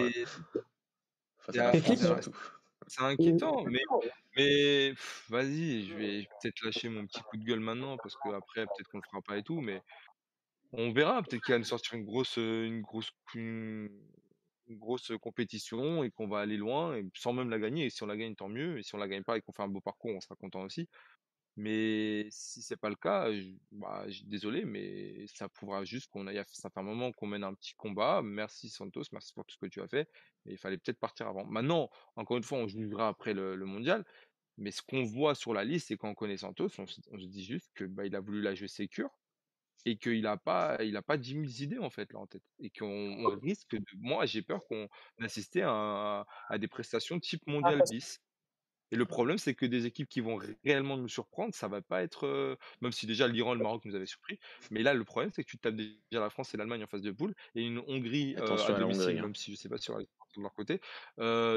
C'est 2.88 3.04
inquiétant, 3.04 3.64
mais, 3.66 3.84
mais 4.36 4.94
vas-y, 5.30 5.86
je 5.86 5.94
vais 5.96 6.28
peut-être 6.42 6.66
lâcher 6.66 6.90
mon 6.90 7.06
petit 7.06 7.22
coup 7.22 7.38
de 7.38 7.46
gueule 7.46 7.60
maintenant 7.60 7.98
parce 7.98 8.16
qu'après, 8.18 8.66
peut-être 8.66 8.90
qu'on 8.90 8.98
le 8.98 9.04
fera 9.04 9.22
pas 9.22 9.38
et 9.38 9.44
tout, 9.44 9.62
mais 9.62 9.82
on 10.74 10.92
verra. 10.92 11.22
Peut-être 11.22 11.44
qu'il 11.44 11.54
va 11.54 11.60
nous 11.60 11.66
sortir 11.66 11.94
une 11.94 12.04
grosse, 12.04 12.36
une 12.38 12.82
grosse, 12.82 13.12
une, 13.36 13.90
grosse 14.70 15.12
compétition 15.22 16.04
et 16.04 16.12
qu'on 16.12 16.28
va 16.28 16.40
aller 16.40 16.58
loin 16.58 16.96
et 16.96 17.06
sans 17.16 17.32
même 17.32 17.50
la 17.50 17.60
gagner. 17.60 17.86
Et 17.86 17.90
si 17.90 18.04
on 18.04 18.08
la 18.08 18.18
gagne, 18.18 18.36
tant 18.36 18.50
mieux. 18.50 18.80
Et 18.80 18.84
si 18.84 18.96
on 18.96 18.98
la 18.98 19.08
gagne 19.08 19.24
pas 19.24 19.38
et 19.38 19.42
qu'on 19.42 19.54
fait 19.54 19.64
un 19.64 19.70
beau 19.70 19.82
parcours, 19.82 20.12
on 20.14 20.22
sera 20.22 20.36
content 20.36 20.62
aussi. 20.62 20.90
Mais 21.60 22.26
si 22.32 22.62
c'est 22.62 22.78
pas 22.78 22.88
le 22.88 22.96
cas, 22.96 23.28
bah, 23.74 24.06
désolé, 24.24 24.64
mais 24.64 25.28
ça 25.28 25.50
prouvera 25.50 25.84
juste 25.84 26.10
qu'on 26.10 26.26
a, 26.28 26.44
ça 26.46 26.70
fait 26.70 26.80
un 26.80 26.84
moment 26.84 27.12
qu'on 27.12 27.28
mène 27.28 27.44
un 27.44 27.54
petit 27.54 27.74
combat. 27.74 28.22
Merci 28.24 28.70
Santos, 28.70 29.04
merci 29.12 29.34
pour 29.34 29.44
tout 29.44 29.56
ce 29.56 29.60
que 29.60 29.66
tu 29.66 29.82
as 29.82 29.88
fait. 29.90 30.08
Mais 30.46 30.54
il 30.54 30.58
fallait 30.58 30.78
peut-être 30.78 31.00
partir 31.00 31.28
avant. 31.28 31.46
Maintenant, 31.48 31.90
encore 32.16 32.38
une 32.38 32.44
fois, 32.44 32.60
on 32.60 32.70
jugera 32.70 33.10
après 33.10 33.34
le, 33.34 33.58
mondial. 33.66 34.06
Mais 34.58 34.72
ce 34.72 34.82
qu'on 34.82 35.04
voit 35.04 35.36
sur 35.36 35.54
la 35.54 35.66
liste, 35.66 35.90
c'est 35.90 35.98
qu'on 35.98 36.16
connaît 36.16 36.38
Santos, 36.38 36.70
on, 36.78 36.88
se 36.88 37.26
dit 37.26 37.44
juste 37.44 37.70
que 37.76 37.84
bah, 37.84 38.06
il 38.06 38.16
a 38.16 38.22
voulu 38.22 38.42
la 38.42 38.56
jouer 38.56 38.70
sécure 38.70 39.10
et 39.84 39.98
qu'il 39.98 40.22
n'a 40.22 40.38
pas, 40.38 40.82
il 40.82 40.96
a 40.96 41.02
pas 41.02 41.18
10 41.18 41.32
000 41.32 41.44
idées 41.60 41.80
en 41.80 41.90
fait 41.90 42.14
là 42.14 42.20
en 42.20 42.28
tête. 42.28 42.44
Et 42.60 42.70
qu'on 42.70 43.38
risque 43.42 43.76
de, 43.76 43.84
moi 43.98 44.26
j'ai 44.26 44.44
peur 44.44 44.66
qu'on 44.70 44.88
assiste 45.20 45.58
à, 45.58 46.26
à, 46.48 46.58
des 46.58 46.70
prestations 46.70 47.20
type 47.20 47.44
ah, 47.48 47.52
mondial 47.52 47.82
10. 47.86 48.22
Et 48.92 48.96
le 48.96 49.06
problème, 49.06 49.38
c'est 49.38 49.54
que 49.54 49.66
des 49.66 49.86
équipes 49.86 50.10
qui 50.10 50.20
vont 50.20 50.40
réellement 50.64 50.98
nous 50.98 51.08
surprendre, 51.08 51.54
ça 51.54 51.68
va 51.68 51.82
pas 51.82 52.02
être. 52.02 52.58
même 52.82 52.92
si 52.92 53.06
déjà 53.06 53.28
l'Iran 53.28 53.54
et 53.54 53.58
le 53.58 53.64
Maroc 53.64 53.86
nous 53.86 53.96
avaient 53.96 54.06
surpris. 54.06 54.40
Mais 54.72 54.82
là, 54.82 54.94
le 54.94 55.04
problème, 55.04 55.32
c'est 55.34 55.44
que 55.44 55.50
tu 55.50 55.58
tapes 55.58 55.76
déjà 55.76 55.94
la 56.12 56.30
France 56.30 56.54
et 56.54 56.58
l'Allemagne 56.58 56.84
en 56.84 56.88
face 56.88 57.02
de 57.02 57.12
poule 57.12 57.36
et 57.56 57.62
une 57.62 57.80
Hongrie 57.88 58.36
à 58.38 58.80
domicile, 58.80 59.18
hein. 59.18 59.22
même 59.22 59.36
si 59.36 59.52
je 59.52 59.58
sais 59.58 59.70
pas 59.70 59.78
si 59.78 59.92
de 59.92 60.42
leur 60.42 60.54
côté. 60.54 60.82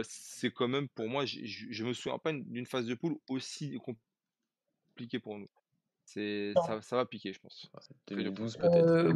c'est 0.04 0.50
quand 0.50 0.68
même, 0.68 0.88
pour 0.88 1.08
moi, 1.08 1.24
je 1.24 1.84
me 1.84 1.92
souviens 1.92 2.18
pas 2.18 2.32
d'une 2.32 2.66
phase 2.66 2.86
de 2.86 2.94
poule 2.94 3.16
aussi 3.28 3.78
compliquée 3.78 5.18
pour 5.18 5.38
nous. 5.38 5.48
C'est, 6.04 6.52
ça, 6.66 6.82
ça, 6.82 6.96
va 6.96 7.06
piquer, 7.06 7.32
je 7.32 7.40
pense. 7.40 7.70
2012 8.08 8.56
peut-être. 8.56 9.14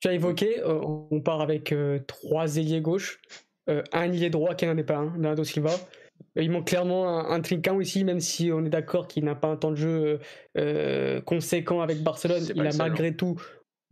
tu 0.00 0.08
as 0.08 0.12
évoqué, 0.12 0.62
on 0.64 1.20
part 1.20 1.40
avec 1.40 1.74
trois 2.06 2.56
ailiers 2.56 2.80
gauche, 2.80 3.20
un 3.66 4.12
ailier 4.12 4.30
droit 4.30 4.54
qui 4.54 4.66
n'en 4.66 4.76
est 4.76 4.84
pas 4.84 4.96
un, 4.96 5.06
Bernardo 5.06 5.44
Silva. 5.44 5.74
Il 6.36 6.50
manque 6.50 6.66
clairement 6.66 7.08
un, 7.08 7.30
un 7.30 7.40
Trinquant 7.40 7.76
aussi, 7.76 8.04
même 8.04 8.20
si 8.20 8.50
on 8.52 8.64
est 8.64 8.70
d'accord 8.70 9.08
qu'il 9.08 9.24
n'a 9.24 9.34
pas 9.34 9.48
un 9.48 9.56
temps 9.56 9.70
de 9.70 9.76
jeu 9.76 10.20
euh, 10.56 11.20
conséquent 11.20 11.80
avec 11.80 12.02
Barcelone. 12.02 12.44
Il 12.54 12.66
a 12.66 12.72
malgré 12.76 13.14
tout 13.14 13.40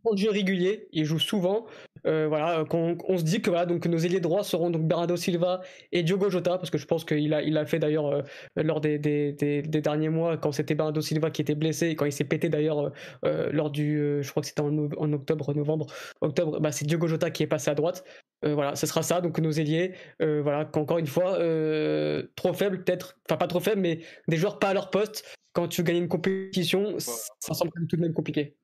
un 0.04 0.16
jeu 0.16 0.30
régulier, 0.30 0.88
il 0.92 1.04
joue 1.04 1.18
souvent. 1.18 1.66
Euh, 2.06 2.28
voilà, 2.28 2.64
on, 2.72 3.18
se 3.18 3.24
dit 3.24 3.42
que 3.42 3.50
voilà, 3.50 3.66
donc 3.66 3.84
nos 3.86 3.98
ailiers 3.98 4.20
droits 4.20 4.44
seront 4.44 4.70
donc 4.70 4.86
Bernardo 4.86 5.16
Silva 5.16 5.60
et 5.92 6.02
Diogo 6.02 6.30
Jota, 6.30 6.58
parce 6.58 6.70
que 6.70 6.78
je 6.78 6.86
pense 6.86 7.04
qu'il 7.04 7.34
a, 7.34 7.42
il 7.42 7.56
a 7.58 7.66
fait 7.66 7.78
d'ailleurs 7.78 8.06
euh, 8.06 8.22
lors 8.56 8.80
des, 8.80 8.98
des, 8.98 9.32
des, 9.32 9.62
derniers 9.62 10.08
mois, 10.08 10.36
quand 10.36 10.52
c'était 10.52 10.74
Bernardo 10.74 11.00
Silva 11.00 11.30
qui 11.30 11.42
était 11.42 11.54
blessé, 11.54 11.96
quand 11.96 12.04
il 12.04 12.12
s'est 12.12 12.24
pété 12.24 12.48
d'ailleurs 12.48 12.92
lors 13.22 13.70
du, 13.70 14.22
je 14.22 14.30
crois 14.30 14.42
que 14.42 14.46
c'était 14.46 14.60
en, 14.60 14.88
en, 14.96 15.12
octobre, 15.12 15.54
novembre, 15.54 15.86
octobre, 16.20 16.60
bah, 16.60 16.72
c'est 16.72 16.86
Diogo 16.86 17.06
Jota 17.06 17.30
qui 17.30 17.42
est 17.42 17.48
passé 17.48 17.70
à 17.70 17.74
droite. 17.74 18.04
Euh, 18.44 18.54
voilà, 18.54 18.76
ce 18.76 18.86
sera 18.86 19.02
ça, 19.02 19.20
donc 19.20 19.38
nos 19.40 19.50
ailiers, 19.50 19.94
euh, 20.22 20.40
voilà, 20.42 20.64
qu'encore 20.64 20.98
une 20.98 21.08
fois, 21.08 21.38
euh, 21.40 22.22
trop 22.36 22.52
faibles 22.52 22.84
peut-être, 22.84 23.18
enfin 23.28 23.36
pas 23.36 23.48
trop 23.48 23.58
faibles, 23.58 23.80
mais 23.80 24.00
des 24.28 24.36
joueurs 24.36 24.60
pas 24.60 24.68
à 24.68 24.74
leur 24.74 24.90
poste, 24.90 25.24
quand 25.52 25.66
tu 25.66 25.82
gagnes 25.82 25.98
une 25.98 26.08
compétition, 26.08 26.96
ça 26.98 27.54
semble 27.54 27.72
tout 27.88 27.96
de 27.96 28.00
même 28.00 28.12
compliqué. 28.12 28.56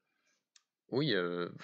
Oui, 0.91 1.15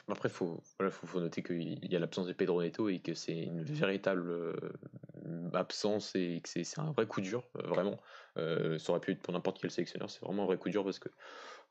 après, 0.09 0.29
il 0.29 0.33
faut, 0.33 0.61
voilà, 0.79 0.91
faut, 0.91 1.07
faut, 1.07 1.21
noter 1.21 1.43
qu'il 1.43 1.85
y 1.85 1.97
a 1.97 1.99
l'absence 1.99 2.27
de 2.27 2.33
Pedro 2.33 2.63
Neto 2.63 2.89
et 2.89 2.99
que 2.99 3.15
c'est 3.15 3.39
une 3.39 3.63
véritable 3.63 4.57
absence 5.53 6.17
et 6.17 6.41
que 6.43 6.49
c'est 6.49 6.79
un 6.81 6.91
vrai 6.93 7.07
coup 7.07 7.21
dur, 7.21 7.45
vraiment. 7.55 8.01
ça 8.35 8.91
aurait 8.91 9.01
pu 9.01 9.13
être 9.13 9.23
pour 9.23 9.33
n'importe 9.33 9.61
quel 9.61 9.71
sélectionneur, 9.71 10.11
c'est 10.11 10.25
vraiment 10.25 10.45
un 10.45 10.47
vrai 10.47 10.59
coup 10.59 10.71
dur 10.71 10.85
parce 10.85 10.99
que 10.99 11.11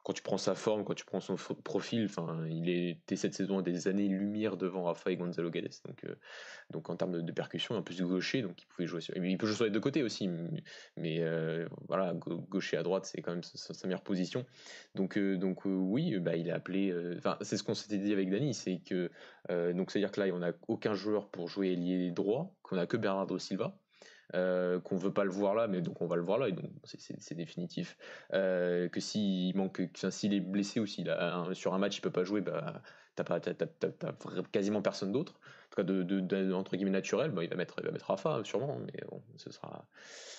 quand 0.03 0.13
tu 0.13 0.21
prends 0.21 0.37
sa 0.37 0.55
forme, 0.55 0.83
quand 0.85 0.93
tu 0.93 1.05
prends 1.05 1.19
son 1.19 1.35
profil, 1.63 2.05
enfin, 2.05 2.45
il 2.49 2.69
était 2.69 3.15
cette 3.15 3.33
saison 3.33 3.59
à 3.59 3.61
des 3.61 3.87
années-lumière 3.87 4.55
devant 4.55 4.83
Rafa 4.83 5.11
et 5.11 5.17
Gonzalo 5.17 5.49
Gades. 5.49 5.75
Donc, 5.85 6.03
euh, 6.05 6.15
donc 6.71 6.89
en 6.89 6.95
termes 6.95 7.21
de, 7.21 7.31
percussion, 7.31 7.75
un 7.75 7.81
plus 7.81 8.01
gaucher, 8.01 8.41
donc 8.41 8.61
il 8.61 8.65
pouvait 8.67 8.87
jouer 8.87 9.01
sur, 9.01 9.15
il 9.17 9.37
peut 9.37 9.47
jouer 9.47 9.55
sur 9.55 9.65
les 9.65 9.71
deux 9.71 9.79
côtés 9.79 10.01
aussi, 10.01 10.29
mais 10.95 11.19
euh, 11.19 11.67
voilà, 11.87 12.13
gaucher 12.13 12.77
à 12.77 12.83
droite, 12.83 13.05
c'est 13.05 13.21
quand 13.21 13.31
même 13.31 13.43
sa, 13.43 13.87
meilleure 13.87 14.03
position. 14.03 14.45
Donc, 14.95 15.17
euh, 15.17 15.37
donc 15.37 15.65
oui, 15.65 16.17
bah, 16.19 16.35
il 16.35 16.49
a 16.49 16.55
appelé. 16.55 16.93
Enfin, 17.17 17.37
c'est 17.41 17.57
ce 17.57 17.63
qu'on 17.63 17.75
s'était 17.75 17.97
dit 17.97 18.13
avec 18.13 18.29
Dani, 18.29 18.53
c'est 18.53 18.79
que 18.79 19.11
donc 19.73 19.91
c'est 19.91 19.99
à 19.99 20.01
dire 20.01 20.11
que 20.11 20.21
là, 20.21 20.33
on 20.33 20.39
n'a 20.39 20.53
aucun 20.67 20.93
joueur 20.93 21.29
pour 21.29 21.47
jouer 21.47 21.73
ailier 21.73 22.11
droit, 22.11 22.55
qu'on 22.63 22.77
a 22.77 22.85
que 22.85 22.97
Bernardo 22.97 23.37
Silva. 23.37 23.77
Euh, 24.35 24.79
qu'on 24.79 24.95
veut 24.95 25.11
pas 25.11 25.23
le 25.23 25.31
voir 25.31 25.55
là, 25.55 25.67
mais 25.67 25.81
donc 25.81 26.01
on 26.01 26.05
va 26.05 26.15
le 26.15 26.21
voir 26.21 26.37
là, 26.37 26.49
et 26.49 26.51
donc 26.51 26.69
c'est 26.83 27.35
définitif. 27.35 27.97
Euh, 28.33 28.87
que 28.87 28.99
s'il 28.99 29.55
manque, 29.57 29.81
s'il 30.09 30.33
est 30.35 30.39
blessé 30.39 30.79
ou 30.79 30.85
s'il 30.85 31.09
a 31.09 31.45
sur 31.53 31.73
un 31.73 31.79
match 31.79 31.97
il 31.97 32.01
peut 32.01 32.11
pas 32.11 32.23
jouer, 32.23 32.41
bah 32.41 32.81
t'as 33.15 33.23
pas, 33.23 33.39
quasiment 34.51 34.81
personne 34.81 35.11
d'autre. 35.11 35.33
En 35.33 35.69
tout 35.71 35.75
cas, 35.77 35.83
de, 35.83 36.03
de, 36.03 36.53
entre 36.53 36.75
guillemets 36.75 36.91
naturel, 36.91 37.31
bah, 37.31 37.43
il 37.43 37.49
va 37.49 37.55
mettre, 37.55 37.75
il 37.79 37.85
va 37.85 37.91
mettre 37.91 38.05
Rafa 38.05 38.35
hein, 38.35 38.43
sûrement, 38.43 38.79
mais 38.85 39.01
bon, 39.09 39.21
ce 39.35 39.51
sera, 39.51 39.87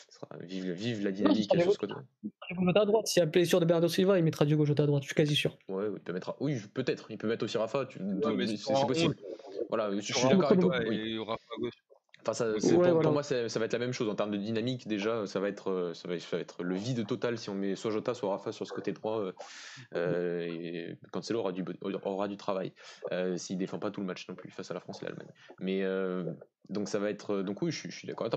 sera 0.08 0.28
vive, 0.40 0.70
vive, 0.72 1.04
la 1.04 1.12
dynamique 1.12 1.52
sur 1.52 1.72
ce 1.72 1.78
côté. 1.78 1.94
à 1.94 2.84
droite. 2.84 3.06
S'il 3.06 3.20
y 3.20 3.22
a 3.22 3.26
blessure 3.26 3.60
de 3.60 3.64
Bernardo 3.64 3.88
Silva, 3.88 4.18
il 4.18 4.24
mettra 4.24 4.44
Diogo 4.44 4.64
Jota 4.64 4.84
à 4.84 4.86
droite. 4.86 5.02
Je 5.02 5.08
suis 5.08 5.14
quasi 5.14 5.34
sûr. 5.34 5.58
Ouais, 5.68 5.86
il 5.92 6.00
peut 6.00 6.12
mettre, 6.12 6.36
oui, 6.40 6.60
peut-être. 6.74 7.10
Il 7.10 7.18
peut 7.18 7.28
mettre 7.28 7.44
aussi 7.44 7.58
Rafa. 7.58 7.88
C'est 7.90 8.86
possible. 8.86 9.16
Voilà, 9.68 9.90
je 9.94 10.00
suis 10.00 10.28
d'accord 10.28 10.52
avec 10.52 10.60
toi. 10.60 10.78
Oui. 10.88 11.18
Rafa 11.18 11.44
gauche. 11.58 11.74
Enfin, 12.22 12.34
ça, 12.34 12.46
pour, 12.70 13.12
moi, 13.12 13.22
ça, 13.22 13.58
va 13.58 13.64
être 13.64 13.72
la 13.72 13.78
même 13.78 13.92
chose 13.92 14.08
en 14.08 14.14
termes 14.14 14.30
de 14.30 14.36
dynamique. 14.36 14.86
Déjà, 14.86 15.26
ça 15.26 15.40
va 15.40 15.48
être, 15.48 15.70
euh, 15.70 15.94
ça 15.94 16.08
va, 16.08 16.14
être 16.14 16.62
le 16.62 16.74
vide 16.74 17.06
total 17.06 17.38
si 17.38 17.48
on 17.50 17.54
met 17.54 17.76
soit 17.76 17.90
Jota, 17.90 18.14
soit 18.14 18.30
Rafa 18.30 18.52
sur 18.52 18.66
ce 18.66 18.72
côté 18.72 18.92
droit. 18.92 19.20
Euh, 19.20 19.32
euh 19.94 20.40
et 20.40 20.98
Cancelo 21.12 21.40
aura 21.40 21.52
du, 21.52 21.64
aura 21.82 22.28
du 22.28 22.36
travail 22.36 22.72
euh, 23.12 23.36
s'il 23.36 23.58
défend 23.58 23.78
pas 23.78 23.90
tout 23.90 24.00
le 24.00 24.06
match 24.06 24.28
non 24.28 24.34
plus 24.34 24.50
face 24.50 24.70
à 24.70 24.74
la 24.74 24.80
France 24.80 25.02
et 25.02 25.06
l'Allemagne. 25.06 25.28
Mais 25.60 25.82
donc 26.68 26.88
ça 26.88 26.98
va 26.98 27.10
être, 27.10 27.42
donc 27.42 27.62
oui, 27.62 27.72
je, 27.72 27.88
je 27.90 27.96
suis 27.96 28.06
d'accord. 28.06 28.28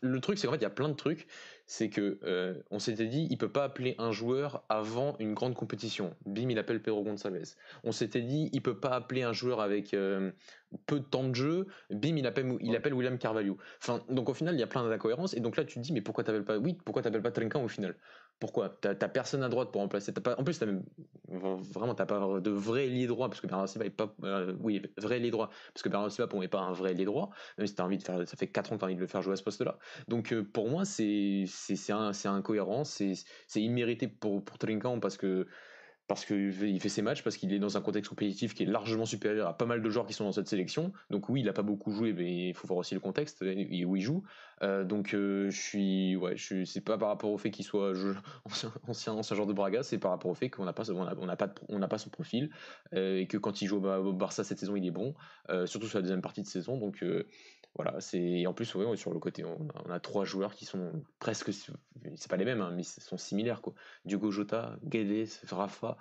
Le 0.00 0.20
truc, 0.20 0.38
c'est 0.38 0.46
qu'en 0.46 0.52
fait, 0.52 0.58
il 0.58 0.62
y 0.62 0.66
a 0.66 0.70
plein 0.70 0.88
de 0.88 0.94
trucs 0.94 1.28
c'est 1.66 1.88
que 1.88 2.18
euh, 2.24 2.62
on 2.70 2.78
s'était 2.78 3.06
dit 3.06 3.26
il 3.30 3.38
peut 3.38 3.50
pas 3.50 3.64
appeler 3.64 3.94
un 3.98 4.12
joueur 4.12 4.64
avant 4.68 5.16
une 5.18 5.32
grande 5.32 5.54
compétition. 5.54 6.14
Bim, 6.26 6.50
il 6.50 6.58
appelle 6.58 6.82
Pedro 6.82 7.02
Gonçalves. 7.02 7.54
On 7.84 7.92
s'était 7.92 8.20
dit 8.20 8.50
il 8.52 8.62
peut 8.62 8.78
pas 8.78 8.90
appeler 8.90 9.22
un 9.22 9.32
joueur 9.32 9.60
avec 9.60 9.94
euh, 9.94 10.32
peu 10.86 11.00
de 11.00 11.04
temps 11.04 11.26
de 11.26 11.34
jeu. 11.34 11.66
Bim, 11.90 12.16
il 12.16 12.26
appelle, 12.26 12.56
il 12.60 12.76
appelle 12.76 12.94
William 12.94 13.18
Carvalho. 13.18 13.58
Enfin, 13.80 14.04
donc 14.10 14.28
au 14.28 14.34
final, 14.34 14.54
il 14.54 14.60
y 14.60 14.62
a 14.62 14.66
plein 14.66 14.86
d'incohérences. 14.86 15.34
Et 15.34 15.40
donc 15.40 15.56
là, 15.56 15.64
tu 15.64 15.76
te 15.76 15.80
dis 15.80 15.92
mais 15.92 16.02
pourquoi 16.02 16.24
t'appelles 16.24 16.44
pas 16.44 16.58
Oui, 16.58 16.74
pourquoi 16.84 17.02
t'appelles 17.02 17.22
pas 17.22 17.32
Trinquant 17.32 17.64
au 17.64 17.68
final? 17.68 17.96
Pourquoi? 18.42 18.70
T'as 18.70 18.94
personne 18.96 19.44
à 19.44 19.48
droite 19.48 19.70
pour 19.70 19.82
remplacer. 19.82 20.12
pas, 20.20 20.34
en 20.36 20.42
plus, 20.42 20.60
as 20.60 20.66
même, 20.66 20.82
vraiment, 21.28 21.94
t'as 21.94 22.06
pas 22.06 22.40
de 22.40 22.50
vrai 22.50 22.86
ailier 22.88 23.06
droit 23.06 23.28
parce 23.28 23.40
que 23.40 23.46
Bernard 23.46 23.68
Silva 23.68 23.86
est 23.86 23.90
pas. 23.90 24.12
Euh, 24.24 24.56
oui, 24.58 24.82
parce 25.72 25.84
que 25.84 25.88
Bernard 25.88 26.10
n'est 26.40 26.48
pas 26.48 26.58
un 26.58 26.72
vrai 26.72 26.90
ailier 26.90 27.04
droit. 27.04 27.30
Même 27.56 27.68
si 27.68 27.76
envie 27.80 27.98
de 27.98 28.02
faire, 28.02 28.26
ça 28.26 28.36
fait 28.36 28.48
4 28.48 28.72
ans 28.72 28.74
que 28.74 28.80
t'as 28.80 28.86
envie 28.86 28.96
de 28.96 29.00
le 29.00 29.06
faire 29.06 29.22
jouer 29.22 29.34
à 29.34 29.36
ce 29.36 29.44
poste-là. 29.44 29.78
Donc 30.08 30.34
pour 30.42 30.68
moi, 30.68 30.84
c'est 30.84 31.44
incohérent, 32.24 32.82
c'est 32.82 33.14
immérité 33.54 34.08
pour, 34.08 34.44
pour 34.44 34.58
parce 34.98 35.16
que 35.16 35.46
parce 36.08 36.24
qu'il 36.24 36.80
fait 36.80 36.88
ses 36.88 37.02
matchs, 37.02 37.22
parce 37.22 37.36
qu'il 37.36 37.52
est 37.52 37.58
dans 37.58 37.76
un 37.76 37.80
contexte 37.80 38.10
compétitif 38.10 38.54
qui 38.54 38.64
est 38.64 38.66
largement 38.66 39.06
supérieur 39.06 39.48
à 39.48 39.56
pas 39.56 39.66
mal 39.66 39.82
de 39.82 39.90
joueurs 39.90 40.06
qui 40.06 40.12
sont 40.12 40.24
dans 40.24 40.32
cette 40.32 40.48
sélection. 40.48 40.92
Donc 41.10 41.28
oui, 41.28 41.40
il 41.40 41.46
n'a 41.46 41.52
pas 41.52 41.62
beaucoup 41.62 41.92
joué, 41.92 42.12
mais 42.12 42.48
il 42.48 42.54
faut 42.54 42.66
voir 42.66 42.78
aussi 42.78 42.94
le 42.94 43.00
contexte 43.00 43.42
où 43.42 43.46
il 43.96 44.00
joue. 44.00 44.22
Euh, 44.62 44.84
donc 44.84 45.14
euh, 45.14 45.50
je 45.50 45.60
suis, 45.60 46.16
ouais, 46.16 46.36
je 46.36 46.64
c'est 46.64 46.80
pas 46.80 46.98
par 46.98 47.08
rapport 47.08 47.30
au 47.30 47.38
fait 47.38 47.50
qu'il 47.50 47.64
soit 47.64 47.92
ancien, 48.44 48.72
ancien, 48.86 49.36
joueur 49.36 49.46
de 49.46 49.52
Braga, 49.52 49.82
c'est 49.82 49.98
par 49.98 50.10
rapport 50.10 50.30
au 50.30 50.34
fait 50.34 50.50
qu'on 50.50 50.64
n'a 50.64 50.72
pas, 50.72 50.90
on 50.90 51.06
a, 51.06 51.36
pas, 51.36 51.54
on 51.68 51.78
n'a 51.78 51.88
pas 51.88 51.98
son 51.98 52.10
profil 52.10 52.50
euh, 52.94 53.18
et 53.18 53.26
que 53.26 53.36
quand 53.38 53.62
il 53.62 53.66
joue 53.66 53.84
au, 53.84 54.12
Barça 54.12 54.44
cette 54.44 54.58
saison, 54.58 54.76
il 54.76 54.86
est 54.86 54.90
bon, 54.90 55.14
surtout 55.66 55.86
sur 55.86 55.98
la 55.98 56.02
deuxième 56.02 56.22
partie 56.22 56.42
de 56.42 56.46
saison. 56.46 56.76
Donc 56.76 57.02
voilà, 57.74 58.00
c'est 58.00 58.46
en 58.46 58.52
plus 58.52 58.66
sur 58.66 59.12
le 59.12 59.18
côté, 59.18 59.44
on 59.44 59.90
a, 59.90 60.00
trois 60.00 60.24
joueurs 60.24 60.54
qui 60.54 60.66
sont 60.66 60.92
presque, 61.18 61.52
c'est 61.52 62.30
pas 62.30 62.36
les 62.36 62.44
mêmes, 62.44 62.60
hein, 62.60 62.72
mais 62.74 62.82
ils 62.82 63.02
sont 63.02 63.16
similaires 63.16 63.62
quoi. 63.62 63.72
Diogo 64.04 64.30
Jota, 64.30 64.76
Guedes, 64.84 65.28
Rafa, 65.50 65.96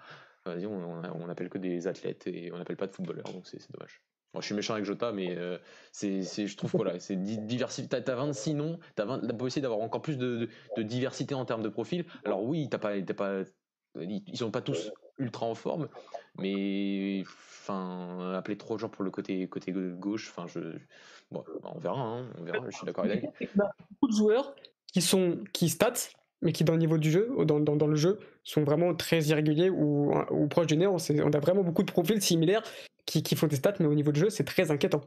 on, 0.45 0.61
on, 0.65 1.29
appelle 1.29 1.49
que 1.49 1.57
des 1.57 1.87
athlètes 1.87 2.27
et 2.27 2.51
on 2.51 2.57
n'appelle 2.57 2.77
pas 2.77 2.87
de 2.87 2.93
footballeurs, 2.93 3.31
donc 3.31 3.47
c'est 3.47 3.71
dommage. 3.71 4.01
Moi, 4.33 4.39
je 4.39 4.45
suis 4.45 4.55
méchant 4.55 4.73
avec 4.73 4.85
Jota, 4.85 5.11
mais 5.11 5.35
euh, 5.37 5.57
c'est, 5.91 6.21
je 6.23 6.55
trouve 6.55 6.71
voilà, 6.71 6.99
c'est 6.99 7.17
diversité. 7.17 8.01
T'as, 8.01 8.15
26 8.15 8.53
noms, 8.53 8.79
t'as 8.95 9.05
la 9.05 9.17
possibilité 9.33 9.61
d'avoir 9.61 9.81
encore 9.81 10.01
plus 10.01 10.17
de, 10.17 10.47
diversité 10.77 11.35
en 11.35 11.43
termes 11.43 11.63
de 11.63 11.69
profil. 11.69 12.05
Alors 12.23 12.43
oui, 12.43 12.69
t'as 12.69 12.77
pas, 12.77 13.01
pas, 13.01 13.41
ils 13.99 14.37
sont 14.37 14.51
pas 14.51 14.61
tous 14.61 14.91
ultra 15.21 15.45
en 15.45 15.55
forme, 15.55 15.87
mais 16.39 17.23
enfin, 17.25 18.33
appeler 18.35 18.57
trois 18.57 18.77
joueurs 18.77 18.91
pour 18.91 19.03
le 19.03 19.11
côté 19.11 19.47
côté 19.47 19.71
gauche, 19.71 20.33
enfin, 20.35 20.47
je, 20.47 20.59
bon, 21.31 21.43
on 21.63 21.79
verra, 21.79 22.01
hein, 22.01 22.29
on 22.37 22.43
verra. 22.43 22.69
Je 22.69 22.75
suis 22.75 22.85
d'accord 22.85 23.05
avec. 23.05 23.23
Beaucoup 23.55 24.07
de 24.07 24.15
joueurs 24.15 24.55
qui 24.91 25.01
sont 25.01 25.43
qui 25.53 25.69
statent, 25.69 26.13
mais 26.41 26.51
qui 26.51 26.63
dans 26.63 26.73
le 26.73 26.79
niveau 26.79 26.97
du 26.97 27.11
jeu, 27.11 27.29
dans, 27.45 27.59
dans, 27.59 27.75
dans 27.75 27.87
le 27.87 27.95
jeu, 27.95 28.19
sont 28.43 28.63
vraiment 28.63 28.93
très 28.95 29.21
irréguliers 29.25 29.69
ou, 29.69 30.13
ou 30.31 30.47
proches 30.47 30.67
du 30.67 30.77
néant. 30.77 30.97
On 31.09 31.31
a 31.31 31.39
vraiment 31.39 31.63
beaucoup 31.63 31.83
de 31.83 31.91
profils 31.91 32.21
similaires 32.21 32.63
qui, 33.05 33.23
qui 33.23 33.35
font 33.35 33.47
des 33.47 33.57
stats, 33.57 33.75
mais 33.79 33.85
au 33.85 33.95
niveau 33.95 34.11
du 34.11 34.19
jeu, 34.19 34.29
c'est 34.29 34.43
très 34.43 34.71
inquiétant. 34.71 35.01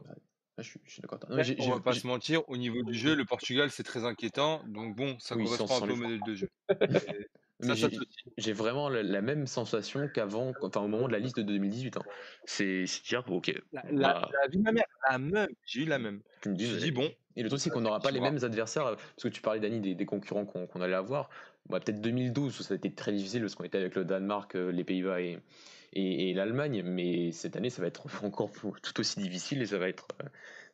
Ah, 0.57 0.61
je, 0.61 0.69
suis, 0.85 1.01
d'accord. 1.01 1.19
on 1.29 1.69
va 1.71 1.81
pas 1.81 1.91
se 1.91 2.07
mentir, 2.07 2.47
au 2.47 2.55
niveau 2.55 2.81
du 2.81 2.93
jeu, 2.93 3.13
le 3.13 3.25
Portugal, 3.25 3.69
c'est 3.71 3.83
très 3.83 4.05
inquiétant. 4.05 4.61
Donc 4.67 4.95
bon, 4.95 5.17
ça 5.19 5.35
correspond 5.35 5.83
un 5.83 5.87
peu 5.87 5.93
au 5.93 5.97
modèle 5.97 6.21
de 6.25 6.35
jeu. 6.35 6.49
j'ai 8.37 8.53
vraiment 8.53 8.89
la, 8.89 9.21
même 9.21 9.47
sensation 9.47 10.09
qu'avant, 10.13 10.53
enfin 10.61 10.81
au 10.81 10.87
moment 10.87 11.07
de 11.07 11.13
la 11.13 11.19
liste 11.19 11.37
de 11.37 11.43
2018. 11.43 11.97
Hein. 11.97 12.01
C'est 12.45 12.85
dire, 13.07 13.23
ok. 13.27 13.53
La, 13.71 13.81
bah 13.91 14.29
vie 14.49 14.57
de 14.57 14.63
ma 14.63 14.71
mère, 14.71 14.85
la 15.09 15.17
même. 15.17 15.47
J'ai 15.65 15.81
eu 15.81 15.85
la 15.85 15.99
même. 15.99 16.21
Tu 16.41 16.49
me 16.49 16.55
dis, 16.55 16.91
bon. 16.91 17.09
Et 17.37 17.43
le 17.43 17.49
truc, 17.49 17.59
c'est 17.59 17.69
qu'on 17.69 17.81
n'aura 17.81 17.99
pas 17.99 18.11
les 18.11 18.21
mêmes 18.21 18.43
adversaires, 18.43 18.83
parce 18.83 19.23
que 19.23 19.27
tu 19.27 19.41
parlais, 19.41 19.59
Dani, 19.59 19.81
des, 19.81 19.93
des 19.93 20.05
concurrents 20.05 20.45
qu'on 20.45 20.81
allait 20.81 20.95
avoir. 20.95 21.29
bah, 21.69 21.79
peut-être 21.79 21.99
2012 22.01 22.59
où 22.59 22.63
ça 22.63 22.73
a 22.73 22.77
été 22.77 22.93
très 22.93 23.11
difficile 23.11 23.41
parce 23.41 23.55
qu'on 23.55 23.65
était 23.65 23.77
avec 23.77 23.95
le 23.95 24.05
Danemark, 24.05 24.53
les 24.53 24.83
Pays-Bas 24.83 25.21
et, 25.21 25.39
et, 25.93 26.33
l'Allemagne, 26.33 26.83
mais 26.83 27.31
cette 27.31 27.55
année 27.55 27.69
ça 27.69 27.81
va 27.81 27.87
être 27.87 28.07
encore 28.23 28.51
tout 28.51 28.99
aussi 28.99 29.19
difficile 29.19 29.61
et 29.61 29.65
ça 29.65 29.77
va 29.77 29.87
être 29.87 30.07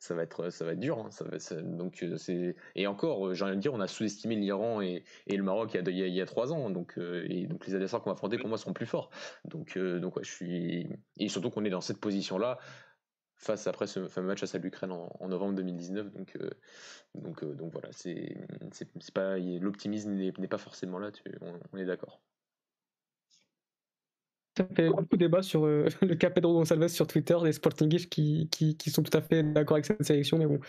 ça 0.01 0.15
va 0.15 0.23
être 0.23 0.49
ça 0.49 0.65
va 0.65 0.73
être 0.73 0.79
dur. 0.79 0.99
Hein. 0.99 1.09
Ça 1.11 1.61
donc 1.61 2.05
c'est 2.17 2.55
et 2.75 2.87
encore, 2.87 3.33
j'ai 3.33 3.45
envie 3.45 3.55
de 3.55 3.61
dire, 3.61 3.73
on 3.73 3.79
a 3.79 3.87
sous-estimé 3.87 4.35
l'Iran 4.35 4.81
et, 4.81 5.03
et, 5.27 5.37
le 5.37 5.43
Maroc 5.43 5.71
il 5.73 5.95
y 5.95 6.03
a, 6.03 6.07
il 6.07 6.13
y 6.13 6.21
a 6.21 6.25
trois 6.25 6.51
ans, 6.51 6.69
donc 6.69 6.97
et 6.97 7.47
donc 7.47 7.65
les 7.67 7.75
adversaires 7.75 8.01
qu'on 8.01 8.09
va 8.09 8.15
affronter 8.15 8.37
pour 8.37 8.49
moi 8.49 8.57
seront 8.57 8.73
plus 8.73 8.85
forts. 8.85 9.11
Donc 9.45 9.77
donc 9.77 10.17
ouais, 10.17 10.23
je 10.23 10.31
suis 10.31 10.87
et 11.17 11.29
surtout 11.29 11.49
qu'on 11.49 11.63
est 11.63 11.69
dans 11.69 11.81
cette 11.81 11.99
position 11.99 12.37
là 12.37 12.59
face 13.41 13.65
après 13.65 13.87
ce 13.87 14.07
fameux 14.07 14.27
match 14.27 14.43
à 14.43 14.57
l'Ukraine 14.59 14.91
en, 14.91 15.27
novembre 15.27 15.55
2019. 15.55 16.11
Donc, 16.11 16.35
euh, 16.35 16.49
donc, 17.15 17.43
euh, 17.43 17.55
donc 17.55 17.71
voilà, 17.71 17.89
c'est, 17.91 18.37
c'est, 18.71 19.13
pas, 19.13 19.37
l'optimisme 19.37 20.11
n'est, 20.11 20.31
pas 20.31 20.59
forcément 20.59 20.99
là, 20.99 21.09
on, 21.73 21.77
est 21.77 21.85
d'accord. 21.85 22.21
Ça 24.69 24.75
fait 24.75 24.89
beaucoup 24.89 25.15
de 25.15 25.17
débats 25.17 25.41
sur 25.41 25.65
euh, 25.65 25.87
le 26.01 26.15
cas 26.15 26.29
Pedro 26.29 26.53
Gonçalves 26.53 26.87
sur 26.87 27.07
Twitter, 27.07 27.37
des 27.43 27.53
Sportingish 27.53 28.09
qui, 28.09 28.47
qui, 28.51 28.77
qui, 28.77 28.89
sont 28.89 29.03
tout 29.03 29.15
à 29.17 29.21
fait 29.21 29.43
d'accord 29.43 29.75
avec 29.75 29.85
cette 29.85 30.03
sélection, 30.03 30.37
mais 30.37 30.45
bon, 30.45 30.59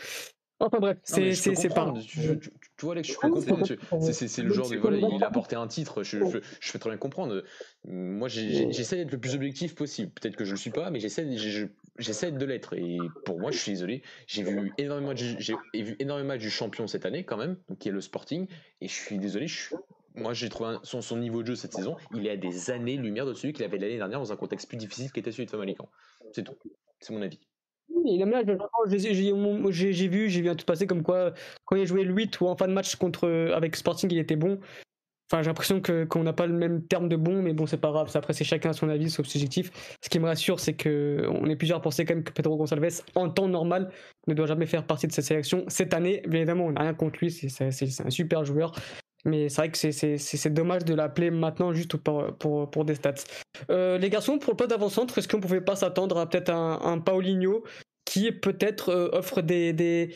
Enfin 0.62 0.78
bref, 0.78 0.98
c'est 1.02 1.34
c'est 1.34 1.68
pas. 1.74 1.92
Tu, 2.06 2.38
tu, 2.38 2.50
vois, 2.82 2.92
Alex, 2.92 3.08
je 3.08 3.14
peux 3.20 3.30
comprendre. 3.30 3.66
C'est 4.12 4.42
le 4.42 4.52
genre 4.52 4.70
de. 4.70 4.76
Voilà, 4.76 4.98
il 4.98 5.24
a 5.24 5.30
porté 5.30 5.56
un 5.56 5.66
titre, 5.66 6.04
je, 6.04 6.18
je, 6.18 6.38
je 6.60 6.70
fais 6.70 6.78
très 6.78 6.90
bien 6.90 6.98
comprendre. 6.98 7.42
Moi, 7.84 8.28
j'essaie 8.28 8.96
d'être 8.96 9.10
le 9.10 9.18
plus 9.18 9.34
objectif 9.34 9.74
possible. 9.74 10.12
Peut-être 10.12 10.36
que 10.36 10.44
je 10.44 10.52
le 10.52 10.56
suis 10.56 10.70
pas, 10.70 10.90
mais 10.90 11.00
j'essaie 11.00 11.26
j'essaie 11.98 12.30
de 12.30 12.44
l'être. 12.44 12.74
Et 12.74 12.98
pour 13.24 13.40
moi, 13.40 13.50
je 13.50 13.58
suis 13.58 13.72
désolé. 13.72 14.02
J'ai 14.28 14.44
vu 14.44 14.72
énormément, 14.78 15.14
j'ai 15.16 15.56
vu 15.74 15.96
énormément 15.98 16.36
du 16.36 16.48
champion 16.48 16.86
cette 16.86 17.06
année, 17.06 17.24
quand 17.24 17.36
même, 17.36 17.56
qui 17.80 17.88
est 17.88 17.92
le 17.92 18.00
Sporting. 18.00 18.46
Et 18.80 18.86
je 18.86 18.94
suis 18.94 19.18
désolé, 19.18 19.48
je 19.48 19.74
moi 20.14 20.34
j'ai 20.34 20.48
trouvé 20.48 20.76
son, 20.82 21.16
niveau 21.16 21.42
de 21.42 21.48
jeu 21.48 21.56
cette 21.56 21.72
saison, 21.72 21.96
il 22.14 22.26
est 22.26 22.30
à 22.30 22.36
des 22.36 22.70
années-lumière 22.70 23.26
de 23.26 23.34
celui 23.34 23.52
qu'il 23.52 23.64
avait 23.64 23.78
l'année 23.78 23.96
dernière 23.96 24.18
dans 24.18 24.32
un 24.32 24.36
contexte 24.36 24.68
plus 24.68 24.76
difficile 24.76 25.10
qu'était 25.12 25.32
celui 25.32 25.46
de 25.46 25.50
Famalicão. 25.50 25.88
C'est 26.32 26.42
tout. 26.42 26.56
C'est 27.00 27.12
mon 27.12 27.22
avis 27.22 27.40
j'ai 29.70 30.08
vu, 30.08 30.28
j'ai 30.28 30.40
vu 30.40 30.48
un 30.48 30.54
tout 30.54 30.64
passer 30.64 30.86
comme 30.86 31.02
quoi, 31.02 31.32
quand 31.64 31.76
il 31.76 31.82
a 31.82 31.84
joué 31.84 32.04
le 32.04 32.12
8 32.12 32.40
ou 32.40 32.46
en 32.46 32.56
fin 32.56 32.68
de 32.68 32.72
match 32.72 32.96
contre, 32.96 33.28
avec 33.54 33.76
Sporting, 33.76 34.10
il 34.10 34.18
était 34.18 34.36
bon. 34.36 34.58
Enfin, 35.30 35.42
j'ai 35.42 35.48
l'impression 35.48 35.80
que, 35.80 36.04
qu'on 36.04 36.24
n'a 36.24 36.34
pas 36.34 36.46
le 36.46 36.52
même 36.52 36.86
terme 36.86 37.08
de 37.08 37.16
bon, 37.16 37.40
mais 37.40 37.54
bon, 37.54 37.64
c'est 37.64 37.78
pas 37.78 37.90
grave. 37.90 38.10
Après, 38.14 38.34
c'est 38.34 38.44
chacun 38.44 38.74
son 38.74 38.90
avis, 38.90 39.08
c'est 39.08 39.24
subjectif. 39.24 39.70
Ce 40.02 40.10
qui 40.10 40.18
me 40.18 40.26
rassure, 40.26 40.60
c'est 40.60 40.74
qu'on 40.74 41.46
est 41.46 41.56
plusieurs 41.56 41.78
à 41.78 41.82
penser 41.82 42.04
quand 42.04 42.14
même 42.14 42.24
que 42.24 42.32
Pedro 42.32 42.58
Gonçalves, 42.58 43.00
en 43.14 43.30
temps 43.30 43.48
normal, 43.48 43.90
ne 44.26 44.34
doit 44.34 44.46
jamais 44.46 44.66
faire 44.66 44.86
partie 44.86 45.06
de 45.06 45.12
cette 45.12 45.24
sélection. 45.24 45.64
Cette 45.68 45.94
année, 45.94 46.22
évidemment, 46.26 46.66
on 46.66 46.72
n'a 46.72 46.82
rien 46.82 46.94
contre 46.94 47.18
lui, 47.20 47.30
c'est 47.30 47.62
un 47.64 48.10
super 48.10 48.44
joueur. 48.44 48.74
Mais 49.24 49.48
c'est 49.48 49.56
vrai 49.56 49.70
que 49.70 49.78
c'est 49.78 50.50
dommage 50.50 50.84
de 50.84 50.94
l'appeler 50.94 51.30
maintenant 51.30 51.72
juste 51.72 51.96
pour, 51.96 52.26
pour, 52.38 52.70
pour 52.70 52.84
des 52.84 52.96
stats. 52.96 53.14
Euh, 53.70 53.98
les 53.98 54.10
garçons, 54.10 54.38
pour 54.38 54.52
le 54.52 54.56
poste 54.56 54.70
d'avant-centre, 54.70 55.16
est-ce 55.18 55.28
qu'on 55.28 55.40
pouvait 55.40 55.60
pas 55.60 55.76
s'attendre 55.76 56.18
à 56.18 56.28
peut-être 56.28 56.50
un, 56.50 56.80
un 56.82 56.98
qui 58.04 58.32
peut-être 58.32 58.88
euh, 58.88 59.08
offre 59.12 59.40
des, 59.40 59.72
des, 59.72 60.14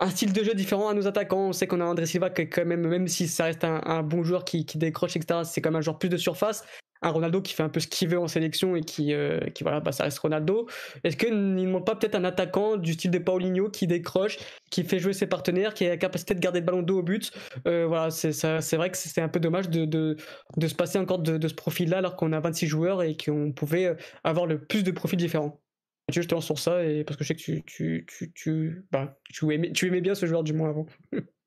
un 0.00 0.10
style 0.10 0.32
de 0.34 0.44
jeu 0.44 0.54
différent 0.54 0.88
à 0.88 0.94
nos 0.94 1.06
attaquants? 1.06 1.48
On 1.48 1.52
sait 1.52 1.66
qu'on 1.66 1.80
a 1.80 1.84
André 1.84 2.04
Silva 2.04 2.28
qui 2.28 2.48
quand 2.48 2.66
même, 2.66 2.86
même 2.86 3.08
si 3.08 3.26
ça 3.26 3.44
reste 3.44 3.64
un, 3.64 3.80
un 3.86 4.02
bon 4.02 4.22
joueur 4.22 4.44
qui, 4.44 4.66
qui 4.66 4.76
décroche, 4.76 5.16
etc., 5.16 5.40
c'est 5.44 5.62
quand 5.62 5.70
même 5.70 5.78
un 5.78 5.82
joueur 5.82 5.98
plus 5.98 6.10
de 6.10 6.18
surface 6.18 6.62
un 7.02 7.10
Ronaldo 7.10 7.42
qui 7.42 7.52
fait 7.54 7.62
un 7.62 7.68
peu 7.68 7.80
ce 7.80 7.88
qu'il 7.88 8.08
veut 8.08 8.18
en 8.18 8.28
sélection 8.28 8.76
et 8.76 8.80
qui, 8.82 9.12
euh, 9.12 9.40
qui 9.50 9.62
voilà, 9.64 9.80
bah, 9.80 9.92
ça 9.92 10.04
reste 10.04 10.18
Ronaldo. 10.20 10.68
Est-ce 11.04 11.16
qu'il 11.16 11.54
ne 11.54 11.66
manque 11.68 11.86
pas 11.86 11.96
peut-être 11.96 12.14
un 12.14 12.24
attaquant 12.24 12.76
du 12.76 12.92
style 12.92 13.10
de 13.10 13.18
Paulinho 13.18 13.68
qui 13.70 13.86
décroche, 13.86 14.38
qui 14.70 14.84
fait 14.84 14.98
jouer 14.98 15.12
ses 15.12 15.26
partenaires, 15.26 15.74
qui 15.74 15.84
a 15.84 15.90
la 15.90 15.96
capacité 15.96 16.34
de 16.34 16.40
garder 16.40 16.60
le 16.60 16.66
ballon 16.66 16.82
dos 16.82 16.98
au 17.00 17.02
but? 17.02 17.32
Euh, 17.66 17.86
Voilà, 17.86 18.10
c'est, 18.10 18.76
vrai 18.76 18.90
que 18.90 18.96
c'est 18.96 19.20
un 19.20 19.28
peu 19.28 19.40
dommage 19.40 19.68
de, 19.68 19.84
de, 19.84 20.16
de 20.56 20.68
se 20.68 20.74
passer 20.74 20.98
encore 20.98 21.18
de, 21.18 21.48
ce 21.48 21.54
profil-là 21.54 21.98
alors 21.98 22.16
qu'on 22.16 22.32
a 22.32 22.40
26 22.40 22.66
joueurs 22.66 23.02
et 23.02 23.16
qu'on 23.16 23.52
pouvait 23.52 23.86
euh, 23.86 23.94
avoir 24.24 24.46
le 24.46 24.64
plus 24.64 24.82
de 24.84 24.90
profils 24.92 25.18
différents. 25.18 25.60
je 26.08 26.20
te 26.22 26.34
lance 26.34 26.46
sur 26.46 26.58
ça 26.58 26.84
et 26.84 27.04
parce 27.04 27.16
que 27.16 27.24
je 27.24 27.28
sais 27.28 27.34
que 27.34 27.40
tu, 27.40 27.64
tu, 27.64 28.06
tu, 28.08 28.32
tu, 28.32 28.84
bah, 28.92 29.18
tu, 29.30 29.52
aimais, 29.52 29.72
tu 29.72 29.86
aimais 29.88 30.00
bien 30.00 30.14
ce 30.14 30.26
joueur 30.26 30.44
du 30.44 30.52
moins 30.52 30.70
avant. 30.70 30.86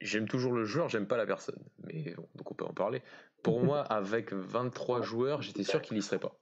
j'aime 0.00 0.28
toujours 0.28 0.52
le 0.52 0.64
joueur, 0.64 0.88
j'aime 0.88 1.06
pas 1.06 1.16
la 1.16 1.26
personne. 1.26 1.58
Mais 1.84 2.14
donc 2.34 2.50
on 2.50 2.54
peut 2.54 2.64
en 2.64 2.72
parler. 2.72 3.02
Pour 3.42 3.62
moi, 3.62 3.80
avec 3.80 4.32
23 4.32 5.02
joueurs, 5.02 5.42
j'étais 5.42 5.64
sûr 5.64 5.80
qu'il 5.80 5.96
y 5.96 6.02
serait 6.02 6.18
pas. 6.18 6.34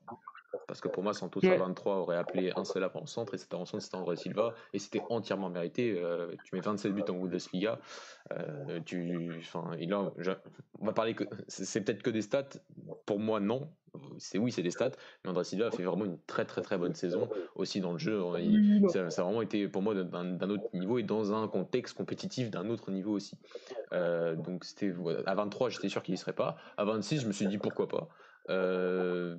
Parce 0.67 0.81
que 0.81 0.89
pour 0.89 1.03
moi, 1.03 1.13
Santos 1.13 1.41
à 1.45 1.57
23 1.57 1.97
aurait 1.97 2.17
appelé 2.17 2.53
un 2.57 2.65
seul 2.65 2.85
avant-centre 2.85 3.35
et 3.35 3.39
c'était 3.39 3.55
avant-centre, 3.55 3.83
c'était 3.83 3.97
André 3.97 4.17
Silva 4.17 4.55
et 4.73 4.79
c'était 4.79 5.03
entièrement 5.11 5.51
mérité. 5.51 5.99
Euh, 5.99 6.33
tu 6.45 6.55
mets 6.55 6.61
27 6.61 6.93
buts 6.93 7.03
en 7.09 7.15
Bundesliga. 7.15 7.79
Euh, 8.33 8.81
tu, 8.85 9.31
enfin, 9.39 9.71
il 9.79 9.93
a, 9.93 10.13
on 10.81 10.87
va 10.87 10.93
parler 10.93 11.15
que 11.15 11.25
c'est 11.49 11.83
peut-être 11.83 12.03
que 12.03 12.11
des 12.11 12.23
stats. 12.23 12.49
Pour 13.07 13.19
moi, 13.19 13.41
non. 13.41 13.71
C'est 14.19 14.39
oui, 14.39 14.53
c'est 14.53 14.63
des 14.63 14.71
stats. 14.71 14.93
Mais 15.25 15.31
André 15.31 15.45
Silva 15.45 15.69
a 15.69 15.71
fait 15.71 15.83
vraiment 15.83 16.05
une 16.05 16.19
très 16.27 16.45
très 16.45 16.63
très 16.63 16.79
bonne 16.79 16.95
saison 16.95 17.29
aussi 17.55 17.81
dans 17.81 17.93
le 17.93 17.99
jeu. 17.99 18.23
ça, 18.89 19.01
a 19.01 19.25
vraiment 19.25 19.43
été 19.43 19.67
pour 19.69 19.83
moi 19.83 19.95
d'un 19.95 20.51
autre 20.51 20.69
niveau 20.75 20.99
et 20.99 21.03
dans 21.03 21.33
un 21.33 21.49
contexte 21.49 21.97
compétitif 21.97 22.51
d'un 22.51 22.69
autre 22.69 22.91
niveau 22.91 23.13
aussi. 23.13 23.37
Euh, 23.93 24.37
donc 24.37 24.65
c'était 24.65 24.95
à 25.27 25.35
23, 25.35 25.71
j'étais 25.71 25.89
sûr 25.89 26.03
qu'il 26.03 26.15
y 26.15 26.19
serait 26.19 26.35
pas. 26.35 26.57
À 26.77 26.85
26, 26.85 27.23
je 27.23 27.27
me 27.27 27.33
suis 27.33 27.47
dit 27.47 27.59
pourquoi 27.59 27.89
pas. 27.89 28.09
Euh, 28.49 29.37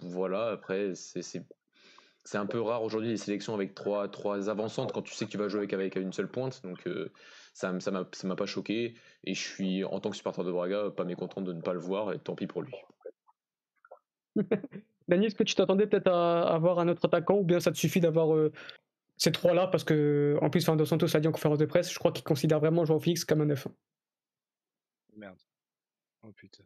voilà, 0.00 0.50
après, 0.50 0.94
c'est 0.94 1.44
un 2.34 2.46
peu 2.46 2.60
rare 2.60 2.82
aujourd'hui 2.82 3.10
les 3.10 3.16
sélections 3.16 3.54
avec 3.54 3.74
trois, 3.74 4.08
trois 4.08 4.48
avancantes 4.48 4.92
quand 4.92 5.02
tu 5.02 5.14
sais 5.14 5.26
que 5.26 5.30
tu 5.30 5.38
vas 5.38 5.48
jouer 5.48 5.60
avec, 5.60 5.72
avec 5.72 5.96
une 5.96 6.12
seule 6.12 6.30
pointe. 6.30 6.62
Donc 6.62 6.86
euh, 6.86 7.12
ça 7.54 7.78
ça 7.80 7.90
m'a 7.90 8.36
pas 8.36 8.46
choqué. 8.46 8.94
Et 9.24 9.34
je 9.34 9.40
suis, 9.40 9.84
en 9.84 10.00
tant 10.00 10.10
que 10.10 10.16
supporter 10.16 10.44
de 10.44 10.52
Braga, 10.52 10.90
pas 10.90 11.04
mécontent 11.04 11.40
de 11.40 11.52
ne 11.52 11.60
pas 11.60 11.72
le 11.72 11.80
voir 11.80 12.12
et 12.12 12.18
tant 12.18 12.34
pis 12.34 12.46
pour 12.46 12.62
lui. 12.62 12.74
Dani, 15.08 15.26
est-ce 15.26 15.34
que 15.34 15.42
tu 15.42 15.54
t'attendais 15.54 15.86
peut-être 15.86 16.08
à 16.08 16.54
avoir 16.54 16.78
un 16.78 16.88
autre 16.88 17.04
attaquant 17.04 17.38
ou 17.38 17.44
bien 17.44 17.58
ça 17.58 17.72
te 17.72 17.76
suffit 17.76 18.00
d'avoir 18.00 18.34
euh, 18.34 18.52
ces 19.16 19.32
trois-là? 19.32 19.66
Parce 19.66 19.82
que, 19.82 20.38
en 20.40 20.50
plus, 20.50 20.64
Dos 20.64 20.86
Santos 20.86 21.16
a 21.16 21.20
dit 21.20 21.26
en 21.26 21.32
conférence 21.32 21.58
de 21.58 21.66
presse, 21.66 21.92
je 21.92 21.98
crois 21.98 22.12
qu'il 22.12 22.22
considère 22.22 22.60
vraiment 22.60 22.84
Joao 22.84 23.00
Félix 23.00 23.24
comme 23.24 23.40
un 23.40 23.46
neuf. 23.46 23.66
Merde. 25.16 25.40
Oh 26.22 26.32
putain. 26.32 26.62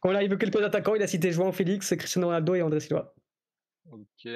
Quand 0.00 0.10
on 0.10 0.14
a 0.14 0.22
évoqué 0.22 0.46
le 0.46 0.52
poste 0.52 0.64
d'attaquant, 0.64 0.94
il 0.94 1.02
a 1.02 1.06
cité 1.06 1.32
João 1.32 1.52
Félix, 1.52 1.94
Cristiano 1.96 2.28
Ronaldo 2.28 2.54
et 2.54 2.62
André 2.62 2.80
Silva. 2.80 3.12
Ok. 3.90 4.28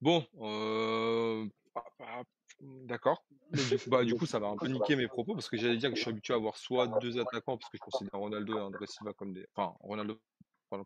Bon, 0.00 0.26
euh... 0.40 1.46
d'accord. 2.60 3.24
Du, 3.52 3.78
coup, 3.78 3.90
bah, 3.90 4.04
du 4.04 4.14
coup, 4.14 4.26
ça 4.26 4.38
va 4.38 4.48
un 4.48 4.56
peu 4.56 4.68
niquer 4.68 4.96
mes 4.96 5.08
propos 5.08 5.34
parce 5.34 5.48
que 5.48 5.56
j'allais 5.56 5.76
dire 5.76 5.90
que 5.90 5.96
je 5.96 6.02
suis 6.02 6.10
habitué 6.10 6.34
à 6.34 6.36
avoir 6.36 6.56
soit 6.56 6.86
deux 7.00 7.18
attaquants 7.18 7.56
parce 7.56 7.70
que 7.70 7.78
je 7.78 7.82
considère 7.82 8.18
Ronaldo 8.18 8.58
et 8.58 8.60
André 8.60 8.86
Silva 8.86 9.12
comme 9.12 9.32
des. 9.32 9.46
Enfin, 9.54 9.74
Ronaldo 9.80 10.20
comme 10.70 10.84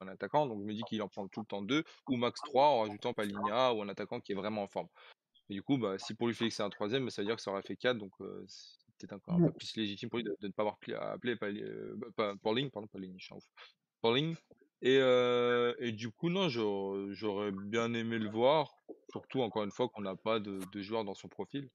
un 0.00 0.08
attaquant, 0.08 0.46
donc 0.46 0.60
je 0.60 0.64
me 0.66 0.74
dis 0.74 0.82
qu'il 0.82 1.02
en 1.02 1.08
prend 1.08 1.26
tout 1.28 1.40
le 1.40 1.46
temps 1.46 1.62
deux 1.62 1.84
ou 2.08 2.16
max 2.16 2.40
trois 2.42 2.66
en 2.66 2.80
rajoutant 2.80 3.14
Paligna 3.14 3.72
ou 3.72 3.82
un 3.82 3.88
attaquant 3.88 4.20
qui 4.20 4.32
est 4.32 4.34
vraiment 4.34 4.62
en 4.62 4.68
forme. 4.68 4.88
Du 5.48 5.62
coup, 5.62 5.78
bah, 5.78 5.98
si 5.98 6.14
pour 6.14 6.26
lui 6.26 6.34
Félix 6.34 6.56
c'est 6.56 6.62
un 6.62 6.70
troisième, 6.70 7.04
bah, 7.04 7.10
ça 7.10 7.22
veut 7.22 7.26
dire 7.26 7.36
que 7.36 7.42
ça 7.42 7.50
aurait 7.50 7.62
fait 7.62 7.76
quatre, 7.76 7.98
donc 7.98 8.12
euh, 8.20 8.44
peut-être 8.98 9.12
encore 9.12 9.34
un 9.34 9.46
peu 9.46 9.52
plus 9.52 9.76
légitime 9.76 10.08
pour 10.08 10.18
lui 10.18 10.24
de, 10.24 10.36
ne 10.42 10.48
pas 10.48 10.62
avoir 10.62 10.78
appelé 11.12 11.36
euh, 11.42 11.96
bah, 12.16 12.34
Pauling, 12.42 12.70
pardon, 12.70 12.88
Pauling. 12.88 13.18
Pauling. 14.02 14.36
Et, 14.82 14.98
euh, 15.00 15.74
et 15.78 15.92
du 15.92 16.10
coup, 16.10 16.28
non, 16.28 16.48
j'aurais 16.48 17.50
bien 17.50 17.94
aimé 17.94 18.18
le 18.18 18.28
voir, 18.28 18.74
surtout 19.10 19.40
encore 19.40 19.64
une 19.64 19.70
fois 19.70 19.88
qu'on 19.88 20.02
n'a 20.02 20.16
pas 20.16 20.38
de, 20.38 20.60
de 20.72 20.82
joueur 20.82 21.04
dans 21.04 21.14
son 21.14 21.28
profil. 21.28 21.70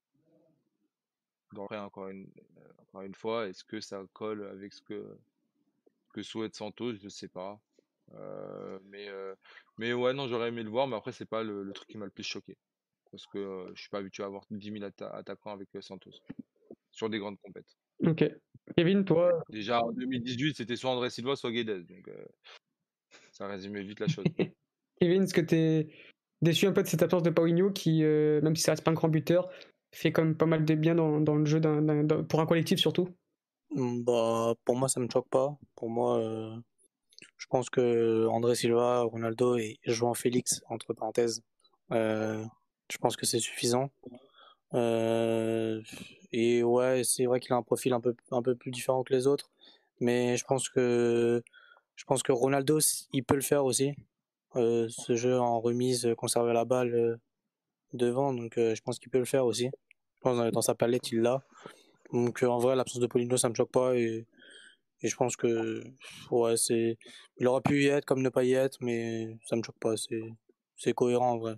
Donc, 1.54 1.72
encore 1.72 2.08
une, 2.08 2.30
euh, 2.58 2.72
encore 2.84 3.02
une 3.02 3.16
fois, 3.16 3.48
est-ce 3.48 3.64
que 3.64 3.82
ça 3.82 4.02
colle 4.14 4.48
avec 4.48 4.74
ce 4.74 4.82
que, 4.82 5.18
que 6.14 6.22
souhaite 6.22 6.56
Santos? 6.56 6.94
Je 6.94 7.04
ne 7.04 7.10
sais 7.10 7.28
pas. 7.28 7.60
Euh, 8.14 8.80
mais, 8.86 9.10
euh, 9.10 9.36
mais 9.78 9.94
ouais, 9.94 10.14
non, 10.14 10.28
j'aurais 10.28 10.50
aimé 10.50 10.64
le 10.64 10.70
voir, 10.70 10.88
mais 10.88 10.96
après, 10.96 11.12
c'est 11.12 11.26
pas 11.26 11.44
le, 11.44 11.64
le, 11.64 11.74
truc 11.74 11.90
qui 11.90 11.98
m'a 11.98 12.06
le 12.06 12.12
plus 12.12 12.24
choqué. 12.24 12.58
Parce 13.12 13.26
que 13.26 13.72
je 13.74 13.82
suis 13.82 13.90
pas 13.90 13.98
habitué 13.98 14.24
à 14.24 14.28
avoir 14.28 14.46
10 14.52 14.72
000 14.80 14.86
attaquants 14.86 15.52
avec 15.52 15.70
Santos 15.82 16.12
sur 17.02 17.10
des 17.10 17.18
grandes 17.18 17.39
compètes. 17.39 17.76
Ok. 18.06 18.24
Kevin, 18.78 19.04
toi 19.04 19.43
Déjà 19.49 19.84
en 19.84 19.91
2018, 19.91 20.58
c'était 20.58 20.76
soit 20.76 20.91
André 20.91 21.10
Silva, 21.10 21.36
soit 21.36 21.52
Guedes. 21.52 21.88
Donc 21.88 22.08
euh, 22.08 22.26
ça 23.32 23.47
résumait 23.47 23.82
vite 23.82 23.99
la 23.99 24.08
chose. 24.08 24.24
Kevin, 24.99 25.24
est-ce 25.24 25.34
que 25.34 25.41
tu 25.41 25.56
es 25.56 25.88
déçu 26.43 26.68
un 26.68 26.74
peu 26.74 26.84
de 26.84 26.88
cette 26.88 27.02
absence 27.02 27.24
de 27.24 27.32
Paulinho 27.32 27.72
qui, 27.72 28.04
euh, 28.04 28.39
même 28.41 28.56
si 28.56 28.62
ça 28.62 28.74
reste 28.74 28.84
pas 28.84 28.91
un 28.91 28.93
grand 28.93 29.10
buteur, 29.10 29.49
fait 29.91 30.12
quand 30.12 30.24
même 30.24 30.38
pas 30.38 30.45
mal 30.45 30.64
de 30.64 30.76
bien 30.76 30.93
dans, 30.93 31.20
dans 31.20 31.36
le 31.36 31.45
jeu 31.45 31.60
pour 32.30 32.39
un 32.39 32.45
collectif 32.45 32.78
surtout? 32.78 33.10
Mmh, 33.72 34.04
bah, 34.04 34.54
Pour 34.64 34.76
moi, 34.76 34.88
ça 34.88 34.99
me 34.99 35.10
choque 35.12 35.30
pas. 35.30 35.58
Pour 35.74 35.89
moi, 35.89 36.20
euh, 36.20 36.56
je 37.38 37.47
pense 37.47 37.72
que 37.72 38.28
André 38.28 38.54
Silva, 38.54 39.02
Ronaldo 39.02 39.58
et 39.58 39.80
João 39.86 40.14
Félix, 40.14 40.62
entre 40.70 40.93
parenthèses, 40.93 41.41
je 41.89 42.97
pense 42.99 43.18
que 43.18 43.26
c'est 43.26 43.39
suffisant. 43.39 43.89
Euh, 44.74 45.82
et 46.34 46.64
ouais, 46.64 47.04
c'est 47.04 47.26
vrai 47.26 47.40
qu'il 47.40 47.54
a 47.54 47.58
un 47.58 47.64
profil 47.64 47.94
un 47.94 48.02
peu, 48.02 48.16
un 48.32 48.42
peu 48.42 48.56
plus 48.56 48.72
différent 48.72 49.04
que 49.04 49.14
les 49.14 49.28
autres. 49.28 49.50
Mais 50.00 50.38
je 50.38 50.46
pense 50.46 50.70
que, 50.70 51.44
je 51.96 52.06
pense 52.06 52.24
que 52.24 52.32
Ronaldo, 52.32 52.80
il 53.14 53.24
peut 53.24 53.36
le 53.36 53.42
faire 53.42 53.66
aussi. 53.66 53.94
Euh, 54.56 54.88
ce 54.90 55.16
jeu 55.16 55.40
en 55.40 55.60
remise, 55.62 56.14
conserver 56.18 56.54
la 56.54 56.66
balle 56.66 56.94
euh, 56.96 57.18
devant. 57.94 58.34
Donc 58.34 58.54
je 58.58 58.82
pense 58.82 59.00
qu'il 59.00 59.10
peut 59.12 59.20
le 59.20 59.26
faire 59.26 59.46
aussi. 59.46 59.66
Je 59.66 60.22
pense 60.22 60.52
dans, 60.52 60.62
sa 60.62 60.76
palette, 60.76 61.12
il 61.12 61.22
l'a. 61.22 61.44
Donc 62.14 62.44
en 62.44 62.60
vrai, 62.60 62.76
l'absence 62.76 63.02
de 63.02 63.08
Polino, 63.08 63.38
ça 63.38 63.50
me 63.50 63.56
choque 63.56 63.72
pas 63.72 63.96
et, 63.96 64.26
et 65.02 65.08
je 65.08 65.16
pense 65.16 65.36
que 65.36 65.84
ouais, 66.32 66.58
c'est 66.58 66.98
il 67.38 67.48
aurait 67.48 67.62
pu 67.62 67.84
y 67.84 67.88
être 67.88 68.06
comme 68.06 68.22
ne 68.22 68.30
pas 68.30 68.44
y 68.44 68.54
être, 68.54 68.78
mais 68.82 69.38
ça 69.46 69.56
me 69.56 69.64
choque 69.64 69.80
pas. 69.80 69.96
C'est 70.78 70.94
cohérent 70.94 71.32
en 71.34 71.38
vrai. 71.38 71.56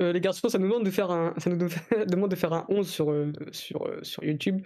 Euh, 0.00 0.12
les 0.12 0.20
garçons, 0.20 0.48
ça 0.48 0.58
nous 0.58 0.66
demande 0.66 0.84
de 0.84 0.90
faire 0.90 1.10
un, 1.10 1.34
ça 1.36 1.50
demande 2.06 2.30
de 2.30 2.36
faire 2.36 2.52
un 2.52 2.64
11 2.68 2.88
sur, 2.88 3.10
euh, 3.10 3.32
euh, 3.42 3.98
sur 4.02 4.24
YouTube. 4.24 4.62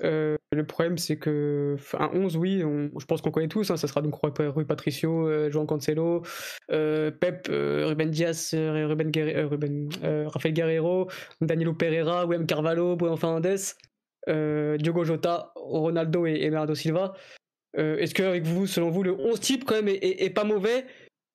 le 0.00 0.64
problème, 0.66 0.98
c'est 0.98 1.16
que, 1.16 1.76
un 1.98 2.10
11, 2.12 2.36
oui, 2.36 2.60
je 2.60 3.04
pense 3.06 3.22
qu'on 3.22 3.30
connaît 3.30 3.48
tous. 3.48 3.70
Hein, 3.70 3.76
ça 3.76 3.88
sera 3.88 4.02
donc 4.02 4.14
Rui 4.14 4.64
Patricio, 4.64 5.50
Joan 5.50 5.66
Cancelo, 5.66 6.22
Pep, 6.68 7.48
Ruben 7.48 8.10
Diaz, 8.10 8.54
Ruben, 8.54 9.10
Rafael 10.26 10.54
Guerrero, 10.54 11.08
Danilo 11.40 11.74
Pereira, 11.74 12.26
William 12.26 12.46
Carvalho, 12.46 12.96
Bruno 12.96 13.16
Fernandes, 13.16 13.74
Diogo 14.26 15.04
Jota, 15.04 15.52
Ronaldo 15.56 16.26
et, 16.26 16.38
Bernardo 16.50 16.74
Silva. 16.74 17.14
est-ce 17.74 18.14
que, 18.14 18.22
avec 18.22 18.44
vous, 18.44 18.66
selon 18.66 18.90
vous, 18.90 19.02
le 19.02 19.12
11 19.18 19.40
type, 19.40 19.64
quand 19.64 19.74
même, 19.74 19.88
est, 19.88 20.22
est 20.22 20.30
pas 20.30 20.44
mauvais? 20.44 20.84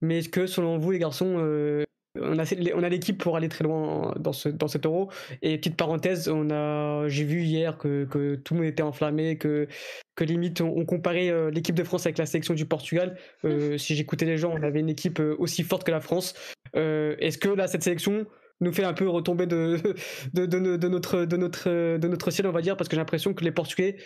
Mais 0.02 0.20
est-ce 0.20 0.30
que, 0.30 0.47
selon 0.47 0.78
vous, 0.78 0.91
les 0.91 1.00
garçons, 1.00 1.86
on 2.16 2.39
a, 2.39 2.45
on 2.76 2.84
a 2.84 2.89
l'équipe 2.89 3.18
pour 3.18 3.38
aller 3.38 3.49
très 3.49 3.64
loin 3.64 4.14
dans, 4.20 4.34
ce, 4.34 4.49
dans 4.49 4.68
cet 4.68 4.86
euro. 4.86 5.12
Et 5.41 5.57
petite 5.57 5.78
parenthèse, 5.78 6.28
on 6.28 6.49
a, 6.49 7.07
j'ai 7.07 7.24
vu 7.24 7.41
hier 7.41 7.78
que, 7.78 8.05
que, 8.05 8.36
tout 8.36 8.53
le 8.55 8.62
monde 8.62 8.70
était 8.70 8.84
enflammé, 8.84 9.38
que, 9.38 9.68
que 10.16 10.24
limite 10.24 10.62
on, 10.62 10.86
comparait 10.86 11.30
euh, 11.30 11.51
l'équipe 11.51 11.76
de 11.76 11.84
France 11.84 12.05
avec 12.05 12.18
la 12.18 12.26
sélection 12.26 12.53
du 12.53 12.66
Portugal. 12.66 13.18
Euh, 13.45 13.78
si 13.78 13.95
j'écoutais 13.95 14.26
les 14.26 14.38
gens, 14.38 14.51
on 14.51 14.64
avait 14.64 14.80
une 14.80 14.89
équipe 14.89 15.20
euh, 15.20 15.36
aussi 15.39 15.64
forte 15.64 15.84
que 15.84 15.91
la 15.91 16.01
France. 16.01 16.34
est-ce 16.74 17.38
que 17.38 17.49
là, 17.49 17.68
cette 17.68 17.84
sélection 17.84 18.26
nous 18.62 18.74
fait 18.74 18.84
un 18.84 18.93
peu 18.93 19.07
retomber 19.07 19.45
de, 19.45 19.78
de, 20.34 20.45
de, 20.45 20.78
de, 20.78 20.88
notre, 20.88 21.26
de, 21.26 21.38
notre, 21.38 21.97
de 21.97 22.07
notre 22.07 22.32
ciel, 22.32 22.47
on 22.47 22.51
va 22.51 22.62
dire, 22.62 22.76
parce 22.76 22.89
que 22.89 22.95
j'ai 22.95 23.01
l'impression 23.01 23.34
que 23.34 23.43
les 23.43 23.51
Portugais 23.51 23.97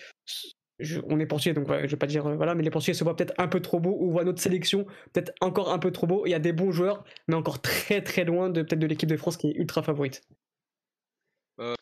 on 1.08 1.20
est 1.20 1.26
portugais, 1.26 1.54
donc 1.54 1.68
je 1.68 1.88
vais 1.88 1.98
pas 1.98 2.08
dire 2.08 2.26
euh, 2.28 2.36
voilà, 2.36 2.56
mais 2.56 2.64
les 2.64 2.70
portugais 2.70 2.94
se 2.94 3.04
voient 3.04 3.16
peut-être 3.16 3.34
un 3.38 3.48
peu 3.48 3.60
trop 3.60 3.80
beaux 3.80 3.98
ou 4.00 4.12
voient 4.12 4.24
notre 4.24 4.42
sélection 4.42 4.86
peut-être 5.12 5.34
encore 5.42 5.72
un 5.72 5.80
peu 5.80 5.92
trop 5.92 6.08
beau. 6.08 6.26
Il 6.26 6.30
y 6.30 6.34
a 6.34 6.40
des 6.40 6.54
bons 6.54 6.72
joueurs, 6.72 7.04
mais 7.28 7.36
encore 7.36 7.62
très 7.62 8.02
très 8.02 8.24
loin 8.24 8.50
de 8.50 8.62
peut-être 8.62 8.80
de 8.80 8.88
l'équipe 8.88 9.10
de 9.10 9.18
France 9.18 9.38
qui 9.38 9.48
est 9.48 9.56
ultra 9.56 9.84
favorite. 9.84 10.22
Euh, 11.60 11.76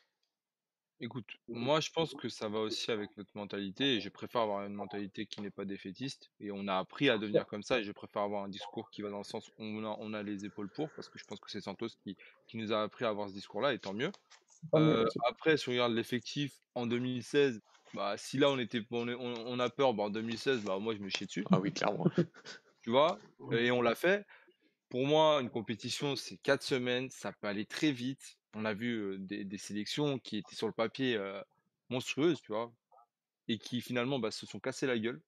écoute, 1.00 1.28
moi 1.48 1.80
je 1.80 1.90
pense 1.92 2.14
que 2.14 2.30
ça 2.30 2.50
va 2.50 2.60
aussi 2.60 2.92
avec 2.92 3.16
notre 3.18 3.32
mentalité 3.36 3.96
et 3.96 4.02
je 4.02 4.10
préfère 4.10 4.42
avoir 4.42 4.66
une 4.66 4.74
mentalité 4.74 5.26
qui 5.26 5.42
n'est 5.42 5.52
pas 5.52 5.66
défaitiste 5.66 6.30
et 6.40 6.52
on 6.52 6.68
a 6.68 6.76
appris 6.76 7.10
à 7.10 7.18
devenir 7.18 7.46
comme 7.46 7.64
ça 7.64 7.80
et 7.80 7.84
je 7.84 7.92
préfère 7.92 8.22
avoir 8.24 8.44
un 8.44 8.50
discours 8.50 8.90
qui 8.92 9.02
va 9.02 9.10
dans 9.10 9.20
le 9.20 9.24
sens 9.24 9.50
où 9.58 9.64
on 9.64 10.14
a, 10.14 10.24
les 10.24 10.46
épaules 10.46 10.70
pour 10.70 10.90
parce 10.96 11.10
que 11.10 11.18
je 11.18 11.24
pense 11.26 11.40
que 11.40 11.50
c'est 11.50 11.62
Santos 11.62 11.90
qui, 12.04 12.18
qui 12.48 12.58
nous 12.58 12.74
a 12.74 12.82
appris 12.84 13.06
à 13.06 13.10
avoir 13.10 13.30
ce 13.30 13.34
discours-là 13.34 13.74
et 13.74 13.80
tant 13.80 13.94
mieux. 13.94 14.12
Euh, 14.76 15.08
après, 15.28 15.58
si 15.58 15.70
on 15.70 15.72
regarde 15.72 15.94
l'effectif 15.94 16.54
en 16.76 16.86
2016, 16.86 17.62
bah, 17.94 18.16
si 18.18 18.38
là 18.38 18.50
on 18.50 18.58
était 18.58 18.82
on, 18.92 19.08
on, 19.08 19.60
a 19.60 19.70
peur, 19.70 19.94
bah, 19.94 20.04
en 20.04 20.10
2016, 20.10 20.64
bah, 20.64 20.80
moi 20.80 20.96
je 20.96 21.00
me 21.00 21.10
chie 21.10 21.26
dessus. 21.26 21.46
Ah 21.52 21.60
oui, 21.60 21.74
clairement. 21.74 22.06
tu 22.82 22.90
vois? 22.90 23.20
Et 23.52 23.72
on 23.72 23.82
l'a 23.82 23.96
fait. 23.96 24.26
Pour 24.90 25.06
moi, 25.06 25.42
une 25.42 25.50
compétition, 25.50 26.16
c'est 26.16 26.38
4 26.38 26.64
semaines, 26.64 27.10
ça 27.10 27.32
peut 27.32 27.48
aller 27.48 27.66
très 27.66 27.92
vite. 27.92 28.38
On 28.54 28.66
a 28.66 28.74
vu 28.74 29.18
des, 29.20 29.46
des, 29.46 29.58
sélections 29.58 30.20
qui 30.20 30.38
étaient 30.38 30.56
sur 30.56 30.68
le 30.68 30.74
papier 30.74 31.18
monstrueuses, 31.90 32.42
tu 32.42 32.52
vois, 32.52 32.74
et 33.48 33.58
qui 33.58 33.82
finalement 33.82 34.20
bah, 34.20 34.32
se 34.32 34.46
sont 34.46 34.60
cassées 34.60 34.88
la 34.88 35.00
gueule. 35.00 35.22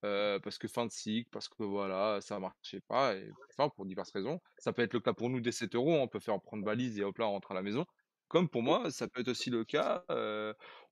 parce 0.00 0.56
que 0.56 0.66
fin 0.66 0.86
de 0.86 0.90
cycle, 0.90 1.28
parce 1.30 1.48
que 1.48 1.62
voilà, 1.62 2.20
ça 2.22 2.38
marchait 2.38 2.80
pas, 2.80 3.14
et 3.14 3.30
enfin 3.50 3.68
pour 3.68 3.84
diverses 3.84 4.12
raisons. 4.12 4.40
Ça 4.58 4.72
peut 4.72 4.82
être 4.82 4.94
le 4.94 5.00
cas 5.00 5.12
pour 5.12 5.28
nous 5.28 5.40
dès 5.40 5.52
7 5.52 5.74
euros, 5.74 5.94
on 5.94 6.08
peut 6.08 6.20
faire 6.20 6.40
prendre 6.40 6.64
valise 6.64 6.98
et 6.98 7.04
hop 7.04 7.18
là 7.18 7.26
on 7.26 7.32
rentre 7.32 7.52
à 7.52 7.54
la 7.54 7.62
maison. 7.62 7.86
Comme 8.28 8.48
pour 8.48 8.62
moi, 8.62 8.90
ça 8.90 9.06
peut 9.08 9.20
être 9.20 9.28
aussi 9.28 9.50
le 9.50 9.64
cas, 9.64 10.04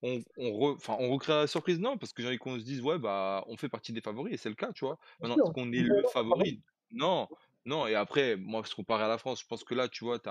on 0.03 0.20
on 0.37 0.76
on 0.89 1.11
recrée 1.12 1.32
la 1.32 1.47
surprise, 1.49 1.80
non, 1.80 1.99
parce 1.99 2.12
que 2.12 2.22
j'ai 2.22 2.28
envie 2.28 2.39
qu'on 2.39 2.59
se 2.59 2.64
dise: 2.64 2.80
«Ouais, 2.82 2.99
bah, 2.99 3.45
on 3.49 3.57
fait 3.57 3.68
partie 3.68 3.93
des 3.93 4.01
favoris» 4.01 4.32
et 4.35 4.37
c'est 4.37 4.49
le 4.49 4.55
cas, 4.55 4.72
tu 4.72 4.85
vois? 4.85 4.99
Maintenant, 5.22 5.37
est-ce 5.43 5.51
qu'on 5.53 5.72
est 5.72 5.82
le 5.82 6.05
favori? 6.05 6.62
Non, 6.91 7.28
non 7.64 7.87
et 7.89 7.95
après, 7.97 8.37
moi, 8.37 8.64
se 8.64 8.74
comparer 8.74 9.05
à 9.05 9.09
la 9.09 9.18
France, 9.18 9.41
je 9.43 9.47
pense 9.47 9.64
que 9.64 9.74
là, 9.74 9.89
tu 9.89 10.05
vois, 10.05 10.18
tu 10.20 10.28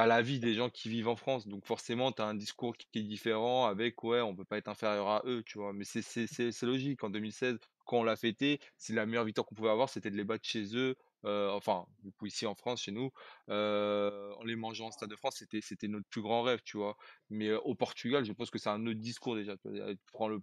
as 0.00 0.06
la 0.06 0.22
vie 0.22 0.40
des 0.40 0.54
gens 0.54 0.70
qui 0.70 0.88
vivent 0.88 1.08
en 1.08 1.16
France, 1.16 1.48
donc 1.48 1.66
forcément, 1.66 2.12
tu 2.12 2.22
as 2.22 2.26
un 2.26 2.34
discours 2.34 2.76
qui 2.76 2.86
est 3.00 3.02
différent 3.02 3.66
avec: 3.66 4.02
«Ouais, 4.04 4.20
on 4.20 4.36
peut 4.36 4.44
pas 4.44 4.58
être 4.58 4.68
inférieur 4.68 5.08
à 5.08 5.22
eux», 5.26 5.42
tu 5.44 5.58
vois? 5.58 5.72
Mais 5.72 5.84
c'est 5.84 6.02
c'est 6.02 6.62
logique. 6.62 7.02
En 7.04 7.10
2016, 7.10 7.58
quand 7.86 7.98
on 8.00 8.04
l'a 8.04 8.16
fêté, 8.16 8.60
c'est 8.78 8.94
la 8.94 9.06
meilleure 9.06 9.24
victoire 9.24 9.46
qu'on 9.46 9.54
pouvait 9.56 9.70
avoir, 9.70 9.88
c'était 9.88 10.10
de 10.10 10.16
les 10.16 10.24
battre 10.24 10.46
chez 10.48 10.76
eux, 10.76 10.96
euh, 11.24 11.50
enfin, 11.50 11.86
du 12.02 12.12
coup, 12.12 12.26
ici 12.26 12.46
en 12.46 12.54
France, 12.54 12.82
chez 12.82 12.92
nous, 12.92 13.10
euh, 13.48 14.32
en 14.34 14.44
les 14.44 14.56
mangeant 14.56 14.86
en 14.86 14.90
Stade 14.90 15.10
de 15.10 15.16
France, 15.16 15.36
c'était, 15.38 15.60
c'était 15.60 15.88
notre 15.88 16.08
plus 16.08 16.22
grand 16.22 16.42
rêve, 16.42 16.60
tu 16.64 16.76
vois. 16.76 16.96
Mais 17.28 17.48
euh, 17.48 17.60
au 17.60 17.74
Portugal, 17.74 18.24
je 18.24 18.32
pense 18.32 18.50
que 18.50 18.58
c'est 18.58 18.70
un 18.70 18.86
autre 18.86 19.00
discours 19.00 19.36
déjà. 19.36 19.56
Tu 19.56 19.96
prends 20.12 20.28
le 20.28 20.40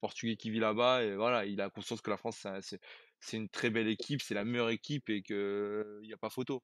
Portugais 0.00 0.36
qui 0.36 0.50
vit 0.50 0.60
là-bas 0.60 1.04
et 1.04 1.16
voilà, 1.16 1.44
il 1.46 1.60
a 1.60 1.70
conscience 1.70 2.00
que 2.00 2.10
la 2.10 2.16
France, 2.16 2.46
c'est, 2.60 3.36
une 3.36 3.48
très 3.48 3.70
belle 3.70 3.88
équipe, 3.88 4.22
c'est 4.22 4.34
la 4.34 4.44
meilleure 4.44 4.70
équipe 4.70 5.08
et 5.10 5.22
qu'il 5.22 6.00
n'y 6.02 6.12
a 6.12 6.18
pas 6.18 6.30
photo. 6.30 6.62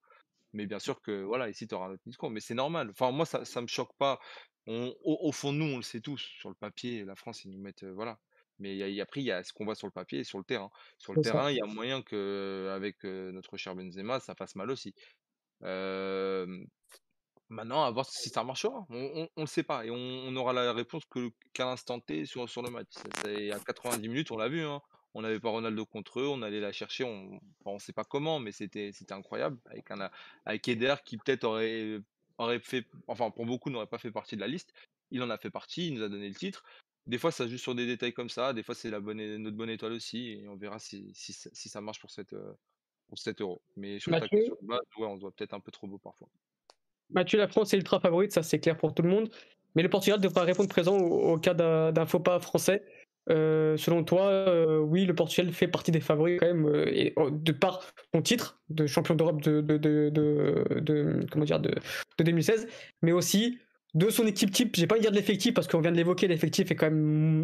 Mais 0.52 0.66
bien 0.66 0.80
sûr 0.80 1.00
que 1.00 1.22
voilà, 1.22 1.48
ici 1.48 1.68
tu 1.68 1.74
auras 1.74 1.86
un 1.86 1.92
autre 1.92 2.02
discours, 2.04 2.30
mais 2.30 2.40
c'est 2.40 2.54
normal. 2.54 2.90
Enfin, 2.90 3.12
moi, 3.12 3.24
ça, 3.26 3.44
ça 3.44 3.60
me 3.60 3.66
choque 3.68 3.94
pas. 3.98 4.18
On, 4.66 4.94
au, 5.04 5.32
fond 5.32 5.52
nous, 5.52 5.64
on 5.64 5.76
le 5.76 5.82
sait 5.82 6.00
tous. 6.00 6.20
Sur 6.38 6.48
le 6.48 6.54
papier, 6.54 7.04
la 7.04 7.14
France, 7.14 7.44
ils 7.44 7.50
nous 7.50 7.60
mettent, 7.60 7.84
voilà, 7.84 8.18
mais 8.60 8.76
il 8.76 8.94
y 8.94 9.00
a, 9.00 9.02
après, 9.02 9.20
il 9.20 9.26
y 9.26 9.32
a 9.32 9.42
ce 9.42 9.52
qu'on 9.52 9.64
voit 9.64 9.74
sur 9.74 9.86
le 9.86 9.92
papier 9.92 10.20
et 10.20 10.24
sur 10.24 10.38
le 10.38 10.44
terrain. 10.44 10.70
Sur 10.98 11.14
le 11.14 11.22
terrain, 11.22 11.50
il 11.50 11.56
y 11.56 11.60
a 11.60 11.66
moyen 11.66 12.02
que 12.02 12.70
avec 12.74 13.02
notre 13.04 13.56
cher 13.56 13.74
Benzema, 13.74 14.20
ça 14.20 14.34
fasse 14.34 14.54
mal 14.54 14.70
aussi. 14.70 14.94
maintenant, 17.48 17.84
à 17.84 17.90
voir 17.90 18.06
si 18.08 18.28
ça 18.28 18.44
marchera. 18.44 18.86
On 18.90 19.28
ne 19.36 19.42
le 19.42 19.46
sait 19.46 19.62
pas. 19.62 19.84
Et 19.84 19.90
on, 19.90 20.36
aura 20.36 20.52
la 20.52 20.72
réponse 20.72 21.02
qu'à 21.52 21.64
l'instant 21.64 21.98
T 22.00 22.26
sur, 22.26 22.48
sur 22.48 22.62
le 22.62 22.70
match. 22.70 22.92
à 23.24 23.58
90 23.58 24.08
minutes, 24.08 24.30
on 24.30 24.36
l'a 24.36 24.48
vu. 24.48 24.62
Hein. 24.62 24.80
On 25.14 25.22
n'avait 25.22 25.40
pas 25.40 25.50
Ronaldo 25.50 25.84
contre 25.86 26.20
eux, 26.20 26.28
on 26.28 26.42
allait 26.42 26.60
la 26.60 26.72
chercher. 26.72 27.04
On 27.04 27.40
ne 27.66 27.78
sait 27.78 27.92
pas 27.92 28.04
comment, 28.04 28.38
mais 28.38 28.52
c'était 28.52 28.92
incroyable. 29.10 29.58
Avec, 29.66 29.90
un, 29.90 30.08
avec 30.44 30.68
Eder 30.68 30.94
qui 31.04 31.16
peut-être 31.16 31.44
aurait, 31.44 31.98
aurait 32.38 32.60
fait, 32.60 32.86
enfin 33.08 33.30
pour 33.30 33.46
beaucoup, 33.46 33.70
n'aurait 33.70 33.86
pas 33.86 33.98
fait 33.98 34.12
partie 34.12 34.36
de 34.36 34.40
la 34.40 34.46
liste. 34.46 34.72
Il 35.10 35.22
en 35.22 35.30
a 35.30 35.38
fait 35.38 35.50
partie, 35.50 35.88
il 35.88 35.94
nous 35.94 36.02
a 36.04 36.08
donné 36.08 36.28
le 36.28 36.34
titre 36.34 36.62
des 37.10 37.18
fois, 37.18 37.32
ça 37.32 37.46
joue 37.48 37.58
sur 37.58 37.74
des 37.74 37.86
détails 37.86 38.12
comme 38.12 38.30
ça. 38.30 38.52
Des 38.52 38.62
fois, 38.62 38.74
c'est 38.74 38.88
la 38.88 39.00
bonne, 39.00 39.18
notre 39.38 39.56
bonne 39.56 39.68
étoile 39.68 39.92
aussi. 39.92 40.30
Et 40.30 40.48
on 40.48 40.54
verra 40.54 40.78
si, 40.78 41.10
si, 41.12 41.32
si 41.32 41.68
ça 41.68 41.80
marche 41.80 41.98
pour, 42.00 42.10
cette, 42.10 42.32
euh, 42.32 42.52
pour 43.08 43.18
7 43.18 43.40
euros. 43.40 43.60
Mais 43.76 43.98
sur, 43.98 44.12
base, 44.12 44.28
ouais, 44.32 44.78
on 45.06 45.16
doit 45.16 45.32
peut-être 45.32 45.52
un 45.52 45.60
peu 45.60 45.72
trop 45.72 45.88
beau 45.88 45.98
parfois. 45.98 46.28
Mathieu, 47.10 47.36
la 47.38 47.48
France 47.48 47.74
est 47.74 47.76
ultra 47.76 47.98
favorite, 47.98 48.32
ça 48.32 48.44
c'est 48.44 48.60
clair 48.60 48.76
pour 48.76 48.94
tout 48.94 49.02
le 49.02 49.08
monde. 49.08 49.28
Mais 49.74 49.82
le 49.82 49.90
Portugal 49.90 50.20
devra 50.20 50.42
répondre 50.42 50.68
présent 50.68 50.96
au, 50.98 51.36
cas 51.38 51.54
d'un 51.54 52.06
faux 52.06 52.20
pas 52.20 52.38
français. 52.38 52.84
Euh, 53.28 53.76
selon 53.76 54.04
toi, 54.04 54.28
euh, 54.28 54.78
oui, 54.78 55.04
le 55.04 55.14
Portugal 55.14 55.52
fait 55.52 55.68
partie 55.68 55.90
des 55.90 56.00
favoris 56.00 56.38
quand 56.38 56.46
même, 56.46 56.84
et, 56.86 57.12
oh, 57.16 57.30
de 57.30 57.52
par 57.52 57.80
son 58.14 58.22
titre 58.22 58.60
de 58.70 58.86
champion 58.86 59.14
d'Europe 59.14 59.42
de, 59.42 59.60
de, 59.60 59.76
de, 59.76 60.10
de, 60.80 61.26
comment 61.30 61.44
dire, 61.44 61.60
de, 61.60 61.74
2016, 62.18 62.66
mais 63.02 63.12
aussi 63.12 63.58
de 63.94 64.10
son 64.10 64.26
équipe 64.26 64.50
type, 64.50 64.76
j'ai 64.76 64.86
pas 64.86 64.94
envie 64.94 65.00
de 65.00 65.04
dire 65.04 65.12
de 65.12 65.16
l'effectif 65.16 65.54
parce 65.54 65.66
qu'on 65.66 65.80
vient 65.80 65.92
de 65.92 65.96
l'évoquer, 65.96 66.28
l'effectif 66.28 66.70
est 66.70 66.76
quand 66.76 66.90
même 66.90 67.42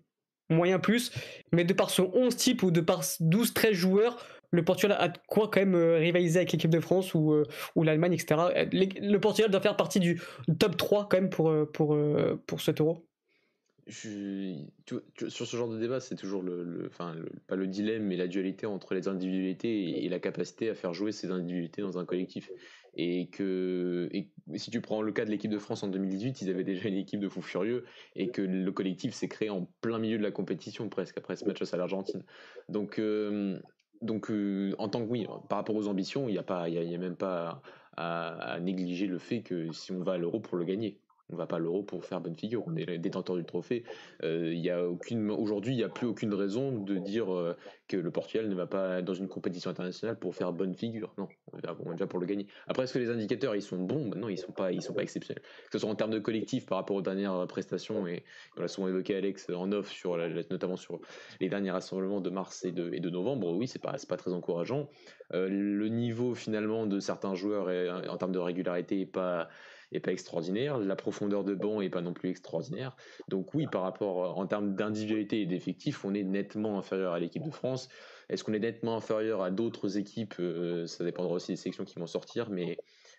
moyen 0.49 0.79
plus, 0.79 1.13
mais 1.53 1.65
de 1.65 1.73
par 1.73 1.91
son 1.91 2.11
11 2.15 2.37
type 2.37 2.63
ou 2.63 2.71
de 2.71 2.81
par 2.81 3.03
12-13 3.03 3.73
joueurs, 3.73 4.25
le 4.53 4.65
Portugal 4.65 4.97
a 5.01 5.13
quoi 5.27 5.49
quand 5.49 5.61
même 5.61 5.75
euh, 5.75 5.99
rivaliser 5.99 6.39
avec 6.39 6.53
l'équipe 6.53 6.71
de 6.71 6.81
France 6.81 7.15
ou, 7.15 7.33
euh, 7.33 7.45
ou 7.75 7.83
l'Allemagne, 7.83 8.13
etc. 8.13 8.41
Le 8.73 9.17
Portugal 9.19 9.51
doit 9.51 9.61
faire 9.61 9.77
partie 9.77 10.01
du 10.01 10.21
top 10.59 10.77
3 10.77 11.09
quand 11.09 11.21
même 11.21 11.31
pour, 11.31 11.51
euh, 11.51 11.67
pour, 11.67 11.99
pour 12.47 12.61
cet 12.61 12.81
euro 12.81 13.07
sur 13.89 15.47
ce 15.47 15.57
genre 15.57 15.69
de 15.69 15.79
débat, 15.79 16.01
c'est 16.01 16.17
toujours 16.17 16.43
le, 16.43 16.89
enfin, 16.89 17.15
pas 17.47 17.55
le 17.55 17.69
dilemme, 17.69 18.03
mais 18.03 18.17
la 18.17 18.27
dualité 18.27 18.67
entre 18.67 18.95
les 18.95 19.07
individualités 19.07 20.05
et, 20.05 20.09
la 20.09 20.19
capacité 20.19 20.69
à 20.69 20.75
faire 20.75 20.93
jouer 20.93 21.13
ces 21.13 21.31
individualités 21.31 21.83
dans 21.83 21.97
un 21.97 22.05
collectif. 22.05 22.51
Et 22.97 23.29
que 23.29 24.09
et 24.13 24.31
si 24.55 24.71
tu 24.71 24.81
prends 24.81 25.03
le 25.03 25.13
cas 25.13 25.25
de 25.25 25.31
l'équipe 25.31 25.51
de 25.51 25.59
France 25.59 25.83
en 25.83 25.89
2018, 25.89 26.43
ils 26.43 26.51
avaient 26.51 26.65
déjà 26.65 26.89
une 26.89 26.97
équipe 26.97 27.21
de 27.21 27.29
fous 27.29 27.43
furieux 27.43 27.85
et 28.15 28.31
que 28.31 28.41
le 28.41 28.73
collectif 28.73 29.13
s'est 29.13 29.29
créé 29.29 29.51
en 29.51 29.69
plein 29.81 29.99
milieu 29.99 30.17
de 30.17 30.23
la 30.23 30.31
compétition 30.31 30.89
presque 30.89 31.19
après 31.19 31.37
ce 31.37 31.45
match 31.45 31.61
à 31.71 31.77
l'Argentine. 31.77 32.23
Donc 32.69 32.99
euh, 32.99 33.61
donc 34.03 34.31
euh, 34.31 34.75
en 34.79 34.89
tant 34.89 35.05
que 35.05 35.11
oui, 35.11 35.27
par 35.49 35.59
rapport 35.59 35.77
aux 35.77 35.89
ambitions, 35.89 36.29
il 36.29 36.33
n'y 36.33 36.39
a 36.39 36.43
pas, 36.43 36.69
il 36.69 36.75
y, 36.75 36.95
a, 36.95 36.99
même 36.99 37.17
pas 37.17 37.63
à, 37.97 38.59
négliger 38.61 39.07
le 39.07 39.19
fait 39.19 39.43
que 39.43 39.73
si 39.73 39.93
on 39.93 40.03
va 40.03 40.13
à 40.13 40.19
l'Euro 40.19 40.41
pour 40.41 40.57
le 40.57 40.65
gagner, 40.65 41.01
on 41.33 41.37
va 41.37 41.47
pas 41.47 41.57
à 41.57 41.59
l'euro 41.59 41.83
pour 41.83 42.05
faire 42.05 42.20
bonne 42.20 42.37
figure. 42.37 42.62
On 42.66 42.77
est 42.77 42.99
détenteur 42.99 43.37
du 43.37 43.45
trophée. 43.45 43.85
Euh, 44.22 44.53
y 44.55 44.70
a 44.70 44.89
aucune, 44.89 45.31
aujourd'hui, 45.31 45.74
il 45.74 45.77
n'y 45.77 45.85
a 45.85 45.89
plus 45.89 46.07
aucune 46.07 46.33
raison 46.35 46.72
de 46.72 46.97
dire 46.97 47.33
euh, 47.33 47.57
que 47.89 47.97
le 47.97 48.11
Portugal 48.11 48.49
ne 48.49 48.55
va 48.55 48.66
pas 48.66 49.03
dans 49.03 49.14
une 49.14 49.29
compétition 49.29 49.70
internationale 49.70 50.18
pour 50.18 50.35
faire 50.35 50.53
bonne 50.53 50.74
figure. 50.74 51.12
Non, 51.18 51.29
on 51.53 51.59
est 51.59 51.93
déjà 51.93 52.07
pour 52.07 52.20
le 52.20 52.27
gagner. 52.27 52.47
Après, 52.68 52.85
est-ce 52.85 52.95
que 52.95 52.99
les 52.99 53.11
indicateurs 53.11 53.55
ils 53.55 53.62
sont 53.62 53.79
bons? 53.79 54.14
Non, 54.14 54.29
ils 54.29 54.39
sont 54.39 54.47
sont 54.47 54.93
pas 54.95 55.03
exceptionnels. 55.03 55.43
Que 55.43 55.72
ce 55.72 55.79
soit 55.79 55.91
en 55.91 55.95
termes 55.95 56.12
de 56.12 56.18
collectif 56.18 56.66
par 56.66 56.79
rapport 56.79 56.97
aux 56.97 57.03
dernières 57.03 57.47
prestations 57.49 58.07
et 58.07 58.22
on 58.57 58.61
l'a 58.61 58.68
souvent 58.68 58.89
évoqué 58.89 59.16
Alex 59.16 59.51
en 59.51 59.72
off 59.72 59.91
sur, 59.91 60.16
notamment 60.51 60.77
sur 60.77 61.01
les 61.41 61.49
derniers 61.49 61.72
rassemblements 61.72 62.20
de 62.20 62.31
mars 62.31 62.64
et 62.64 62.70
de, 62.70 62.93
et 62.93 63.01
de 63.01 63.11
novembre. 63.11 63.53
Oui, 63.53 63.66
c'est 63.66 63.83
pas, 63.83 63.97
pas 64.09 64.16
très 64.16 64.33
encourageant. 64.33 64.89
Euh, 65.35 65.49
le 65.49 65.89
niveau 65.89 66.35
finalement 66.35 66.87
de 66.87 67.01
certains 67.01 67.35
joueurs 67.35 67.68
en 68.09 68.16
termes 68.16 68.33
de 68.33 68.39
régularité 68.39 69.01
est 69.01 69.07
pas 69.07 69.49
est 69.93 70.01
pas 70.01 70.12
extraordinaire, 70.12 70.78
la 70.78 70.97
profondeur 70.97 71.45
de 71.45 71.55
banc 71.55 71.80
est 71.80 71.91
pas 71.91 72.03
non 72.03 72.12
plus 72.12 72.30
extraordinaire. 72.30 72.97
Donc 73.28 73.55
oui, 73.55 73.66
par 73.66 73.82
rapport 73.82 74.39
en 74.39 74.47
termes 74.47 74.74
d'individualité 74.74 75.41
et 75.41 75.47
d'effectifs, 75.47 76.05
on 76.05 76.14
est 76.14 76.24
nettement 76.24 76.78
inférieur 76.78 77.12
à 77.12 77.20
l'équipe 77.20 77.45
de 77.45 77.51
France. 77.51 77.89
Est-ce 78.28 78.45
qu'on 78.45 78.53
est 78.53 78.59
nettement 78.59 78.97
inférieur 78.97 79.43
à 79.43 79.51
d'autres 79.51 79.99
équipes? 79.99 80.34
Ça 80.87 81.05
dépendra 81.05 81.34
aussi 81.34 81.53
des 81.53 81.57
sélections 81.57 81.84
qui 81.84 81.99
vont 81.99 82.07
sortir, 82.07 82.51
mais 82.51 82.76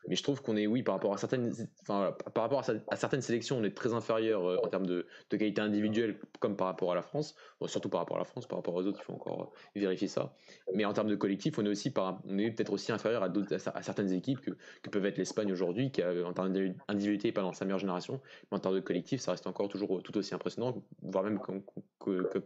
mais 0.08 0.16
je 0.16 0.24
trouve 0.24 0.41
qu'on 0.41 0.55
est, 0.55 0.68
oui, 0.68 0.84
par 0.84 0.95
rapport 0.95 1.14
à 1.14 1.18
certaines, 1.18 1.53
enfin, 1.82 2.16
par 2.34 2.43
rapport 2.43 2.64
à, 2.89 2.95
certaines 2.95 3.22
sélections, 3.22 3.58
on 3.58 3.64
est 3.64 3.76
très 3.76 3.93
inférieur 3.93 4.45
euh, 4.45 4.58
en 4.64 4.68
termes 4.68 4.86
de, 4.86 5.05
qualité 5.30 5.62
individuelle, 5.62 6.20
comme 6.39 6.55
par 6.55 6.68
rapport 6.68 6.91
à 6.91 6.95
la 6.95 7.01
France. 7.01 7.36
surtout 7.66 7.89
par 7.89 7.99
rapport 7.99 8.18
à 8.18 8.20
la 8.20 8.26
France, 8.26 8.47
par 8.47 8.60
rapport 8.60 8.74
aux 8.74 8.86
autres, 8.86 8.99
il 9.01 9.03
faut 9.03 9.14
encore 9.14 9.53
euh, 9.76 9.80
vérifier 9.80 10.08
ça. 10.08 10.34
Mais 10.74 10.86
en 10.86 10.93
termes 10.93 11.10
de 11.10 11.16
collectif, 11.16 11.60
on 11.60 11.66
est 11.66 11.70
aussi, 11.70 11.93
on 11.97 12.38
est 12.38 12.51
peut-être 12.51 12.72
aussi 12.72 12.91
inférieur 12.91 13.24
à, 13.24 13.82
certaines 13.82 14.14
équipes 14.14 14.39
que, 14.39 14.51
que 14.82 14.89
peuvent 14.89 15.05
être 15.05 15.18
l'Espagne 15.18 15.51
aujourd'hui, 15.51 15.91
qui 15.91 16.03
en 16.03 16.34
termes 16.34 16.53
d'individualité 16.53 17.32
pas 17.32 17.41
dans 17.41 17.53
sa 17.53 17.66
meilleure 17.66 17.80
génération, 17.80 18.22
mais 18.51 18.58
en 18.58 18.60
termes 18.60 18.76
de 18.76 18.80
collectif, 18.80 19.20
ça 19.20 19.32
reste 19.32 19.47
encore 19.47 19.68
toujours 19.68 20.01
tout 20.03 20.18
aussi 20.18 20.34
impressionnant, 20.34 20.82
voire 21.01 21.24
même 21.24 21.39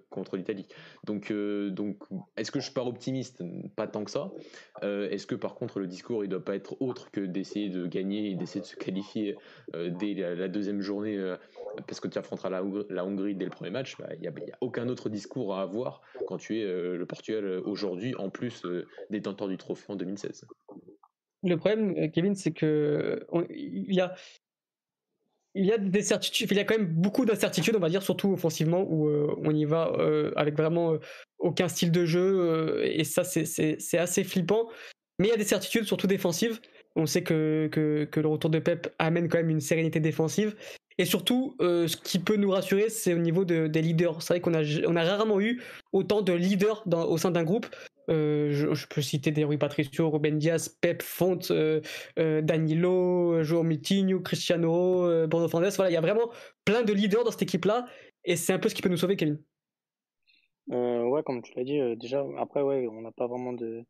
contre 0.10 0.38
l'Italie. 0.38 0.68
Donc, 1.04 1.32
euh, 1.32 1.70
donc, 1.70 1.98
est-ce 2.38 2.52
que 2.52 2.60
je 2.60 2.72
pars 2.72 2.88
optimiste? 2.88 3.44
Pas 3.76 3.88
tant 3.88 4.04
que 4.04 4.12
ça. 4.12 4.32
est-ce 4.82 5.28
que 5.28 5.36
par 5.36 5.56
contre 5.56 5.80
le 5.80 5.88
discours 5.88 6.24
il 6.24 6.30
doit 6.30 6.44
pas 6.44 6.56
être 6.56 6.82
autre 6.82 7.12
que 7.12 7.22
des 7.22 7.44
de 7.60 7.88
gagner 7.88 8.32
et 8.32 8.36
d'essayer 8.36 8.62
de 8.62 8.66
se 8.66 8.76
qualifier 8.76 9.36
euh, 9.76 9.90
dès 9.90 10.14
la, 10.14 10.48
deuxième 10.48 10.82
journée, 10.82 11.18
euh, 11.18 11.36
parce 11.88 12.00
que 12.00 12.08
tu 12.08 12.18
affronteras 12.18 12.50
la, 12.50 12.64
Hongrie 12.64 13.36
dès 13.36 13.46
le 13.46 13.52
premier 13.52 13.72
match, 13.72 13.98
bah, 13.98 14.10
il 14.14 14.22
n'y 14.22 14.28
a, 14.28 14.34
aucun 14.62 14.88
autre 14.90 15.10
discours 15.10 15.56
à 15.56 15.62
avoir 15.62 16.02
quand 16.28 16.38
tu 16.38 16.60
es 16.60 16.64
euh, 16.64 16.98
le 16.98 17.06
Portugal 17.06 17.46
aujourd'hui, 17.66 18.16
en 18.16 18.30
plus 18.30 18.66
détenteur 19.10 19.48
du 19.48 19.58
trophée 19.58 19.92
en 19.92 19.96
2016. 19.96 20.46
Le 21.44 21.58
problème, 21.58 22.12
Kevin, 22.12 22.36
c'est 22.36 22.52
que 22.52 23.26
il 23.50 23.94
y 23.94 24.02
a 24.02 24.14
il 25.54 25.66
y 25.66 25.74
a 25.74 25.78
des 25.78 26.02
certitudes, 26.02 26.50
il 26.50 26.56
y 26.56 26.62
a 26.62 26.64
quand 26.64 26.78
même 26.78 26.88
beaucoup 26.88 27.26
d'incertitudes, 27.26 27.76
on 27.76 27.80
va 27.80 27.90
dire, 27.90 28.04
surtout 28.04 28.32
offensivement, 28.32 28.86
où 28.88 29.10
on 29.10 29.54
y 29.54 29.66
va 29.66 29.92
avec 30.38 30.56
vraiment 30.56 30.98
aucun 31.40 31.68
style 31.68 31.92
de 31.92 32.06
jeu, 32.06 32.82
et 32.86 33.04
ça, 33.04 33.26
c'est 33.26 33.98
assez 33.98 34.24
flippant. 34.24 34.70
Mais 35.22 35.28
il 35.28 35.30
y 35.30 35.34
a 35.34 35.38
des 35.38 35.44
certitudes, 35.44 35.84
surtout 35.84 36.08
défensives. 36.08 36.60
On 36.96 37.06
sait 37.06 37.24
que, 37.24 37.70
le 37.74 38.28
retour 38.28 38.50
de 38.50 38.60
Pep 38.60 38.94
amène 39.00 39.30
quand 39.30 39.38
même 39.38 39.50
une 39.50 39.62
sérénité 39.62 40.00
défensive. 40.00 40.56
Et 40.98 41.06
surtout, 41.06 41.56
euh, 41.62 41.88
ce 41.88 41.98
qui 41.98 42.20
peut 42.20 42.36
nous 42.36 42.52
rassurer, 42.52 42.90
c'est 42.90 43.14
au 43.14 43.18
niveau 43.18 43.46
des 43.46 43.82
leaders. 43.82 44.22
C'est 44.22 44.34
vrai 44.34 44.42
qu'on 44.42 44.54
a, 44.54 45.04
rarement 45.04 45.40
eu 45.40 45.62
autant 45.94 46.22
de 46.22 46.34
leaders 46.34 46.84
au 46.88 47.18
sein 47.18 47.32
d'un 47.32 47.44
groupe. 47.44 47.68
Euh, 48.10 48.52
je, 48.52 48.88
peux 48.88 49.02
citer 49.02 49.32
des 49.32 49.46
Rui 49.46 49.58
Patricio, 49.58 50.10
Ruben 50.10 50.38
Diaz, 50.38 50.68
Pep, 50.82 51.02
Font, 51.02 51.40
euh, 51.50 51.82
Danilo, 52.18 53.42
Joao 53.42 53.64
Mitinho, 53.64 54.20
Cristiano, 54.20 55.28
Bruno 55.28 55.48
Fernandes. 55.48 55.74
Voilà, 55.76 55.92
il 55.92 55.94
y 55.94 55.98
a 55.98 56.02
vraiment 56.02 56.30
plein 56.66 56.84
de 56.84 56.92
leaders 56.92 57.24
dans 57.24 57.32
cette 57.32 57.44
équipe-là. 57.44 57.86
Et 58.26 58.36
c'est 58.36 58.54
un 58.54 58.60
peu 58.60 58.68
ce 58.70 58.76
qui 58.76 58.82
peut 58.82 58.90
nous 58.90 58.98
sauver, 58.98 59.16
Kevin. 59.16 59.40
ouais, 60.68 61.24
comme 61.24 61.42
tu 61.42 61.54
l'as 61.56 61.64
dit, 61.64 61.80
déjà, 61.96 62.24
après, 62.38 62.62
on 62.62 63.02
n'a 63.02 63.12
pas 63.12 63.28
vraiment 63.28 63.54
de. 63.54 63.84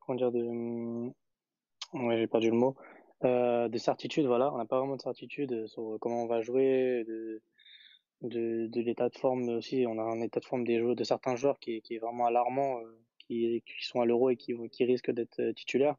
Comment 0.00 0.18
dire, 0.18 0.30
de 0.30 1.10
Ouais, 1.94 2.18
j'ai 2.18 2.26
perdu 2.26 2.50
le 2.50 2.56
mot. 2.56 2.76
Euh, 3.24 3.68
de 3.68 3.78
certitude, 3.78 4.26
voilà. 4.26 4.52
On 4.52 4.58
n'a 4.58 4.66
pas 4.66 4.78
vraiment 4.78 4.96
de 4.96 5.02
certitude 5.02 5.66
sur 5.66 5.96
comment 6.00 6.24
on 6.24 6.26
va 6.26 6.42
jouer, 6.42 7.04
de, 7.06 7.40
de, 8.22 8.80
l'état 8.80 9.08
de 9.08 9.16
forme 9.16 9.48
aussi. 9.50 9.84
On 9.88 9.98
a 9.98 10.02
un 10.02 10.20
état 10.20 10.40
de 10.40 10.44
forme 10.44 10.64
des 10.64 10.78
joueurs, 10.80 10.96
de 10.96 11.04
certains 11.04 11.36
joueurs 11.36 11.58
qui, 11.58 11.80
qui 11.82 11.94
est 11.94 11.98
vraiment 11.98 12.26
alarmant, 12.26 12.80
euh, 12.80 12.98
qui, 13.20 13.62
qui 13.66 13.86
sont 13.86 14.00
à 14.00 14.06
l'euro 14.06 14.30
et 14.30 14.36
qui, 14.36 14.54
qui 14.70 14.84
risquent 14.84 15.12
d'être 15.12 15.40
euh, 15.40 15.52
titulaires. 15.52 15.96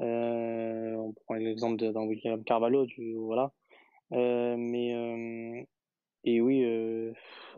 Euh, 0.00 0.94
on 0.94 1.12
prend 1.12 1.34
l'exemple 1.34 1.76
d'un 1.76 2.02
William 2.02 2.42
Carvalho, 2.44 2.86
du, 2.86 3.14
voilà. 3.14 3.52
Euh, 4.12 4.56
mais 4.56 4.94
euh, 4.94 5.62
et 6.24 6.40
oui, 6.40 6.64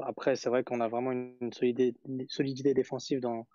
après 0.01 0.37
c'est 0.37 0.49
vrai 0.49 0.64
qu'on 0.64 0.81
a 0.81 0.89
vraiment 0.89 1.12
une, 1.12 1.53
solidité, 1.53 1.99
solidité 2.29 2.75
défensive 2.75 3.21
dans, 3.21 3.47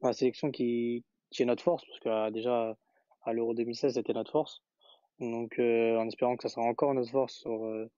dans 0.00 0.08
la 0.08 0.12
sélection 0.12 0.50
qui, 0.50 1.04
qui 1.30 1.42
est 1.42 1.46
notre 1.46 1.62
force 1.62 1.84
parce 1.86 2.00
que 2.00 2.30
déjà 2.30 2.76
à 3.24 3.32
l'Euro 3.32 3.54
2016, 3.54 3.94
c'était 3.94 4.12
notre 4.12 4.32
force. 4.32 4.62
Donc, 5.20 5.58
euh, 5.58 5.96
en 5.98 6.08
espérant 6.08 6.36
que 6.36 6.42
ça 6.42 6.48
sera 6.48 6.62
encore 6.62 6.94
notre 6.94 7.10
force 7.10 7.34
sur, 7.34 7.64
euh, 7.64 7.90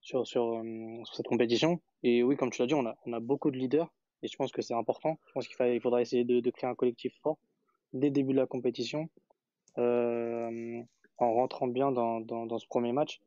sur, 0.00 0.26
sur, 0.26 0.58
euh, 0.58 1.04
sur, 1.04 1.14
cette 1.14 1.26
compétition. 1.26 1.80
Et 2.02 2.22
oui, 2.22 2.36
comme 2.36 2.50
tu 2.50 2.60
l'as 2.62 2.66
dit, 2.66 2.74
on 2.74 2.86
a, 2.86 2.96
on 3.06 3.12
a 3.12 3.20
beaucoup 3.20 3.50
de 3.50 3.56
leaders 3.56 3.92
et 4.22 4.28
je 4.28 4.36
pense 4.36 4.52
que 4.52 4.62
c'est 4.62 4.74
important. 4.74 5.18
Je 5.28 5.32
pense 5.32 5.48
qu'il 5.48 5.66
il 5.66 5.80
faudra 5.80 6.00
essayer 6.00 6.24
de, 6.24 6.40
de, 6.40 6.50
créer 6.50 6.70
un 6.70 6.74
collectif 6.74 7.14
fort 7.22 7.38
dès 7.92 8.08
le 8.08 8.12
début 8.12 8.32
de 8.32 8.38
la 8.38 8.46
compétition, 8.46 9.08
euh, 9.78 10.82
en 11.18 11.34
rentrant 11.34 11.66
bien 11.66 11.90
dans, 11.90 12.20
dans, 12.20 12.46
dans, 12.46 12.58
ce 12.58 12.66
premier 12.66 12.92
match. 12.92 13.20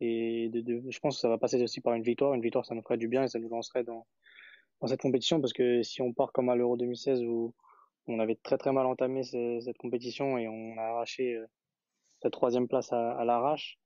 Et 0.00 0.48
de, 0.48 0.60
de, 0.60 0.82
je 0.90 0.98
pense 0.98 1.16
que 1.16 1.20
ça 1.20 1.28
va 1.28 1.38
passer 1.38 1.62
aussi 1.62 1.80
par 1.80 1.94
une 1.94 2.02
victoire. 2.02 2.34
Une 2.34 2.42
victoire, 2.42 2.64
ça 2.64 2.74
nous 2.74 2.82
ferait 2.82 2.98
du 2.98 3.08
bien 3.08 3.22
et 3.22 3.28
ça 3.28 3.38
nous 3.38 3.48
lancerait 3.48 3.84
dans, 3.84 4.06
dans 4.80 4.86
cette 4.86 5.00
compétition 5.00 5.40
parce 5.40 5.52
que 5.52 5.82
si 5.82 6.02
on 6.02 6.12
part 6.12 6.32
comme 6.32 6.48
à 6.48 6.56
l'Euro 6.56 6.76
2016 6.76 7.22
où 7.22 7.54
on 8.10 8.18
avait 8.18 8.36
très 8.36 8.58
très 8.58 8.72
mal 8.72 8.86
entamé 8.86 9.22
cette 9.22 9.78
compétition 9.78 10.36
et 10.38 10.48
on 10.48 10.76
a 10.78 10.82
arraché 10.82 11.34
euh, 11.36 11.46
la 12.22 12.30
troisième 12.30 12.68
place 12.68 12.92
à, 12.92 13.24
l'arrache. 13.24 13.78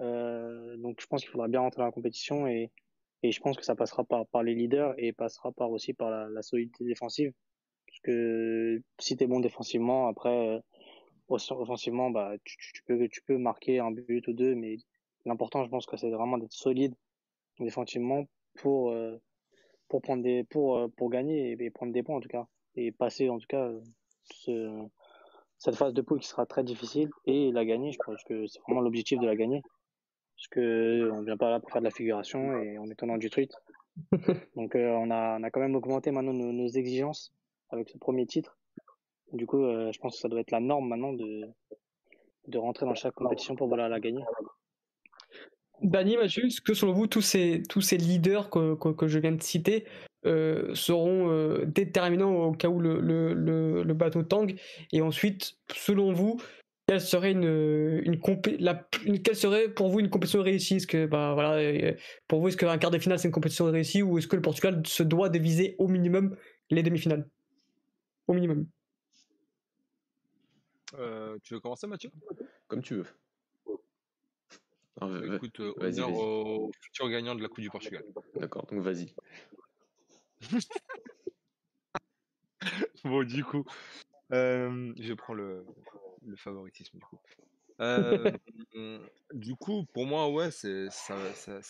Euh, 0.00 0.76
donc 0.78 1.00
je 1.00 1.06
pense 1.06 1.22
qu'il 1.22 1.30
faudra 1.30 1.48
bien 1.48 1.60
rentrer 1.60 1.80
dans 1.80 1.86
la 1.86 1.92
compétition 1.92 2.46
et, 2.46 2.70
je 3.24 3.38
pense 3.38 3.56
que 3.56 3.64
ça 3.64 3.76
passera 3.76 4.02
par, 4.04 4.42
les 4.42 4.54
leaders 4.54 4.94
et 4.98 5.12
passera 5.12 5.52
par 5.52 5.70
aussi 5.70 5.94
par 5.94 6.10
la, 6.10 6.28
la 6.28 6.42
solidité 6.42 6.84
défensive. 6.84 7.32
Parce 7.86 8.00
que 8.00 8.82
si 8.98 9.16
tu 9.16 9.22
es 9.22 9.26
bon 9.28 9.38
défensivement, 9.38 10.08
après, 10.08 10.48
euh, 10.48 10.60
offensivement, 11.28 12.10
bah, 12.10 12.32
tu, 12.42 12.56
tu, 12.74 12.82
peux, 12.82 13.08
tu 13.08 13.22
peux 13.22 13.38
marquer 13.38 13.78
un 13.78 13.92
but 13.92 14.26
ou 14.26 14.32
deux, 14.32 14.56
mais 14.56 14.78
l'important, 15.24 15.64
je 15.64 15.70
pense 15.70 15.86
que 15.86 15.96
c'est 15.96 16.10
vraiment 16.10 16.36
d'être 16.36 16.52
solide 16.52 16.96
défensivement 17.60 18.24
pour, 18.54 18.90
euh, 18.90 19.16
pour, 19.88 20.02
prendre 20.02 20.24
des, 20.24 20.42
pour, 20.42 20.90
pour 20.96 21.08
gagner 21.08 21.52
et 21.52 21.70
prendre 21.70 21.92
des 21.92 22.02
points 22.02 22.16
en 22.16 22.20
tout 22.20 22.28
cas 22.28 22.48
et 22.76 22.92
passer 22.92 23.28
en 23.28 23.38
tout 23.38 23.46
cas 23.48 23.70
ce, 24.24 24.86
cette 25.58 25.76
phase 25.76 25.94
de 25.94 26.02
poule 26.02 26.20
qui 26.20 26.28
sera 26.28 26.46
très 26.46 26.64
difficile 26.64 27.10
et 27.26 27.52
la 27.52 27.64
gagner. 27.64 27.92
Je 27.92 27.98
pense 28.04 28.22
que 28.24 28.46
c'est 28.46 28.60
vraiment 28.66 28.80
l'objectif 28.80 29.18
de 29.20 29.26
la 29.26 29.36
gagner. 29.36 29.62
Parce 30.36 30.48
que 30.48 31.10
on 31.12 31.22
vient 31.22 31.36
pas 31.36 31.50
là 31.50 31.60
pour 31.60 31.70
faire 31.70 31.80
de 31.82 31.86
la 31.86 31.92
figuration 31.92 32.58
et 32.58 32.78
on 32.78 32.86
est 32.86 32.96
tenant 32.96 33.16
du 33.16 33.30
truc. 33.30 33.50
Donc 34.56 34.74
euh, 34.74 34.90
on, 34.90 35.10
a, 35.10 35.38
on 35.38 35.42
a 35.42 35.50
quand 35.50 35.60
même 35.60 35.76
augmenté 35.76 36.10
maintenant 36.10 36.32
nos, 36.32 36.52
nos 36.52 36.68
exigences 36.68 37.32
avec 37.70 37.88
ce 37.90 37.98
premier 37.98 38.26
titre. 38.26 38.58
Du 39.32 39.46
coup, 39.46 39.64
euh, 39.64 39.92
je 39.92 39.98
pense 40.00 40.16
que 40.16 40.20
ça 40.20 40.28
doit 40.28 40.40
être 40.40 40.50
la 40.50 40.60
norme 40.60 40.88
maintenant 40.88 41.12
de, 41.12 41.42
de 42.48 42.58
rentrer 42.58 42.86
dans 42.86 42.94
chaque 42.94 43.14
compétition 43.14 43.54
pour 43.54 43.68
voilà, 43.68 43.88
la 43.88 44.00
gagner. 44.00 44.24
Dani, 45.80 46.16
Mathieu, 46.16 46.46
est-ce 46.46 46.60
que 46.60 46.74
selon 46.74 46.92
vous, 46.92 47.06
tous 47.06 47.22
ces, 47.22 47.62
tous 47.68 47.80
ces 47.80 47.96
leaders 47.96 48.50
que, 48.50 48.74
que, 48.74 48.88
que 48.88 49.06
je 49.06 49.18
viens 49.18 49.32
de 49.32 49.42
citer 49.42 49.84
euh, 50.24 50.72
seront 50.74 51.30
euh, 51.30 51.64
déterminants 51.66 52.32
au 52.32 52.52
cas 52.52 52.68
où 52.68 52.78
le, 52.78 53.00
le, 53.00 53.34
le, 53.82 53.94
bateau 53.94 54.22
tangue 54.22 54.54
Et 54.92 55.02
ensuite, 55.02 55.56
selon 55.74 56.12
vous, 56.12 56.40
quelle 56.86 57.00
serait 57.00 57.32
une, 57.32 58.02
une, 58.04 58.20
la, 58.60 58.88
quelle 59.24 59.34
serait 59.36 59.68
pour 59.68 59.88
vous 59.88 59.98
une 59.98 60.10
compétition 60.10 60.42
réussie? 60.42 60.76
Est-ce 60.76 60.86
que 60.86 61.06
bah 61.06 61.32
voilà, 61.34 61.54
euh, 61.54 61.94
pour 62.28 62.40
vous 62.40 62.48
est-ce 62.48 62.56
qu'un 62.56 62.78
quart 62.78 62.92
de 62.92 62.98
finale 62.98 63.18
c'est 63.18 63.28
une 63.28 63.34
compétition 63.34 63.64
réussie 63.64 64.02
ou 64.02 64.18
est-ce 64.18 64.28
que 64.28 64.36
le 64.36 64.42
Portugal 64.42 64.82
se 64.86 65.02
doit 65.02 65.28
de 65.28 65.38
viser 65.38 65.74
au 65.78 65.88
minimum 65.88 66.36
les 66.70 66.84
demi-finales? 66.84 67.28
Au 68.28 68.34
minimum. 68.34 68.66
tu 71.42 71.54
veux 71.54 71.60
commencer 71.60 71.88
Mathieu? 71.88 72.10
Comme 72.68 72.82
tu 72.82 72.94
veux. 72.96 73.06
Bah, 75.00 75.08
écoute, 75.34 75.58
honneur 75.58 76.12
au 76.12 76.70
futur 76.80 77.08
gagnant 77.08 77.34
de 77.34 77.42
la 77.42 77.48
Coupe 77.48 77.60
du 77.60 77.70
Portugal. 77.70 78.04
D'accord, 78.36 78.66
donc 78.66 78.82
vas-y. 78.82 79.12
bon, 83.04 83.26
du 83.26 83.44
coup, 83.44 83.64
euh, 84.32 84.92
je 84.98 85.14
prends 85.14 85.34
le, 85.34 85.64
favoritisme 86.36 86.98
du 86.98 87.04
coup. 87.04 87.18
Euh, 87.80 88.30
du 89.32 89.56
coup, 89.56 89.84
pour 89.92 90.06
moi, 90.06 90.30
ouais, 90.30 90.50
ça, 90.50 91.16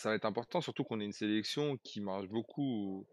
va 0.03 0.15
être 0.15 0.25
important, 0.25 0.61
surtout 0.61 0.83
qu'on 0.83 0.99
est 0.99 1.05
une 1.05 1.13
sélection 1.13 1.77
qui 1.77 2.01
marche 2.01 2.27
beaucoup 2.27 3.05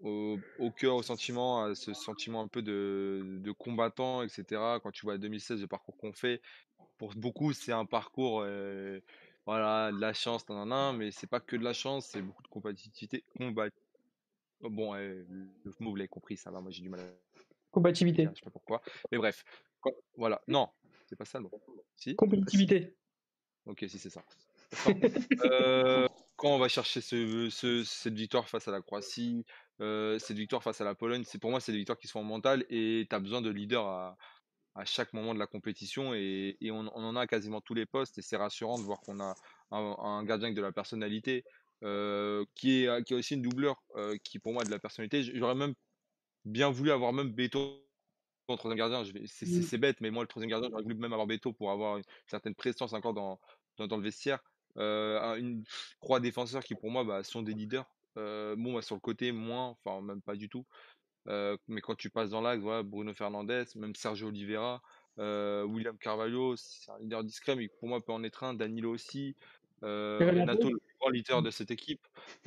au, 0.00 0.38
cœur, 0.76 0.96
au 0.96 1.02
sentiment, 1.02 1.64
à 1.64 1.74
ce 1.74 1.92
sentiment 1.92 2.42
un 2.42 2.48
peu 2.48 2.62
de, 2.62 3.52
combattant, 3.58 4.22
etc. 4.22 4.78
Quand 4.82 4.90
tu 4.90 5.04
vois 5.04 5.18
2016, 5.18 5.60
le 5.60 5.66
parcours 5.66 5.96
qu'on 5.96 6.12
fait, 6.12 6.40
pour 6.98 7.14
beaucoup, 7.14 7.52
c'est 7.52 7.72
un 7.72 7.84
parcours, 7.84 8.42
euh, 8.44 9.00
voilà, 9.46 9.92
de 9.92 10.00
la 10.00 10.12
chance, 10.12 10.48
nan, 10.48 10.96
mais 10.96 11.10
c'est 11.10 11.26
pas 11.26 11.40
que 11.40 11.56
de 11.56 11.64
la 11.64 11.72
chance, 11.72 12.06
c'est 12.06 12.22
beaucoup 12.22 12.42
de 12.42 12.48
compatibilité, 12.48 13.24
combat, 13.36 13.68
Oh, 14.60 14.70
bon, 14.70 14.94
le 14.94 15.48
vous 15.80 15.96
l'avez 15.96 16.08
compris, 16.08 16.36
ça 16.36 16.50
va, 16.50 16.60
moi 16.60 16.70
j'ai 16.70 16.82
du 16.82 16.88
mal 16.88 17.00
à. 17.00 17.04
Combativité. 17.70 18.28
Je 18.32 18.38
sais 18.38 18.44
pas 18.44 18.50
pourquoi. 18.50 18.82
Mais 19.12 19.18
bref, 19.18 19.44
voilà. 20.16 20.40
Non, 20.48 20.68
c'est 21.06 21.16
pas 21.16 21.24
ça 21.24 21.38
le 21.38 21.44
mot. 21.44 21.50
Si 21.96 22.16
Compétitivité. 22.16 22.96
Ok, 23.66 23.84
si 23.88 23.98
c'est 23.98 24.10
ça. 24.10 24.24
euh, 25.44 26.08
quand 26.36 26.48
on 26.48 26.58
va 26.58 26.68
chercher 26.68 27.00
ce, 27.00 27.48
ce, 27.50 27.84
cette 27.84 28.14
victoire 28.14 28.48
face 28.48 28.68
à 28.68 28.70
la 28.70 28.80
Croatie, 28.80 29.44
euh, 29.80 30.18
cette 30.18 30.36
victoire 30.36 30.62
face 30.62 30.80
à 30.80 30.84
la 30.84 30.94
Pologne, 30.94 31.24
c'est 31.24 31.38
pour 31.38 31.50
moi 31.50 31.60
c'est 31.60 31.72
des 31.72 31.78
victoires 31.78 31.98
qui 31.98 32.08
sont 32.08 32.22
mentales 32.22 32.64
et 32.70 33.06
tu 33.08 33.14
as 33.14 33.20
besoin 33.20 33.42
de 33.42 33.50
leaders 33.50 33.86
à, 33.86 34.16
à 34.78 34.84
chaque 34.84 35.12
moment 35.12 35.34
de 35.34 35.40
la 35.40 35.48
compétition 35.48 36.14
et, 36.14 36.56
on, 36.70 36.86
en 36.86 37.16
a 37.16 37.26
quasiment 37.26 37.60
tous 37.60 37.74
les 37.74 37.86
postes 37.86 38.16
et 38.18 38.22
c'est 38.22 38.36
rassurant 38.36 38.78
de 38.78 38.84
voir 38.84 39.00
qu'on 39.00 39.18
a 39.20 39.34
un, 39.72 40.22
gardien 40.24 40.46
avec 40.46 40.56
de 40.56 40.62
la 40.62 40.72
personnalité 40.72 41.44
qui, 41.80 42.84
est, 42.84 43.04
qui 43.04 43.14
a 43.14 43.16
aussi 43.16 43.34
une 43.34 43.42
doubleur 43.42 43.82
qui 44.22 44.38
pour 44.38 44.52
moi 44.52 44.62
a 44.62 44.64
de 44.64 44.70
la 44.70 44.78
personnalité. 44.78 45.22
J'aurais 45.22 45.54
même 45.54 45.74
bien 46.44 46.70
voulu 46.70 46.90
avoir 46.90 47.12
même 47.12 47.30
Beto 47.30 47.84
en 48.48 48.56
troisième 48.56 48.78
gardien. 48.78 49.02
Mmh. 49.02 49.26
C'est 49.26 49.78
bête, 49.78 50.00
mais 50.00 50.10
moi 50.10 50.22
le 50.22 50.28
troisième 50.28 50.50
gardien, 50.50 50.70
j'aurais 50.70 50.82
voulu 50.82 50.94
même 50.94 51.12
avoir 51.12 51.26
Beto 51.26 51.52
pour 51.52 51.70
avoir 51.70 51.98
une 51.98 52.04
certaine 52.26 52.54
présence 52.54 52.92
encore 52.92 53.14
dans, 53.14 53.38
dans, 53.76 53.96
le 53.96 54.02
vestiaire. 54.02 54.42
une, 54.76 55.64
trois 56.00 56.20
défenseurs 56.20 56.64
qui 56.64 56.74
pour 56.74 56.90
moi 56.90 57.04
bah, 57.04 57.22
sont 57.22 57.42
des 57.42 57.54
leaders. 57.54 57.86
bon, 58.16 58.74
bah, 58.74 58.82
sur 58.82 58.94
le 58.94 59.00
côté, 59.00 59.32
moins, 59.32 59.76
enfin 59.84 60.00
même 60.00 60.22
pas 60.22 60.34
du 60.34 60.48
tout. 60.48 60.64
mais 61.26 61.80
quand 61.82 61.94
tu 61.94 62.10
passes 62.10 62.30
dans 62.30 62.40
l'axe, 62.40 62.62
voilà, 62.62 62.82
Bruno 62.82 63.12
Fernandez, 63.14 63.64
même 63.76 63.94
Sergio 63.94 64.28
Oliveira, 64.28 64.82
William 65.18 65.98
Carvalho, 65.98 66.56
c'est 66.56 66.90
un 66.90 66.98
leader 66.98 67.24
discret, 67.24 67.56
mais 67.56 67.68
pour 67.68 67.88
moi 67.88 68.04
peut 68.04 68.12
en 68.12 68.24
être 68.24 68.44
un. 68.44 68.54
Danilo 68.54 68.92
aussi. 68.92 69.36
Renato, 69.82 70.70
le 70.70 70.80
grand 71.00 71.10
leader 71.10 71.42
de 71.42 71.50
cette 71.50 71.70
équipe. 71.70 72.06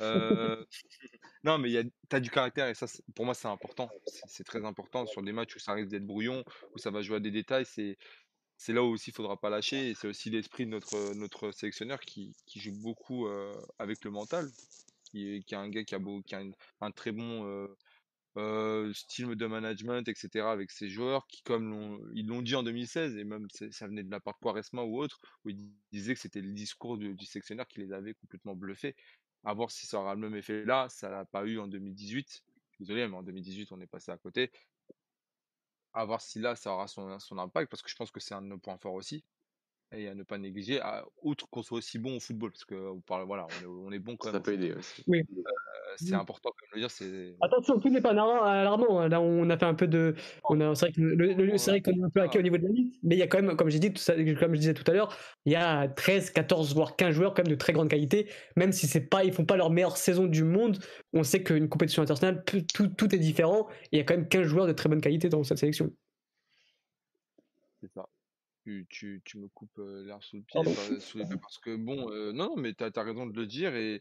non, 1.44 1.58
mais 1.58 1.84
tu 2.08 2.16
as 2.16 2.20
du 2.20 2.30
caractère 2.30 2.68
et 2.68 2.74
ça, 2.74 2.86
pour 3.14 3.24
moi, 3.24 3.34
c'est 3.34 3.48
important. 3.48 3.90
C'est 4.26 4.44
très 4.44 4.64
important 4.64 5.06
sur 5.06 5.22
des 5.22 5.32
matchs 5.32 5.56
où 5.56 5.58
ça 5.58 5.72
risque 5.72 5.88
d'être 5.88 6.06
brouillon, 6.06 6.44
où 6.74 6.78
ça 6.78 6.90
va 6.90 7.02
jouer 7.02 7.16
à 7.16 7.20
des 7.20 7.30
détails. 7.30 7.66
C'est 7.66 7.96
c'est 8.58 8.72
là 8.72 8.84
où 8.84 8.90
aussi 8.90 9.10
il 9.10 9.12
faudra 9.12 9.36
pas 9.40 9.50
lâcher 9.50 9.90
et 9.90 9.94
c'est 9.94 10.06
aussi 10.06 10.30
l'esprit 10.30 10.66
de 10.66 10.70
notre, 10.70 11.14
notre 11.14 11.50
sélectionneur 11.50 11.98
qui, 11.98 12.36
qui 12.46 12.60
joue 12.60 12.70
beaucoup 12.80 13.26
avec 13.80 14.04
le 14.04 14.12
mental 14.12 14.48
qui 15.04 15.34
est, 15.34 15.42
qui 15.42 15.54
est 15.54 15.58
un 15.58 15.68
gars 15.68 15.82
qui 15.82 15.96
a, 15.96 15.98
beau, 15.98 16.22
qui 16.22 16.36
a 16.36 16.42
un 16.80 16.90
très 16.92 17.10
bon 17.10 17.66
style 18.94 19.34
de 19.34 19.46
management, 19.46 20.08
etc., 20.08 20.46
avec 20.46 20.70
ses 20.70 20.88
joueurs 20.88 21.26
qui, 21.26 21.42
comme 21.42 22.10
ils 22.14 22.26
l'ont 22.26 22.42
dit 22.42 22.54
en 22.54 22.62
2016, 22.62 23.16
et 23.16 23.24
même 23.24 23.46
ça 23.70 23.86
venait 23.86 24.02
de 24.02 24.10
la 24.10 24.20
part 24.20 24.34
de 24.34 24.38
Quaresma 24.40 24.82
ou 24.82 24.98
autre, 24.98 25.20
où 25.44 25.50
ils 25.50 25.58
disaient 25.92 26.14
que 26.14 26.20
c'était 26.20 26.40
le 26.40 26.52
discours 26.52 26.96
du, 26.98 27.14
du 27.14 27.26
sectionnaire 27.26 27.66
qui 27.66 27.80
les 27.80 27.92
avait 27.92 28.14
complètement 28.14 28.54
bluffés. 28.54 28.96
À 29.44 29.54
voir 29.54 29.70
si 29.70 29.86
ça 29.86 29.98
aura 29.98 30.14
le 30.14 30.20
même 30.20 30.36
effet 30.36 30.64
là, 30.64 30.86
ça 30.88 31.10
l'a 31.10 31.24
pas 31.24 31.44
eu 31.44 31.58
en 31.58 31.66
2018. 31.66 32.42
Désolé, 32.80 33.06
mais 33.08 33.16
en 33.16 33.22
2018, 33.22 33.72
on 33.72 33.80
est 33.80 33.86
passé 33.86 34.12
à 34.12 34.16
côté. 34.16 34.50
À 35.92 36.04
voir 36.04 36.20
si 36.20 36.38
là, 36.38 36.56
ça 36.56 36.72
aura 36.72 36.86
son, 36.86 37.18
son 37.18 37.38
impact, 37.38 37.70
parce 37.70 37.82
que 37.82 37.90
je 37.90 37.96
pense 37.96 38.10
que 38.10 38.20
c'est 38.20 38.34
un 38.34 38.42
de 38.42 38.46
nos 38.46 38.58
points 38.58 38.78
forts 38.78 38.94
aussi 38.94 39.24
et 39.94 40.08
à 40.08 40.14
ne 40.14 40.22
pas 40.22 40.38
négliger, 40.38 40.80
outre 41.20 41.46
qu'on 41.50 41.62
soit 41.62 41.76
aussi 41.76 41.98
bon 41.98 42.16
au 42.16 42.20
football, 42.20 42.50
parce 42.50 42.64
que 42.64 42.94
voilà, 43.06 43.46
on 43.46 43.62
est, 43.62 43.66
on 43.66 43.92
est 43.92 43.98
bon 43.98 44.16
quand 44.16 44.28
même. 44.28 44.36
Ça 44.36 44.40
peut 44.40 44.54
aider 44.54 44.72
aussi. 44.72 45.04
Oui 45.06 45.22
c'est 45.96 46.12
mmh. 46.12 46.20
important 46.20 46.50
dire. 46.78 46.90
C'est... 46.90 47.36
Attention, 47.40 47.78
tout 47.78 47.88
n'est 47.88 48.00
pas 48.00 48.10
alarmant. 48.10 49.00
Hein. 49.00 49.08
Là, 49.08 49.20
on 49.20 49.48
a 49.50 49.56
fait 49.56 49.66
un 49.66 49.74
peu 49.74 49.86
de. 49.86 50.14
On 50.48 50.60
a, 50.60 50.74
c'est 50.74 50.90
vrai, 50.90 51.80
qu'on 51.80 51.92
est 51.92 52.02
un 52.04 52.10
peu 52.10 52.20
hacké 52.20 52.38
au 52.38 52.42
niveau 52.42 52.58
de 52.58 52.64
la 52.64 52.70
liste, 52.70 52.98
mais 53.02 53.14
il 53.16 53.18
y 53.18 53.22
a 53.22 53.26
quand 53.26 53.42
même, 53.42 53.56
comme 53.56 53.70
j'ai 53.70 53.78
dit, 53.78 53.92
tout 53.92 54.00
ça, 54.00 54.14
comme 54.14 54.54
je 54.54 54.60
disais 54.60 54.74
tout 54.74 54.88
à 54.90 54.94
l'heure, 54.94 55.16
il 55.44 55.52
y 55.52 55.56
a 55.56 55.88
13, 55.88 56.30
14, 56.30 56.74
voire 56.74 56.96
15 56.96 57.14
joueurs 57.14 57.34
quand 57.34 57.42
même 57.42 57.52
de 57.52 57.58
très 57.58 57.72
grande 57.72 57.88
qualité. 57.88 58.28
Même 58.56 58.72
si 58.72 58.86
c'est 58.86 59.08
pas, 59.08 59.24
ils 59.24 59.32
font 59.32 59.44
pas 59.44 59.56
leur 59.56 59.70
meilleure 59.70 59.96
saison 59.96 60.26
du 60.26 60.44
monde, 60.44 60.78
on 61.12 61.22
sait 61.22 61.42
qu'une 61.42 61.68
compétition 61.68 62.02
internationale, 62.02 62.44
tout, 62.44 62.88
tout 62.88 63.14
est 63.14 63.18
différent. 63.18 63.68
Et 63.84 63.96
il 63.96 63.98
y 63.98 64.00
a 64.00 64.04
quand 64.04 64.16
même 64.16 64.28
15 64.28 64.46
joueurs 64.46 64.66
de 64.66 64.72
très 64.72 64.88
bonne 64.88 65.00
qualité 65.00 65.28
dans 65.28 65.42
cette 65.44 65.58
sélection. 65.58 65.90
C'est 67.80 67.92
ça. 67.92 68.06
Tu, 68.64 68.86
tu, 68.88 69.20
tu, 69.24 69.38
me 69.38 69.48
coupes 69.48 69.80
l'air 70.04 70.22
sous 70.22 70.36
le 70.36 70.42
pied, 70.42 70.60
parce 71.40 71.58
que 71.58 71.74
bon, 71.74 72.08
non, 72.32 72.50
non, 72.50 72.56
mais 72.56 72.74
tu 72.74 72.84
as, 72.84 73.02
raison 73.02 73.26
de 73.26 73.36
le 73.36 73.44
dire 73.44 73.74
et, 73.74 74.00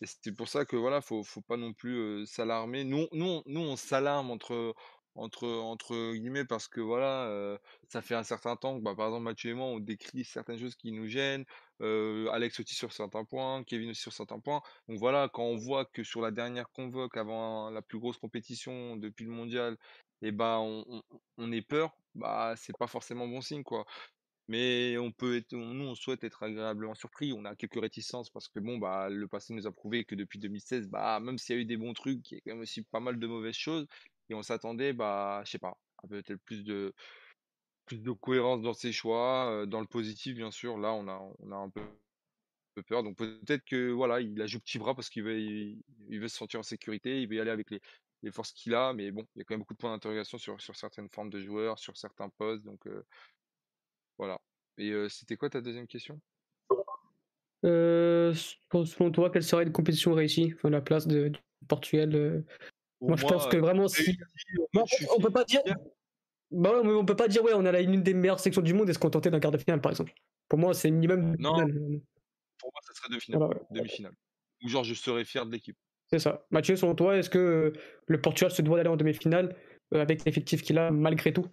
et 0.00 0.06
c'est 0.06 0.32
pour 0.32 0.48
ça 0.48 0.64
que 0.64 0.76
voilà, 0.76 1.00
faut, 1.00 1.22
faut 1.22 1.40
pas 1.40 1.56
non 1.56 1.72
plus 1.72 2.26
s'alarmer. 2.26 2.84
Nous, 2.84 3.06
nous, 3.12 3.42
nous, 3.46 3.60
on 3.60 3.76
s'alarme 3.76 4.30
entre, 4.30 4.74
entre, 5.14 6.14
guillemets 6.14 6.44
parce 6.44 6.68
que 6.68 6.80
voilà, 6.80 7.58
ça 7.88 8.02
fait 8.02 8.14
un 8.14 8.24
certain 8.24 8.56
temps 8.56 8.78
que, 8.78 8.82
bah, 8.82 8.94
par 8.96 9.06
exemple, 9.08 9.24
Mathieu 9.24 9.56
on 9.56 9.78
décrit 9.80 10.24
certaines 10.24 10.58
choses 10.58 10.76
qui 10.76 10.92
nous 10.92 11.06
gênent. 11.06 11.44
Alex 11.80 12.60
aussi 12.60 12.74
sur 12.74 12.92
certains 12.92 13.24
points, 13.24 13.64
Kevin 13.64 13.90
aussi 13.90 14.02
sur 14.02 14.12
certains 14.12 14.40
points. 14.40 14.62
Donc 14.88 14.98
voilà, 14.98 15.28
quand 15.32 15.44
on 15.44 15.56
voit 15.56 15.84
que 15.84 16.04
sur 16.04 16.20
la 16.20 16.30
dernière 16.30 16.70
convoque 16.70 17.16
avant 17.16 17.70
la 17.70 17.82
plus 17.82 17.98
grosse 17.98 18.18
compétition 18.18 18.96
depuis 18.96 19.24
le 19.24 19.32
mondial, 19.32 19.76
eh 20.22 20.32
bah 20.32 20.58
on, 20.60 20.84
on, 20.88 21.02
on 21.38 21.52
est 21.52 21.62
peur, 21.62 21.96
bah 22.14 22.54
c'est 22.56 22.76
pas 22.76 22.86
forcément 22.86 23.26
bon 23.26 23.40
signe 23.40 23.64
quoi. 23.64 23.84
Mais 24.48 24.98
on 24.98 25.12
peut 25.12 25.36
être, 25.36 25.52
nous, 25.52 25.84
on 25.84 25.94
souhaite 25.94 26.24
être 26.24 26.42
agréablement 26.42 26.94
surpris. 26.94 27.32
On 27.32 27.44
a 27.44 27.54
quelques 27.54 27.80
réticences 27.80 28.30
parce 28.30 28.48
que 28.48 28.60
bon, 28.60 28.78
bah, 28.78 29.08
le 29.08 29.28
passé 29.28 29.54
nous 29.54 29.66
a 29.66 29.72
prouvé 29.72 30.04
que 30.04 30.14
depuis 30.14 30.38
2016, 30.38 30.88
bah, 30.88 31.20
même 31.20 31.38
s'il 31.38 31.56
y 31.56 31.58
a 31.58 31.62
eu 31.62 31.64
des 31.64 31.76
bons 31.76 31.92
trucs, 31.92 32.30
il 32.30 32.34
y 32.34 32.38
a 32.38 32.40
quand 32.40 32.52
même 32.52 32.62
aussi 32.62 32.82
pas 32.82 33.00
mal 33.00 33.18
de 33.18 33.26
mauvaises 33.26 33.54
choses. 33.54 33.86
Et 34.28 34.34
on 34.34 34.42
s'attendait, 34.42 34.92
bah, 34.92 35.42
je 35.44 35.52
sais 35.52 35.58
pas, 35.58 35.76
peut-être 36.08 36.42
plus 36.44 36.64
de, 36.64 36.92
plus 37.86 38.02
de 38.02 38.10
cohérence 38.12 38.62
dans 38.62 38.74
ses 38.74 38.92
choix, 38.92 39.64
dans 39.66 39.80
le 39.80 39.86
positif, 39.86 40.36
bien 40.36 40.50
sûr. 40.50 40.78
Là, 40.78 40.92
on 40.92 41.08
a, 41.08 41.20
on 41.38 41.52
a 41.52 41.56
un 41.56 41.70
peu, 41.70 41.82
peur. 42.82 43.02
Donc 43.02 43.16
peut-être 43.18 43.64
que 43.64 43.90
voilà, 43.90 44.20
il 44.20 44.40
a 44.40 44.46
joué 44.46 44.60
petit 44.60 44.78
bras 44.78 44.94
parce 44.94 45.10
qu'il 45.10 45.24
veut, 45.24 45.38
il, 45.38 46.18
veut 46.18 46.28
se 46.28 46.36
sentir 46.36 46.60
en 46.60 46.62
sécurité, 46.62 47.20
il 47.20 47.28
veut 47.28 47.36
y 47.36 47.40
aller 47.40 47.50
avec 47.50 47.70
les, 47.70 47.80
les 48.22 48.30
forces 48.32 48.52
qu'il 48.52 48.74
a. 48.74 48.92
Mais 48.94 49.10
bon, 49.10 49.26
il 49.34 49.40
y 49.40 49.42
a 49.42 49.44
quand 49.44 49.54
même 49.54 49.60
beaucoup 49.60 49.74
de 49.74 49.78
points 49.78 49.92
d'interrogation 49.92 50.38
sur, 50.38 50.60
sur 50.60 50.74
certaines 50.76 51.08
formes 51.10 51.30
de 51.30 51.40
joueurs, 51.40 51.78
sur 51.78 51.96
certains 51.96 52.30
postes. 52.30 52.64
Donc 52.64 52.86
voilà. 54.22 54.38
Et 54.78 54.94
c'était 55.08 55.36
quoi 55.36 55.50
ta 55.50 55.60
deuxième 55.60 55.88
question? 55.88 56.20
Euh, 57.64 58.32
Selon 58.34 59.10
toi, 59.10 59.30
quelle 59.30 59.42
serait 59.42 59.64
une 59.64 59.72
compétition 59.72 60.14
réussie? 60.14 60.52
Enfin, 60.54 60.70
La 60.70 60.80
place 60.80 61.08
de, 61.08 61.28
du 61.28 61.40
Portugal 61.66 62.44
Moi, 63.00 63.16
je 63.16 63.26
pense 63.26 63.48
que 63.48 63.56
vraiment, 63.56 63.88
si. 63.88 64.16
on, 64.74 65.20
peut 65.20 65.30
pas 65.30 65.42
dire. 65.42 65.60
Bah 66.52 66.72
on 66.84 67.04
peut 67.04 67.16
pas 67.16 67.26
dire, 67.26 67.42
ouais, 67.42 67.52
on 67.52 67.66
a 67.66 67.80
une 67.80 68.04
des 68.04 68.14
meilleures 68.14 68.38
sections 68.38 68.62
du 68.62 68.74
monde 68.74 68.88
et 68.88 68.92
se 68.92 69.00
contenter 69.00 69.28
d'un 69.28 69.40
quart 69.40 69.50
de 69.50 69.58
finale, 69.58 69.80
par 69.80 69.90
exemple. 69.90 70.12
Pour 70.48 70.60
moi, 70.60 70.72
c'est 70.72 70.90
minimum. 70.92 71.34
Non. 71.40 71.56
Pour 72.58 72.70
moi, 72.72 72.80
ça 72.82 72.94
serait 72.94 73.08
demi-finale. 73.70 74.14
Ou 74.62 74.68
genre, 74.68 74.84
je 74.84 74.94
serais 74.94 75.24
fier 75.24 75.44
de 75.44 75.50
l'équipe. 75.50 75.76
C'est 76.06 76.20
ça. 76.20 76.46
Mathieu, 76.50 76.76
selon 76.76 76.94
toi, 76.94 77.16
est-ce 77.16 77.30
que 77.30 77.72
le 78.06 78.20
Portugal 78.20 78.52
se 78.52 78.62
doit 78.62 78.76
d'aller 78.76 78.90
en 78.90 78.96
demi-finale 78.96 79.56
avec 79.90 80.24
l'effectif 80.24 80.62
qu'il 80.62 80.78
a 80.78 80.92
malgré 80.92 81.32
tout? 81.32 81.46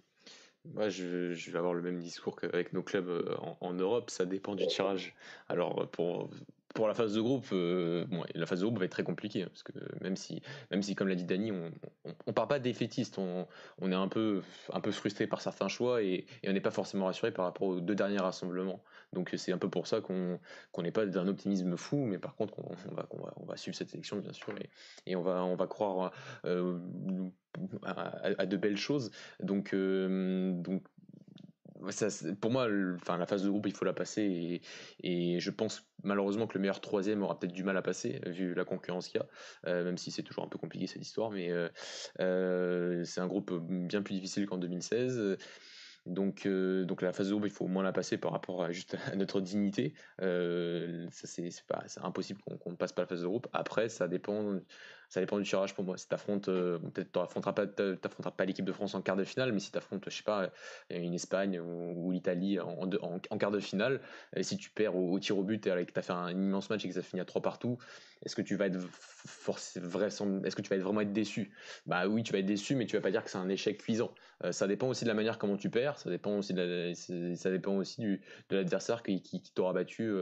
Moi, 0.64 0.88
je, 0.88 1.50
vais 1.50 1.58
avoir 1.58 1.74
le 1.74 1.82
même 1.82 1.98
discours 1.98 2.36
qu'avec 2.36 2.72
nos 2.72 2.82
clubs 2.82 3.08
euh, 3.08 3.34
en, 3.38 3.56
en, 3.60 3.72
Europe, 3.72 4.10
ça 4.10 4.24
dépend 4.24 4.54
du 4.54 4.66
tirage. 4.66 5.14
Alors, 5.48 5.88
pour, 5.90 6.30
pour 6.74 6.86
la 6.88 6.94
phase 6.94 7.14
de 7.14 7.20
groupe, 7.20 7.46
euh, 7.52 8.04
la 8.34 8.46
phase 8.46 8.60
de 8.60 8.64
groupe 8.64 8.78
va 8.78 8.84
être 8.84 8.92
très 8.92 9.02
compliquée, 9.02 9.42
hein, 9.42 9.48
parce 9.48 9.62
que 9.62 9.72
même 10.02 10.16
si, 10.16 10.40
même 10.70 10.82
si 10.82 10.94
comme 10.94 11.08
l'a 11.08 11.14
dit 11.14 11.24
Dany, 11.24 11.52
on, 11.52 11.70
on, 12.26 12.32
part 12.32 12.48
pas 12.48 12.58
défaitiste, 12.58 13.18
on, 13.18 13.46
est 13.90 13.94
un 13.94 14.08
peu, 14.08 14.42
un 14.72 14.80
peu 14.80 14.92
frustré 14.92 15.26
par 15.26 15.40
certains 15.40 15.68
choix 15.68 16.02
et, 16.02 16.26
on 16.46 16.52
n'est 16.52 16.60
pas 16.60 16.70
forcément 16.70 17.06
rassuré 17.06 17.32
par 17.32 17.44
rapport 17.44 17.68
aux 17.68 17.80
deux 17.80 17.94
derniers 17.94 18.18
rassemblements. 18.18 18.82
Donc 19.12 19.34
c'est 19.36 19.52
un 19.52 19.58
peu 19.58 19.68
pour 19.68 19.86
ça 19.86 20.00
qu'on 20.00 20.38
n'est 20.78 20.92
pas 20.92 21.06
d'un 21.06 21.26
optimisme 21.26 21.76
fou, 21.76 22.04
mais 22.04 22.18
par 22.18 22.36
contre 22.36 22.54
on, 22.58 22.94
va, 22.94 23.08
on 23.36 23.44
va 23.44 23.56
suivre 23.56 23.76
cette 23.76 23.90
sélection 23.90 24.18
bien 24.18 24.32
sûr 24.32 24.54
et, 25.06 25.16
on, 25.16 25.22
va, 25.22 25.44
on 25.44 25.56
va 25.56 25.66
croire 25.66 26.12
euh, 26.44 26.78
à, 27.82 28.46
de 28.46 28.56
belles 28.56 28.76
choses. 28.76 29.10
Euh, 29.42 30.52
donc 30.52 30.82
pour 32.40 32.50
moi, 32.50 32.68
enfin, 32.96 33.16
la 33.16 33.26
phase 33.26 33.42
de 33.42 33.48
groupe, 33.48 33.66
il 33.66 33.74
faut 33.74 33.84
la 33.84 33.92
passer. 33.92 34.60
Et, 35.02 35.40
je 35.40 35.50
pense 35.50 35.82
malheureusement 36.02 36.46
que 36.46 36.54
le 36.54 36.60
meilleur 36.60 36.80
troisième 36.80 37.22
aura 37.22 37.38
peut-être 37.38 37.52
du 37.52 37.64
mal 37.64 37.76
à 37.76 37.82
passer, 37.82 38.20
vu 38.26 38.54
la 38.54 38.64
concurrence 38.64 39.08
qu'il 39.08 39.20
y 39.20 39.22
a, 39.22 39.26
euh, 39.70 39.84
même 39.84 39.98
si 39.98 40.10
c'est 40.10 40.22
toujours 40.22 40.44
un 40.44 40.48
peu 40.48 40.58
compliqué 40.58 40.86
cette 40.86 41.02
histoire. 41.02 41.30
Mais 41.30 41.50
euh, 42.20 43.04
c'est 43.04 43.20
un 43.20 43.26
groupe 43.26 43.52
bien 43.68 44.02
plus 44.02 44.14
difficile 44.14 44.46
qu'en 44.46 44.58
2016. 44.58 45.38
Donc, 46.06 46.48
donc 46.48 47.02
la 47.02 47.12
phase 47.12 47.28
de 47.28 47.32
groupe, 47.34 47.46
il 47.46 47.52
faut 47.52 47.66
au 47.66 47.68
moins 47.68 47.82
la 47.82 47.92
passer 47.92 48.16
par 48.16 48.32
rapport 48.32 48.64
à 48.64 48.72
juste 48.72 48.96
à 49.12 49.16
notre 49.16 49.40
dignité. 49.40 49.94
c'est 50.18 51.50
impossible 52.02 52.40
qu'on 52.42 52.70
ne 52.70 52.76
passe 52.76 52.92
pas 52.92 53.02
la 53.02 53.08
phase 53.08 53.22
de 53.22 53.26
groupe. 53.26 53.48
Après, 53.52 53.88
ça 53.88 54.08
dépend 54.08 54.60
ça 55.10 55.20
dépend 55.20 55.38
du 55.38 55.44
tirage 55.44 55.74
pour 55.74 55.84
moi. 55.84 55.98
Si 55.98 56.08
tu 56.08 56.14
affrontes, 56.14 56.48
euh, 56.48 56.78
peut-être 56.78 57.12
tu 57.12 57.18
n'affronteras 57.18 57.52
pas, 57.52 57.66
pas 57.66 58.44
l'équipe 58.44 58.64
de 58.64 58.72
France 58.72 58.94
en 58.94 59.02
quart 59.02 59.16
de 59.16 59.24
finale, 59.24 59.52
mais 59.52 59.58
si 59.58 59.72
tu 59.72 59.76
affrontes, 59.76 60.04
je 60.06 60.16
sais 60.16 60.22
pas, 60.22 60.44
euh, 60.44 60.48
une 60.88 61.14
Espagne 61.14 61.60
ou, 61.60 62.12
l'Italie 62.12 62.60
en, 62.60 62.88
en, 63.02 63.38
quart 63.38 63.50
de 63.50 63.58
finale, 63.58 64.00
et 64.36 64.44
si 64.44 64.56
tu 64.56 64.70
perds 64.70 64.96
au, 64.96 65.18
tir 65.18 65.36
au 65.36 65.42
but 65.42 65.66
et 65.66 65.84
que 65.84 65.92
tu 65.92 65.98
as 65.98 66.02
fait 66.02 66.12
un 66.12 66.30
immense 66.30 66.70
match 66.70 66.84
et 66.84 66.88
que 66.88 66.94
ça 66.94 67.02
finit 67.02 67.20
à 67.20 67.24
3 67.24 67.42
partout, 67.42 67.76
est-ce 68.24 68.36
que 68.36 68.42
tu 68.42 68.54
vas 68.54 68.66
être 68.66 68.78
est-ce 68.78 70.56
que 70.56 70.62
tu 70.62 70.68
vas 70.68 70.76
être 70.76 70.82
vraiment 70.82 71.00
être 71.00 71.12
déçu? 71.12 71.50
Bah 71.86 72.06
oui, 72.06 72.22
tu 72.22 72.32
vas 72.32 72.38
être 72.38 72.46
déçu, 72.46 72.76
mais 72.76 72.86
tu 72.86 72.96
vas 72.96 73.02
pas 73.02 73.10
dire 73.10 73.24
que 73.24 73.30
c'est 73.30 73.38
un 73.38 73.48
échec 73.48 73.78
cuisant. 73.78 74.14
Euh, 74.44 74.52
ça 74.52 74.66
dépend 74.66 74.88
aussi 74.88 75.04
de 75.04 75.08
la 75.08 75.14
manière 75.14 75.38
comment 75.38 75.56
tu 75.56 75.70
perds, 75.70 75.98
ça 75.98 76.10
dépend 76.10 76.38
aussi 76.38 76.54
de 76.54 76.92
ça 76.94 77.50
dépend 77.50 77.76
aussi 77.76 78.00
du, 78.00 78.22
de 78.48 78.56
l'adversaire 78.56 79.02
qui, 79.02 79.22
qui, 79.22 79.40
t'aura 79.54 79.72
battu 79.72 80.12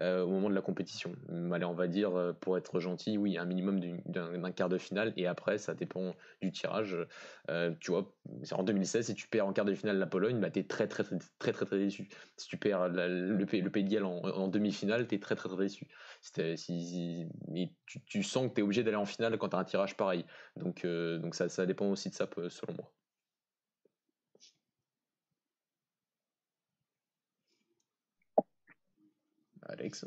au 0.00 0.28
moment 0.28 0.48
de 0.48 0.54
la 0.54 0.60
compétition. 0.60 1.12
Allez, 1.52 1.64
on 1.64 1.74
va 1.74 1.86
dire 1.88 2.34
pour 2.40 2.56
être 2.56 2.80
gentil, 2.80 3.18
oui, 3.18 3.38
un 3.38 3.44
minimum 3.44 3.80
d'un 4.06 4.52
quart 4.52 4.68
de 4.68 4.78
finale 4.78 5.12
et 5.16 5.26
après 5.26 5.58
ça 5.58 5.74
dépend 5.74 6.14
du 6.40 6.52
tirage. 6.52 6.96
Euh, 7.50 7.72
tu 7.80 7.90
vois, 7.90 8.12
en 8.52 8.62
2016, 8.62 9.06
si 9.06 9.14
tu 9.14 9.28
perds 9.28 9.46
en 9.46 9.52
quart 9.52 9.64
de 9.64 9.74
finale 9.74 9.98
la 9.98 10.06
Pologne, 10.06 10.40
bah, 10.40 10.50
tu 10.50 10.60
es 10.60 10.64
très 10.64 10.88
très, 10.88 11.04
très 11.38 11.52
très 11.52 11.66
très 11.66 11.78
déçu. 11.78 12.08
Si 12.36 12.48
tu 12.48 12.56
perds 12.56 12.88
le, 12.88 13.36
le 13.36 13.46
Pays 13.46 13.62
de 13.62 13.68
Galles 13.68 14.04
en, 14.04 14.48
demi-finale, 14.48 15.06
tu 15.06 15.14
es 15.14 15.18
très 15.18 15.36
très 15.36 15.48
très 15.48 15.58
déçu. 15.58 15.88
Tu, 16.34 18.00
tu, 18.06 18.22
sens 18.22 18.48
que 18.48 18.54
tu 18.54 18.60
es 18.60 18.64
obligé 18.64 18.82
d'aller 18.82 18.96
en 18.96 19.06
finale 19.06 19.38
quand 19.38 19.50
tu 19.50 19.56
as 19.56 19.60
un 19.60 19.64
tirage 19.64 19.96
pareil. 19.96 20.24
Donc, 20.56 20.84
euh, 20.84 21.18
donc 21.18 21.34
ça, 21.34 21.48
ça 21.48 21.66
dépend 21.66 21.86
aussi 21.86 22.10
de 22.10 22.14
ça 22.14 22.28
selon 22.48 22.74
moi. 22.74 22.92
Alex. 29.68 30.06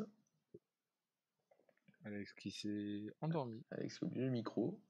Alex 2.04 2.32
qui 2.34 2.50
s'est 2.50 3.12
endormi. 3.20 3.62
Alex, 3.70 4.00
oublie 4.02 4.20
le 4.20 4.30
micro. 4.30 4.80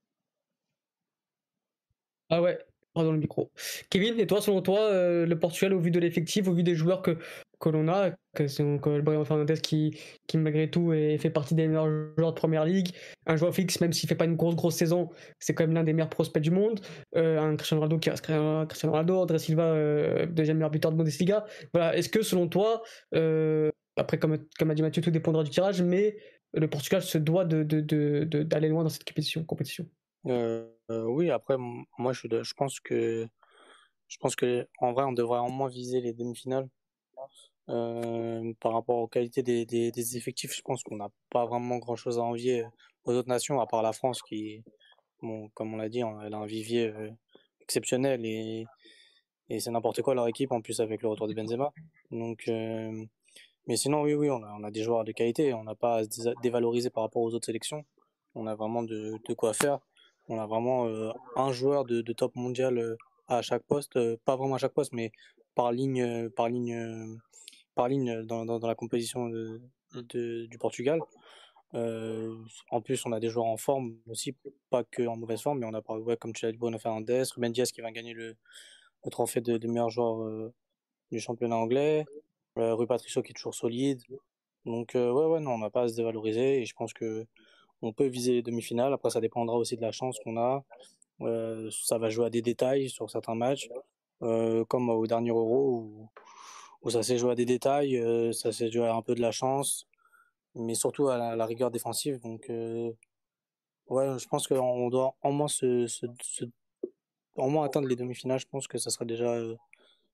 Ah 2.29 2.41
ouais, 2.41 2.59
pardon 2.95 3.11
le 3.13 3.19
micro. 3.19 3.51
Kevin, 3.91 4.19
et 4.21 4.27
toi, 4.27 4.41
selon 4.41 4.63
toi, 4.63 4.81
euh, 4.81 5.27
le 5.27 5.39
Portugal, 5.39 5.75
au 5.75 5.81
vu 5.81 5.91
de 5.91 5.99
l'effectif, 5.99 6.47
au 6.47 6.53
vu 6.53 6.63
des 6.63 6.77
joueurs 6.77 7.03
que, 7.03 7.19
que 7.59 7.69
l'on 7.69 7.89
a, 7.89 8.13
que 8.37 8.47
c'est 8.47 8.63
donc 8.63 8.87
euh, 8.87 9.03
Brian 9.03 9.25
Fernandez 9.25 9.61
qui, 9.61 9.99
qui, 10.29 10.39
malgré 10.39 10.71
tout, 10.71 10.93
est, 10.93 11.19
fait 11.19 11.31
partie 11.31 11.57
des 11.57 11.67
meilleurs 11.67 11.89
joueurs 12.17 12.33
de 12.33 12.39
première 12.39 12.65
ligue, 12.65 12.91
un 13.27 13.35
joueur 13.35 13.53
fixe, 13.53 13.81
même 13.81 13.93
s'il 13.93 14.09
fait 14.09 14.15
pas 14.15 14.27
une 14.27 14.37
grosse, 14.37 14.55
grosse 14.55 14.77
saison, 14.77 15.11
c'est 15.41 15.53
quand 15.53 15.65
même 15.65 15.75
l'un 15.75 15.83
des 15.83 15.93
meilleurs 15.93 16.11
prospects 16.11 16.43
du 16.43 16.53
monde, 16.53 16.81
euh, 17.17 17.41
un 17.41 17.57
Cristiano 17.57 17.81
Ronaldo 17.81 17.99
qui 17.99 18.11
reste 18.11 18.23
Cristiano 18.23 18.93
Ronaldo, 18.93 19.17
André 19.17 19.41
Silva, 19.41 20.27
deuxième 20.27 20.59
meilleur 20.59 20.71
buteur 20.71 20.93
de 20.93 20.97
Bundesliga. 20.97 21.45
Voilà, 21.75 21.97
est-ce 21.97 22.09
que 22.09 22.23
selon 22.23 22.47
toi, 22.47 22.83
après, 23.97 24.19
comme, 24.19 24.33
a 24.35 24.75
dit 24.75 24.83
Mathieu, 24.83 25.03
tout 25.03 25.11
dépendra 25.11 25.45
du 25.45 25.51
tirage, 25.51 25.83
mais 25.83 26.17
le 26.53 26.69
Portugal 26.69 27.03
se 27.03 27.19
doit 27.19 27.45
d'aller 27.45 27.65
de, 27.65 28.67
loin 28.69 28.83
dans 28.83 28.89
cette 28.89 29.05
compétition. 29.05 29.45
compétition. 29.45 29.87
Euh, 30.27 30.67
oui, 30.89 31.31
après, 31.31 31.57
moi, 31.59 32.13
je, 32.13 32.55
pense 32.55 32.81
que 32.81 33.27
je 34.09 34.17
pense 34.19 34.37
que 34.37 34.67
en 34.79 34.93
vrai, 34.93 35.05
on 35.05 35.13
devrait 35.13 35.41
au 35.41 35.49
moins 35.49 35.69
viser 35.69 36.01
les 36.01 36.13
demi-finales. 36.13 36.69
Euh, 37.69 38.53
par 38.59 38.73
rapport 38.73 38.97
aux 38.97 39.07
qualités 39.07 39.43
des, 39.43 40.17
effectifs, 40.17 40.55
je 40.57 40.63
pense 40.63 40.83
qu'on 40.83 40.97
n'a 40.97 41.11
pas 41.31 41.47
vraiment 41.47 41.79
grand-chose 41.79 42.19
à 42.19 42.23
envier 42.23 42.65
aux 43.05 43.13
autres 43.13 43.29
nations, 43.29 43.61
à 43.61 43.67
part 43.67 43.83
la 43.83 43.93
France 43.93 44.23
qui, 44.23 44.65
comme 45.21 45.75
on 45.75 45.77
l'a 45.77 45.89
dit, 45.89 46.01
elle 46.01 46.35
a 46.35 46.39
un 46.39 46.47
vivier 46.47 46.89
euh, 46.89 47.11
exceptionnel 47.61 48.25
et, 48.27 48.67
et 49.51 49.61
c'est 49.61 49.71
n'importe 49.71 50.03
quoi 50.03 50.15
leur 50.15 50.27
équipe 50.27 50.53
en 50.53 50.61
plus 50.61 50.81
avec 50.81 51.03
le 51.03 51.09
retour 51.09 51.29
de 51.29 51.35
Benzema. 51.35 51.73
Donc, 52.11 52.45
euh, 52.49 53.05
mais 53.67 53.77
sinon, 53.77 54.03
oui, 54.03 54.15
oui, 54.15 54.31
on 54.31 54.43
a, 54.43 54.53
on 54.59 54.65
a 54.65 54.71
des 54.71 54.83
joueurs 54.83 55.05
de 55.05 55.13
qualité. 55.13 55.55
On 55.55 55.65
n'a 55.65 55.75
pas 55.75 55.97
à 55.99 56.05
se 56.05 56.41
dévaloriser 56.43 56.91
par 56.91 57.05
rapport 57.05 57.23
aux 57.23 57.35
autres 57.35 57.47
sélections. 57.47 57.85
On 58.35 58.47
a 58.47 58.55
vraiment 58.55 58.83
de, 58.83 59.15
de 59.27 59.35
quoi 59.35 59.53
faire. 59.53 59.81
On 60.29 60.39
a 60.39 60.47
vraiment 60.47 60.87
euh, 60.87 61.13
un 61.37 61.53
joueur 61.53 61.85
de, 61.85 62.03
de, 62.03 62.13
top 62.13 62.37
mondial 62.37 62.79
euh, 62.79 62.97
à 63.27 63.43
chaque 63.43 63.65
poste, 63.65 63.97
euh, 63.97 64.17
pas 64.25 64.37
vraiment 64.37 64.55
à 64.55 64.59
chaque 64.59 64.73
poste, 64.75 64.93
mais 64.93 65.11
par 65.55 65.73
ligne, 65.73 66.31
par 66.31 66.49
ligne, 66.49 67.19
par 67.75 67.89
ligne 67.89 68.23
dans, 68.23 68.45
dans, 68.45 68.67
la 68.67 68.75
composition 68.77 69.29
de, 69.29 69.61
du 70.47 70.59
Portugal. 70.59 71.01
en 71.73 72.81
plus, 72.81 73.05
on 73.07 73.13
a 73.13 73.21
des 73.21 73.29
joueurs 73.29 73.47
en 73.47 73.57
forme 73.57 73.97
aussi, 74.09 74.37
pas 74.71 74.85
que 74.85 75.07
en 75.07 75.17
mauvaise 75.17 75.43
forme, 75.43 75.59
mais 75.59 75.67
on 75.67 75.75
a, 75.75 75.83
ouais, 75.99 76.17
comme 76.17 76.33
tu 76.33 76.47
l'as 76.47 76.53
dit, 76.53 76.59
Bruno 76.59 76.79
Fernandes, 76.79 77.11
Ruben 77.35 77.53
Diaz 77.53 77.73
qui 77.73 77.81
va 77.81 77.91
gagner 77.91 78.15
le, 78.15 78.37
le 79.05 79.11
trophée 79.11 79.41
de 79.41 79.67
meilleur 79.67 79.91
joueur 79.91 80.53
du 81.11 81.19
championnat 81.19 81.57
anglais. 81.57 82.07
Euh, 82.59 82.75
Rue 82.75 82.87
Patricio 82.87 83.23
qui 83.23 83.31
est 83.31 83.35
toujours 83.35 83.55
solide. 83.55 84.03
Donc 84.65 84.95
euh, 84.95 85.11
ouais, 85.13 85.27
ouais, 85.27 85.41
non, 85.41 85.53
on 85.53 85.59
n'a 85.59 85.71
pas 85.71 85.83
à 85.83 85.89
se 85.89 85.97
dévaloriser 85.97 86.61
et 86.61 86.67
je 86.67 86.75
pense 86.75 86.93
que 86.93 87.27
on 87.83 87.93
peut 87.93 88.07
viser 88.07 88.33
les 88.35 88.43
demi-finales. 88.43 88.93
Après, 88.93 89.11
ça 89.11 89.21
dépendra 89.21 89.57
aussi 89.57 89.77
de 89.77 89.83
la 89.83 89.93
chance 89.93 90.19
qu'on 90.23 90.37
a. 90.37 90.65
Euh, 91.23 91.71
ça 91.71 91.99
va 91.99 92.11
jouer 92.11 92.27
à 92.27 92.31
des 92.31 92.43
détails 92.43 92.91
sur 92.91 93.11
certains 93.11 93.35
matchs, 93.35 93.69
comme 94.21 94.91
au 94.91 95.07
dernier 95.07 95.31
Euro 95.31 96.09
où, 96.83 96.91
ça 96.91 97.03
s'est 97.03 97.19
joué 97.19 97.33
à 97.33 97.35
des 97.35 97.47
détails, 97.47 98.03
ça 98.35 98.53
s'est 98.53 98.71
joué 98.71 98.87
à 98.87 98.95
un 98.95 99.03
peu 99.03 99.15
de 99.15 99.21
la 99.21 99.33
chance, 99.33 99.87
mais 100.55 100.75
surtout 100.75 101.09
à 101.09 101.37
la, 101.37 101.47
rigueur 101.47 101.71
défensive. 101.71 102.21
Donc 102.21 102.47
ouais, 102.49 104.19
je 104.19 104.29
pense 104.29 104.47
qu'on 104.47 104.89
doit 104.91 105.15
au 105.23 105.33
moins 105.33 105.49
se, 105.49 105.87
se, 105.87 106.07
au 107.37 107.49
moins 107.49 107.65
atteindre 107.65 107.89
les 107.89 107.97
demi-finales. 107.97 108.41
Je 108.41 108.47
pense 108.47 108.67
que 108.69 108.79
ça 108.79 108.91
sera 108.91 109.05
déjà 109.05 109.39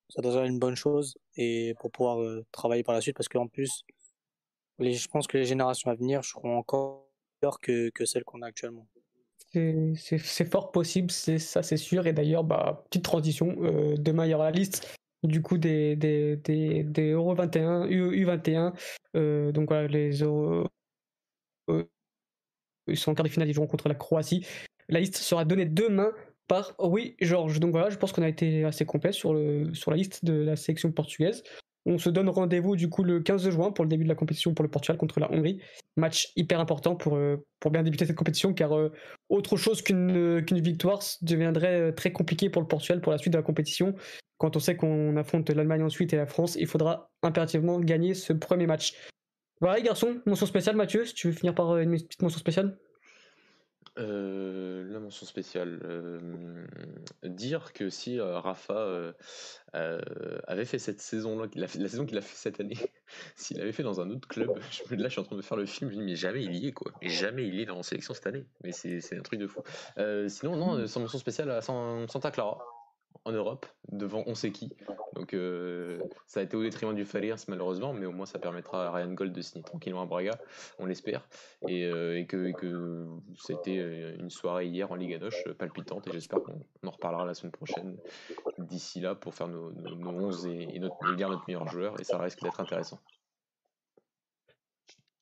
ça 0.09 0.23
déjà 0.23 0.45
une 0.45 0.59
bonne 0.59 0.77
chose 0.77 1.17
et 1.37 1.75
pour 1.81 1.91
pouvoir 1.91 2.21
euh, 2.21 2.45
travailler 2.53 2.83
par 2.83 2.95
la 2.95 3.01
suite 3.01 3.17
parce 3.17 3.29
qu'en 3.29 3.49
plus 3.49 3.83
les, 4.79 4.95
je 4.95 5.09
pense 5.09 5.27
que 5.27 5.39
les 5.39 5.45
générations 5.45 5.91
à 5.91 5.95
venir 5.95 6.25
seront 6.25 6.57
encore 6.57 7.09
meilleures 7.43 7.61
que, 7.61 7.91
que 7.91 8.05
celles 8.05 8.25
qu'on 8.25 8.43
a 8.43 8.47
actuellement. 8.47 8.87
C'est 9.53 10.51
fort 10.51 10.71
possible, 10.71 11.11
c'est 11.11 11.39
ça 11.39 11.63
c'est 11.63 11.79
sûr. 11.79 12.07
Et 12.07 12.13
d'ailleurs, 12.13 12.45
bah, 12.45 12.85
petite 12.91 13.05
transition, 13.05 13.57
euh, 13.61 13.97
demain 13.97 14.27
il 14.27 14.31
y 14.31 14.35
aura 14.35 14.51
la 14.51 14.57
liste 14.57 14.95
du 15.23 15.41
coup 15.43 15.57
des, 15.57 15.97
des, 15.97 16.37
des, 16.37 16.85
des 16.85 17.11
Euro 17.13 17.35
21, 17.35 17.89
U, 17.89 18.25
21 18.25 18.75
euh, 19.17 19.51
donc 19.51 19.69
voilà, 19.69 19.89
les 19.89 20.23
Euro, 20.23 20.69
ils 22.87 22.97
sont 22.97 23.11
en 23.11 23.15
quart 23.15 23.25
de 23.25 23.31
finale, 23.31 23.49
ils 23.49 23.55
joueront 23.55 23.67
contre 23.67 23.89
la 23.89 23.95
Croatie. 23.95 24.47
La 24.89 25.01
liste 25.01 25.17
sera 25.17 25.45
donnée 25.45 25.65
demain 25.65 26.13
par 26.49 26.75
oui 26.79 27.17
Georges. 27.21 27.61
Donc 27.61 27.73
voilà, 27.73 27.91
je 27.91 27.97
pense 27.97 28.13
qu'on 28.13 28.23
a 28.23 28.29
été 28.29 28.65
assez 28.65 28.85
complet 28.85 29.13
sur, 29.13 29.35
la 29.35 29.97
liste 29.97 30.25
de 30.25 30.33
la 30.33 30.57
sélection 30.57 30.93
portugaise. 30.93 31.43
On 31.89 31.99
se 31.99 32.11
donne 32.11 32.29
rendez-vous 32.29 32.75
du 32.75 32.89
coup 32.89 33.05
le 33.05 33.21
15 33.21 33.49
juin 33.51 33.71
pour 33.71 33.85
le 33.85 33.89
début 33.89 34.03
de 34.03 34.09
la 34.09 34.17
compétition 34.17 34.55
pour 34.55 34.65
le 34.65 34.69
Portugal 34.69 34.97
contre 34.97 35.21
la 35.21 35.31
Hongrie. 35.31 35.61
Match 35.97 36.33
hyper 36.35 36.59
important 36.59 36.97
pour, 36.97 37.15
euh, 37.17 37.37
bien 37.71 37.85
débuter 37.85 38.07
cette 38.07 38.17
compétition 38.17 38.53
car 38.53 38.77
euh, 38.77 38.93
autre 39.29 39.57
chose 39.57 39.83
qu'une 39.83 40.45
qu'une 40.45 40.61
victoire 40.61 41.01
deviendrait 41.23 41.81
euh, 41.81 41.93
très 41.93 42.11
compliqué 42.11 42.51
pour 42.51 42.61
le 42.61 42.67
Portugal 42.67 43.01
pour 43.01 43.13
la 43.13 43.19
suite 43.19 43.33
de 43.33 43.39
la 43.39 43.45
compétition. 43.45 43.95
Quand 44.39 44.57
on 44.57 44.61
sait 44.61 44.77
qu'on 44.77 45.17
affronte 45.17 45.49
l'Allemagne 45.49 45.83
ensuite 45.83 46.13
et 46.13 46.17
la 46.17 46.27
France, 46.27 46.57
il 46.59 46.67
faudra 46.67 47.11
impérativement 47.23 47.79
gagner 47.79 48.15
ce 48.15 48.33
premier 48.33 48.67
match. 48.67 48.95
Voilà 49.61 49.79
les 49.79 49.85
garçons, 49.85 50.21
mention 50.27 50.47
spéciale 50.47 50.77
Mathieu, 50.77 51.07
si 51.07 51.15
tu 51.15 51.29
veux 51.29 51.33
finir 51.33 51.55
par 51.55 51.79
une 51.79 51.93
petite 51.93 52.21
mention 52.21 52.39
spéciale? 52.39 52.77
Euh, 53.99 54.85
la 54.91 55.01
mention 55.01 55.27
spéciale. 55.27 55.81
Euh, 55.85 56.67
dire 57.25 57.73
que 57.73 57.89
si 57.89 58.19
euh, 58.19 58.39
Rafa 58.39 59.15
avait 59.73 60.65
fait 60.65 60.79
cette 60.79 61.01
saison-là, 61.01 61.49
la, 61.55 61.67
la 61.79 61.89
saison 61.89 62.07
qu'il 62.07 62.19
a 62.19 62.21
fait 62.21 62.37
cette 62.37 62.61
année, 62.61 62.77
s'il 63.37 63.61
avait 63.61 63.73
fait 63.73 63.83
dans 63.83 64.01
un 64.01 64.11
autre 64.11 64.29
club, 64.29 64.51
je, 64.71 64.95
là 64.95 65.05
je 65.05 65.13
suis 65.13 65.21
en 65.21 65.25
train 65.25 65.37
de 65.37 65.43
faire 65.43 65.57
le 65.57 65.67
film, 65.67 65.91
je 65.91 65.97
me 65.97 66.01
dis, 66.01 66.07
mais 66.07 66.17
jamais 66.17 66.45
il 66.45 66.55
y 66.55 66.69
est 66.69 66.73
quoi. 66.73 66.93
Jamais 67.03 67.47
il 67.47 67.61
est 67.61 67.67
dans 67.67 67.79
en 67.79 67.83
sélection 67.83 68.15
cette 68.15 68.27
année. 68.27 68.45
Mais 68.63 68.73
c'est 68.73 69.17
un 69.17 69.23
truc 69.23 69.41
de 69.41 69.47
fou. 69.47 69.63
sinon, 70.29 70.57
non, 70.57 70.87
sans 70.87 71.01
mention 71.01 71.19
spéciale 71.19 71.51
à 71.51 71.61
Santa 71.63 72.31
Clara 72.31 72.76
en 73.25 73.33
Europe 73.33 73.67
devant 73.91 74.23
on 74.27 74.35
sait 74.35 74.53
qui. 74.53 74.73
Donc 75.15 75.35
euh, 75.35 75.99
ça 76.27 76.41
a 76.41 76.43
été 76.43 76.57
au 76.57 76.63
détriment 76.63 76.95
du 76.95 77.05
Faliers 77.05 77.35
malheureusement, 77.49 77.93
mais 77.93 78.07
au 78.07 78.13
moins 78.13 78.27
ça 78.27 78.39
permettra 78.39 78.87
à 78.87 78.91
Ryan 78.91 79.13
Gold 79.13 79.33
de 79.33 79.41
signer 79.41 79.65
tranquillement 79.65 80.03
à 80.03 80.07
Braga, 80.07 80.33
on 80.79 80.87
l'espère, 80.87 81.29
et, 81.69 81.85
euh, 81.85 82.25
que, 82.25 82.53
que 82.53 83.07
c'était 83.39 83.79
euh, 83.79 84.17
une 84.19 84.31
soirée 84.31 84.67
hier 84.67 84.91
en 84.91 84.95
Ligue 84.95 85.19
Noche 85.21 85.43
palpitante 85.59 86.07
et 86.09 86.13
j'espère 86.13 86.43
qu'on 86.43 86.61
en 86.87 86.91
reparlera 86.91 87.25
la 87.25 87.35
semaine 87.35 87.53
prochaine 87.53 87.97
d'ici 88.59 89.01
là 89.01 89.15
pour 89.15 89.35
faire 89.35 89.49
nos, 89.49 89.73
nos, 89.73 90.11
11 90.11 90.47
et, 90.47 90.79
notre, 90.79 90.97
notre 91.15 91.45
meilleur 91.47 91.67
joueur 91.69 91.99
et 92.01 92.05
ça 92.05 92.19
risque 92.19 92.43
d'être 92.43 92.61
intéressant. 92.61 93.01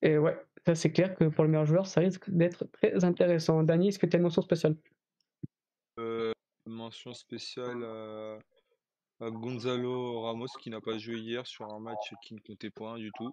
Et 0.03 0.19
ouais, 0.19 0.37
ça 0.67 0.75
c'est 0.75 0.91
clair 0.91 1.15
que 1.15 1.25
pour 1.25 1.45
le 1.45 1.51
meilleur 1.51 1.67
joueur 1.67 1.87
ça 1.87 2.01
risque 2.01 2.29
d'être 2.31 2.65
très 2.73 3.05
intéressant. 3.05 3.63
Dani, 3.63 3.89
est-ce 3.89 3.99
que 3.99 4.07
tu 4.07 4.17
as 4.17 4.19
une 4.19 4.25
mention 4.25 4.43
spéciale? 4.43 4.77
Mention 6.85 7.15
spéciale 7.15 7.83
à, 9.21 9.31
Gonzalo 9.31 10.21
Ramos 10.21 10.49
qui 10.61 10.69
n'a 10.69 10.83
pas 10.83 10.99
joué 10.99 11.17
hier 11.17 11.47
sur 11.47 11.73
un 11.73 11.81
match 11.81 12.13
qui 12.23 12.35
ne 12.35 12.41
comptait 12.41 12.69
point 12.69 12.99
du 12.99 13.11
tout. 13.17 13.33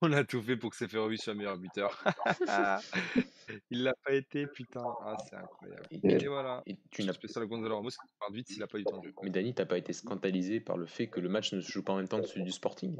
On 0.00 0.10
a 0.12 0.24
tout 0.24 0.40
fait 0.42 0.56
pour 0.56 0.70
que 0.70 0.76
Seferovic 0.76 1.20
soit 1.20 1.34
meilleur 1.34 1.58
buteur. 1.58 2.02
il 3.70 3.82
l'a 3.82 3.94
pas 4.04 4.14
été, 4.14 4.46
putain. 4.46 4.84
Ah, 5.04 5.16
c'est 5.28 5.36
incroyable. 5.36 5.86
Et, 5.90 6.26
voilà. 6.26 6.62
Et 6.66 6.78
tu 6.90 7.04
n'as 7.04 7.12
spécial 7.12 7.44
à 7.44 7.46
Gonzalo 7.46 7.76
Ramos 7.76 7.90
qui 7.90 8.14
part 8.18 8.32
vite 8.32 8.48
s'il 8.48 8.62
a 8.62 8.66
pas 8.66 8.78
eu 8.78 8.84
temps 8.84 8.98
de 8.98 9.08
jeu. 9.08 9.14
Mais 9.22 9.30
Dani, 9.30 9.54
t'as 9.54 9.66
pas 9.66 9.76
été 9.76 9.92
scandalisé 9.92 10.60
par 10.60 10.78
le 10.78 10.86
fait 10.86 11.08
que 11.08 11.20
le 11.20 11.28
match 11.28 11.52
ne 11.52 11.60
se 11.60 11.70
joue 11.70 11.84
pas 11.84 11.92
en 11.92 11.96
même 11.96 12.08
temps 12.08 12.22
que 12.22 12.26
celui 12.26 12.44
du 12.44 12.52
Sporting? 12.52 12.96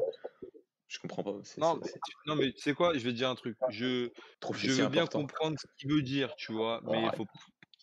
Je 0.87 0.99
comprends 0.99 1.25
pas. 1.25 1.33
Non, 1.57 1.81
non, 2.27 2.37
mais 2.37 2.53
tu 2.53 2.61
sais 2.61 2.75
quoi, 2.75 2.93
je 2.93 2.99
vais 2.99 3.13
te 3.13 3.17
dire 3.17 3.31
un 3.31 3.35
truc. 3.35 3.57
Je, 3.71 4.11
je 4.53 4.73
veux 4.73 4.89
bien 4.89 5.07
comprendre 5.07 5.59
ce 5.59 5.67
qu'il 5.79 5.91
veut 5.91 6.03
dire, 6.03 6.37
tu 6.37 6.53
vois, 6.53 6.83
mais 6.85 7.05
il 7.05 7.17
faut, 7.17 7.27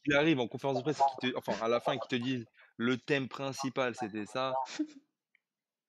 qu'il 0.10 0.18
arrive 0.18 0.40
en 0.40 0.48
conférence 0.48 0.78
de 0.78 0.82
presse, 0.82 1.02
enfin 1.36 1.54
à 1.62 1.68
la 1.68 1.80
fin, 1.80 1.98
qui 1.98 2.08
te 2.08 2.16
dise 2.16 2.46
le 2.78 2.98
thème 2.98 3.28
principal 3.28 3.96
c'était 3.96 4.26
ça, 4.26 4.54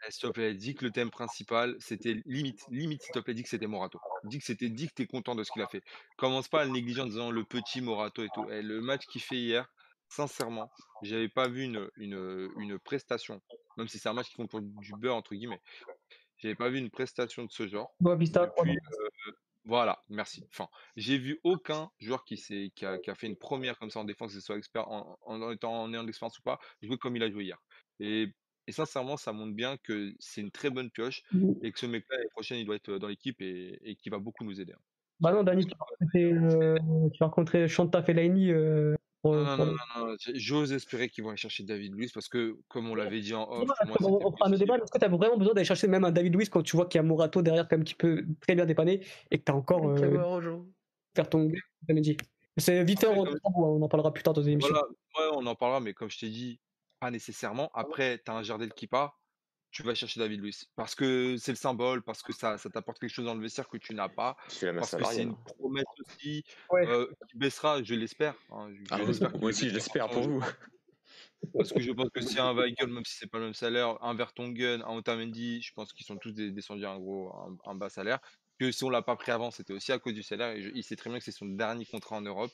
eh, 0.06 0.10
s'il 0.10 0.28
te 0.28 0.32
plaît, 0.32 0.55
dis 0.55 0.74
que 0.74 0.84
le 0.84 0.90
thème 0.90 1.10
principal 1.10 1.76
c'était 1.78 2.20
limite, 2.26 2.60
limite 2.70 3.02
s'il 3.02 3.12
te 3.12 3.18
plaît, 3.20 3.34
dis 3.34 3.42
que 3.42 3.48
c'était 3.48 3.66
Morato. 3.66 4.01
Dis 4.24 4.38
que 4.38 4.44
c'était, 4.44 4.68
dis 4.68 4.88
que 4.88 4.94
t'es 4.94 5.06
content 5.06 5.34
de 5.34 5.44
ce 5.44 5.52
qu'il 5.52 5.62
a 5.62 5.66
fait. 5.66 5.82
Commence 6.16 6.48
pas 6.48 6.62
à 6.62 6.64
le 6.64 6.70
négliger 6.70 7.01
en 7.01 7.06
disant 7.06 7.30
le 7.30 7.44
petit 7.44 7.80
Morato 7.80 8.22
et 8.22 8.28
tout. 8.34 8.44
Et 8.51 8.59
eh, 8.59 8.62
le 8.62 8.80
match 8.80 9.06
qu'il 9.06 9.20
fait 9.20 9.36
hier, 9.36 9.72
sincèrement, 10.09 10.70
j'avais 11.02 11.28
pas 11.28 11.48
vu 11.48 11.64
une, 11.64 11.88
une, 11.97 12.51
une 12.59 12.78
prestation, 12.78 13.40
même 13.76 13.88
si 13.88 13.98
c'est 13.98 14.09
un 14.09 14.12
match 14.12 14.28
qui 14.28 14.34
compte 14.34 14.51
pour 14.51 14.60
du 14.60 14.92
beurre 14.98 15.16
entre 15.16 15.34
guillemets. 15.34 15.60
J'avais 16.38 16.55
pas 16.55 16.70
vu 16.70 16.78
une 16.78 16.90
prestation 16.90 17.44
de 17.44 17.51
ce 17.51 17.68
genre. 17.68 17.92
Bon, 18.01 18.16
voilà, 19.70 20.02
merci. 20.09 20.44
Enfin, 20.51 20.68
j'ai 20.97 21.16
vu 21.16 21.38
aucun 21.44 21.92
joueur 22.01 22.24
qui, 22.24 22.34
qui, 22.74 22.84
a, 22.84 22.98
qui 22.98 23.09
a 23.09 23.14
fait 23.14 23.28
une 23.28 23.36
première 23.36 23.78
comme 23.78 23.88
ça 23.88 24.01
en 24.01 24.05
défense, 24.05 24.32
que 24.32 24.40
ce 24.40 24.44
soit 24.44 24.56
expert 24.56 24.88
en, 24.88 25.16
en, 25.22 25.52
étant 25.52 25.82
en 25.82 25.92
ayant 25.92 26.02
de 26.02 26.09
l'expérience 26.09 26.36
ou 26.40 26.42
pas, 26.42 26.59
jouer 26.82 26.98
comme 26.98 27.14
il 27.14 27.22
a 27.22 27.30
joué 27.30 27.44
hier. 27.44 27.59
Et, 28.01 28.34
et 28.66 28.72
sincèrement, 28.72 29.16
ça 29.16 29.32
montre 29.32 29.55
bien 29.55 29.76
que 29.76 30.12
c'est 30.18 30.40
une 30.40 30.51
très 30.51 30.70
bonne 30.70 30.90
pioche 30.90 31.22
mmh. 31.32 31.52
et 31.62 31.70
que 31.70 31.78
ce 31.78 31.86
mec-là, 31.86 32.16
l'année 32.16 32.30
prochaine, 32.30 32.59
il 32.59 32.66
doit 32.66 32.74
être 32.74 32.98
dans 32.98 33.06
l'équipe 33.06 33.40
et, 33.40 33.78
et 33.88 33.94
qui 33.94 34.10
va 34.10 34.18
beaucoup 34.18 34.42
nous 34.42 34.60
aider. 34.60 34.72
Hein. 34.72 34.82
Bah 35.20 35.32
non, 35.32 35.44
Dani, 35.44 35.64
tu 35.64 35.72
as 35.72 35.84
rencontré, 35.84 36.32
euh, 36.32 37.09
tu 37.12 37.22
as 37.22 37.26
rencontré 37.26 37.68
Chanta 37.68 38.02
Fellaini 38.02 38.51
euh, 38.51 38.97
non, 39.24 39.56
non, 39.56 39.66
non, 39.66 40.16
j'ose 40.34 40.72
espérer 40.72 41.09
qu'ils 41.10 41.24
vont 41.24 41.30
aller 41.30 41.36
chercher 41.36 41.62
David 41.62 41.94
Luiz 41.94 42.10
parce 42.12 42.28
que, 42.28 42.56
comme 42.68 42.88
on 42.90 42.94
l'avait 42.94 43.20
dit 43.20 43.34
en 43.34 43.48
off, 43.51 43.68
moi, 44.01 44.01
on 44.01 44.32
fera 44.32 44.48
un 44.48 44.51
débat. 44.51 44.76
Est-ce 44.76 44.90
que 44.90 44.98
tu 44.98 45.05
as 45.05 45.09
vraiment 45.09 45.36
besoin 45.36 45.52
d'aller 45.52 45.66
chercher 45.66 45.88
même 45.88 46.05
un 46.05 46.10
David 46.10 46.34
Luiz 46.34 46.48
quand 46.48 46.62
tu 46.62 46.76
vois 46.76 46.86
qu'il 46.86 46.98
y 46.98 47.01
a 47.01 47.02
Morato 47.02 47.42
derrière, 47.42 47.68
quand 47.68 47.76
même, 47.76 47.84
qui 47.84 47.94
peut 47.94 48.24
très 48.40 48.55
bien 48.55 48.64
dépanner 48.64 49.05
et 49.30 49.38
que 49.38 49.44
tu 49.44 49.52
as 49.52 49.55
encore. 49.55 49.86
Euh, 49.90 50.62
faire 51.14 51.28
ton 51.28 51.51
C'est 52.56 52.82
vite 52.84 53.01
fait, 53.01 53.09
on, 53.09 53.26
on, 53.55 53.82
en 53.82 53.88
parlera 53.88 54.12
plus 54.12 54.22
tard 54.22 54.32
dans 54.32 54.42
une 54.42 54.52
émission. 54.52 54.72
Voilà, 54.72 54.88
ouais, 54.88 55.36
on 55.36 55.47
en 55.47 55.55
parlera, 55.55 55.80
mais 55.80 55.92
comme 55.92 56.10
je 56.10 56.18
t'ai 56.18 56.30
dit, 56.30 56.60
pas 56.98 57.10
nécessairement. 57.10 57.70
Après, 57.74 58.22
tu 58.24 58.30
as 58.30 58.34
un 58.34 58.42
Jardel 58.42 58.72
qui 58.72 58.86
part, 58.86 59.19
tu 59.70 59.82
vas 59.82 59.94
chercher 59.94 60.20
David 60.20 60.40
Luiz. 60.40 60.66
Parce 60.76 60.94
que 60.94 61.36
c'est 61.38 61.52
le 61.52 61.56
symbole, 61.56 62.02
parce 62.02 62.22
que 62.22 62.32
ça, 62.32 62.59
ça 62.59 62.70
t'apporte 62.70 62.98
quelque 62.98 63.12
chose 63.12 63.24
dans 63.24 63.34
le 63.34 63.40
vestiaire 63.40 63.68
que 63.68 63.76
tu 63.76 63.94
n'as 63.94 64.09
pas. 64.09 64.36
Parce 64.60 64.97
que 64.97 65.05
c'est 65.05 65.22
une 65.22 65.36
promesse 65.36 65.84
aussi 66.01 66.44
euh, 66.72 67.06
qui 67.28 67.36
baissera, 67.36 67.82
je 67.82 67.94
l'espère. 67.94 68.34
Hein, 68.51 68.72
ah, 68.90 68.98
moi 68.98 69.51
aussi, 69.51 69.68
je 69.68 69.74
l'espère 69.74 70.09
pour 70.09 70.22
vous. 70.22 70.44
Parce 71.55 71.72
que 71.72 71.80
je 71.80 71.92
pense 71.92 72.10
que 72.14 72.20
si 72.20 72.38
un 72.38 72.52
Weigel, 72.55 72.88
même 72.88 73.05
si 73.05 73.16
c'est 73.16 73.26
pas 73.26 73.38
le 73.38 73.44
même 73.44 73.55
salaire, 73.55 74.02
un 74.02 74.14
Vertonghen, 74.14 74.82
un 74.82 74.97
Otamendi, 74.97 75.62
je 75.62 75.72
pense 75.72 75.92
qu'ils 75.92 76.06
sont 76.06 76.16
tous 76.16 76.32
descendus 76.32 76.84
à 76.84 76.90
un 76.90 76.98
gros, 76.98 77.32
un, 77.64 77.74
bas 77.74 77.88
salaire. 77.88 78.18
Que 78.59 78.72
si 78.72 78.84
on 78.84 78.90
l'a 78.90 79.02
pas 79.02 79.16
pris 79.16 79.30
avant, 79.30 79.51
c'était 79.51 79.72
aussi 79.72 79.92
à 79.92 79.98
cause 79.98 80.14
du 80.14 80.22
salaire. 80.22 80.51
Et 80.51 80.70
il 80.74 80.84
sait 80.84 80.97
très 80.97 81.09
bien 81.09 81.18
que 81.18 81.24
c'est 81.24 81.32
son 81.32 81.47
dernier 81.47 81.86
contrat 81.86 82.16
en 82.16 82.22
Europe. 82.22 82.52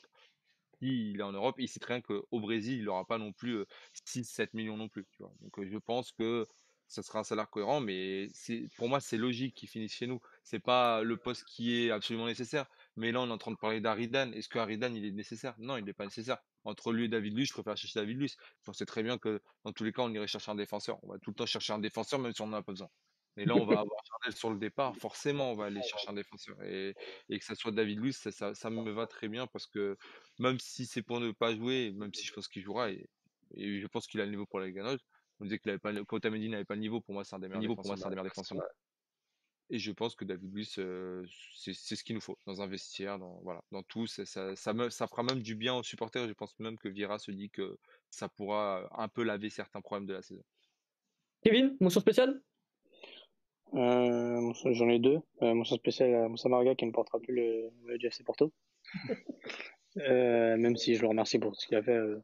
Il 0.79 1.19
est 1.19 1.23
en 1.23 1.31
Europe, 1.31 1.55
il 1.57 1.67
sait 1.67 1.79
très 1.79 1.95
bien 1.95 2.01
qu'au 2.01 2.39
Brésil, 2.39 2.77
il 2.77 2.85
n'aura 2.85 3.03
pas 3.03 3.17
non 3.17 3.33
plus 3.33 3.65
6-7 4.07 4.41
euh, 4.41 4.47
millions 4.53 4.77
non 4.77 4.87
plus. 4.87 5.05
Tu 5.11 5.23
vois. 5.23 5.33
Donc 5.41 5.59
je 5.65 5.77
pense 5.79 6.11
que 6.11 6.45
ça 6.87 7.03
sera 7.03 7.19
un 7.19 7.23
salaire 7.23 7.49
cohérent, 7.49 7.81
mais 7.81 8.29
pour 8.77 8.87
moi 8.87 8.99
c'est 8.99 9.17
logique 9.17 9.55
qu'il 9.55 9.67
finisse 9.67 9.93
chez 9.93 10.07
nous. 10.07 10.21
C'est 10.43 10.59
pas 10.59 11.03
le 11.03 11.17
poste 11.17 11.43
qui 11.43 11.85
est 11.85 11.91
absolument 11.91 12.27
nécessaire. 12.27 12.65
Mais 12.95 13.11
là 13.11 13.21
on 13.21 13.27
est 13.27 13.31
en 13.31 13.37
train 13.37 13.51
de 13.51 13.57
parler 13.57 13.81
d'Aridan. 13.81 14.31
Est-ce 14.31 14.47
que 14.47 14.57
Aridan 14.57 14.95
il 14.95 15.05
est 15.05 15.11
nécessaire? 15.11 15.53
Non, 15.59 15.77
il 15.77 15.83
n'est 15.83 15.93
pas 15.93 16.05
nécessaire. 16.05 16.37
Entre 16.63 16.93
lui 16.93 17.05
et 17.05 17.07
David 17.09 17.35
Luiz, 17.35 17.47
je 17.47 17.53
préfère 17.53 17.75
chercher 17.77 17.99
David 17.99 18.17
Luiz. 18.17 18.37
Je 18.65 18.71
sais 18.71 18.85
très 18.85 19.03
bien 19.03 19.17
que 19.17 19.41
dans 19.65 19.73
tous 19.73 19.83
les 19.83 19.91
cas 19.91 20.03
on 20.03 20.13
irait 20.13 20.27
chercher 20.27 20.51
un 20.51 20.55
défenseur. 20.55 20.97
On 21.03 21.07
va 21.09 21.19
tout 21.19 21.31
le 21.31 21.35
temps 21.35 21.45
chercher 21.45 21.73
un 21.73 21.79
défenseur 21.79 22.19
même 22.19 22.33
si 22.33 22.41
on 22.41 22.47
n'en 22.47 22.57
a 22.57 22.63
pas 22.63 22.71
besoin. 22.71 22.89
Et 23.35 23.45
là 23.45 23.53
on 23.55 23.65
va 23.65 23.79
avoir 23.79 24.01
Jardel 24.09 24.37
sur 24.37 24.49
le 24.49 24.57
départ. 24.57 24.95
Forcément 24.95 25.51
on 25.51 25.55
va 25.55 25.65
aller 25.65 25.83
chercher 25.83 26.09
un 26.09 26.13
défenseur 26.13 26.55
et, 26.63 26.95
que 27.29 27.45
ça 27.45 27.53
soit 27.53 27.71
David 27.71 27.99
Luiz, 27.99 28.17
ça, 28.17 28.69
me 28.69 28.91
va 28.91 29.07
très 29.07 29.27
bien 29.27 29.45
parce 29.45 29.67
que 29.67 29.97
même 30.39 30.57
si 30.59 30.85
c'est 30.85 31.03
pour 31.03 31.19
ne 31.19 31.31
pas 31.31 31.53
jouer, 31.53 31.91
même 31.91 32.13
si 32.13 32.25
je 32.25 32.33
pense 32.33 32.47
qu'il 32.47 32.63
jouera 32.63 32.89
et, 32.91 33.09
je 33.55 33.87
pense 33.87 34.07
qu'il 34.07 34.19
a 34.21 34.25
le 34.25 34.31
niveau 34.31 34.45
pour 34.45 34.59
la 34.59 34.71
ganoche, 34.71 35.01
on 35.39 35.45
disait 35.45 35.59
qu'il 35.59 35.69
avait 35.69 35.79
pas, 35.79 35.93
qu'Otamendi 36.05 36.49
n'avait 36.49 36.65
pas 36.65 36.75
le 36.75 36.81
niveau. 36.81 37.01
Pour 37.01 37.13
moi, 37.13 37.23
c'est 37.23 37.35
un 37.35 37.39
des 37.39 37.47
meilleurs 37.47 37.61
défenseurs. 37.61 37.83
Pour 37.83 37.87
moi, 37.87 37.97
c'est 37.97 38.05
un 38.05 38.09
des 38.09 38.15
meilleurs 38.15 38.25
défenseurs. 38.25 38.63
Et 39.69 39.79
je 39.79 39.91
pense 39.91 40.15
que 40.15 40.23
David 40.23 40.53
Luiz, 40.53 40.75
euh, 40.77 41.25
c'est 41.53 41.73
ce 41.73 42.03
qu'il 42.03 42.15
nous 42.15 42.21
faut 42.21 42.37
dans 42.45 42.61
un 42.61 42.67
vestiaire, 42.67 43.19
dans, 43.19 43.41
voilà, 43.43 43.61
dans 43.71 43.83
tout. 43.83 44.07
Ça, 44.07 44.25
ça, 44.25 44.55
ça, 44.55 44.73
me, 44.73 44.89
ça, 44.89 45.07
fera 45.07 45.23
même 45.23 45.41
du 45.41 45.55
bien 45.55 45.75
aux 45.75 45.83
supporters. 45.83 46.25
Je 46.27 46.33
pense 46.33 46.57
même 46.59 46.77
que 46.77 46.87
Vira 46.87 47.19
se 47.19 47.31
dit 47.31 47.49
que 47.49 47.77
ça 48.09 48.29
pourra 48.29 48.87
un 48.91 49.09
peu 49.09 49.23
laver 49.23 49.49
certains 49.49 49.81
problèmes 49.81 50.07
de 50.07 50.13
la 50.13 50.21
saison. 50.21 50.43
Kevin, 51.43 51.75
mention 51.81 51.99
spéciale? 51.99 52.41
Euh, 53.73 54.53
J'en 54.71 54.89
ai 54.89 54.99
deux. 54.99 55.19
Euh, 55.41 55.53
mention 55.53 55.75
spéciale 55.75 56.15
à 56.15 56.29
Moussa 56.29 56.47
Marga 56.47 56.75
qui 56.75 56.85
ne 56.85 56.91
portera 56.91 57.19
plus 57.19 57.35
le, 57.35 57.69
le 57.85 57.97
GFC 57.97 58.23
Porto. 58.23 58.53
euh, 59.97 60.57
même 60.57 60.77
si 60.77 60.95
je 60.95 61.01
le 61.01 61.07
remercie 61.07 61.39
pour 61.39 61.55
ce 61.55 61.67
qu'il 61.67 61.75
a 61.75 61.83
fait 61.83 61.91
euh, 61.91 62.23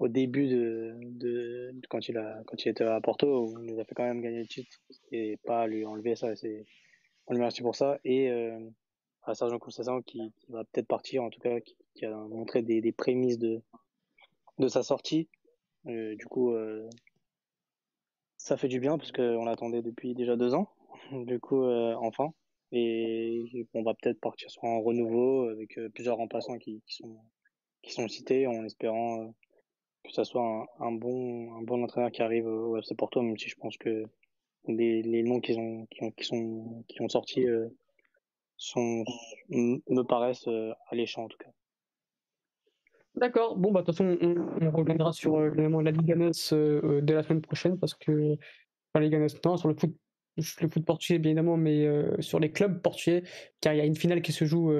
au 0.00 0.08
début 0.08 0.48
de, 0.48 0.94
de, 1.02 1.74
quand 1.88 2.08
il 2.08 2.16
a 2.16 2.42
quand 2.46 2.64
il 2.64 2.70
était 2.70 2.84
à 2.84 3.00
Porto, 3.00 3.52
on 3.54 3.58
nous 3.60 3.78
a 3.78 3.84
fait 3.84 3.94
quand 3.94 4.04
même 4.04 4.22
gagner 4.22 4.40
le 4.40 4.46
titre 4.46 4.80
et 5.12 5.38
pas 5.44 5.66
lui 5.66 5.84
enlever 5.84 6.16
ça. 6.16 6.34
C'est 6.34 6.64
on 7.26 7.34
lui 7.34 7.40
remercie 7.40 7.62
pour 7.62 7.76
ça 7.76 8.00
et 8.04 8.30
euh, 8.30 8.58
à 9.22 9.34
Sergio 9.34 9.58
Conceição 9.58 10.02
qui, 10.02 10.32
va 10.48 10.64
peut-être 10.64 10.88
partir 10.88 11.22
en 11.22 11.30
tout 11.30 11.38
cas 11.40 11.60
qui, 11.60 11.76
qui 11.94 12.06
a 12.06 12.16
montré 12.16 12.62
des, 12.62 12.80
des, 12.80 12.92
prémices 12.92 13.38
de 13.38 13.62
de 14.58 14.68
sa 14.68 14.82
sortie. 14.82 15.28
Euh, 15.86 16.16
du 16.16 16.26
coup, 16.26 16.52
euh, 16.52 16.88
ça 18.38 18.56
fait 18.56 18.68
du 18.68 18.80
bien 18.80 18.98
parce 18.98 19.12
qu'on 19.12 19.44
l'attendait 19.44 19.82
depuis 19.82 20.14
déjà 20.14 20.36
deux 20.36 20.54
ans. 20.54 20.68
Du 21.12 21.40
coup, 21.40 21.64
euh, 21.64 21.94
enfin. 22.00 22.32
Et 22.72 23.66
on 23.74 23.82
va 23.82 23.94
peut-être 23.94 24.20
partir 24.20 24.48
sur 24.50 24.64
un 24.64 24.78
renouveau 24.78 25.48
avec 25.48 25.76
euh, 25.78 25.88
plusieurs 25.88 26.16
remplaçants 26.16 26.56
qui, 26.56 26.82
qui 26.86 26.96
sont 26.96 27.18
qui 27.82 27.92
sont 27.92 28.06
cités 28.08 28.46
en 28.46 28.64
espérant 28.64 29.22
euh, 29.22 29.28
que 30.04 30.12
ça 30.12 30.24
soit 30.24 30.66
un, 30.80 30.92
bon, 30.92 31.54
un 31.54 31.62
bon 31.62 31.82
entraîneur 31.82 32.10
qui 32.10 32.22
arrive 32.22 32.46
au 32.46 32.76
FC 32.78 32.94
Porto, 32.94 33.22
même 33.22 33.38
si 33.38 33.48
je 33.48 33.56
pense 33.56 33.76
que 33.76 34.04
les, 34.66 35.02
les 35.02 35.22
noms 35.22 35.40
qui 35.40 35.52
ont, 35.52 35.86
qui 35.86 36.04
ont, 36.04 36.10
qui 36.10 36.24
sont, 36.24 36.84
ont 37.00 37.08
sorti 37.08 37.46
euh, 37.46 37.68
sont, 38.60 39.04
me 39.48 40.02
paraissent 40.02 40.46
euh, 40.46 40.72
alléchants 40.90 41.24
en 41.24 41.28
tout 41.28 41.38
cas. 41.38 41.50
D'accord. 43.16 43.56
Bon, 43.56 43.72
bah, 43.72 43.80
de 43.80 43.86
toute 43.86 43.96
façon, 43.96 44.16
on, 44.22 44.70
reviendra 44.70 45.12
sur 45.12 45.36
euh, 45.36 45.50
la 45.50 45.90
Ligue 45.90 46.32
euh, 46.52 47.00
dès 47.00 47.14
la 47.14 47.22
semaine 47.22 47.40
prochaine 47.40 47.78
parce 47.78 47.94
que, 47.94 48.36
enfin, 48.94 49.04
Ligue 49.04 49.18
non, 49.44 49.56
sur 49.56 49.68
le 49.68 49.74
foot, 49.74 49.90
le 50.36 50.82
portugais, 50.82 51.18
bien 51.18 51.30
évidemment, 51.30 51.56
mais 51.56 51.86
sur 52.20 52.38
les 52.38 52.52
clubs 52.52 52.80
portugais, 52.80 53.24
car 53.60 53.74
il 53.74 53.78
y 53.78 53.80
a 53.80 53.84
une 53.84 53.96
finale 53.96 54.22
qui 54.22 54.32
se 54.32 54.44
joue, 54.44 54.72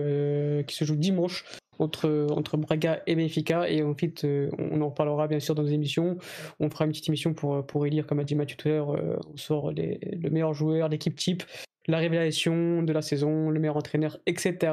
qui 0.66 0.74
se 0.74 0.84
joue 0.84 0.96
dimanche 0.96 1.44
entre, 1.80 2.26
entre 2.30 2.56
Braga 2.56 3.02
et 3.06 3.16
Benfica. 3.16 3.68
Et 3.68 3.82
ensuite, 3.82 4.24
euh, 4.24 4.50
on 4.58 4.80
en 4.80 4.88
reparlera 4.88 5.26
bien 5.28 5.40
sûr 5.40 5.54
dans 5.54 5.62
nos 5.62 5.68
émissions. 5.68 6.16
On 6.58 6.70
fera 6.70 6.84
une 6.84 6.90
petite 6.90 7.08
émission 7.08 7.34
pour, 7.34 7.66
pour 7.66 7.86
élire, 7.86 8.06
comme 8.06 8.20
a 8.20 8.24
dit 8.24 8.34
Mathieu 8.34 8.56
tout 8.56 8.68
à 8.68 8.72
l'heure, 8.72 8.90
euh, 8.90 9.16
on 9.32 9.36
sort 9.36 9.72
le 9.72 10.30
meilleur 10.30 10.54
joueur, 10.54 10.88
l'équipe 10.88 11.16
type, 11.16 11.42
la 11.86 11.98
révélation 11.98 12.82
de 12.82 12.92
la 12.92 13.02
saison, 13.02 13.50
le 13.50 13.58
meilleur 13.60 13.76
entraîneur, 13.76 14.18
etc. 14.26 14.72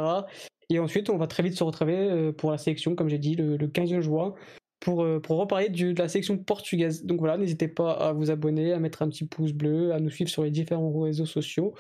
Et 0.69 0.79
ensuite, 0.79 1.09
on 1.09 1.17
va 1.17 1.27
très 1.27 1.43
vite 1.43 1.57
se 1.57 1.63
retrouver 1.63 1.95
euh, 1.95 2.31
pour 2.31 2.51
la 2.51 2.57
sélection, 2.57 2.95
comme 2.95 3.09
j'ai 3.09 3.19
dit, 3.19 3.35
le, 3.35 3.57
15 3.67 3.99
juin, 4.01 4.35
pour, 4.79 5.05
pour 5.21 5.38
reparler 5.38 5.69
de 5.69 5.97
la 5.97 6.07
sélection 6.07 6.38
portugaise. 6.38 7.05
Donc 7.05 7.19
voilà, 7.19 7.38
n'hésitez 7.38 7.67
pas 7.67 7.93
à 7.93 8.13
vous 8.13 8.29
abonner, 8.29 8.73
à 8.73 8.79
mettre 8.79 9.01
un 9.01 9.09
petit 9.09 9.25
pouce 9.25 9.53
bleu, 9.53 9.93
à 9.93 9.99
nous 9.99 10.09
suivre 10.09 10.29
sur 10.29 10.43
les 10.43 10.51
différents 10.51 10.91
réseaux 10.99 11.25
sociaux. 11.25 11.73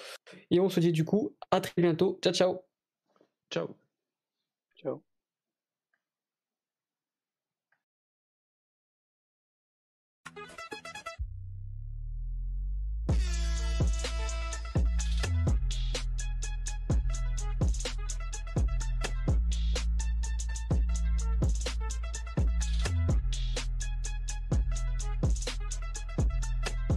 Et 0.51 0.59
on 0.59 0.69
se 0.69 0.79
dit 0.79 0.91
du 0.91 1.05
coup 1.05 1.35
à 1.51 1.61
très 1.61 1.81
bientôt. 1.81 2.19
Ciao, 2.23 2.33
ciao. 2.33 2.59
Ciao. 3.51 3.75
Ciao. 4.77 5.01